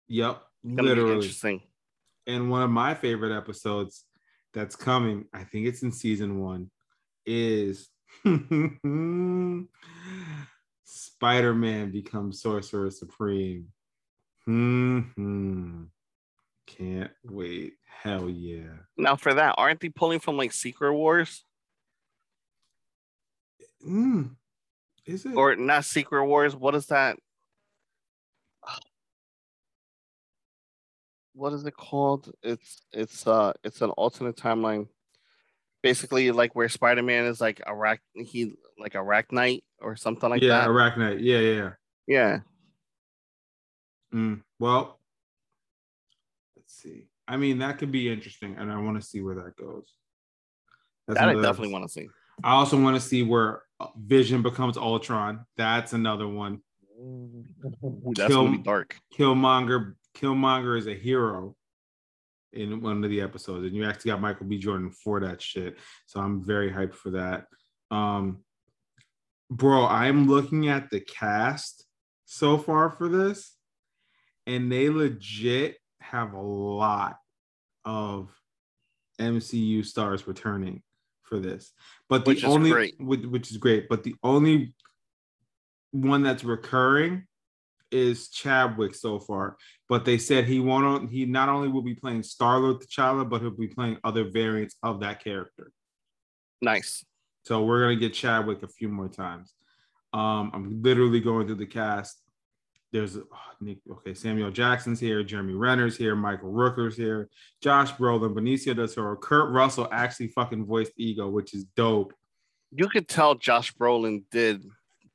Yep, 0.09 0.42
literally. 0.64 1.14
interesting. 1.14 1.62
And 2.26 2.51
one 2.51 2.62
of 2.62 2.70
my 2.70 2.94
favorite 2.94 3.34
episodes 3.36 4.05
that's 4.52 4.74
coming, 4.74 5.26
I 5.32 5.44
think 5.44 5.68
it's 5.68 5.82
in 5.82 5.92
season 5.92 6.40
one, 6.40 6.70
is 7.24 7.88
Spider 10.84 11.55
Man 11.55 11.92
becomes 11.92 12.42
Sorcerer 12.42 12.90
Supreme. 12.90 13.68
Hmm. 14.44 15.84
Can't 16.66 17.12
wait. 17.24 17.74
Hell 17.86 18.28
yeah. 18.28 18.72
Now 18.97 19.14
for 19.14 19.34
that, 19.34 19.55
aren't 19.56 19.78
they 19.78 19.88
pulling 19.88 20.18
from 20.18 20.36
like 20.36 20.52
Secret 20.52 20.92
Wars 20.94 21.44
Mm. 23.86 24.36
Is 25.07 25.24
it? 25.24 25.35
or 25.35 25.57
not 25.57 25.85
Secret 25.85 26.24
Wars? 26.27 26.55
What 26.55 26.74
is 26.74 26.86
that? 26.86 27.16
What 31.32 31.52
is 31.52 31.65
it 31.65 31.74
called? 31.74 32.31
It's 32.43 32.82
it's 32.93 33.27
uh 33.27 33.52
it's 33.65 33.81
an 33.81 33.90
alternate 33.90 34.36
timeline. 34.36 34.89
Basically, 35.82 36.31
like 36.31 36.55
where 36.55 36.69
Spider 36.69 37.02
Man 37.02 37.24
is 37.24 37.40
like 37.40 37.62
Iraq, 37.66 38.01
he 38.15 38.52
like 38.78 38.93
Arachnite 38.93 39.62
or 39.81 39.97
something 39.97 40.28
like 40.28 40.43
that. 40.43 40.47
yeah, 40.47 40.61
that. 40.61 40.69
Arachnite. 40.69 41.20
Yeah, 41.20 41.39
yeah, 41.39 41.55
yeah. 41.55 41.70
yeah, 42.07 42.39
Mm, 44.12 44.43
well, 44.59 44.98
let's 46.57 46.74
see. 46.74 47.07
I 47.28 47.36
mean, 47.36 47.59
that 47.59 47.78
could 47.78 47.93
be 47.93 48.12
interesting, 48.12 48.57
and 48.59 48.73
I 48.73 48.78
want 48.78 49.01
to 49.01 49.07
see 49.07 49.20
where 49.20 49.36
that 49.36 49.57
goes. 49.57 49.94
That's 51.07 51.20
that 51.20 51.28
I 51.28 51.35
definitely 51.35 51.73
want 51.73 51.85
to 51.85 51.90
see. 51.90 52.09
I 52.43 52.52
also 52.52 52.81
want 52.81 52.97
to 52.97 53.01
see 53.01 53.23
where 53.23 53.62
Vision 53.97 54.43
becomes 54.43 54.77
Ultron. 54.77 55.47
That's 55.57 55.93
another 55.93 56.28
one. 56.28 56.61
Ooh, 56.98 57.44
that's 58.15 58.32
gonna 58.32 58.51
be 58.52 58.59
dark. 58.59 58.97
Killmonger. 59.16 59.94
Killmonger 60.16 60.77
is 60.77 60.86
a 60.86 60.94
hero 60.94 61.55
in 62.52 62.81
one 62.82 63.05
of 63.05 63.11
the 63.11 63.20
episodes, 63.20 63.65
and 63.65 63.74
you 63.74 63.85
actually 63.85 64.11
got 64.11 64.20
Michael 64.20 64.47
B. 64.47 64.59
Jordan 64.59 64.90
for 64.90 65.20
that 65.20 65.40
shit. 65.40 65.78
So 66.07 66.20
I'm 66.20 66.44
very 66.44 66.70
hyped 66.70 66.94
for 66.94 67.11
that. 67.11 67.47
Um, 67.90 68.44
bro, 69.51 69.86
I'm 69.86 70.28
looking 70.28 70.69
at 70.69 70.90
the 70.90 71.01
cast 71.01 71.86
so 72.24 72.59
far 72.59 72.90
for 72.90 73.09
this, 73.09 73.57
and 74.47 74.70
they 74.70 74.89
legit 74.89 75.77
have 76.01 76.32
a 76.32 76.40
lot 76.40 77.16
of 77.85 78.31
MCU 79.20 79.85
stars 79.85 80.27
returning 80.27 80.82
for 81.31 81.39
this. 81.39 81.73
But 82.11 82.24
the 82.27 82.32
Which 82.32 82.39
is 82.39 82.44
only 82.44 82.70
great. 82.70 82.97
which, 82.98 83.24
which 83.24 83.51
is 83.51 83.57
great, 83.57 83.89
but 83.89 84.02
the 84.02 84.16
only 84.23 84.74
one 85.93 86.23
that's 86.23 86.44
recurring 86.44 87.24
is 87.90 88.28
Chadwick 88.28 88.94
so 88.94 89.19
far. 89.19 89.57
But 89.89 90.05
they 90.05 90.19
said 90.19 90.44
he 90.44 90.61
won't 90.61 91.11
he 91.11 91.24
not 91.24 91.48
only 91.48 91.69
will 91.69 91.82
be 91.82 91.94
playing 91.94 92.24
Star-Lord 92.24 92.81
T'Challa, 92.81 93.28
but 93.28 93.40
he'll 93.40 93.51
be 93.51 93.69
playing 93.69 93.98
other 94.05 94.31
variants 94.31 94.77
of 94.82 95.01
that 95.01 95.24
character. 95.24 95.73
Nice. 96.61 97.05
So 97.44 97.65
we're 97.65 97.81
gonna 97.81 97.97
get 97.97 98.12
Chadwick 98.12 98.62
a 98.62 98.69
few 98.69 98.89
more 98.89 99.09
times. 99.09 99.55
Um, 100.12 100.51
I'm 100.52 100.82
literally 100.82 101.20
going 101.20 101.47
through 101.47 101.57
the 101.57 101.66
cast. 101.66 102.20
There's 102.92 103.16
oh, 103.16 103.22
Nick, 103.60 103.78
okay, 103.90 104.14
Samuel 104.14 104.50
Jackson's 104.50 104.98
here, 104.98 105.22
Jeremy 105.22 105.54
Renner's 105.54 105.96
here, 105.96 106.16
Michael 106.16 106.50
Rooker's 106.50 106.96
here, 106.96 107.28
Josh 107.62 107.92
Brolin, 107.92 108.34
Benicio 108.34 108.74
del 108.74 108.88
Toro, 108.88 109.16
Kurt 109.16 109.50
Russell 109.52 109.88
actually 109.92 110.28
fucking 110.28 110.66
voiced 110.66 110.92
Ego, 110.96 111.28
which 111.28 111.54
is 111.54 111.64
dope. 111.76 112.12
You 112.72 112.88
could 112.88 113.08
tell 113.08 113.36
Josh 113.36 113.72
Brolin 113.74 114.24
did 114.30 114.64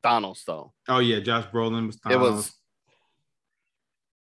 Donald's 0.03 0.43
though. 0.45 0.73
Oh 0.88 0.99
yeah, 0.99 1.19
Josh 1.19 1.45
Brolin 1.53 1.88
was. 1.88 1.99
It 2.10 2.18
was 2.18 2.53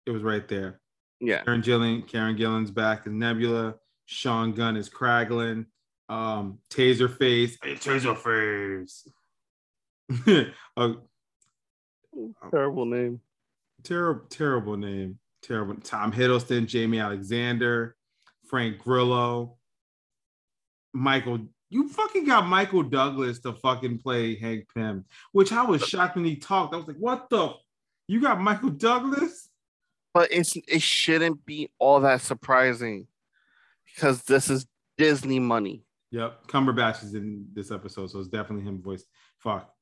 It 0.05 0.11
was 0.11 0.21
right 0.21 0.47
there. 0.47 0.79
yeah. 1.19 1.43
Karen 1.43 1.61
Gillan, 1.61 2.07
Karen 2.07 2.37
Gillan's 2.37 2.71
back 2.71 3.05
as 3.07 3.13
Nebula. 3.13 3.75
Sean 4.05 4.53
Gunn 4.53 4.77
is 4.77 4.89
Kraglin. 4.89 5.65
Um, 6.09 6.59
Taserface, 6.69 7.57
hey, 7.63 7.75
Taserface. 7.75 9.07
a 10.77 10.93
Terrible 12.51 12.85
name. 12.85 13.21
Terrible, 13.84 14.26
terrible 14.30 14.77
name. 14.77 15.19
Terrible. 15.41 15.76
Tom 15.84 16.11
Hiddleston, 16.11 16.68
Jamie 16.68 16.99
Alexander, 16.99 17.95
Frank 18.47 18.80
Grillo, 18.80 19.57
Michael. 20.93 21.39
You 21.69 21.89
fucking 21.89 22.26
got 22.26 22.47
Michael 22.47 22.84
Douglas 22.84 23.39
to 23.39 23.53
fucking 23.53 23.99
play 23.99 24.35
Hank 24.35 24.68
Pym, 24.73 25.05
which 25.31 25.51
I 25.51 25.64
was 25.64 25.84
shocked 25.84 26.15
when 26.15 26.26
he 26.26 26.35
talked. 26.35 26.73
I 26.73 26.77
was 26.77 26.88
like, 26.88 26.97
what 26.97 27.30
the? 27.30 27.53
You 28.07 28.22
got 28.22 28.39
Michael 28.39 28.69
Douglas? 28.69 29.49
But 30.14 30.31
it's 30.31 30.55
it 30.55 30.81
shouldn't 30.81 31.45
be 31.45 31.72
all 31.80 32.01
that 32.01 32.22
surprising 32.22 33.07
because 33.85 34.23
this 34.23 34.49
is 34.49 34.68
Disney 34.97 35.39
money. 35.39 35.84
Yep, 36.11 36.47
Cumberbatch 36.47 37.03
is 37.03 37.15
in 37.15 37.47
this 37.53 37.72
episode, 37.72 38.11
so 38.11 38.19
it's 38.19 38.27
definitely 38.27 38.65
him 38.65 38.81
voice. 38.81 39.03
Fuck. 39.39 39.72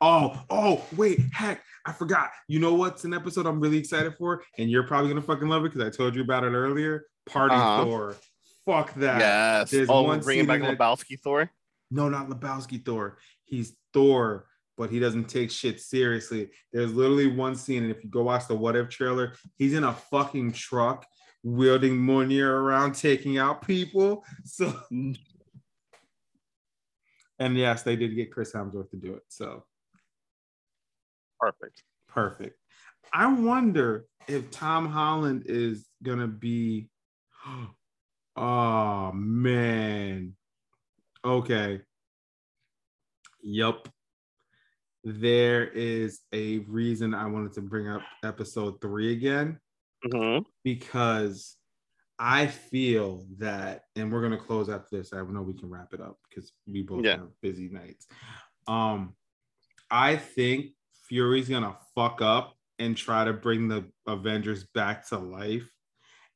Oh, 0.00 0.42
oh, 0.50 0.84
wait, 0.96 1.20
heck, 1.32 1.62
I 1.86 1.92
forgot. 1.92 2.30
You 2.48 2.58
know 2.60 2.74
what's 2.74 3.04
an 3.04 3.14
episode 3.14 3.46
I'm 3.46 3.60
really 3.60 3.78
excited 3.78 4.14
for, 4.16 4.42
and 4.58 4.70
you're 4.70 4.82
probably 4.86 5.08
gonna 5.10 5.22
fucking 5.22 5.48
love 5.48 5.64
it 5.64 5.72
because 5.72 5.86
I 5.86 5.90
told 5.96 6.14
you 6.14 6.22
about 6.22 6.44
it 6.44 6.52
earlier. 6.52 7.06
Party 7.26 7.54
Uh-huh. 7.54 7.84
Thor. 7.84 8.16
Fuck 8.66 8.94
that. 8.94 9.20
yes. 9.20 9.70
There's 9.70 9.88
oh, 9.90 10.02
one 10.02 10.20
bringing 10.20 10.46
back 10.46 10.60
that- 10.62 10.78
Lebowski 10.78 11.18
Thor. 11.20 11.50
No, 11.90 12.08
not 12.08 12.28
Lebowski 12.28 12.84
Thor. 12.84 13.18
He's 13.44 13.76
Thor, 13.92 14.46
but 14.76 14.90
he 14.90 14.98
doesn't 14.98 15.28
take 15.28 15.50
shit 15.50 15.80
seriously. 15.80 16.50
There's 16.72 16.92
literally 16.92 17.28
one 17.28 17.54
scene, 17.56 17.82
and 17.84 17.92
if 17.94 18.02
you 18.02 18.10
go 18.10 18.22
watch 18.24 18.46
the 18.48 18.54
What 18.54 18.74
If 18.76 18.88
trailer, 18.88 19.34
he's 19.56 19.74
in 19.74 19.84
a 19.84 19.92
fucking 19.92 20.52
truck 20.52 21.06
wielding 21.42 21.98
Mjolnir 21.98 22.48
around, 22.48 22.94
taking 22.94 23.38
out 23.38 23.66
people. 23.66 24.24
So, 24.44 24.72
and 27.38 27.56
yes, 27.58 27.82
they 27.82 27.96
did 27.96 28.14
get 28.14 28.32
Chris 28.32 28.52
Hemsworth 28.52 28.90
to 28.90 28.96
do 28.96 29.14
it. 29.14 29.22
So 29.28 29.64
Perfect. 31.40 31.82
perfect. 32.08 32.58
I 33.12 33.32
wonder 33.32 34.06
if 34.28 34.50
Tom 34.50 34.88
Holland 34.88 35.44
is 35.46 35.88
gonna 36.02 36.28
be. 36.28 36.88
Oh 38.36 39.12
man. 39.12 40.34
Okay. 41.24 41.82
Yup. 43.42 43.88
There 45.04 45.68
is 45.68 46.22
a 46.32 46.58
reason 46.60 47.14
I 47.14 47.26
wanted 47.26 47.52
to 47.52 47.60
bring 47.60 47.88
up 47.88 48.02
episode 48.24 48.80
three 48.80 49.12
again 49.12 49.60
hmm 50.02 50.38
because 50.64 51.56
I 52.18 52.46
feel 52.48 53.26
that, 53.38 53.82
and 53.96 54.10
we're 54.12 54.22
gonna 54.22 54.36
close 54.36 54.68
after 54.68 54.96
this. 54.96 55.12
I 55.12 55.18
know 55.22 55.42
we 55.42 55.54
can 55.54 55.70
wrap 55.70 55.94
it 55.94 56.00
up 56.00 56.18
because 56.28 56.52
we 56.66 56.82
both 56.82 57.04
Yeah. 57.04 57.18
have 57.18 57.28
busy 57.40 57.68
nights. 57.68 58.06
Um, 58.66 59.14
I 59.90 60.16
think 60.16 60.73
Fury's 61.08 61.48
gonna 61.48 61.76
fuck 61.94 62.20
up 62.22 62.54
and 62.78 62.96
try 62.96 63.24
to 63.24 63.32
bring 63.32 63.68
the 63.68 63.84
Avengers 64.06 64.64
back 64.74 65.06
to 65.08 65.18
life, 65.18 65.70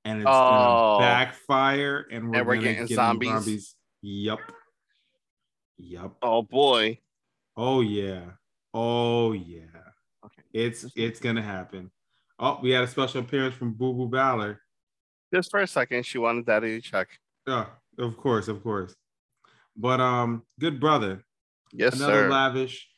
and 0.05 0.19
it's 0.21 0.29
Oh. 0.29 0.99
gonna 0.99 1.01
backfire, 1.01 2.07
and 2.11 2.29
we're, 2.31 2.39
And 2.39 2.47
we're 2.47 2.55
gonna 2.57 2.67
getting 2.69 2.87
get 2.87 2.95
zombies. 2.95 3.75
Yep, 4.03 4.39
yep. 5.79 6.13
Oh 6.23 6.43
boy. 6.43 7.01
Oh 7.57 7.81
yeah. 7.81 8.33
Oh 8.75 9.33
yeah. 9.33 9.65
Okay. 10.25 10.43
It's 10.53 10.87
it's 10.95 11.19
gonna 11.21 11.43
happen. 11.43 11.91
Oh, 12.39 12.61
we 12.63 12.71
had 12.71 12.85
a 12.85 12.89
special 12.89 13.21
appearance 13.23 13.55
from 13.57 13.73
Boo 13.75 13.93
Boo 13.95 14.09
Balor. 14.09 14.61
Just 15.35 15.51
for 15.51 15.61
a 15.61 15.67
second, 15.67 16.07
she 16.07 16.19
wanted 16.19 16.47
daddy 16.47 16.81
to 16.81 16.81
check. 16.81 17.09
Oh, 17.49 17.69
of 17.99 18.17
course, 18.17 18.47
of 18.49 18.63
course. 18.63 18.95
But 19.77 20.01
um, 20.01 20.45
good 20.61 20.79
brother. 20.79 21.25
Yes, 21.73 21.95
Another 21.97 22.25
sir. 22.25 22.31
lavish, 22.31 22.89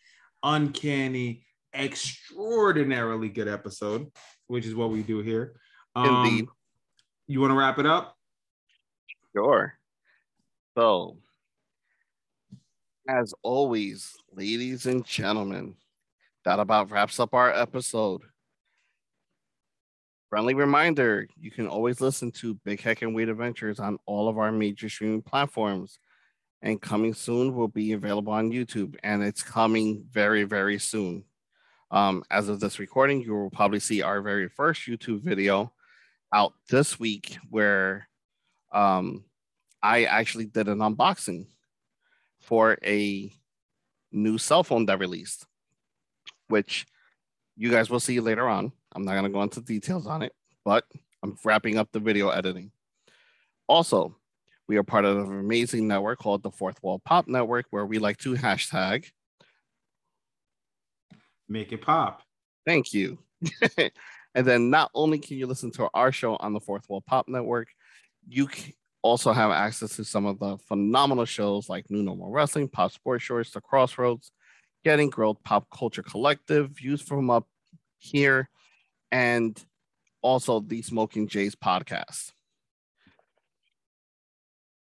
uncanny, 0.43 1.45
extraordinarily 1.75 3.29
good 3.29 3.49
episode, 3.49 4.11
which 4.47 4.67
is 4.67 4.75
what 4.75 4.91
we 4.91 5.03
do 5.03 5.21
here. 5.21 5.55
Um, 5.95 6.27
Indeed. 6.27 6.49
You 7.27 7.41
want 7.41 7.53
to 7.53 7.57
wrap 7.57 7.79
it 7.79 7.87
up? 7.87 8.17
Sure. 9.35 9.75
So, 10.77 11.19
as 13.09 13.35
always, 13.43 14.17
ladies 14.33 14.87
and 14.87 15.05
gentlemen, 15.05 15.77
that 16.45 16.59
about 16.59 16.91
wraps 16.91 17.21
up 17.21 17.35
our 17.35 17.53
episode. 17.53 18.23
Friendly 20.29 20.55
reminder 20.55 21.27
you 21.41 21.51
can 21.51 21.67
always 21.67 22.01
listen 22.01 22.31
to 22.33 22.55
Big 22.65 22.81
Heck 22.81 23.03
and 23.03 23.15
Weight 23.15 23.29
Adventures 23.29 23.81
on 23.81 23.99
all 24.07 24.29
of 24.29 24.39
our 24.39 24.53
major 24.53 24.89
streaming 24.89 25.23
platforms. 25.23 25.99
And 26.63 26.81
coming 26.81 27.15
soon 27.15 27.55
will 27.55 27.69
be 27.69 27.93
available 27.93 28.35
on 28.35 28.53
YouTube, 28.53 28.95
and 29.03 29.23
it's 29.23 29.43
coming 29.43 30.05
very, 30.11 30.45
very 30.45 30.79
soon. 30.79 31.25
Um, 31.91 32.23
as 32.31 32.49
of 32.49 32.61
this 32.61 32.79
recording, 32.79 33.21
you 33.21 33.35
will 33.35 33.51
probably 33.51 33.81
see 33.81 34.03
our 34.03 34.23
very 34.23 34.49
first 34.49 34.83
YouTube 34.83 35.23
video 35.23 35.73
out 36.33 36.55
this 36.69 37.01
week 37.01 37.39
where 37.49 38.09
um, 38.73 39.25
I 39.83 40.05
actually 40.05 40.47
did 40.47 40.69
an 40.69 40.79
unboxing 40.79 41.47
for 42.41 42.79
a 42.85 43.33
new 44.12 44.39
cell 44.39 44.62
phone 44.62 44.87
that 44.87 44.99
released, 44.99 45.47
which 46.49 46.87
you 47.57 47.71
guys 47.71 47.91
will 47.91 48.01
see 48.01 48.21
later 48.21 48.49
on. 48.49 48.73
I'm 48.93 49.05
not 49.05 49.12
going 49.12 49.25
to 49.25 49.31
go 49.31 49.43
into 49.43 49.61
details 49.61 50.07
on 50.07 50.23
it, 50.23 50.33
but 50.65 50.85
I'm 51.23 51.37
wrapping 51.45 51.77
up 51.77 51.91
the 51.93 52.01
video 52.01 52.31
editing. 52.31 52.71
Also, 53.67 54.17
we 54.69 54.77
are 54.77 54.85
part 54.85 55.05
of 55.05 55.17
an 55.17 55.41
amazing 55.41 55.89
network 55.89 56.21
called 56.21 56.43
the 56.43 56.51
Fourth 56.51 56.81
Wall 56.83 57.01
Pop 57.01 57.27
Network, 57.27 57.67
where 57.71 57.87
we 57.87 57.99
like 57.99 58.19
to 58.19 58.35
hashtag 58.35 59.11
make 61.51 61.73
it 61.73 61.83
pop. 61.83 62.23
Thank 62.65 62.95
you. 62.95 63.19
and 63.79 64.47
then 64.47 64.71
not 64.71 64.91
only 64.95 65.19
can 65.19 65.37
you 65.37 65.47
listen 65.47 65.71
to 65.73 65.89
our 65.93 66.13
show 66.13 66.37
on 66.37 66.53
the 66.53 66.61
Fourth 66.61 66.89
Wall 66.89 67.03
Pop 67.03 67.29
Network, 67.29 67.69
you 68.27 68.49
also 69.03 69.33
have 69.33 69.51
access 69.51 69.97
to 69.97 70.05
some 70.05 70.27
of 70.27 70.39
the 70.39 70.57
phenomenal 70.69 71.25
shows 71.25 71.69
like 71.69 71.91
New 71.91 72.03
Normal 72.03 72.31
Wrestling, 72.31 72.69
Pop 72.69 72.93
Sports 72.93 73.25
Shorts, 73.25 73.51
The 73.51 73.61
Crossroads, 73.61 74.31
Getting 74.85 75.11
Grilled, 75.11 75.43
Pop 75.43 75.67
Culture 75.71 76.03
Collective, 76.03 76.71
Views 76.71 77.03
from 77.03 77.31
Up 77.31 77.47
Here, 77.99 78.49
and 79.11 79.61
also 80.23 80.61
the 80.61 80.83
Smoking 80.83 81.29
Jays 81.29 81.55
podcast. 81.55 82.33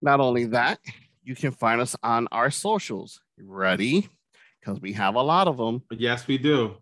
Not 0.03 0.20
only 0.20 0.47
that, 0.47 0.81
you 1.23 1.35
can 1.35 1.53
find 1.53 1.81
us 1.81 1.95
on 2.03 2.27
our 2.32 2.51
socials. 2.51 3.20
Ready? 3.39 4.09
Because 4.61 4.81
we 4.81 4.93
have 4.93 5.15
a 5.15 5.23
lot 5.23 5.49
of 5.49 5.57
them. 5.57 5.82
Yes, 5.91 6.27
we 6.27 6.39
do. 6.39 6.77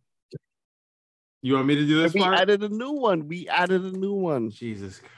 You 1.43 1.55
want 1.55 1.67
me 1.67 1.77
to 1.77 1.87
do 1.87 2.03
this? 2.03 2.13
We 2.13 2.21
part? 2.21 2.39
added 2.39 2.63
a 2.65 2.69
new 2.69 2.93
one. 2.93 3.29
We 3.29 3.49
added 3.49 3.83
a 3.83 3.93
new 3.93 4.15
one. 4.15 4.51
Jesus 4.51 4.99
Christ. 4.99 5.13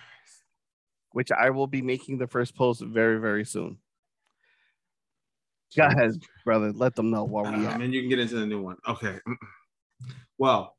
Which 1.12 1.32
I 1.32 1.51
will 1.51 1.66
be 1.66 1.81
making 1.81 2.19
the 2.19 2.27
first 2.27 2.55
post 2.55 2.82
very, 2.82 3.19
very 3.19 3.45
soon. 3.45 3.78
Go 5.77 5.87
ahead, 5.87 6.12
brother. 6.45 6.73
Let 6.73 6.95
them 6.95 7.11
know 7.11 7.24
what 7.24 7.47
we 7.47 7.66
uh, 7.66 7.70
at. 7.70 7.81
And 7.81 7.95
you 7.95 8.03
can 8.03 8.11
get 8.11 8.19
into 8.19 8.35
the 8.35 8.47
new 8.47 8.61
one. 8.61 8.77
Okay. 8.87 9.19
Well, 10.37 10.74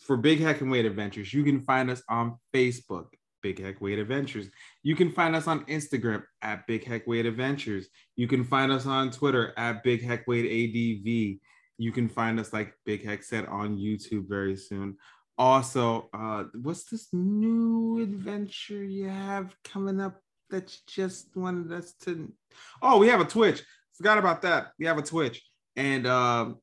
for 0.00 0.16
Big 0.16 0.40
Heck 0.40 0.60
and 0.60 0.70
Wade 0.70 0.86
Adventures, 0.86 1.32
you 1.32 1.44
can 1.44 1.60
find 1.60 1.90
us 1.90 2.02
on 2.08 2.36
Facebook, 2.52 3.06
Big 3.42 3.60
Heck 3.60 3.80
Wade 3.80 3.98
Adventures. 3.98 4.48
You 4.82 4.96
can 4.96 5.10
find 5.10 5.36
us 5.36 5.46
on 5.46 5.64
Instagram 5.66 6.22
at 6.42 6.66
Big 6.66 6.84
Heck 6.84 7.06
Wade 7.06 7.26
Adventures. 7.26 7.88
You 8.16 8.28
can 8.28 8.44
find 8.44 8.72
us 8.72 8.86
on 8.86 9.10
Twitter 9.10 9.52
at 9.56 9.82
Big 9.82 10.02
Heck 10.02 10.26
Wade 10.26 10.46
ADV. 10.46 11.40
You 11.78 11.92
can 11.92 12.08
find 12.08 12.38
us, 12.38 12.52
like 12.52 12.74
Big 12.84 13.04
Heck 13.04 13.22
said, 13.22 13.46
on 13.46 13.76
YouTube 13.76 14.28
very 14.28 14.56
soon. 14.56 14.96
Also, 15.38 16.08
uh, 16.12 16.44
what's 16.62 16.84
this 16.84 17.08
new 17.12 18.00
adventure 18.02 18.84
you 18.84 19.08
have 19.08 19.54
coming 19.64 20.00
up 20.00 20.20
that 20.50 20.72
you 20.72 20.78
just 20.86 21.36
wanted 21.36 21.72
us 21.72 21.94
to? 22.04 22.32
Oh, 22.80 22.98
we 22.98 23.08
have 23.08 23.20
a 23.20 23.24
Twitch. 23.24 23.62
Forgot 23.94 24.18
about 24.18 24.42
that. 24.42 24.72
We 24.78 24.86
have 24.86 24.98
a 24.98 25.02
Twitch, 25.02 25.42
and 25.74 26.06
um, 26.06 26.58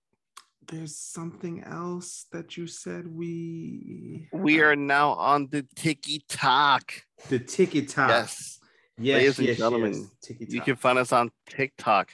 there's 0.69 0.97
something 0.97 1.63
else 1.63 2.27
that 2.31 2.55
you 2.55 2.67
said 2.67 3.07
we 3.07 4.29
we 4.31 4.61
are 4.61 4.75
now 4.75 5.11
on 5.11 5.47
the 5.51 5.65
TikTok. 5.75 6.93
The 7.29 7.39
TikTok. 7.39 8.09
Yes. 8.09 8.59
Yes, 9.01 9.15
Ladies 9.15 9.39
and 9.39 9.47
yes, 9.47 9.57
gentlemen, 9.57 10.09
yes. 10.29 10.53
you 10.53 10.59
can 10.59 10.75
find 10.75 10.99
us 10.99 11.13
on 11.13 11.31
TikTok 11.49 12.11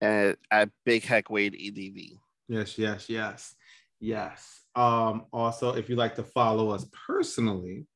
at, 0.00 0.38
at 0.50 0.70
Big 0.86 1.04
Heck 1.04 1.28
Wade 1.28 1.54
ADV. 1.54 2.18
Yes, 2.48 2.78
yes, 2.78 3.10
yes, 3.10 3.54
yes. 4.00 4.62
Um, 4.74 5.26
also, 5.34 5.74
if 5.74 5.90
you'd 5.90 5.98
like 5.98 6.14
to 6.14 6.22
follow 6.22 6.70
us 6.70 6.86
personally, 7.06 7.86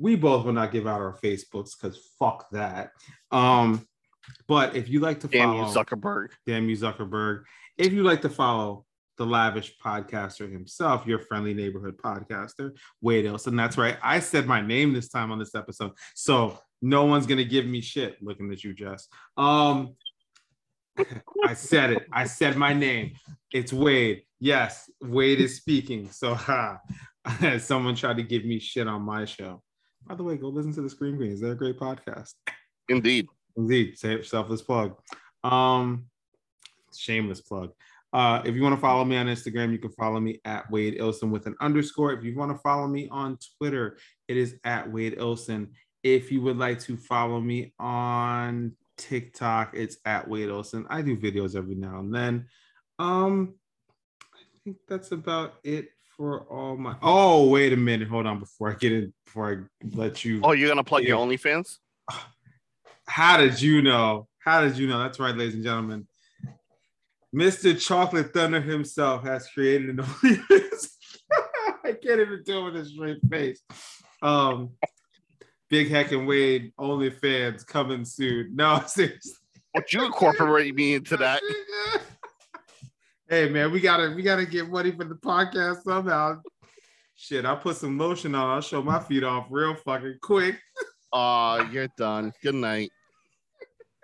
we 0.00 0.16
both 0.16 0.44
will 0.44 0.52
not 0.52 0.72
give 0.72 0.88
out 0.88 1.00
our 1.00 1.16
Facebooks 1.22 1.80
because 1.80 1.96
fuck 2.18 2.50
that. 2.50 2.90
Um, 3.30 3.86
but 4.48 4.74
if 4.74 4.88
you 4.88 4.98
like 4.98 5.20
to 5.20 5.28
Damn 5.28 5.50
follow 5.50 5.68
you, 5.68 5.72
Zuckerberg. 5.72 6.30
Damn 6.48 6.68
you, 6.68 6.76
Zuckerberg. 6.76 7.44
If 7.78 7.92
you 7.92 8.02
like 8.02 8.22
to 8.22 8.28
follow 8.28 8.84
the 9.16 9.26
lavish 9.26 9.76
podcaster 9.78 10.50
himself, 10.50 11.06
your 11.06 11.18
friendly 11.18 11.54
neighborhood 11.54 11.96
podcaster, 11.96 12.72
Wade 13.00 13.26
Elson. 13.26 13.56
That's 13.56 13.78
right. 13.78 13.96
I 14.02 14.20
said 14.20 14.46
my 14.46 14.60
name 14.60 14.92
this 14.92 15.08
time 15.08 15.30
on 15.30 15.38
this 15.38 15.54
episode. 15.54 15.92
So 16.14 16.58
no 16.82 17.04
one's 17.04 17.26
gonna 17.26 17.44
give 17.44 17.66
me 17.66 17.80
shit 17.80 18.16
looking 18.22 18.50
at 18.52 18.64
you, 18.64 18.74
Jess. 18.74 19.08
Um 19.36 19.94
I 21.44 21.54
said 21.54 21.90
it. 21.90 22.06
I 22.12 22.24
said 22.24 22.56
my 22.56 22.72
name. 22.72 23.14
It's 23.52 23.72
Wade. 23.72 24.22
Yes, 24.38 24.90
Wade 25.00 25.40
is 25.40 25.56
speaking. 25.56 26.10
So 26.10 26.34
ha, 26.34 26.78
someone 27.58 27.94
tried 27.94 28.18
to 28.18 28.22
give 28.22 28.44
me 28.44 28.58
shit 28.58 28.86
on 28.86 29.02
my 29.02 29.24
show. 29.24 29.62
By 30.06 30.14
the 30.14 30.22
way, 30.22 30.36
go 30.36 30.48
listen 30.48 30.74
to 30.74 30.82
the 30.82 30.90
Screen 30.90 31.16
Queens. 31.16 31.40
They're 31.40 31.52
a 31.52 31.56
great 31.56 31.78
podcast. 31.78 32.34
Indeed. 32.88 33.26
Indeed. 33.56 33.98
Selfless 33.98 34.62
plug. 34.62 34.96
Um, 35.42 36.06
shameless 36.94 37.40
plug. 37.40 37.70
Uh, 38.14 38.40
if 38.44 38.54
you 38.54 38.62
want 38.62 38.72
to 38.72 38.80
follow 38.80 39.04
me 39.04 39.16
on 39.16 39.26
Instagram, 39.26 39.72
you 39.72 39.78
can 39.78 39.90
follow 39.90 40.20
me 40.20 40.40
at 40.44 40.70
Wade 40.70 40.98
Ilson 41.00 41.30
with 41.30 41.46
an 41.46 41.56
underscore. 41.60 42.12
If 42.12 42.22
you 42.22 42.36
want 42.36 42.52
to 42.52 42.58
follow 42.58 42.86
me 42.86 43.08
on 43.10 43.36
Twitter, 43.58 43.98
it 44.28 44.36
is 44.36 44.54
at 44.62 44.90
Wade 44.90 45.18
Ilson. 45.18 45.70
If 46.04 46.30
you 46.30 46.40
would 46.42 46.56
like 46.56 46.78
to 46.82 46.96
follow 46.96 47.40
me 47.40 47.74
on 47.80 48.76
TikTok, 48.96 49.72
it's 49.74 49.96
at 50.04 50.28
Wade 50.28 50.48
Ilson. 50.48 50.86
I 50.88 51.02
do 51.02 51.16
videos 51.16 51.56
every 51.56 51.74
now 51.74 51.98
and 51.98 52.14
then. 52.14 52.46
Um, 53.00 53.56
I 54.32 54.38
think 54.62 54.76
that's 54.88 55.10
about 55.10 55.54
it 55.64 55.88
for 56.16 56.42
all 56.42 56.76
my. 56.76 56.94
Oh, 57.02 57.48
wait 57.48 57.72
a 57.72 57.76
minute. 57.76 58.06
Hold 58.06 58.26
on 58.26 58.38
before 58.38 58.70
I 58.70 58.74
get 58.74 58.92
in. 58.92 59.12
Before 59.24 59.50
I 59.52 59.96
let 59.96 60.24
you. 60.24 60.40
Oh, 60.44 60.52
you're 60.52 60.68
gonna 60.68 60.84
plug 60.84 61.02
your 61.02 61.18
OnlyFans? 61.18 61.78
How 63.08 63.38
did 63.38 63.60
you 63.60 63.82
know? 63.82 64.28
How 64.38 64.60
did 64.60 64.78
you 64.78 64.86
know? 64.86 65.00
That's 65.00 65.18
right, 65.18 65.36
ladies 65.36 65.54
and 65.54 65.64
gentlemen. 65.64 66.06
Mr. 67.34 67.78
Chocolate 67.78 68.32
Thunder 68.32 68.60
himself 68.60 69.24
has 69.24 69.48
created 69.48 69.90
an 69.90 69.96
OnlyFans. 70.04 70.88
I 71.84 71.92
can't 71.92 72.20
even 72.20 72.42
do 72.44 72.60
it 72.60 72.72
with 72.72 72.76
a 72.76 72.84
straight 72.84 73.18
face. 73.28 73.60
Um, 74.22 74.70
Big 75.68 75.90
Heck 75.90 76.12
and 76.12 76.26
Wade 76.26 76.72
OnlyFans 76.78 77.66
coming 77.66 78.04
soon. 78.04 78.54
No, 78.54 78.80
seriously. 78.86 79.32
Would 79.74 79.92
you 79.92 80.04
incorporate 80.04 80.74
me 80.74 80.94
into 80.94 81.16
that? 81.16 81.42
hey 83.28 83.48
man, 83.48 83.72
we 83.72 83.80
gotta 83.80 84.14
we 84.14 84.22
gotta 84.22 84.46
get 84.46 84.70
money 84.70 84.92
for 84.92 85.02
the 85.04 85.16
podcast 85.16 85.82
somehow. 85.82 86.40
Shit, 87.16 87.44
I'll 87.44 87.56
put 87.56 87.76
some 87.76 87.98
lotion 87.98 88.36
on. 88.36 88.50
I'll 88.50 88.60
show 88.60 88.82
my 88.82 89.00
feet 89.00 89.24
off 89.24 89.46
real 89.50 89.74
fucking 89.74 90.18
quick. 90.22 90.60
Oh, 91.12 91.68
you're 91.72 91.88
done. 91.96 92.32
Good 92.42 92.54
night. 92.54 92.90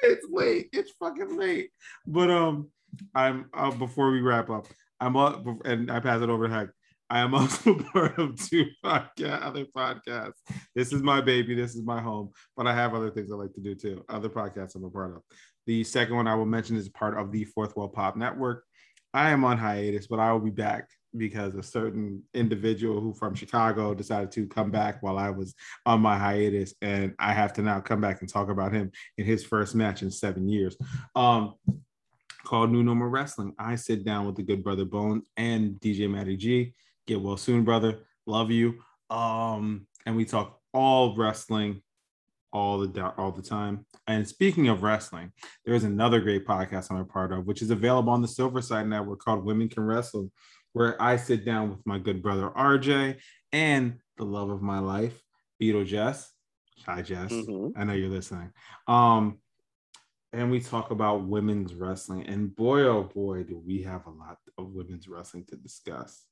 It's 0.02 0.26
late. 0.30 0.70
It's 0.72 0.92
fucking 0.92 1.36
late. 1.36 1.72
But 2.06 2.30
um, 2.30 2.70
I'm 3.14 3.46
uh, 3.54 3.70
before 3.70 4.10
we 4.10 4.20
wrap 4.20 4.50
up, 4.50 4.66
I'm 5.00 5.16
up 5.16 5.44
and 5.64 5.90
I 5.90 6.00
pass 6.00 6.22
it 6.22 6.30
over 6.30 6.48
to 6.48 6.54
Heck. 6.54 6.68
I 7.10 7.18
am 7.20 7.34
also 7.34 7.74
part 7.92 8.18
of 8.18 8.36
two 8.48 8.66
podcast, 8.84 9.42
other 9.42 9.64
podcasts. 9.64 10.38
This 10.74 10.92
is 10.92 11.02
my 11.02 11.20
baby. 11.20 11.54
This 11.54 11.74
is 11.74 11.82
my 11.82 12.00
home. 12.00 12.30
But 12.56 12.66
I 12.66 12.74
have 12.74 12.94
other 12.94 13.10
things 13.10 13.32
I 13.32 13.34
like 13.34 13.52
to 13.54 13.60
do 13.60 13.74
too. 13.74 14.04
Other 14.08 14.28
podcasts 14.28 14.76
I'm 14.76 14.84
a 14.84 14.90
part 14.90 15.16
of. 15.16 15.22
The 15.66 15.84
second 15.84 16.16
one 16.16 16.28
I 16.28 16.34
will 16.34 16.46
mention 16.46 16.76
is 16.76 16.88
part 16.88 17.18
of 17.18 17.32
the 17.32 17.44
Fourth 17.44 17.76
Wall 17.76 17.88
Pop 17.88 18.16
Network. 18.16 18.64
I 19.12 19.30
am 19.30 19.44
on 19.44 19.58
hiatus, 19.58 20.06
but 20.06 20.20
I 20.20 20.32
will 20.32 20.40
be 20.40 20.50
back 20.50 20.88
because 21.16 21.56
a 21.56 21.62
certain 21.62 22.22
individual 22.34 23.00
who 23.00 23.12
from 23.12 23.34
Chicago 23.34 23.92
decided 23.92 24.30
to 24.32 24.46
come 24.46 24.70
back 24.70 25.02
while 25.02 25.18
I 25.18 25.30
was 25.30 25.54
on 25.84 26.00
my 26.00 26.16
hiatus, 26.16 26.74
and 26.80 27.14
I 27.18 27.32
have 27.32 27.52
to 27.54 27.62
now 27.62 27.80
come 27.80 28.00
back 28.00 28.20
and 28.20 28.28
talk 28.28 28.48
about 28.48 28.72
him 28.72 28.92
in 29.18 29.24
his 29.24 29.44
first 29.44 29.74
match 29.74 30.02
in 30.02 30.10
seven 30.12 30.48
years. 30.48 30.76
Um, 31.16 31.54
called 32.44 32.70
New 32.70 32.82
Normal 32.82 33.08
Wrestling. 33.08 33.54
I 33.58 33.76
sit 33.76 34.04
down 34.04 34.26
with 34.26 34.36
the 34.36 34.42
good 34.42 34.62
brother 34.62 34.84
Bone 34.84 35.22
and 35.36 35.74
DJ 35.74 36.08
Matty 36.10 36.36
G. 36.36 36.74
Get 37.06 37.20
well 37.20 37.36
soon, 37.36 37.64
brother. 37.64 38.00
Love 38.26 38.50
you. 38.50 38.80
Um, 39.10 39.86
and 40.06 40.16
we 40.16 40.24
talk 40.24 40.60
all 40.72 41.16
wrestling 41.16 41.82
all 42.52 42.78
the 42.78 43.04
all 43.16 43.32
the 43.32 43.42
time. 43.42 43.86
And 44.06 44.26
speaking 44.26 44.68
of 44.68 44.82
wrestling, 44.82 45.32
there 45.64 45.74
is 45.74 45.84
another 45.84 46.20
great 46.20 46.46
podcast 46.46 46.90
I'm 46.90 46.98
a 46.98 47.04
part 47.04 47.32
of, 47.32 47.46
which 47.46 47.62
is 47.62 47.70
available 47.70 48.12
on 48.12 48.22
the 48.22 48.28
Silver 48.28 48.60
Side 48.60 48.88
Network 48.88 49.20
called 49.20 49.44
Women 49.44 49.68
Can 49.68 49.84
Wrestle, 49.84 50.30
where 50.72 51.00
I 51.00 51.16
sit 51.16 51.44
down 51.44 51.70
with 51.70 51.84
my 51.86 51.98
good 51.98 52.22
brother 52.22 52.50
RJ 52.50 53.16
and 53.52 53.98
the 54.16 54.24
love 54.24 54.50
of 54.50 54.62
my 54.62 54.78
life, 54.78 55.20
Beetle 55.58 55.84
Jess. 55.84 56.32
Hi, 56.86 57.02
Jess. 57.02 57.30
Mhm. 57.32 57.72
I 57.76 57.84
know 57.84 57.92
you're 57.92 58.08
listening. 58.08 58.52
Um, 58.86 59.38
and 60.32 60.50
we 60.50 60.60
talk 60.60 60.90
about 60.90 61.26
women's 61.26 61.74
wrestling. 61.74 62.26
And 62.26 62.54
boy, 62.54 62.82
oh 62.82 63.02
boy, 63.02 63.42
do 63.42 63.60
we 63.64 63.82
have 63.82 64.06
a 64.06 64.10
lot 64.10 64.38
of 64.58 64.72
women's 64.72 65.08
wrestling 65.08 65.44
to 65.46 65.56
discuss. 65.56 66.24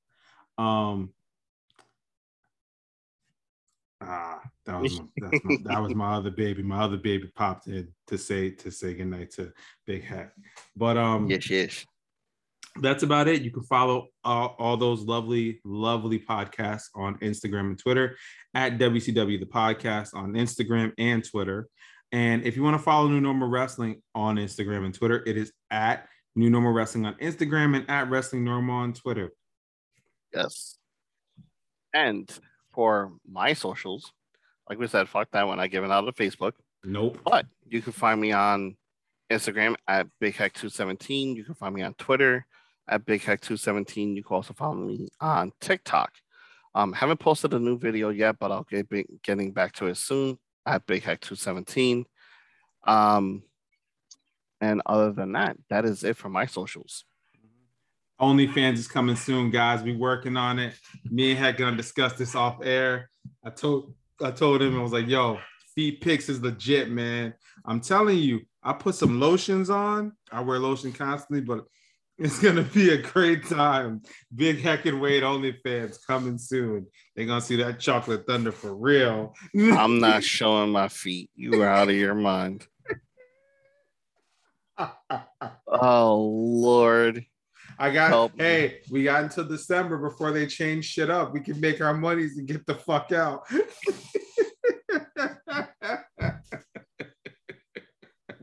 Um, 0.57 1.11
ah, 4.01 4.41
that 4.67 4.81
was 4.81 5.01
my, 5.01 5.07
that's 5.17 5.45
my, 5.45 5.57
that 5.65 5.83
was 5.83 5.95
my 5.95 6.15
other 6.15 6.31
baby. 6.31 6.63
My 6.63 6.81
other 6.83 6.97
baby 6.97 7.31
popped 7.35 7.67
in 7.67 7.89
to 8.07 8.19
say 8.19 8.51
to 8.51 8.71
say 8.71 8.95
goodnight 8.95 9.33
to 9.33 9.53
Big 9.87 10.05
Heck. 10.05 10.33
But 10.77 10.97
um, 10.97 11.29
Yes, 11.29 11.51
yes. 11.51 11.85
that's 12.81 13.03
about 13.03 13.27
it. 13.27 13.43
You 13.43 13.51
can 13.51 13.65
follow 13.65 14.09
all, 14.23 14.55
all 14.59 14.77
those 14.77 15.03
lovely, 15.03 15.61
lovely 15.65 16.21
podcasts 16.21 16.89
on 16.95 17.19
Instagram 17.19 17.71
and 17.71 17.79
Twitter 17.79 18.17
at 18.55 18.79
WCW 18.79 19.41
the 19.41 19.47
podcast 19.47 20.15
on 20.15 20.35
Instagram 20.35 20.93
and 20.99 21.25
Twitter. 21.25 21.69
And 22.13 22.45
if 22.45 22.57
you 22.57 22.63
want 22.63 22.75
to 22.75 22.83
follow 22.83 23.09
New 23.09 23.21
Normal 23.21 23.49
Wrestling 23.49 24.03
on 24.15 24.37
Instagram 24.37 24.85
and 24.85 24.95
Twitter, 24.95 25.23
it 25.27 25.37
is 25.37 25.53
at 25.71 26.09
New 26.35 26.49
Normal 26.49 26.73
Wrestling 26.73 27.05
on 27.05 27.15
Instagram 27.15 27.77
and 27.77 27.89
at 27.91 28.09
Wrestling 28.09 28.45
Normal 28.45 28.77
on 28.77 28.93
Twitter. 28.95 29.33
Yes. 30.33 30.79
And 31.93 32.31
for 32.73 33.13
my 33.31 33.53
socials, 33.53 34.13
like 34.69 34.79
we 34.79 34.87
said, 34.87 35.09
fuck 35.09 35.31
that 35.33 35.47
one. 35.47 35.61
I 35.61 35.67
give 35.67 35.85
it 35.85 35.91
out 35.91 36.09
of 36.09 36.15
Facebook. 36.15 36.53
Nope. 36.85 37.19
But 37.25 37.47
you 37.67 37.83
can 37.83 37.93
find 37.93 38.21
me 38.21 38.33
on 38.33 38.77
Instagram 39.31 39.75
at 39.87 40.07
Big 40.21 40.37
Heck 40.37 40.55
217. 40.55 41.37
You 41.37 41.45
can 41.45 41.55
find 41.55 41.75
me 41.75 41.83
on 41.83 41.95
Twitter 41.95 42.47
at 42.89 43.05
Big 43.05 43.23
Heck 43.23 43.41
217. 43.41 44.17
You 44.17 44.25
can 44.25 44.37
also 44.37 44.55
follow 44.55 44.77
me 44.77 45.09
on 45.21 45.53
TikTok. 45.61 46.13
Um, 46.75 46.93
haven't 46.93 47.21
posted 47.21 47.53
a 47.53 47.59
new 47.59 47.79
video 47.79 48.09
yet, 48.11 48.39
but 48.39 48.53
I'll 48.53 48.67
get 48.71 48.89
getting 49.23 49.53
back 49.53 49.73
to 49.75 49.87
it 49.87 49.97
soon 49.97 50.39
at 50.69 50.87
Big 50.87 51.03
Heck 51.03 51.21
217. 51.21 52.07
Um, 52.87 53.43
and 54.61 54.83
other 54.87 55.13
than 55.13 55.33
that, 55.33 55.57
that 55.71 55.85
is 55.85 56.05
it 56.05 56.17
for 56.17 56.29
my 56.29 56.47
socials. 56.47 57.05
OnlyFans 58.21 58.75
is 58.75 58.89
coming 58.89 59.17
soon, 59.17 59.51
guys. 59.51 59.83
We 59.83 59.95
working 59.95 60.37
on 60.37 60.59
it. 60.59 60.75
Me 61.05 61.31
and 61.31 61.39
Heck 61.39 61.59
gonna 61.59 61.77
discuss 61.77 62.15
this 62.15 62.35
off 62.35 62.59
air. 62.63 63.11
I 63.45 63.51
told 63.51 63.95
I 64.21 64.33
told 64.33 64.61
him 64.61 64.77
I 64.77 64.83
was 64.83 64.93
like, 64.93 65.07
"Yo, 65.07 65.39
feet 65.77 66.01
pics 66.01 66.29
is 66.29 66.43
legit, 66.43 66.91
man. 66.91 67.35
I'm 67.65 67.81
telling 67.81 68.19
you, 68.19 68.41
I 68.63 68.73
put 68.73 68.97
some 68.97 69.21
lotions 69.21 69.71
on. 69.71 70.13
I 70.33 70.41
wear 70.41 70.59
lotion 70.59 70.93
constantly, 70.93 71.41
but 71.41 71.65
it's 72.19 72.41
gonna 72.41 72.63
be 72.63 72.91
a 72.91 73.01
great 73.01 73.47
time. 73.47 74.03
Big 74.35 74.61
Heck 74.61 74.87
and 74.87 75.01
Wade 75.01 75.23
OnlyFans 75.23 76.05
coming 76.07 76.37
soon. 76.39 76.87
They're 77.15 77.27
gonna 77.27 77.41
see 77.41 77.57
that 77.57 77.79
chocolate 77.79 78.27
thunder 78.27 78.53
for 78.53 78.75
real. 78.75 79.35
I'm 79.55 80.01
not 80.01 80.25
showing 80.37 80.71
my 80.71 80.89
feet. 80.89 81.31
You 81.35 81.63
are 81.63 81.69
out 81.69 81.89
of 81.89 81.95
your 81.95 82.15
mind. 82.15 82.67
oh 85.67 86.17
Lord. 86.21 87.25
I 87.81 87.91
got 87.93 88.09
Help 88.09 88.33
hey, 88.37 88.67
me. 88.67 88.75
we 88.91 89.05
got 89.05 89.23
until 89.23 89.45
December 89.45 89.99
before 89.99 90.33
they 90.33 90.47
change 90.47 90.85
shit 90.85 91.11
up. 91.11 91.33
We 91.33 91.39
can 91.41 91.61
make 91.61 91.81
our 91.81 91.95
monies 91.95 92.37
and 92.37 92.49
get 92.49 92.67
the 92.67 92.75
fuck 92.75 93.13
out. 93.13 93.45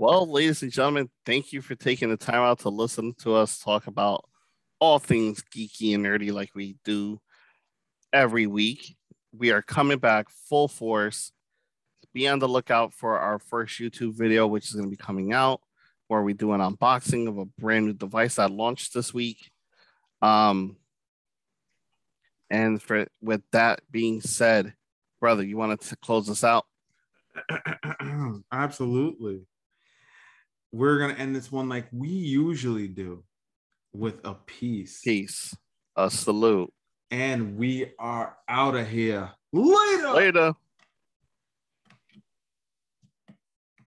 well, 0.06 0.32
ladies 0.32 0.61
and 0.61 0.72
gentlemen, 0.72 1.10
thank 1.26 1.52
you 1.52 1.64
for 1.64 1.73
taking 1.73 2.10
the 2.10 2.18
time 2.18 2.36
out 2.36 2.60
to 2.60 2.69
listen 2.69 3.15
to 3.15 3.34
us 3.34 3.57
talk 3.57 3.88
about 3.88 4.30
all 4.80 4.99
things 4.99 5.44
geeky 5.52 5.95
and 5.95 6.06
nerdy 6.06 6.32
like 6.32 6.52
we 6.53 6.76
do 6.86 7.19
every 8.14 8.45
week. 8.45 8.95
We 9.36 9.49
are 9.49 9.64
coming 9.64 9.98
back 9.98 10.30
full 10.30 10.68
force. 10.68 11.32
Be 12.14 12.27
on 12.27 12.38
the 12.38 12.48
lookout 12.48 12.94
for 12.94 13.18
our 13.18 13.40
first 13.40 13.80
YouTube 13.80 14.14
video, 14.14 14.45
which 14.45 14.65
is 14.65 14.73
going 14.73 14.86
to 14.86 14.91
be 14.91 14.95
coming 14.95 15.34
out 15.34 15.61
where 16.07 16.22
we 16.22 16.34
do 16.34 16.52
an 16.52 16.61
unboxing 16.61 17.27
of 17.27 17.40
a 17.40 17.45
brand 17.45 17.88
new 17.88 17.94
device 17.94 18.36
that 18.36 18.52
launched 18.52 18.94
this 18.94 19.11
week. 19.11 19.49
Um, 20.22 20.77
and 22.52 22.80
for 22.80 23.07
with 23.23 23.41
that 23.53 23.82
being 23.90 24.22
said, 24.22 24.76
brother, 25.19 25.44
you 25.44 25.57
wanted 25.57 25.82
to 25.82 25.95
close 25.95 26.30
us 26.30 26.44
out? 26.44 26.68
Absolutely. 28.52 29.48
We're 30.76 30.99
gonna 30.99 31.14
end 31.14 31.34
this 31.34 31.53
one 31.53 31.69
like 31.69 31.88
we 31.93 32.10
usually 32.10 32.89
do, 32.89 33.23
with 33.93 34.19
a 34.26 34.34
peace. 34.34 34.99
Peace. 35.02 35.56
A 35.95 36.11
salute. 36.11 36.69
And 37.11 37.57
we 37.57 37.93
are 37.97 38.35
out 38.49 38.76
of 38.76 38.85
here. 38.85 39.31
Later. 39.53 40.11
Later. 40.11 40.53